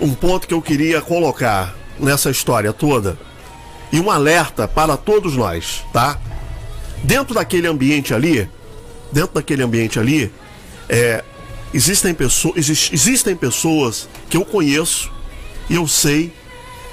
um 0.00 0.12
ponto 0.14 0.48
que 0.48 0.54
eu 0.54 0.60
queria 0.60 1.00
colocar 1.00 1.76
nessa 1.96 2.28
história 2.28 2.72
toda, 2.72 3.16
e 3.92 4.00
um 4.00 4.10
alerta 4.10 4.66
para 4.66 4.96
todos 4.96 5.36
nós, 5.36 5.84
tá? 5.92 6.18
Dentro 7.02 7.34
daquele 7.34 7.66
ambiente 7.66 8.14
ali, 8.14 8.48
dentro 9.10 9.34
daquele 9.34 9.62
ambiente 9.62 9.98
ali, 9.98 10.32
é, 10.88 11.24
existem, 11.74 12.14
pessoas, 12.14 12.56
existem 12.92 13.34
pessoas 13.34 14.08
que 14.28 14.36
eu 14.36 14.44
conheço 14.44 15.10
e 15.68 15.74
eu 15.74 15.86
sei 15.88 16.32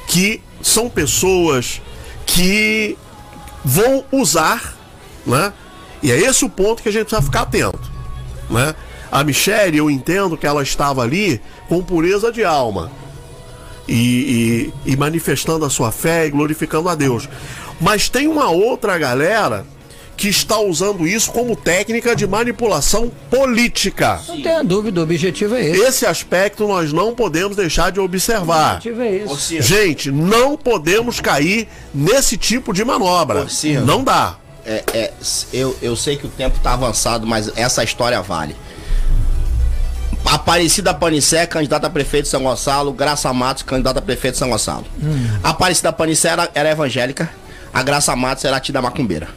que 0.08 0.42
são 0.62 0.90
pessoas 0.90 1.82
que 2.26 2.98
vão 3.64 4.04
usar, 4.12 4.76
né? 5.26 5.54
E 6.02 6.12
é 6.12 6.18
esse 6.18 6.44
o 6.46 6.50
ponto 6.50 6.82
que 6.82 6.90
a 6.90 6.92
gente 6.92 7.04
precisa 7.06 7.22
ficar 7.22 7.42
atento, 7.42 7.80
né? 8.50 8.74
A 9.12 9.24
Michelle, 9.24 9.78
eu 9.78 9.90
entendo 9.90 10.38
que 10.38 10.46
ela 10.48 10.62
estava 10.64 11.02
ali 11.02 11.42
com 11.68 11.84
pureza 11.84 12.32
de 12.32 12.44
alma 12.44 12.92
e, 13.88 14.72
e- 14.86 14.92
e 14.94 14.98
manifestando 14.98 15.66
a 15.66 15.70
sua 15.70 15.92
fé 15.92 16.28
e 16.28 16.30
glorificando 16.30 16.90
a 16.90 16.96
Deus. 16.96 17.28
Mas 17.82 18.08
tem 18.08 18.28
uma 18.28 18.50
outra 18.50 18.98
galera 18.98 19.66
que 20.20 20.28
está 20.28 20.60
usando 20.60 21.08
isso 21.08 21.32
como 21.32 21.56
técnica 21.56 22.14
de 22.14 22.28
manipulação 22.28 23.10
política. 23.32 24.20
Não 24.28 24.42
tenha 24.42 24.62
dúvida, 24.62 25.00
o 25.00 25.04
objetivo 25.04 25.56
é 25.56 25.66
esse. 25.66 25.82
Esse 25.82 26.06
aspecto 26.06 26.68
nós 26.68 26.92
não 26.92 27.16
podemos 27.16 27.56
deixar 27.56 27.90
de 27.90 28.02
O 28.02 28.04
observar. 28.04 28.76
objetivo 28.76 29.02
é 29.02 29.16
esse. 29.16 29.62
Gente, 29.62 30.12
não 30.12 30.58
podemos 30.58 31.22
cair 31.22 31.70
nesse 31.96 32.36
tipo 32.36 32.74
de 32.74 32.84
manobra. 32.84 33.48
Não 33.86 34.04
dá. 34.04 34.36
É, 34.66 34.84
é, 34.94 35.14
eu, 35.54 35.74
eu 35.82 35.96
sei 35.96 36.18
que 36.18 36.28
o 36.28 36.30
tempo 36.30 36.60
tá 36.62 36.74
avançado, 36.74 37.26
mas 37.26 37.50
essa 37.56 37.82
história 37.82 38.22
vale. 38.22 38.58
Aparecida 40.26 40.94
Panicé, 40.94 41.46
candidata 41.48 41.88
a 41.88 41.90
prefeito 41.90 42.26
de 42.26 42.30
São 42.30 42.44
Gonçalo. 42.44 42.92
Graça 42.92 43.32
Matos, 43.32 43.64
candidata 43.64 44.00
a 44.00 44.02
prefeito 44.02 44.34
de 44.34 44.40
São 44.40 44.50
Gonçalo. 44.50 44.86
Aparecida 45.42 45.94
Panicé 45.94 46.28
era, 46.28 46.52
era 46.54 46.70
evangélica. 46.72 47.30
A 47.74 47.82
Graça 47.82 48.14
Matos 48.18 48.44
era 48.44 48.60
tida 48.60 48.82
macumbeira. 48.82 49.30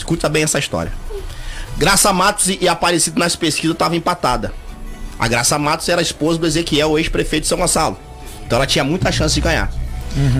Escuta 0.00 0.30
bem 0.30 0.44
essa 0.44 0.58
história. 0.58 0.90
Graça 1.76 2.10
Matos 2.10 2.48
e, 2.48 2.66
Aparecida 2.66 3.18
nas 3.18 3.36
pesquisas 3.36 3.74
estavam 3.74 3.98
empatada. 3.98 4.50
A 5.18 5.28
Graça 5.28 5.58
Matos 5.58 5.88
era 5.90 6.00
a 6.00 6.02
esposa 6.02 6.38
do 6.38 6.46
Ezequiel, 6.46 6.92
o 6.92 6.98
ex-prefeito 6.98 7.42
de 7.42 7.48
São 7.48 7.58
Gonçalo. 7.58 7.98
Então 8.46 8.56
ela 8.56 8.66
tinha 8.66 8.82
muita 8.82 9.12
chance 9.12 9.34
de 9.34 9.42
ganhar. 9.42 9.70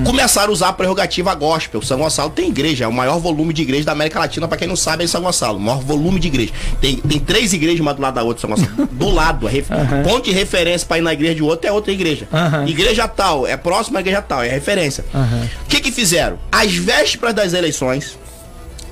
Começaram 0.05 0.49
a 0.49 0.53
usar 0.53 0.69
a 0.69 0.73
prerrogativa 0.73 1.35
gospel. 1.35 1.83
São 1.83 1.99
Gonçalo 1.99 2.31
tem 2.31 2.49
igreja, 2.49 2.85
é 2.85 2.89
o 2.89 2.93
maior 2.93 3.19
volume 3.19 3.53
de 3.53 3.63
igreja 3.63 3.85
da 3.85 3.93
América 3.93 4.19
Latina, 4.19 4.49
pra 4.49 4.57
quem 4.57 4.67
não 4.67 4.77
sabe, 4.77 5.03
é 5.03 5.05
em 5.05 5.09
São 5.09 5.21
Gonçalo. 5.21 5.59
O 5.59 5.61
maior 5.61 5.81
volume 5.81 6.19
de 6.19 6.29
igreja. 6.29 6.53
Tem, 6.81 6.97
tem 6.97 7.21
três 7.21 7.53
igrejas 7.53 7.81
uma 7.81 7.93
do 7.93 8.01
lado 8.01 8.15
da 8.15 8.23
outra, 8.23 8.41
São 8.41 8.51
Gonçalo. 8.51 8.89
Do 8.91 9.11
lado, 9.11 9.47
a 9.47 9.51
ref... 9.51 9.69
ponto 10.03 10.25
de 10.25 10.33
referência 10.33 10.89
pra 10.89 10.99
ir 10.99 11.03
na 11.03 11.13
igreja 11.13 11.35
de 11.35 11.43
outro 11.43 11.69
é 11.69 11.73
outra 11.73 11.93
igreja. 11.93 12.27
Aham. 12.33 12.67
Igreja 12.67 13.07
tal, 13.07 13.47
é 13.47 13.57
próxima 13.57 13.99
à 13.99 14.01
igreja 14.01 14.23
tal, 14.23 14.43
é 14.43 14.49
referência. 14.49 15.05
O 15.15 15.69
que 15.69 15.81
que 15.81 15.93
fizeram? 15.93 16.39
Às 16.51 16.75
vésperas 16.75 17.35
das 17.35 17.53
eleições, 17.53 18.19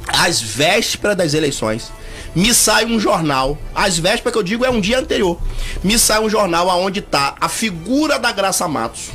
às 0.08 0.40
vésperas 0.40 1.16
das 1.16 1.34
eleições, 1.34 1.92
me 2.34 2.54
sai 2.54 2.84
um 2.84 3.00
jornal, 3.00 3.58
às 3.74 3.98
vésperas 3.98 4.32
que 4.32 4.38
eu 4.38 4.42
digo 4.42 4.64
é 4.64 4.70
um 4.70 4.80
dia 4.80 4.98
anterior, 4.98 5.38
me 5.82 5.98
sai 5.98 6.20
um 6.20 6.28
jornal 6.28 6.70
aonde 6.70 7.00
tá 7.00 7.34
a 7.40 7.48
figura 7.48 8.18
da 8.18 8.30
Graça 8.32 8.68
Matos, 8.68 9.10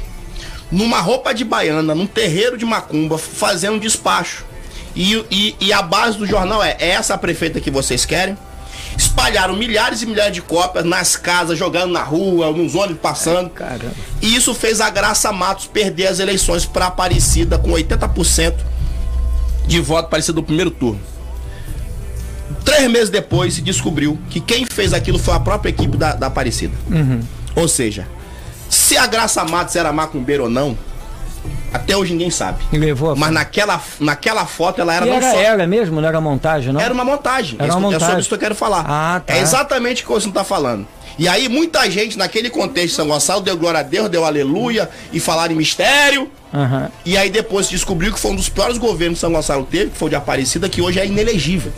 numa 0.72 1.00
roupa 1.00 1.34
de 1.34 1.44
baiana, 1.44 1.94
num 1.94 2.08
terreiro 2.08 2.58
de 2.58 2.66
macumba, 2.66 3.18
fazendo 3.18 3.76
um 3.76 3.80
despacho. 3.80 4.46
E, 4.96 5.26
e, 5.32 5.56
e 5.60 5.74
a 5.74 5.82
base 5.82 6.18
do 6.18 6.26
jornal 6.26 6.64
é, 6.64 6.76
é 6.80 6.89
essa 6.89 7.14
a 7.14 7.18
prefeita 7.18 7.60
que 7.60 7.72
vocês 7.72 8.06
querem? 8.06 8.38
Espalharam 8.98 9.56
milhares 9.56 10.02
e 10.02 10.06
milhares 10.06 10.34
de 10.34 10.41
cópias 10.41 10.86
nas 10.86 11.16
casas, 11.16 11.58
jogando 11.58 11.91
na 11.91 12.04
rua, 12.04 12.52
nos 12.52 12.76
ônibus 12.76 13.02
passando. 13.02 13.50
Caramba. 13.50 13.94
E 14.22 14.36
isso 14.36 14.54
fez 14.54 14.82
a 14.82 14.89
Graça 14.89 15.32
Matos 15.32 15.66
perder 15.66 16.08
as 16.08 16.20
eleições 16.20 16.66
para 16.66 16.88
Aparecida 16.88 17.58
com 17.58 17.72
80% 17.72 18.54
de 19.66 19.80
voto 19.80 20.05
Aparecida 20.05 20.34
do 20.34 20.43
primeiro 20.43 20.72
turno. 20.72 20.99
Três 22.64 22.89
meses 22.89 23.09
depois 23.09 23.53
se 23.55 23.61
descobriu 23.61 24.18
que 24.30 24.39
quem 24.39 24.66
fez 24.66 24.93
aquilo 24.93 25.20
foi 25.20 25.34
a 25.34 25.39
própria 25.39 25.70
equipe 25.70 25.97
da, 25.97 26.14
da 26.14 26.28
Aparecida. 26.28 26.76
Ou 27.55 27.68
seja, 27.68 28.07
Se 28.70 28.97
a 28.97 29.05
Graça 29.05 29.43
Matos 29.43 29.76
era 29.76 29.91
macumbeira 29.91 30.43
ou 30.43 30.49
não, 30.49 30.78
até 31.74 31.95
hoje 31.95 32.14
ninguém 32.14 32.30
sabe. 32.32 32.64
Levou 32.72 33.11
a 33.11 33.16
Mas 33.16 33.32
naquela, 33.32 33.82
naquela 33.99 34.45
foto 34.45 34.80
ela 34.82 34.93
era 34.93 35.05
E 35.05 35.09
não 35.09 35.18
era 35.18 35.32
só. 35.32 35.38
ela 35.39 35.68
mesmo, 35.68 35.99
não 35.99 36.07
era 36.07 36.20
montagem, 36.22 36.72
não? 36.74 36.80
Era 36.80 36.93
uma 36.93 37.03
montagem. 37.03 37.55
Era 37.59 37.68
É 37.72 37.76
uma 37.76 37.80
isso- 37.80 37.80
É 37.80 37.82
sobre 37.82 37.93
montagem. 37.99 38.20
isso 38.20 38.30
que 38.30 38.36
eu 38.36 38.39
quero 38.39 38.55
falar. 38.55 38.86
Ah, 38.88 39.20
tá. 39.20 39.34
É 39.36 39.41
exatamente 39.41 40.03
o 40.03 40.07
que 40.07 40.11
você 40.14 40.26
não 40.28 40.34
tá 40.34 40.43
falando. 40.43 40.88
E 41.18 41.28
aí, 41.28 41.47
muita 41.47 41.89
gente, 41.89 42.18
naquele 42.18 42.49
contexto 42.49 42.89
de 42.89 42.95
São 42.95 43.07
Gonçalo, 43.07 43.41
deu 43.41 43.55
glória 43.55 43.82
a 43.82 43.84
Deus, 43.84 44.09
deu 44.09 44.26
aleluia 44.26 44.89
e 45.11 45.20
falaram 45.20 45.53
em 45.53 45.57
mistério. 45.57 46.30
Aham. 46.53 46.89
E 47.05 47.18
aí 47.18 47.30
depois 47.30 47.68
descobriu 47.68 48.14
que 48.14 48.20
foi 48.20 48.32
um 48.32 48.36
dos 48.36 48.49
piores 48.49 48.78
governos 48.78 49.18
que 49.18 49.22
São 49.22 49.32
Gonçalo 49.32 49.66
teve, 49.70 49.91
que 49.91 49.97
foi 49.97 50.07
o 50.07 50.09
de 50.09 50.16
Aparecida, 50.16 50.70
que 50.70 50.82
hoje 50.82 50.99
é 50.99 51.05
inelegível. 51.05 51.72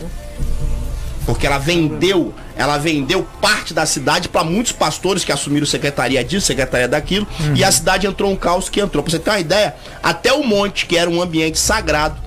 Porque 1.26 1.48
ela 1.48 1.58
vendeu, 1.58 2.34
ela 2.56 2.78
vendeu 2.78 3.28
parte 3.42 3.74
da 3.74 3.86
cidade 3.86 4.30
para 4.30 4.44
muitos 4.44 4.72
pastores 4.72 5.24
que 5.24 5.32
assumiram 5.32 5.66
secretaria 5.66 6.24
disso, 6.24 6.46
secretaria 6.46 6.88
daquilo, 6.88 7.28
e 7.56 7.64
a 7.64 7.72
cidade 7.72 8.06
entrou 8.06 8.32
um 8.32 8.36
caos 8.36 8.70
que 8.70 8.80
entrou. 8.80 9.04
Pra 9.04 9.12
você 9.12 9.18
ter 9.18 9.32
uma 9.32 9.40
ideia, 9.40 9.76
até 10.04 10.32
o 10.32 10.44
monte, 10.44 10.86
que 10.86 10.96
era 10.96 11.10
um 11.10 11.20
ambiente 11.22 11.58
sagrado, 11.58 12.25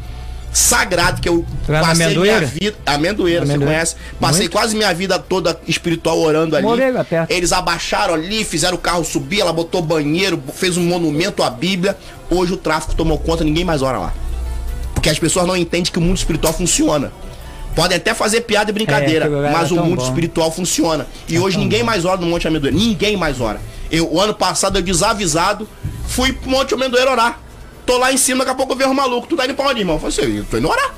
sagrado, 0.58 1.20
que 1.20 1.28
eu 1.28 1.44
na 1.68 1.80
passei 1.80 2.06
Amendoeira? 2.06 2.38
minha 2.38 2.48
vida. 2.48 2.76
Amendoeira, 2.84 3.40
você 3.46 3.52
Amendoeira. 3.52 3.74
conhece? 3.74 3.96
Passei 4.20 4.40
Muito. 4.42 4.52
quase 4.52 4.76
minha 4.76 4.92
vida 4.92 5.18
toda 5.18 5.58
espiritual 5.66 6.18
orando 6.18 6.56
ali. 6.56 6.66
Perto. 7.08 7.30
Eles 7.30 7.52
abaixaram 7.52 8.14
ali, 8.14 8.44
fizeram 8.44 8.74
o 8.76 8.78
carro 8.80 9.04
subir, 9.04 9.40
ela 9.40 9.52
botou 9.52 9.80
banheiro, 9.80 10.42
fez 10.54 10.76
um 10.76 10.82
monumento 10.82 11.42
à 11.42 11.50
Bíblia. 11.50 11.96
Hoje 12.30 12.52
o 12.52 12.56
tráfico 12.56 12.94
tomou 12.94 13.18
conta, 13.18 13.44
ninguém 13.44 13.64
mais 13.64 13.82
ora 13.82 13.98
lá. 13.98 14.12
Porque 14.94 15.08
as 15.08 15.18
pessoas 15.18 15.46
não 15.46 15.56
entendem 15.56 15.92
que 15.92 15.98
o 15.98 16.02
mundo 16.02 16.16
espiritual 16.16 16.52
funciona. 16.52 17.12
Podem 17.76 17.96
até 17.96 18.12
fazer 18.12 18.40
piada 18.40 18.70
e 18.70 18.74
brincadeira, 18.74 19.28
lá 19.28 19.50
mas 19.52 19.70
era 19.70 19.80
o 19.80 19.84
mundo 19.84 19.98
bom. 20.00 20.04
espiritual 20.04 20.50
funciona. 20.50 21.06
E 21.28 21.38
hoje 21.38 21.56
ninguém 21.56 21.84
mais 21.84 22.04
ora 22.04 22.20
no 22.20 22.26
Monte 22.26 22.48
Amendoeiro. 22.48 22.76
Ninguém 22.76 23.16
mais 23.16 23.40
ora. 23.40 23.60
Eu, 23.90 24.12
o 24.12 24.20
ano 24.20 24.34
passado, 24.34 24.76
eu 24.78 24.82
desavisado, 24.82 25.68
fui 26.08 26.32
pro 26.32 26.50
Monte 26.50 26.74
Amendoeiro 26.74 27.10
orar. 27.12 27.38
Tô 27.88 27.96
lá 27.96 28.12
em 28.12 28.18
cima, 28.18 28.44
daqui 28.44 28.50
a 28.50 28.54
pouco 28.54 28.74
eu 28.74 28.76
vejo 28.76 28.92
maluco. 28.92 29.26
Tu 29.26 29.34
tá 29.34 29.46
indo 29.46 29.54
pra 29.54 29.68
onde, 29.68 29.80
irmão? 29.80 29.96
Eu 29.96 30.10
falei 30.10 30.14
assim, 30.14 30.36
eu 30.36 30.44
tô. 30.44 30.92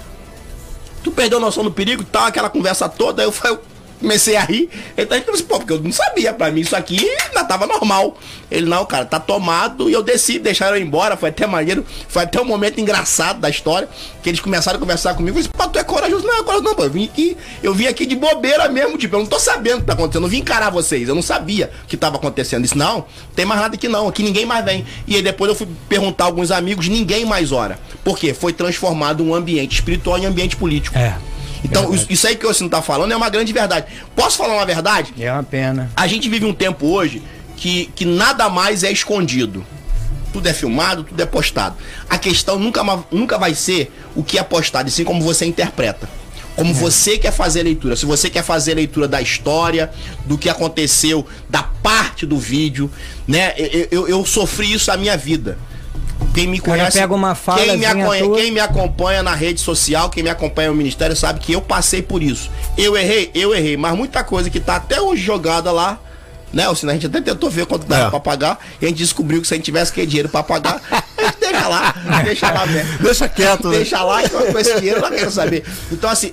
Tu 1.04 1.12
perdeu 1.12 1.38
a 1.38 1.40
noção 1.40 1.62
do 1.62 1.70
perigo 1.70 2.02
e 2.02 2.04
tal, 2.04 2.26
aquela 2.26 2.50
conversa 2.50 2.88
toda, 2.88 3.22
aí 3.22 3.28
eu, 3.28 3.32
falei, 3.32 3.56
comecei 4.00 4.36
a 4.36 4.42
rir. 4.42 4.68
Ele 4.96 5.06
tá 5.06 5.16
assim, 5.16 5.44
pô, 5.44 5.58
porque 5.58 5.72
eu 5.72 5.80
não 5.80 5.92
sabia, 5.92 6.32
pra 6.32 6.50
mim 6.50 6.60
isso 6.60 6.74
aqui 6.74 6.98
ainda 6.98 7.44
tava 7.44 7.66
normal. 7.66 8.16
Ele, 8.50 8.66
não, 8.66 8.84
cara, 8.84 9.04
tá 9.04 9.20
tomado, 9.20 9.88
e 9.88 9.92
eu 9.92 10.02
desci, 10.02 10.38
deixaram 10.38 10.76
eu 10.76 10.82
embora, 10.82 11.16
foi 11.16 11.28
até 11.28 11.46
maneiro, 11.46 11.86
foi 12.08 12.24
até 12.24 12.40
um 12.40 12.44
momento 12.44 12.80
engraçado 12.80 13.38
da 13.38 13.48
história, 13.48 13.88
que 14.22 14.28
eles 14.28 14.40
começaram 14.40 14.76
a 14.76 14.80
conversar 14.80 15.14
comigo, 15.14 15.38
eu 15.38 15.42
disse, 15.42 15.54
pô, 15.54 15.68
tu 15.68 15.78
é 15.78 15.84
corajoso, 15.84 16.26
não 16.26 16.40
é 16.40 16.42
corajoso 16.42 16.64
não, 16.64 16.74
pô, 16.74 16.82
eu 16.82 16.90
vim 16.90 17.04
aqui, 17.04 17.36
eu 17.62 17.72
vim 17.72 17.86
aqui 17.86 18.04
de 18.04 18.16
bobeira 18.16 18.68
mesmo, 18.68 18.98
tipo, 18.98 19.14
eu 19.14 19.20
não 19.20 19.26
tô 19.26 19.38
sabendo 19.38 19.76
o 19.76 19.80
que 19.80 19.86
tá 19.86 19.92
acontecendo, 19.92 20.24
eu 20.24 20.28
vim 20.28 20.38
encarar 20.38 20.70
vocês, 20.70 21.08
eu 21.08 21.14
não 21.14 21.22
sabia 21.22 21.70
o 21.84 21.86
que 21.86 21.96
tava 21.96 22.16
acontecendo. 22.16 22.64
Isso 22.64 22.76
não, 22.76 23.04
tem 23.36 23.44
mais 23.44 23.60
nada 23.60 23.76
aqui 23.76 23.86
não, 23.86 24.08
aqui 24.08 24.22
ninguém 24.22 24.44
mais 24.44 24.64
vem. 24.64 24.84
E 25.06 25.14
aí 25.14 25.22
depois 25.22 25.48
eu 25.48 25.54
fui 25.54 25.68
perguntar 25.88 26.24
a 26.24 26.26
alguns 26.26 26.50
amigos, 26.50 26.88
ninguém 26.88 27.24
mais 27.24 27.52
ora. 27.52 27.78
Por 28.02 28.18
quê? 28.18 28.34
Foi 28.34 28.52
transformado 28.52 29.22
um 29.22 29.34
ambiente 29.34 29.74
espiritual 29.74 30.18
em 30.18 30.26
ambiente 30.26 30.56
político. 30.56 30.98
É. 30.98 31.16
Então, 31.64 31.92
isso- 31.94 32.06
isso 32.08 32.26
aí 32.26 32.36
que 32.36 32.46
você 32.46 32.62
não 32.62 32.70
tá 32.70 32.80
falando 32.82 33.12
é 33.12 33.16
uma 33.16 33.28
grande 33.28 33.52
verdade. 33.52 33.86
Posso 34.16 34.36
falar 34.38 34.54
uma 34.54 34.66
verdade? 34.66 35.12
É 35.18 35.30
uma 35.32 35.42
pena. 35.42 35.90
A 35.96 36.06
gente 36.06 36.28
vive 36.28 36.44
um 36.46 36.54
tempo 36.54 36.86
hoje 36.86 37.22
que, 37.56 37.90
que 37.94 38.04
nada 38.04 38.48
mais 38.48 38.82
é 38.82 38.90
escondido. 38.90 39.64
Tudo 40.32 40.46
é 40.48 40.52
filmado, 40.54 41.02
tudo 41.04 41.20
é 41.20 41.26
postado. 41.26 41.76
A 42.08 42.16
questão 42.16 42.58
nunca, 42.58 42.82
nunca 43.10 43.36
vai 43.36 43.54
ser 43.54 43.92
o 44.14 44.22
que 44.22 44.38
é 44.38 44.42
postado, 44.42 44.88
e 44.88 44.92
sim 44.92 45.04
como 45.04 45.20
você 45.22 45.44
interpreta. 45.44 46.08
Como 46.56 46.72
você 46.74 47.16
quer 47.18 47.32
fazer 47.32 47.60
a 47.60 47.64
leitura. 47.64 47.96
Se 47.96 48.04
você 48.06 48.28
quer 48.28 48.42
fazer 48.42 48.72
a 48.72 48.74
leitura 48.76 49.08
da 49.08 49.20
história, 49.22 49.90
do 50.26 50.36
que 50.36 50.48
aconteceu, 50.48 51.26
da 51.48 51.62
parte 51.62 52.26
do 52.26 52.38
vídeo, 52.38 52.90
né? 53.26 53.54
Eu, 53.56 53.88
eu, 53.90 54.08
eu 54.08 54.26
sofri 54.26 54.72
isso 54.72 54.90
a 54.90 54.96
minha 54.96 55.16
vida. 55.16 55.58
Quem 56.34 56.46
me 56.46 56.60
conhece, 56.60 56.98
pega 56.98 57.12
uma 57.14 57.34
quem, 57.56 57.76
me 57.76 57.84
acompanha, 57.86 58.24
tua- 58.24 58.36
quem 58.36 58.50
me 58.52 58.60
acompanha 58.60 59.22
na 59.22 59.34
rede 59.34 59.60
social, 59.60 60.08
quem 60.10 60.22
me 60.22 60.30
acompanha 60.30 60.68
no 60.68 60.74
ministério, 60.76 61.16
sabe 61.16 61.40
que 61.40 61.52
eu 61.52 61.60
passei 61.60 62.02
por 62.02 62.22
isso. 62.22 62.50
Eu 62.78 62.96
errei, 62.96 63.30
eu 63.34 63.54
errei, 63.54 63.76
mas 63.76 63.96
muita 63.96 64.22
coisa 64.22 64.48
que 64.48 64.60
tá 64.60 64.76
até 64.76 65.00
hoje 65.00 65.22
jogada 65.22 65.72
lá, 65.72 65.98
né? 66.52 66.68
Ou 66.68 66.74
seja, 66.76 66.90
a 66.90 66.94
gente 66.94 67.06
até 67.06 67.20
tentou 67.20 67.50
ver 67.50 67.66
quanto 67.66 67.84
dava 67.86 68.06
É. 68.06 68.10
pra 68.10 68.20
pagar, 68.20 68.58
e 68.80 68.84
a 68.84 68.88
gente 68.88 68.98
descobriu 68.98 69.40
que 69.40 69.48
se 69.48 69.54
a 69.54 69.56
gente 69.56 69.64
tivesse 69.64 69.92
que 69.92 70.06
dinheiro 70.06 70.28
pra 70.28 70.42
pagar, 70.42 70.80
a 70.90 71.22
gente 71.24 71.36
deixa 71.40 71.68
lá, 71.68 71.94
deixa 72.24 72.50
lá 72.52 72.66
mesmo. 72.66 72.98
Deixa 73.00 73.28
quieto, 73.28 73.68
né? 73.68 73.76
Deixa 73.78 74.02
lá, 74.02 74.22
então 74.24 74.52
com 74.52 74.58
esse 74.58 74.74
dinheiro 74.78 74.98
eu 75.00 75.10
não 75.10 75.16
quero 75.16 75.30
saber. 75.32 75.64
Então, 75.90 76.08
assim, 76.08 76.32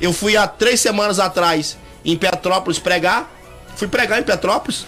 eu 0.00 0.12
fui 0.12 0.36
há 0.36 0.46
três 0.46 0.78
semanas 0.80 1.18
atrás 1.18 1.76
em 2.04 2.16
Petrópolis 2.16 2.78
pregar, 2.78 3.30
fui 3.76 3.88
pregar 3.88 4.20
em 4.20 4.22
Petrópolis, 4.22 4.84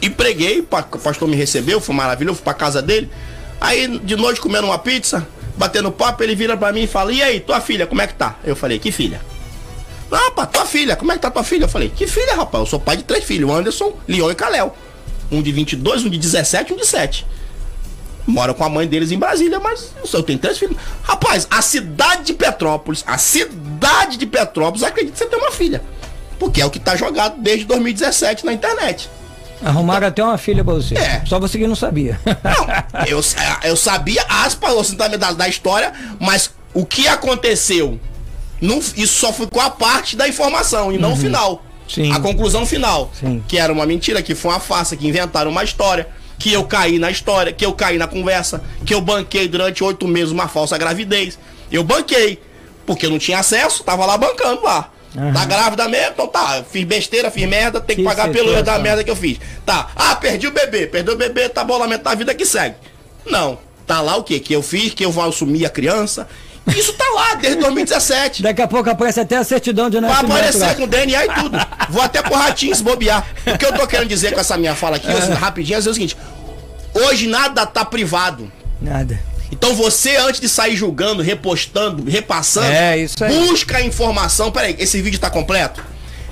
e 0.00 0.10
preguei, 0.10 0.60
o 0.60 0.98
pastor 0.98 1.26
me 1.28 1.36
recebeu, 1.36 1.80
foi 1.80 1.94
maravilhoso, 1.94 2.36
fui 2.36 2.44
pra 2.44 2.54
casa 2.54 2.82
dele. 2.82 3.08
Aí, 3.62 3.86
de 3.98 4.16
noite, 4.16 4.40
comendo 4.40 4.66
uma 4.66 4.78
pizza, 4.78 5.24
batendo 5.56 5.92
papo, 5.92 6.20
ele 6.24 6.34
vira 6.34 6.56
pra 6.56 6.72
mim 6.72 6.82
e 6.82 6.86
fala: 6.88 7.12
E 7.12 7.22
aí, 7.22 7.38
tua 7.38 7.60
filha, 7.60 7.86
como 7.86 8.02
é 8.02 8.08
que 8.08 8.14
tá? 8.14 8.36
Eu 8.42 8.56
falei: 8.56 8.76
Que 8.80 8.90
filha? 8.90 9.20
Rapaz, 10.10 10.50
tua 10.50 10.66
filha, 10.66 10.96
como 10.96 11.12
é 11.12 11.14
que 11.14 11.20
tá 11.22 11.30
tua 11.30 11.44
filha? 11.44 11.64
Eu 11.66 11.68
falei: 11.68 11.88
Que 11.88 12.08
filha, 12.08 12.34
rapaz? 12.34 12.64
Eu 12.64 12.66
sou 12.66 12.80
pai 12.80 12.96
de 12.96 13.04
três 13.04 13.22
filhos: 13.22 13.48
Anderson, 13.48 13.96
Leon 14.08 14.32
e 14.32 14.34
Kalel. 14.34 14.76
Um 15.30 15.40
de 15.40 15.52
22, 15.52 16.04
um 16.04 16.10
de 16.10 16.18
17 16.18 16.72
e 16.72 16.74
um 16.74 16.76
de 16.76 16.84
7. 16.84 17.24
Moro 18.26 18.52
com 18.52 18.64
a 18.64 18.68
mãe 18.68 18.86
deles 18.86 19.12
em 19.12 19.18
Brasília, 19.18 19.60
mas 19.60 19.92
eu 19.96 20.06
só 20.08 20.20
tenho 20.22 20.40
três 20.40 20.58
filhos. 20.58 20.76
Rapaz, 21.04 21.46
a 21.48 21.62
cidade 21.62 22.24
de 22.24 22.34
Petrópolis, 22.34 23.04
a 23.06 23.16
cidade 23.16 24.16
de 24.16 24.26
Petrópolis 24.26 24.82
acredita 24.82 25.12
que 25.12 25.18
você 25.18 25.26
tem 25.26 25.38
uma 25.38 25.52
filha. 25.52 25.82
Porque 26.36 26.60
é 26.60 26.66
o 26.66 26.70
que 26.70 26.80
tá 26.80 26.96
jogado 26.96 27.40
desde 27.40 27.64
2017 27.66 28.44
na 28.44 28.52
internet. 28.52 29.08
Arrumaram 29.64 30.06
até 30.06 30.22
uma 30.22 30.36
filha 30.36 30.64
pra 30.64 30.74
você. 30.74 30.96
É. 30.96 31.22
Só 31.24 31.38
você 31.38 31.58
que 31.58 31.66
não 31.66 31.76
sabia. 31.76 32.18
Não, 32.26 33.06
eu, 33.06 33.20
eu 33.62 33.76
sabia 33.76 34.24
aspas 34.28 34.76
assim, 34.76 34.96
da, 34.96 35.08
da, 35.08 35.32
da 35.32 35.48
história, 35.48 35.92
mas 36.18 36.50
o 36.74 36.84
que 36.84 37.06
aconteceu, 37.06 38.00
não, 38.60 38.78
isso 38.78 39.20
só 39.20 39.32
ficou 39.32 39.62
a 39.62 39.70
parte 39.70 40.16
da 40.16 40.28
informação 40.28 40.92
e 40.92 40.98
não 40.98 41.12
o 41.12 41.16
final. 41.16 41.52
Uhum. 41.52 41.72
Sim. 41.88 42.12
A 42.12 42.20
conclusão 42.20 42.64
final. 42.64 43.10
Sim. 43.18 43.42
Que 43.46 43.58
era 43.58 43.72
uma 43.72 43.84
mentira, 43.84 44.22
que 44.22 44.34
foi 44.34 44.50
uma 44.50 44.60
farsa, 44.60 44.96
que 44.96 45.06
inventaram 45.06 45.50
uma 45.50 45.62
história, 45.62 46.08
que 46.38 46.52
eu 46.52 46.64
caí 46.64 46.98
na 46.98 47.10
história, 47.10 47.52
que 47.52 47.64
eu 47.64 47.72
caí 47.72 47.98
na 47.98 48.06
conversa, 48.06 48.62
que 48.84 48.94
eu 48.94 49.00
banquei 49.00 49.46
durante 49.46 49.84
oito 49.84 50.08
meses 50.08 50.30
uma 50.30 50.48
falsa 50.48 50.76
gravidez. 50.78 51.38
Eu 51.70 51.84
banquei, 51.84 52.40
porque 52.86 53.06
eu 53.06 53.10
não 53.10 53.18
tinha 53.18 53.38
acesso, 53.38 53.84
tava 53.84 54.06
lá 54.06 54.16
bancando 54.16 54.62
lá. 54.62 54.90
Tá 55.14 55.44
grávida 55.44 55.88
mesmo? 55.88 56.12
Então 56.12 56.26
tá, 56.26 56.64
fiz 56.70 56.84
besteira, 56.84 57.30
fiz 57.30 57.46
merda, 57.46 57.80
tem 57.80 57.96
que, 57.96 58.02
Que 58.02 58.08
pagar 58.08 58.30
pelo 58.30 58.50
erro 58.52 58.62
da 58.62 58.78
merda 58.78 59.04
que 59.04 59.10
eu 59.10 59.16
fiz. 59.16 59.38
Tá, 59.64 59.90
ah, 59.94 60.16
perdi 60.16 60.46
o 60.46 60.50
bebê, 60.50 60.86
perdeu 60.86 61.14
o 61.14 61.16
bebê, 61.16 61.48
tá 61.48 61.62
bom, 61.62 61.76
lamentar 61.76 62.14
a 62.14 62.16
vida 62.16 62.34
que 62.34 62.46
segue. 62.46 62.76
Não, 63.26 63.58
tá 63.86 64.00
lá 64.00 64.16
o 64.16 64.24
quê? 64.24 64.40
Que 64.40 64.54
eu 64.54 64.62
fiz, 64.62 64.94
que 64.94 65.04
eu 65.04 65.12
vou 65.12 65.24
assumir 65.28 65.66
a 65.66 65.70
criança. 65.70 66.26
Isso 66.74 66.92
tá 66.92 67.04
lá 67.14 67.34
desde 67.34 67.60
2017. 67.60 68.40
Daqui 68.42 68.62
a 68.62 68.68
pouco 68.68 68.88
aparece 68.88 69.20
até 69.20 69.36
a 69.36 69.44
certidão 69.44 69.90
de 69.90 70.00
Vai 70.00 70.08
nascimento. 70.08 70.32
aparecer 70.32 70.66
lá. 70.66 70.74
com 70.76 70.86
DNA 70.86 71.26
e 71.26 71.34
tudo. 71.34 71.58
Vou 71.90 72.02
até 72.02 72.22
pro 72.22 72.34
ratinho 72.34 72.74
se 72.74 72.82
bobear. 72.82 73.26
O 73.46 73.58
que 73.58 73.66
eu 73.66 73.72
tô 73.72 73.86
querendo 73.86 74.08
dizer 74.08 74.32
com 74.32 74.40
essa 74.40 74.56
minha 74.56 74.74
fala 74.74 74.96
aqui, 74.96 75.08
assim, 75.08 75.32
rapidinho, 75.32 75.76
é 75.76 75.78
o 75.80 75.92
seguinte. 75.94 76.16
Hoje 76.94 77.26
nada 77.26 77.66
tá 77.66 77.84
privado. 77.84 78.50
Nada. 78.80 79.18
Então 79.52 79.74
você, 79.74 80.16
antes 80.16 80.40
de 80.40 80.48
sair 80.48 80.74
julgando, 80.74 81.22
repostando, 81.22 82.02
repassando, 82.10 82.66
É, 82.72 82.96
isso 82.98 83.22
aí. 83.22 83.38
busca 83.46 83.76
a 83.76 83.82
informação. 83.82 84.50
Peraí, 84.50 84.74
esse 84.78 85.00
vídeo 85.02 85.20
tá 85.20 85.28
completo? 85.30 85.84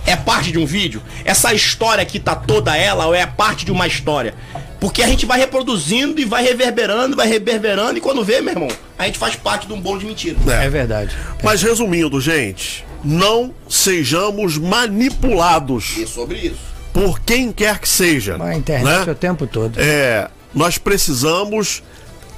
É 0.07 0.17
parte 0.17 0.51
de 0.51 0.59
um 0.59 0.65
vídeo? 0.65 1.03
Essa 1.25 1.53
história 1.53 2.01
aqui 2.03 2.19
tá 2.19 2.35
toda 2.35 2.75
ela 2.75 3.07
ou 3.07 3.15
é 3.15 3.27
parte 3.27 3.67
de 3.67 3.71
uma 3.71 3.87
história? 3.87 4.35
Porque 4.81 5.03
a 5.03 5.07
gente 5.07 5.27
vai 5.27 5.39
reproduzindo 5.39 6.19
e 6.19 6.25
vai 6.25 6.43
reverberando, 6.43 7.15
vai 7.15 7.29
reverberando, 7.29 7.99
e 7.99 8.01
quando 8.01 8.25
vê, 8.25 8.41
meu 8.41 8.55
irmão, 8.55 8.69
a 8.99 9.05
gente 9.05 9.19
faz 9.19 9.37
parte 9.37 9.67
de 9.67 9.75
um 9.75 9.81
bolo 9.81 9.99
de 10.01 10.07
mentira. 10.07 10.39
É, 10.51 10.71
verdade. 10.71 11.15
Mas 11.43 11.61
resumindo, 11.61 12.19
gente, 12.19 12.83
não 13.05 13.55
sejamos 13.69 14.57
manipulados 14.57 15.99
E 15.99 16.07
sobre 16.07 16.39
isso. 16.39 16.61
por 16.95 17.21
quem 17.21 17.53
quer 17.53 17.79
que 17.79 17.89
seja. 17.89 18.43
A 18.43 18.55
internet 18.57 19.05
né? 19.07 19.13
o 19.13 19.15
tempo 19.15 19.47
todo. 19.47 19.79
É, 19.79 20.29
nós 20.55 20.79
precisamos 20.79 21.83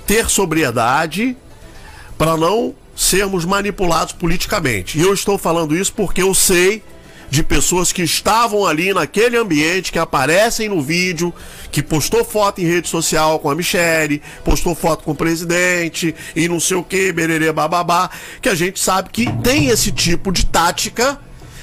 ter 0.06 0.28
sobriedade 0.28 1.36
para 2.16 2.36
não 2.36 2.74
sermos 2.94 3.44
manipulados 3.44 4.12
politicamente. 4.12 4.98
E 4.98 5.02
eu 5.02 5.12
estou 5.12 5.38
falando 5.38 5.76
isso 5.76 5.92
porque 5.92 6.22
eu 6.22 6.34
sei 6.34 6.82
de 7.30 7.42
pessoas 7.42 7.92
que 7.92 8.02
estavam 8.02 8.66
ali 8.66 8.92
naquele 8.92 9.38
ambiente, 9.38 9.90
que 9.90 9.98
aparecem 9.98 10.68
no 10.68 10.82
vídeo, 10.82 11.32
que 11.70 11.82
postou 11.82 12.22
foto 12.22 12.60
em 12.60 12.66
rede 12.66 12.88
social 12.88 13.38
com 13.38 13.48
a 13.48 13.54
Michelle, 13.54 14.20
postou 14.44 14.74
foto 14.74 15.02
com 15.02 15.12
o 15.12 15.14
presidente 15.14 16.14
e 16.36 16.46
não 16.46 16.60
sei 16.60 16.76
o 16.76 16.84
que, 16.84 17.10
bererê 17.10 17.50
bababá, 17.50 18.10
que 18.42 18.50
a 18.50 18.54
gente 18.54 18.78
sabe 18.78 19.08
que 19.10 19.32
tem 19.40 19.68
esse 19.68 19.90
tipo 19.90 20.30
de 20.30 20.44
tática 20.44 21.18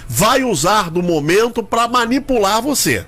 vai 0.07 0.43
usar 0.43 0.89
do 0.89 1.03
momento 1.03 1.61
para 1.61 1.87
manipular 1.87 2.63
você. 2.63 3.05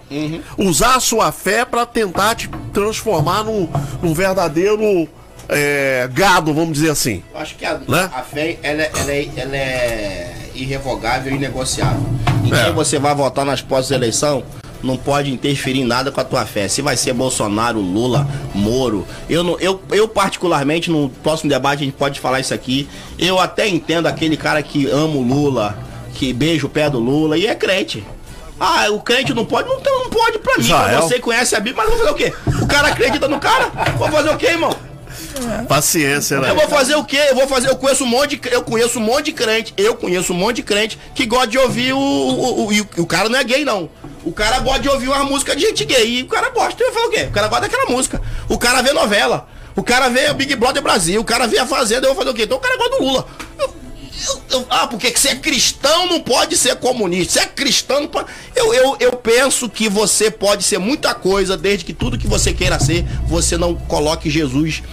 Usar 0.56 0.98
a 0.98 1.00
sua 1.00 1.32
fé 1.32 1.66
para 1.66 1.84
tentar 1.84 2.36
te 2.36 2.48
transformar 2.72 3.44
num, 3.44 3.68
num 4.04 4.14
verdadeiro 4.14 5.10
é, 5.52 6.10
gado, 6.14 6.54
vamos 6.54 6.74
dizer 6.74 6.90
assim. 6.90 7.22
Eu 7.34 7.40
acho 7.40 7.56
que 7.56 7.66
a, 7.66 7.78
Né? 7.88 8.10
a 8.14 8.22
fé 8.22 8.58
ela, 8.64 8.82
é- 8.82 8.92
ela, 8.96 9.12
é, 9.12 9.30
ela 9.38 9.56
é 9.58 10.34
irrevogável 10.56 11.32
e 11.32 11.36
inegociável. 11.36 12.02
Em 12.46 12.54
É. 12.54 12.64
quem 12.66 12.74
você 12.74 12.98
vai 12.98 13.14
votar 13.14 13.46
nas 13.46 13.62
pós-eleição, 13.62 14.44
não 14.82 14.98
pode 14.98 15.32
interferir 15.32 15.82
em 15.82 15.86
nada 15.86 16.12
com 16.12 16.20
a 16.20 16.24
tua 16.24 16.44
fé. 16.46 16.68
Se 16.68 16.82
vai 16.82 16.98
ser 16.98 17.14
Bolsonaro, 17.14 17.80
Lula, 17.80 18.28
Moro. 18.56 19.06
Eu, 19.30 19.44
não, 19.44 19.60
eu, 19.60 19.80
eu 19.92 20.08
particularmente, 20.08 20.90
no 20.90 21.08
próximo 21.22 21.50
debate 21.52 21.82
a 21.84 21.86
gente 21.86 21.94
pode 21.96 22.20
falar 22.20 22.40
isso 22.40 22.54
aqui. 22.54 22.90
Eu 23.20 23.40
até 23.40 23.68
entendo 23.68 24.08
aquele 24.08 24.36
cara 24.36 24.64
que 24.64 24.88
ama 24.90 25.16
o 25.18 25.22
Lula, 25.22 25.78
que 26.16 26.34
beija 26.34 26.66
o 26.66 26.70
pé 26.70 26.90
do 26.90 26.98
Lula 27.00 27.38
e 27.38 27.46
é 27.46 27.54
crente. 27.54 28.04
Ah, 28.60 28.88
o 28.92 29.00
crente 29.02 29.34
não 29.34 29.46
pode? 29.46 29.68
Não, 29.70 29.76
não 30.04 30.10
pode 30.10 30.40
pra 30.40 30.56
mim. 30.58 30.64
Israel. 30.64 31.02
Você 31.04 31.20
conhece 31.20 31.56
a 31.56 31.60
Bíblia, 31.60 31.84
mas 31.84 31.90
vou 31.90 31.98
fazer 32.00 32.12
o 32.12 32.16
quê? 32.16 32.34
O 32.64 32.68
cara 32.68 32.88
acredita 32.90 33.28
no 33.28 33.40
cara? 33.40 33.72
Vou 33.98 34.08
fazer 34.10 34.30
o 34.30 34.38
quê, 34.38 34.48
irmão? 34.48 34.76
Paciência, 35.68 36.40
né? 36.40 36.50
Eu 36.50 36.56
vou 36.56 36.68
fazer 36.68 36.96
o 36.96 37.04
quê? 37.04 37.20
Eu 37.30 37.36
vou 37.36 37.48
fazer, 37.48 37.70
eu 37.70 37.76
conheço 37.76 38.04
um 38.04 38.08
monte 38.08 38.36
de, 38.38 38.50
eu 38.52 38.62
conheço 38.64 39.00
um 39.00 39.02
monte 39.04 39.26
de 39.26 39.32
crente, 39.34 39.74
eu 39.78 39.96
conheço 39.96 40.34
um 40.34 40.36
monte 40.36 40.58
de 40.58 40.64
crente 40.64 40.98
que 41.16 41.26
gosta 41.26 41.48
de 41.48 41.58
ouvir 41.58 41.94
o, 41.94 41.98
o, 42.00 42.68
o, 42.72 42.88
o, 42.98 43.06
cara 43.06 43.30
não 43.30 43.40
é 43.40 43.44
gay 43.44 43.64
não. 43.66 43.90
O 44.24 44.32
cara 44.32 44.60
gosta 44.60 44.80
de 44.82 44.90
ouvir 44.90 45.08
uma 45.08 45.24
música 45.24 45.56
de 45.56 45.62
gente 45.62 45.86
gay 45.86 46.20
e 46.20 46.24
o 46.24 46.28
cara 46.28 46.50
gosta, 46.50 46.84
eu 46.84 46.94
falo 46.94 47.08
o 47.08 47.12
quê? 47.12 47.24
O 47.24 47.32
cara 47.32 47.48
gosta 47.48 47.68
daquela 47.68 47.90
música. 47.90 48.22
O 48.50 48.58
cara 48.58 48.82
vê 48.82 48.92
novela. 48.94 49.48
O 49.76 49.84
cara 49.84 50.10
vê 50.10 50.30
o 50.30 50.34
Big 50.34 50.54
Brother 50.56 50.84
Brasil, 50.84 51.22
o 51.22 51.24
cara 51.24 51.48
vê 51.48 51.58
a 51.58 51.66
Fazenda, 51.66 52.06
eu 52.06 52.14
vou 52.14 52.24
fazer 52.24 52.30
o 52.30 52.34
quê? 52.34 52.44
Então 52.44 52.58
o 52.58 52.62
cara 52.62 52.78
gosta 52.78 52.98
do 52.98 53.04
Lula. 53.04 53.26
Eu- 53.58 53.82
eu- 54.52 54.66
ah, 54.70 54.86
porque 54.86 55.08
é 55.08 55.36
cristão 55.36 56.06
não 56.08 56.20
pode 56.20 56.56
ser 56.56 56.76
comunista. 56.76 57.34
Você 57.34 57.40
é 57.40 57.46
cristão 57.48 58.02
não 58.02 58.08
pode. 58.08 58.28
Eu, 58.56 58.72
eu, 58.74 58.98
eu 59.00 59.12
penso 59.14 59.68
que 59.68 59.90
você 59.90 60.30
pode 60.30 60.64
ser 60.64 60.78
muita 60.78 61.14
coisa, 61.16 61.58
desde 61.58 61.86
que 61.86 61.94
tudo 61.94 62.18
que 62.20 62.28
você 62.28 62.54
queira 62.54 62.80
ser, 62.80 63.04
você 63.26 63.58
não 63.58 63.74
coloque 63.74 64.30
Jesus 64.30 64.84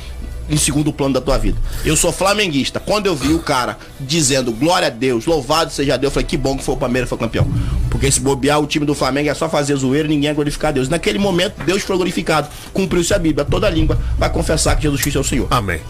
em 0.49 0.57
segundo 0.57 0.93
plano 0.93 1.15
da 1.15 1.20
tua 1.20 1.37
vida. 1.39 1.59
Eu 1.85 1.97
sou 1.97 2.12
flamenguista. 2.12 2.81
Quando 2.81 3.07
eu 3.07 3.15
vi 3.15 3.33
o 3.33 3.39
cara 3.39 3.79
dizendo 4.01 4.53
glória 4.53 4.89
a 4.89 4.91
Deus, 4.91 5.27
louvado 5.27 5.70
seja 5.73 5.97
Deus, 5.97 6.11
eu 6.11 6.15
falei 6.15 6.27
que 6.27 6.37
bom 6.37 6.57
que 6.57 6.65
foi 6.65 6.75
o 6.75 6.79
Palmeiras 6.79 7.09
foi 7.09 7.19
campeão. 7.19 7.47
Porque 7.91 8.11
se 8.11 8.20
bobear 8.20 8.61
o 8.61 8.66
time 8.66 8.85
do 8.87 8.95
Flamengo 8.95 9.29
é 9.29 9.35
só 9.35 9.49
fazer 9.49 9.75
zoeira 9.77 10.07
e 10.07 10.11
ninguém 10.11 10.31
é 10.31 10.35
glorificar 10.35 10.73
Deus. 10.73 10.89
Naquele 10.89 11.19
momento, 11.19 11.62
Deus 11.65 11.83
foi 11.83 11.97
glorificado. 11.97 12.49
Cumpriu-se 12.73 13.12
a 13.15 13.19
Bíblia. 13.19 13.45
Toda 13.45 13.69
língua 13.69 13.99
vai 14.19 14.31
confessar 14.31 14.77
que 14.77 14.83
Jesus 14.83 15.01
Cristo 15.01 15.19
é 15.19 15.20
o 15.20 15.25
Senhor. 15.25 15.47
Amém. 15.51 15.81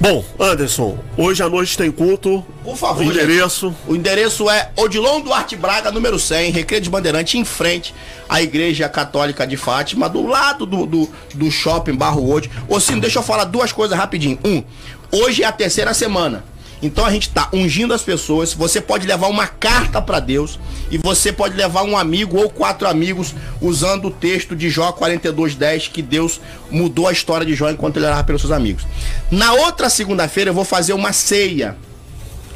Bom, 0.00 0.24
Anderson, 0.38 0.98
hoje 1.16 1.42
à 1.42 1.48
noite 1.48 1.76
tem 1.76 1.90
culto. 1.90 2.44
Por 2.64 2.76
favor, 2.76 3.02
O 3.02 3.04
gente. 3.04 3.16
endereço. 3.16 3.74
O 3.86 3.94
endereço 3.94 4.48
é 4.48 4.70
Odilon 4.76 5.20
Duarte 5.20 5.56
Braga, 5.56 5.90
número 5.90 6.18
100, 6.18 6.50
Recreio 6.52 6.82
de 6.82 6.90
Bandeirante, 6.90 7.36
em 7.38 7.44
frente 7.44 7.94
à 8.28 8.40
Igreja 8.40 8.88
Católica 8.88 9.46
de 9.46 9.56
Fátima, 9.56 10.08
do 10.08 10.26
lado 10.26 10.64
do, 10.64 10.86
do, 10.86 11.08
do 11.34 11.50
shopping 11.50 11.94
Barro 11.94 12.30
Hoje. 12.32 12.50
Ô, 12.68 12.80
Cino, 12.80 13.00
deixa 13.00 13.18
eu 13.18 13.22
falar 13.22 13.44
duas 13.44 13.72
coisas 13.72 13.91
rapidinho. 13.96 14.38
Um, 14.44 14.62
hoje 15.10 15.42
é 15.42 15.46
a 15.46 15.52
terceira 15.52 15.94
semana. 15.94 16.44
Então 16.82 17.06
a 17.06 17.10
gente 17.10 17.30
tá 17.30 17.48
ungindo 17.52 17.94
as 17.94 18.02
pessoas. 18.02 18.52
Você 18.52 18.80
pode 18.80 19.06
levar 19.06 19.28
uma 19.28 19.46
carta 19.46 20.02
para 20.02 20.18
Deus 20.18 20.58
e 20.90 20.98
você 20.98 21.32
pode 21.32 21.56
levar 21.56 21.84
um 21.84 21.96
amigo 21.96 22.36
ou 22.36 22.50
quatro 22.50 22.88
amigos 22.88 23.32
usando 23.60 24.06
o 24.06 24.10
texto 24.10 24.56
de 24.56 24.68
Jó 24.68 24.90
42:10 24.92 25.88
que 25.88 26.02
Deus 26.02 26.40
mudou 26.70 27.06
a 27.06 27.12
história 27.12 27.46
de 27.46 27.54
Jó 27.54 27.70
enquanto 27.70 27.98
ele 27.98 28.06
orava 28.06 28.24
pelos 28.24 28.42
seus 28.42 28.52
amigos. 28.52 28.84
Na 29.30 29.52
outra 29.52 29.88
segunda-feira 29.88 30.50
eu 30.50 30.54
vou 30.54 30.64
fazer 30.64 30.92
uma 30.92 31.12
ceia. 31.12 31.76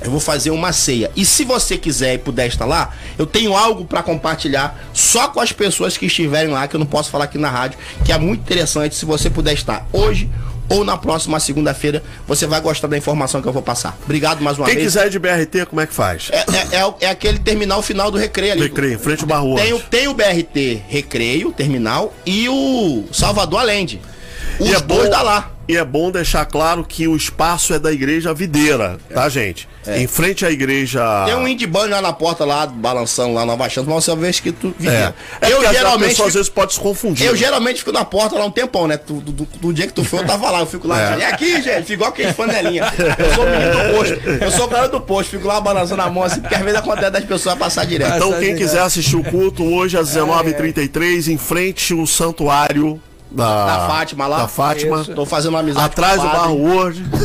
Eu 0.00 0.10
vou 0.10 0.20
fazer 0.20 0.50
uma 0.50 0.72
ceia. 0.72 1.10
E 1.16 1.24
se 1.24 1.42
você 1.42 1.78
quiser 1.78 2.14
e 2.14 2.18
puder 2.18 2.46
estar 2.48 2.66
lá, 2.66 2.94
eu 3.16 3.24
tenho 3.24 3.56
algo 3.56 3.86
para 3.86 4.02
compartilhar 4.02 4.78
só 4.92 5.28
com 5.28 5.40
as 5.40 5.52
pessoas 5.52 5.96
que 5.96 6.04
estiverem 6.04 6.52
lá, 6.52 6.68
que 6.68 6.76
eu 6.76 6.80
não 6.80 6.86
posso 6.86 7.10
falar 7.10 7.24
aqui 7.24 7.38
na 7.38 7.48
rádio, 7.48 7.78
que 8.04 8.12
é 8.12 8.18
muito 8.18 8.40
interessante. 8.40 8.94
Se 8.94 9.06
você 9.06 9.30
puder 9.30 9.54
estar 9.54 9.88
hoje 9.94 10.28
ou 10.68 10.84
na 10.84 10.97
próxima 10.97 11.38
segunda-feira, 11.40 12.02
você 12.26 12.47
vai 12.47 12.60
gostar 12.60 12.88
da 12.88 12.97
informação 12.97 13.40
que 13.43 13.48
eu 13.48 13.52
vou 13.52 13.62
passar. 13.62 13.97
Obrigado 14.05 14.40
mais 14.43 14.59
uma 14.59 14.66
Quem 14.66 14.74
vez. 14.76 14.86
quiser 14.86 15.09
de 15.09 15.18
BRT, 15.18 15.66
como 15.66 15.80
é 15.80 15.86
que 15.86 15.94
faz? 15.94 16.28
É, 16.32 16.38
é- 16.38 16.80
é 16.82 16.94
é 17.01 17.09
aquele 17.10 17.38
terminal 17.38 17.82
final 17.82 18.10
do 18.10 18.18
recreio 18.18 18.52
ali. 18.52 18.62
Recreio, 18.62 18.94
em 18.94 18.98
frente 18.98 19.20
ao 19.22 19.26
Barro 19.26 19.55
Tem, 19.56 19.78
tem 19.90 20.09
o 20.09 20.14
BRT 20.14 20.82
Recreio, 20.88 21.52
terminal, 21.52 22.12
e 22.24 22.48
o 22.48 23.05
Salvador 23.12 23.60
Allende. 23.60 24.01
Os 24.59 24.69
E 24.69 24.74
é 24.74 24.81
dois 24.81 25.05
bom- 25.05 25.11
dá 25.11 25.23
lá. 25.23 25.51
E 25.69 25.77
é 25.77 25.85
bom 25.85 26.12
deixar 26.12 26.45
claro 26.45 26.85
que 26.85 27.09
o 27.09 27.16
espaço 27.16 27.74
é 27.74 27.78
da 27.81 27.93
igreja 27.93 28.33
videira, 28.33 28.99
tá, 29.12 29.28
gente? 29.28 29.69
Em 29.85 30.07
frente 30.07 30.47
à 30.47 30.51
igreja. 30.53 31.03
Tem 31.27 31.35
um 31.35 31.47
indie 31.49 31.69
lá 31.91 32.01
na 32.01 32.12
porta 32.12 32.45
lá, 32.45 32.69
balançando 32.69 33.35
lá, 33.35 33.45
Nova 33.45 33.69
Chance, 33.69 33.89
mas 33.91 34.05
você 34.05 34.15
vê 34.15 34.31
escrito 34.31 34.69
É. 34.69 34.81
Videira. 34.81 35.15
É 35.41 35.53
eu 35.53 35.61
geralmente. 35.73 36.11
pessoa 36.11 36.28
às 36.28 36.35
vezes 36.35 36.49
pode 36.49 36.74
se 36.74 36.78
confundir. 36.78 37.27
Eu 37.27 37.35
geralmente 37.35 37.81
fico 37.81 37.91
na 37.91 38.05
porta 38.05 38.37
lá 38.39 38.45
um 38.45 38.51
tempão, 38.53 38.87
né? 38.87 38.97
Do, 38.97 39.15
do- 39.20 39.49
do 39.61 39.73
dia 39.73 39.89
que 39.89 39.93
tu 39.93 40.05
foi, 40.05 40.20
eu 40.20 40.24
tava 40.24 40.49
lá. 40.53 40.61
Eu 40.61 40.66
fico 40.66 40.87
lá, 40.87 41.16
É. 41.16 41.23
é 41.23 41.27
aqui, 41.33 41.61
gente. 41.61 41.78
Fico 41.81 41.93
igual 41.95 42.11
aquele 42.11 42.33
panelinha. 42.33 42.85
Eu 43.19 43.35
sou 43.35 43.45
o 43.45 43.51
menino 43.51 43.73
do 43.73 43.97
posto. 43.97 44.28
Eu 44.45 44.51
sou 44.53 44.66
o 44.66 44.69
cara 44.69 44.89
do 44.89 45.01
posto. 45.01 45.31
Fico 45.31 45.49
lá 45.49 45.61
balançando 45.61 46.03
a 46.03 46.09
mão 46.09 46.23
assim, 46.23 46.41
porque 46.41 46.55
às 46.55 46.62
vezes 46.62 46.78
acontece 46.78 47.11
das 47.11 47.24
pessoas 47.24 47.59
passar 47.59 47.85
direto. 47.87 48.15
Então, 48.15 48.33
quem 48.39 48.53
é 48.53 48.55
quiser 48.55 48.83
assistir 48.83 49.16
o 49.16 49.24
culto 49.24 49.65
hoje 49.65 49.99
às 49.99 50.11
19h33, 50.11 51.27
em 51.27 51.37
frente 51.39 51.93
ao 51.93 52.07
santuário 52.07 53.01
da, 53.31 53.66
Da 53.66 53.89
Fátima 53.89 54.27
lá. 54.27 54.39
Da 54.39 54.48
Fátima. 54.48 55.01
Isso. 55.03 55.15
Tô 55.15 55.27
fazendo 55.27 55.55
uma 55.55 55.61
amizade 55.61 55.86
Atrás 55.86 56.20
do 56.20 56.28
Barro. 56.28 56.57
Word. 56.57 57.03
Tô 57.11 57.19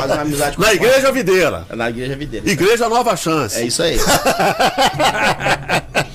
fazendo 0.00 0.12
uma 0.12 0.22
amizade 0.22 0.56
com 0.56 0.62
Na 0.62 0.74
igreja 0.74 1.12
videira. 1.12 1.66
Na 1.74 1.90
igreja 1.90 2.16
videira. 2.16 2.48
Igreja 2.48 2.88
Nova 2.88 3.16
Chance. 3.16 3.58
É 3.60 3.64
isso 3.64 3.82
aí. 3.82 3.98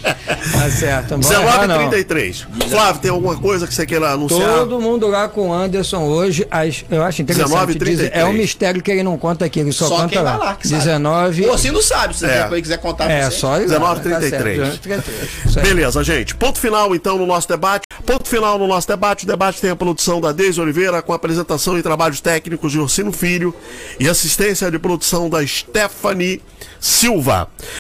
Tá 0.54 0.70
certo. 0.70 1.18
Bora 1.18 1.40
lá, 1.40 1.68
não. 1.68 1.90
19h33. 1.90 2.46
Flávio, 2.70 3.02
tem 3.02 3.12
alguma 3.12 3.36
coisa 3.38 3.66
que 3.68 3.74
você 3.74 3.86
queira 3.86 4.12
anunciar? 4.12 4.60
Todo 4.60 4.80
mundo 4.80 5.08
lá 5.08 5.28
com 5.28 5.50
o 5.50 5.54
Anderson 5.54 6.04
hoje, 6.04 6.46
às- 6.52 6.84
eu 6.92 7.02
acho 7.02 7.22
interessante. 7.22 7.50
19h33. 7.50 7.86
diz- 7.98 8.10
é 8.14 8.26
um 8.26 8.34
mistério 8.34 8.82
que 8.82 8.92
ele 8.92 9.04
não 9.04 9.18
conta 9.18 9.46
aqui, 9.46 9.60
ele 9.60 9.72
só, 9.72 9.88
Só 9.88 9.96
conta 9.98 10.10
quem 10.10 10.22
vai 10.24 10.38
lá. 10.38 10.44
lá 10.46 10.56
que 10.56 10.68
sabe. 10.68 10.80
19. 10.82 11.46
O 11.48 11.54
Ocinho 11.54 11.74
não 11.74 11.82
sabe, 11.82 12.14
se 12.14 12.20
você 12.22 12.26
É. 12.28 12.62
quiser 12.62 12.78
contar 12.78 13.10
É, 13.10 13.30
você. 13.30 13.38
só 13.38 13.56
ele. 13.58 13.66
19h33. 13.68 14.12
Tá 14.12 14.20
certo, 14.30 14.44
19h33. 14.90 15.30
Isso 15.46 15.60
aí. 15.60 15.66
Beleza, 15.66 16.04
gente. 16.04 16.36
Ponto 16.36 16.60
final 16.60 16.94
então 16.96 17.18
no 17.18 17.26
nosso 17.26 17.48
debate. 17.48 17.84
Ponto 18.06 18.28
final 18.28 18.58
no 18.60 18.68
nosso 18.68 18.88
debate. 18.88 19.24
O 19.24 19.28
debate 19.28 19.62
tem 19.62 19.70
a 19.72 19.76
produção 19.76 20.20
da 20.20 20.32
Deise 20.32 20.60
Oliveira 20.60 21.02
com 21.02 21.14
apresentação 21.14 21.78
e 21.78 21.82
trabalhos 21.82 22.20
técnicos 22.22 22.72
de 22.72 22.80
Ursino 22.80 23.12
Filho 23.12 23.54
e 24.00 24.08
assistência 24.10 24.70
de 24.70 24.78
produção 24.78 25.30
da 25.30 25.46
Stephanie 25.46 26.42
Silva. 26.80 27.48